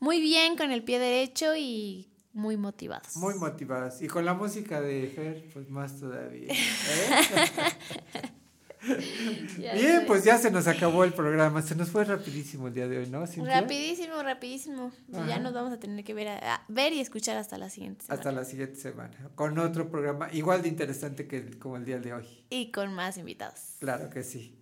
muy 0.00 0.20
bien, 0.20 0.56
con 0.56 0.70
el 0.70 0.84
pie 0.84 0.98
derecho 0.98 1.56
y 1.56 2.08
muy 2.32 2.56
motivados. 2.56 3.16
Muy 3.16 3.34
motivadas. 3.34 4.00
Y 4.02 4.06
con 4.06 4.24
la 4.24 4.34
música 4.34 4.80
de 4.80 5.08
Fer, 5.14 5.48
pues 5.52 5.68
más 5.70 5.98
todavía. 5.98 6.52
¿eh? 6.52 6.56
Bien, 9.56 10.04
pues 10.06 10.24
ya 10.24 10.38
se 10.38 10.50
nos 10.50 10.66
acabó 10.66 11.04
el 11.04 11.12
programa. 11.12 11.62
Se 11.62 11.74
nos 11.74 11.90
fue 11.90 12.04
rapidísimo 12.04 12.68
el 12.68 12.74
día 12.74 12.88
de 12.88 12.98
hoy, 12.98 13.06
¿no? 13.08 13.26
Cintia? 13.26 13.60
Rapidísimo, 13.60 14.22
rapidísimo. 14.22 14.92
Ajá. 15.12 15.26
Ya 15.26 15.38
nos 15.38 15.52
vamos 15.52 15.72
a 15.72 15.78
tener 15.80 16.04
que 16.04 16.14
ver, 16.14 16.28
a- 16.28 16.54
a 16.56 16.64
ver 16.68 16.92
y 16.92 17.00
escuchar 17.00 17.36
hasta 17.36 17.58
la 17.58 17.70
siguiente 17.70 18.04
semana. 18.04 18.20
Hasta 18.20 18.32
la 18.32 18.44
siguiente 18.44 18.76
semana. 18.76 19.10
Con 19.34 19.58
otro 19.58 19.90
programa 19.90 20.28
igual 20.32 20.62
de 20.62 20.68
interesante 20.68 21.26
que 21.26 21.38
el- 21.38 21.58
como 21.58 21.76
el 21.76 21.84
día 21.84 21.98
de 21.98 22.12
hoy. 22.12 22.44
Y 22.50 22.70
con 22.70 22.92
más 22.94 23.18
invitados. 23.18 23.60
Claro 23.80 24.10
que 24.10 24.22
sí. 24.22 24.54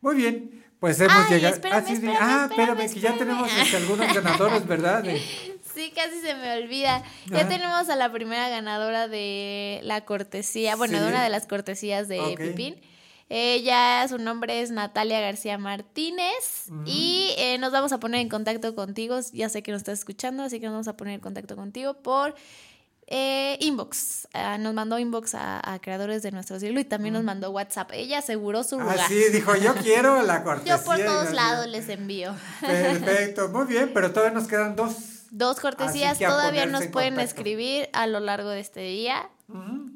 Muy 0.00 0.14
bien, 0.14 0.64
pues 0.78 1.00
hemos 1.00 1.12
Ay, 1.12 1.34
llegado. 1.34 1.54
espérame, 1.56 1.86
sí, 1.86 1.92
espérame, 1.94 2.16
ah, 2.20 2.46
espérame, 2.48 2.70
espérame, 2.82 2.94
que 2.94 3.00
ya 3.00 3.16
tenemos 3.18 3.50
este, 3.52 3.76
algunos 3.78 4.14
ganadores, 4.14 4.66
¿verdad? 4.66 5.02
De- 5.02 5.20
Sí, 5.74 5.92
casi 5.94 6.20
se 6.20 6.34
me 6.34 6.56
olvida. 6.60 7.04
Ya 7.30 7.46
tenemos 7.48 7.88
a 7.88 7.94
la 7.94 8.10
primera 8.10 8.48
ganadora 8.48 9.06
de 9.06 9.78
la 9.84 10.04
cortesía, 10.04 10.74
bueno, 10.74 10.98
Sí. 10.98 11.04
de 11.04 11.08
una 11.10 11.22
de 11.22 11.28
las 11.30 11.46
cortesías 11.46 12.08
de 12.08 12.18
Ok. 12.18 12.36
Pipín. 12.40 12.76
Ella, 13.30 14.06
su 14.08 14.18
nombre 14.18 14.62
es 14.62 14.70
Natalia 14.70 15.20
García 15.20 15.58
Martínez 15.58 16.68
y 16.86 17.34
eh, 17.36 17.58
nos 17.58 17.72
vamos 17.72 17.92
a 17.92 18.00
poner 18.00 18.20
en 18.20 18.28
contacto 18.28 18.74
contigo. 18.74 19.18
Ya 19.32 19.48
sé 19.48 19.62
que 19.62 19.70
nos 19.70 19.80
estás 19.80 19.98
escuchando, 19.98 20.42
así 20.42 20.60
que 20.60 20.66
nos 20.66 20.72
vamos 20.72 20.88
a 20.88 20.96
poner 20.96 21.14
en 21.14 21.20
contacto 21.20 21.54
contigo 21.54 21.94
por 21.94 22.34
eh, 23.06 23.58
inbox. 23.60 24.28
Ah, 24.32 24.56
nos 24.58 24.72
mandó 24.72 24.98
inbox 24.98 25.34
a, 25.34 25.60
a 25.72 25.78
creadores 25.78 26.22
de 26.22 26.30
nuestro 26.30 26.58
siglo 26.58 26.80
y 26.80 26.84
también 26.84 27.14
nos 27.14 27.24
mandó 27.24 27.50
WhatsApp. 27.50 27.90
Ella 27.92 28.18
aseguró 28.18 28.64
su 28.64 28.78
lugar. 28.80 28.98
Ah, 29.00 29.06
sí, 29.08 29.22
dijo, 29.32 29.54
yo 29.56 29.74
quiero 29.82 30.22
la 30.22 30.42
cortesía. 30.42 30.76
Yo 30.78 30.84
por 30.84 30.96
todos 30.98 31.32
lados 31.32 31.66
les 31.68 31.88
envío. 31.90 32.34
Perfecto, 32.60 33.48
muy 33.48 33.66
bien, 33.66 33.90
pero 33.92 34.12
todavía 34.12 34.38
nos 34.38 34.48
quedan 34.48 34.74
dos. 34.76 34.94
Dos 35.30 35.60
cortesías 35.60 36.18
todavía 36.18 36.64
nos 36.64 36.84
en 36.84 36.90
pueden 36.90 37.14
contacto. 37.16 37.38
escribir 37.40 37.90
a 37.92 38.06
lo 38.06 38.20
largo 38.20 38.48
de 38.48 38.60
este 38.60 38.80
día 38.80 39.28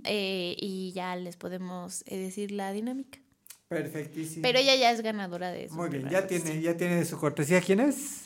eh, 0.04 0.54
y 0.58 0.92
ya 0.92 1.16
les 1.16 1.36
podemos 1.36 2.02
eh, 2.06 2.18
decir 2.18 2.50
la 2.50 2.72
dinámica. 2.72 3.18
Perfectísimo. 3.74 4.42
Pero 4.42 4.58
ella 4.58 4.76
ya 4.76 4.90
es 4.90 5.00
ganadora 5.00 5.50
de 5.50 5.64
eso. 5.64 5.74
Muy 5.74 5.88
bien, 5.88 6.08
ya 6.08 6.26
tiene, 6.26 6.60
ya 6.60 6.76
tiene 6.76 7.04
su 7.04 7.18
cortesía. 7.18 7.60
¿Quién 7.60 7.80
es? 7.80 8.22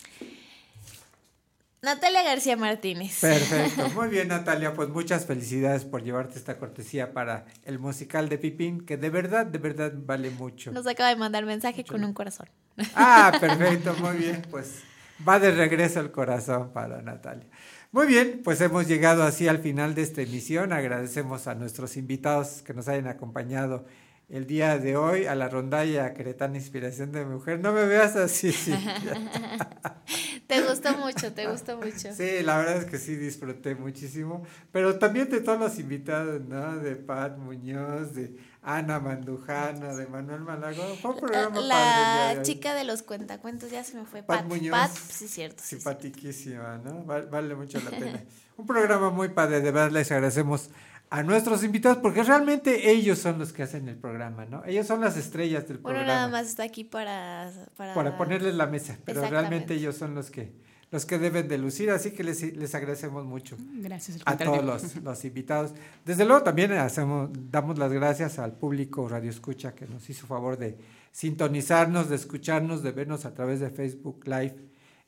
Natalia 1.87 2.25
García 2.25 2.57
Martínez. 2.57 3.21
Perfecto, 3.21 3.89
muy 3.95 4.09
bien 4.09 4.27
Natalia, 4.27 4.75
pues 4.75 4.89
muchas 4.89 5.25
felicidades 5.25 5.85
por 5.85 6.03
llevarte 6.03 6.37
esta 6.37 6.59
cortesía 6.59 7.13
para 7.13 7.45
el 7.65 7.79
musical 7.79 8.29
de 8.29 8.39
Pipín, 8.39 8.85
que 8.85 8.97
de 8.97 9.09
verdad, 9.09 9.47
de 9.47 9.59
verdad 9.59 9.93
vale 9.95 10.31
mucho. 10.31 10.73
Nos 10.73 10.87
acaba 10.89 11.11
de 11.11 11.17
mandar 11.17 11.45
mensaje 11.45 11.85
con 11.85 12.05
un 12.05 12.13
corazón. 12.13 12.49
Ah, 12.95 13.33
perfecto, 13.41 13.95
muy 13.95 14.17
bien, 14.17 14.43
pues 14.51 14.81
va 15.27 15.39
de 15.39 15.51
regreso 15.51 16.01
el 16.01 16.11
corazón 16.11 16.73
para 16.73 17.01
Natalia. 17.03 17.47
Muy 17.93 18.07
bien, 18.07 18.41
pues 18.43 18.61
hemos 18.61 18.87
llegado 18.87 19.23
así 19.23 19.49
al 19.49 19.61
final 19.61 19.95
de 19.95 20.03
esta 20.03 20.21
emisión. 20.21 20.73
Agradecemos 20.73 21.47
a 21.47 21.55
nuestros 21.55 21.97
invitados 21.97 22.63
que 22.63 22.75
nos 22.75 22.89
hayan 22.89 23.07
acompañado 23.07 23.87
el 24.29 24.47
día 24.47 24.79
de 24.79 24.97
hoy 24.97 25.27
a 25.27 25.35
la 25.37 25.49
rondalla 25.49 26.13
Queretana 26.15 26.57
Inspiración 26.57 27.13
de 27.13 27.25
Mujer. 27.25 27.61
No 27.61 27.73
me 27.73 27.85
veas 27.87 28.17
así, 28.17 28.51
sí. 28.53 28.75
te 30.47 30.63
gustó 30.63 30.97
mucho, 30.99 31.33
te 31.33 31.47
gustó 31.49 31.77
mucho. 31.77 32.13
Sí, 32.15 32.43
la 32.43 32.59
verdad 32.59 32.77
es 32.79 32.85
que 32.87 32.99
sí 32.99 33.17
disfruté 33.17 33.75
muchísimo, 33.75 34.45
pero 34.73 34.99
también 34.99 35.29
de 35.31 35.41
todos 35.41 35.59
los 35.61 35.79
invitados, 35.79 36.41
¿no? 36.43 36.77
De 36.77 36.97
Pat 36.97 37.39
Muñoz, 37.39 38.15
de 38.15 38.37
Ana 38.63 38.99
Mandujano, 39.01 39.95
de 39.97 40.07
Manuel 40.07 40.41
Malagón. 40.41 40.97
Fue 41.01 41.13
un 41.13 41.21
programa 41.21 41.55
padre 41.55 41.69
La 41.69 42.29
de 42.33 42.39
hoy. 42.41 42.45
chica 42.45 42.75
de 42.75 42.85
los 42.85 43.03
cuentacuentos 43.03 43.71
ya 43.71 43.85
se 43.85 43.97
me 43.97 44.07
fue. 44.07 44.23
Pat 44.23 44.41
Pat, 44.41 44.47
Muñoz. 44.49 44.71
Pat, 44.73 44.91
sí, 44.91 45.29
cierto. 45.29 45.63
sí, 45.65 45.77
Simpatiquísima, 45.77 46.79
¿no? 46.79 47.05
Val- 47.05 47.27
Vale 47.29 47.55
mucho 47.55 47.81
la 47.81 47.91
pena. 47.91 48.23
Un 48.57 48.67
programa 48.67 49.11
muy 49.11 49.29
padre, 49.29 49.61
de 49.61 49.71
verdad 49.71 49.91
les 49.91 50.11
agradecemos 50.11 50.71
a 51.09 51.23
nuestros 51.23 51.63
invitados 51.63 51.99
porque 51.99 52.23
realmente 52.23 52.91
ellos 52.91 53.19
son 53.19 53.39
los 53.39 53.53
que 53.53 53.63
hacen 53.63 53.89
el 53.89 53.97
programa, 53.97 54.45
¿no? 54.45 54.65
Ellos 54.65 54.87
son 54.87 55.01
las 55.01 55.17
estrellas 55.17 55.67
del 55.69 55.77
Uno 55.77 55.85
programa. 55.85 56.07
nada 56.07 56.29
más 56.29 56.49
está 56.49 56.65
aquí 56.65 56.85
para... 56.85 57.51
Para, 57.77 57.95
para 57.95 58.19
ponerles 58.19 58.55
la 58.55 58.67
mesa, 58.67 58.99
pero 59.05 59.27
realmente 59.29 59.75
ellos 59.75 59.97
son 59.97 60.15
los 60.15 60.31
que 60.31 60.53
los 60.91 61.05
que 61.05 61.19
deben 61.19 61.49
de 61.49 61.59
lucir, 61.59 61.91
así 61.91 62.13
que 62.13 62.23
les, 62.23 62.41
les 62.57 62.75
agradecemos 62.75 63.25
mucho 63.25 63.57
Gracias, 63.59 64.19
a 64.25 64.37
todos 64.37 64.65
los, 64.65 64.97
los 65.03 65.25
invitados. 65.25 65.75
Desde 66.05 66.25
luego 66.25 66.45
también 66.45 66.73
hacemos, 66.73 67.29
damos 67.51 67.77
las 67.77 67.93
gracias 67.93 68.39
al 68.39 68.53
público 68.53 69.09
Radio 69.09 69.31
Escucha 69.31 69.75
que 69.75 69.87
nos 69.87 70.09
hizo 70.09 70.29
favor 70.29 70.57
de 70.57 70.79
sintonizarnos, 71.11 72.09
de 72.09 72.17
escucharnos, 72.17 72.85
de 72.85 72.93
vernos 72.93 73.25
a 73.25 73.35
través 73.35 73.59
de 73.59 73.71
Facebook 73.71 74.23
Live 74.27 74.57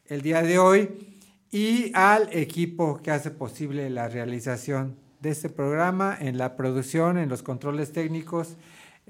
el 0.06 0.22
día 0.22 0.42
de 0.42 0.58
hoy 0.58 1.16
y 1.50 1.92
al 1.94 2.28
equipo 2.32 3.00
que 3.00 3.12
hace 3.12 3.30
posible 3.30 3.88
la 3.88 4.08
realización 4.08 4.96
de 5.20 5.30
este 5.30 5.48
programa 5.48 6.16
en 6.18 6.38
la 6.38 6.56
producción, 6.56 7.18
en 7.18 7.28
los 7.28 7.42
controles 7.42 7.92
técnicos. 7.92 8.56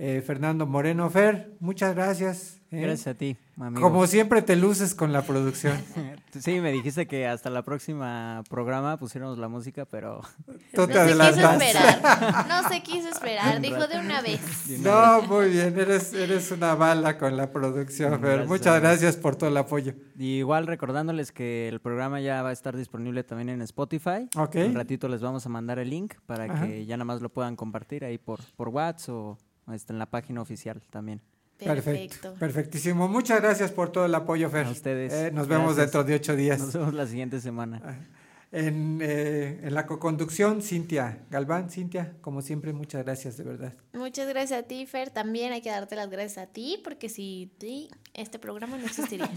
Eh, 0.00 0.22
Fernando 0.24 0.64
Moreno 0.64 1.10
Fer, 1.10 1.56
muchas 1.58 1.92
gracias. 1.92 2.60
¿eh? 2.70 2.82
Gracias 2.82 3.08
a 3.08 3.14
ti, 3.14 3.36
amigo. 3.56 3.82
Como 3.82 4.06
siempre 4.06 4.42
te 4.42 4.54
luces 4.54 4.94
con 4.94 5.12
la 5.12 5.22
producción. 5.22 5.76
Sí, 6.38 6.60
me 6.60 6.70
dijiste 6.70 7.08
que 7.08 7.26
hasta 7.26 7.48
la 7.50 7.62
próxima 7.62 8.44
programa 8.48 8.96
pusiéramos 8.98 9.38
la 9.38 9.48
música, 9.48 9.86
pero... 9.86 10.20
Tú 10.74 10.86
te 10.86 11.14
No 11.14 11.32
se 11.32 11.32
quiso 11.32 11.48
esperar. 11.50 12.46
No 12.46 12.68
se 12.68 12.82
quiso 12.82 13.08
esperar. 13.08 13.60
Dijo 13.60 13.86
de 13.88 13.98
una 13.98 14.20
vez. 14.20 14.40
No, 14.80 15.22
muy 15.22 15.48
bien, 15.48 15.76
eres, 15.76 16.12
eres 16.12 16.52
una 16.52 16.74
bala 16.76 17.18
con 17.18 17.36
la 17.36 17.50
producción, 17.50 18.12
Fer. 18.20 18.20
Gracias, 18.20 18.48
Muchas 18.48 18.80
gracias 18.80 19.16
por 19.16 19.34
todo 19.34 19.48
el 19.48 19.56
apoyo. 19.56 19.94
Y 20.16 20.34
igual 20.36 20.66
recordándoles 20.68 21.32
que 21.32 21.66
el 21.66 21.80
programa 21.80 22.20
ya 22.20 22.42
va 22.42 22.50
a 22.50 22.52
estar 22.52 22.76
disponible 22.76 23.24
también 23.24 23.48
en 23.48 23.62
Spotify. 23.62 24.28
Ok. 24.36 24.56
Un 24.56 24.74
ratito 24.74 25.08
les 25.08 25.22
vamos 25.22 25.44
a 25.44 25.48
mandar 25.48 25.80
el 25.80 25.90
link 25.90 26.14
para 26.26 26.44
Ajá. 26.44 26.66
que 26.66 26.86
ya 26.86 26.96
nada 26.96 27.06
más 27.06 27.20
lo 27.20 27.30
puedan 27.30 27.56
compartir 27.56 28.04
ahí 28.04 28.18
por, 28.18 28.40
por 28.54 28.68
WhatsApp 28.68 29.14
o 29.14 29.38
este, 29.72 29.92
en 29.92 29.98
la 29.98 30.06
página 30.06 30.40
oficial 30.40 30.82
también. 30.90 31.20
Perfecto. 31.58 32.34
Perfectísimo. 32.34 33.08
Muchas 33.08 33.40
gracias 33.40 33.72
por 33.72 33.90
todo 33.90 34.06
el 34.06 34.14
apoyo, 34.14 34.48
Fer. 34.48 34.66
A 34.66 34.70
ustedes. 34.70 35.12
Eh, 35.12 35.30
nos 35.32 35.48
vemos 35.48 35.74
Gracias. 35.74 35.86
dentro 35.86 36.04
de 36.04 36.14
ocho 36.14 36.36
días. 36.36 36.60
Nos 36.60 36.72
vemos 36.72 36.94
la 36.94 37.06
siguiente 37.06 37.40
semana. 37.40 38.08
En, 38.50 39.00
eh, 39.02 39.60
en 39.62 39.74
la 39.74 39.84
coconducción, 39.84 40.62
Cintia 40.62 41.26
Galván. 41.30 41.68
Cintia, 41.68 42.14
como 42.20 42.42
siempre, 42.42 42.72
muchas 42.72 43.04
gracias, 43.04 43.36
de 43.36 43.44
verdad. 43.44 43.74
Muchas 43.92 44.28
gracias 44.28 44.60
a 44.60 44.62
ti, 44.62 44.86
Fer. 44.86 45.10
También 45.10 45.52
hay 45.52 45.60
que 45.60 45.70
darte 45.70 45.96
las 45.96 46.08
gracias 46.08 46.38
a 46.38 46.46
ti, 46.46 46.80
porque 46.82 47.08
si 47.08 47.52
ti, 47.58 47.90
este 48.14 48.38
programa 48.38 48.78
no 48.78 48.86
existiría. 48.86 49.28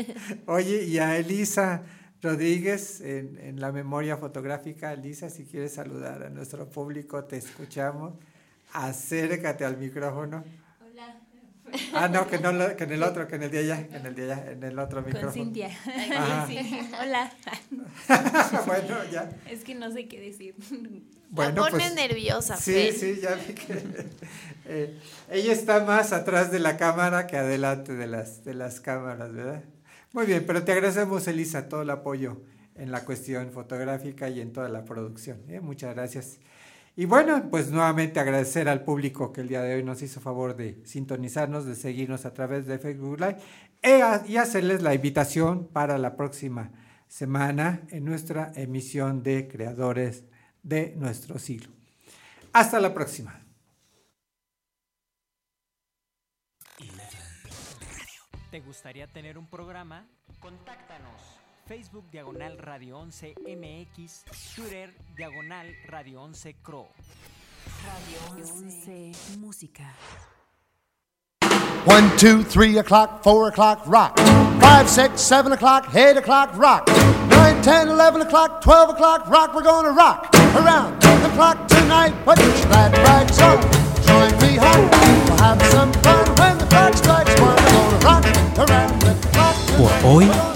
Oye, 0.46 0.84
y 0.84 0.98
a 0.98 1.18
Elisa 1.18 1.82
Rodríguez 2.22 3.00
en, 3.02 3.38
en 3.38 3.60
la 3.60 3.70
memoria 3.72 4.16
fotográfica. 4.16 4.92
Elisa, 4.92 5.28
si 5.28 5.44
quieres 5.44 5.74
saludar 5.74 6.22
a 6.24 6.30
nuestro 6.30 6.68
público, 6.68 7.24
te 7.24 7.36
escuchamos. 7.36 8.14
Acércate 8.72 9.64
al 9.64 9.76
micrófono. 9.76 10.44
Hola. 10.80 11.20
Ah, 11.94 12.08
no, 12.08 12.26
que, 12.26 12.38
no 12.38 12.52
lo- 12.52 12.76
que 12.76 12.84
en 12.84 12.92
el 12.92 13.02
otro, 13.02 13.28
que 13.28 13.36
en 13.36 13.42
el 13.42 13.50
de 13.50 13.58
allá, 13.58 13.86
que 13.88 13.96
en 13.96 14.06
el 14.06 14.14
de 14.14 14.32
allá, 14.32 14.50
en 14.52 14.62
el 14.62 14.78
otro 14.78 15.02
micrófono. 15.02 15.32
Con 15.32 15.34
Cintia. 15.34 15.70
Hola. 17.00 17.30
bueno, 18.66 18.96
ya. 19.12 19.30
Es 19.50 19.64
que 19.64 19.74
no 19.74 19.90
sé 19.92 20.08
qué 20.08 20.20
decir. 20.20 20.54
Bueno, 21.30 21.62
pones 21.62 21.92
pues, 21.92 21.94
nerviosa, 21.94 22.56
Sí, 22.56 22.72
Fer. 22.72 22.94
sí, 22.94 23.20
ya 23.20 23.34
vi 23.34 23.52
que 23.52 23.82
eh, 24.64 24.98
ella 25.30 25.52
está 25.52 25.84
más 25.84 26.12
atrás 26.14 26.50
de 26.50 26.58
la 26.58 26.78
cámara 26.78 27.26
que 27.26 27.36
adelante 27.36 27.94
de 27.94 28.06
las, 28.06 28.44
de 28.44 28.54
las 28.54 28.80
cámaras, 28.80 29.32
¿verdad? 29.34 29.62
Muy 30.12 30.24
bien, 30.24 30.44
pero 30.46 30.64
te 30.64 30.72
agradecemos, 30.72 31.28
Elisa, 31.28 31.68
todo 31.68 31.82
el 31.82 31.90
apoyo 31.90 32.40
en 32.76 32.90
la 32.92 33.04
cuestión 33.04 33.50
fotográfica 33.52 34.30
y 34.30 34.40
en 34.40 34.54
toda 34.54 34.70
la 34.70 34.86
producción. 34.86 35.42
¿eh? 35.50 35.60
Muchas 35.60 35.94
gracias. 35.94 36.38
Y 36.98 37.04
bueno, 37.04 37.48
pues 37.48 37.70
nuevamente 37.70 38.18
agradecer 38.18 38.68
al 38.68 38.82
público 38.82 39.32
que 39.32 39.42
el 39.42 39.46
día 39.46 39.62
de 39.62 39.76
hoy 39.76 39.84
nos 39.84 40.02
hizo 40.02 40.20
favor 40.20 40.56
de 40.56 40.84
sintonizarnos, 40.84 41.64
de 41.64 41.76
seguirnos 41.76 42.26
a 42.26 42.34
través 42.34 42.66
de 42.66 42.80
Facebook 42.80 43.20
Live 43.20 43.36
e 43.82 44.02
a- 44.02 44.24
y 44.26 44.36
hacerles 44.36 44.82
la 44.82 44.94
invitación 44.94 45.68
para 45.68 45.96
la 45.96 46.16
próxima 46.16 46.72
semana 47.06 47.82
en 47.90 48.04
nuestra 48.04 48.50
emisión 48.56 49.22
de 49.22 49.46
Creadores 49.46 50.24
de 50.64 50.96
nuestro 50.96 51.38
siglo. 51.38 51.70
Hasta 52.52 52.80
la 52.80 52.92
próxima. 52.92 53.40
¿Te 58.50 58.58
gustaría 58.58 59.06
tener 59.06 59.38
un 59.38 59.46
programa? 59.46 60.04
Facebook 61.68 62.10
Diagonal 62.10 62.56
Radio 62.66 62.96
11 63.02 63.34
MX, 63.46 64.24
Twitter 64.54 64.88
Diagonal 65.18 65.66
Radio 65.92 66.24
11 66.24 66.54
Cro. 66.62 66.88
Radio 67.84 68.42
11 68.42 69.12
Música. 69.38 69.84
One, 71.84 72.10
two, 72.16 72.42
three 72.42 72.78
o'clock, 72.78 73.22
four 73.22 73.48
o'clock, 73.48 73.82
rock. 73.86 74.18
Five, 74.60 74.88
six, 74.88 75.20
seven 75.20 75.52
o'clock, 75.52 75.94
eight 75.94 76.16
o'clock, 76.16 76.56
rock. 76.56 76.88
Nine, 77.28 77.60
ten, 77.62 77.88
eleven 77.88 78.22
o'clock, 78.22 78.62
twelve 78.62 78.88
o'clock, 78.88 79.28
rock. 79.28 79.54
We're 79.54 79.62
gonna 79.62 79.92
rock 79.92 80.34
around 80.56 81.00
the 81.02 81.30
clock 81.34 81.68
tonight. 81.68 82.14
Put 82.24 82.38
your 82.38 82.52
glad 82.68 82.96
rags 82.98 83.40
on, 83.40 83.60
join 84.06 84.32
me 84.40 84.56
home. 84.56 84.88
We'll 84.90 85.36
have 85.36 85.62
some 85.66 85.92
fun 86.00 86.26
when 86.36 86.58
the 86.58 86.66
clock 86.66 86.94
strikes 86.94 87.40
one. 87.40 87.56
We're 87.56 88.00
gonna 88.00 88.04
rock 88.04 88.68
around 88.68 89.00
the 89.02 89.28
clock. 89.32 89.56
Por 89.76 89.90
hoy 90.02 90.47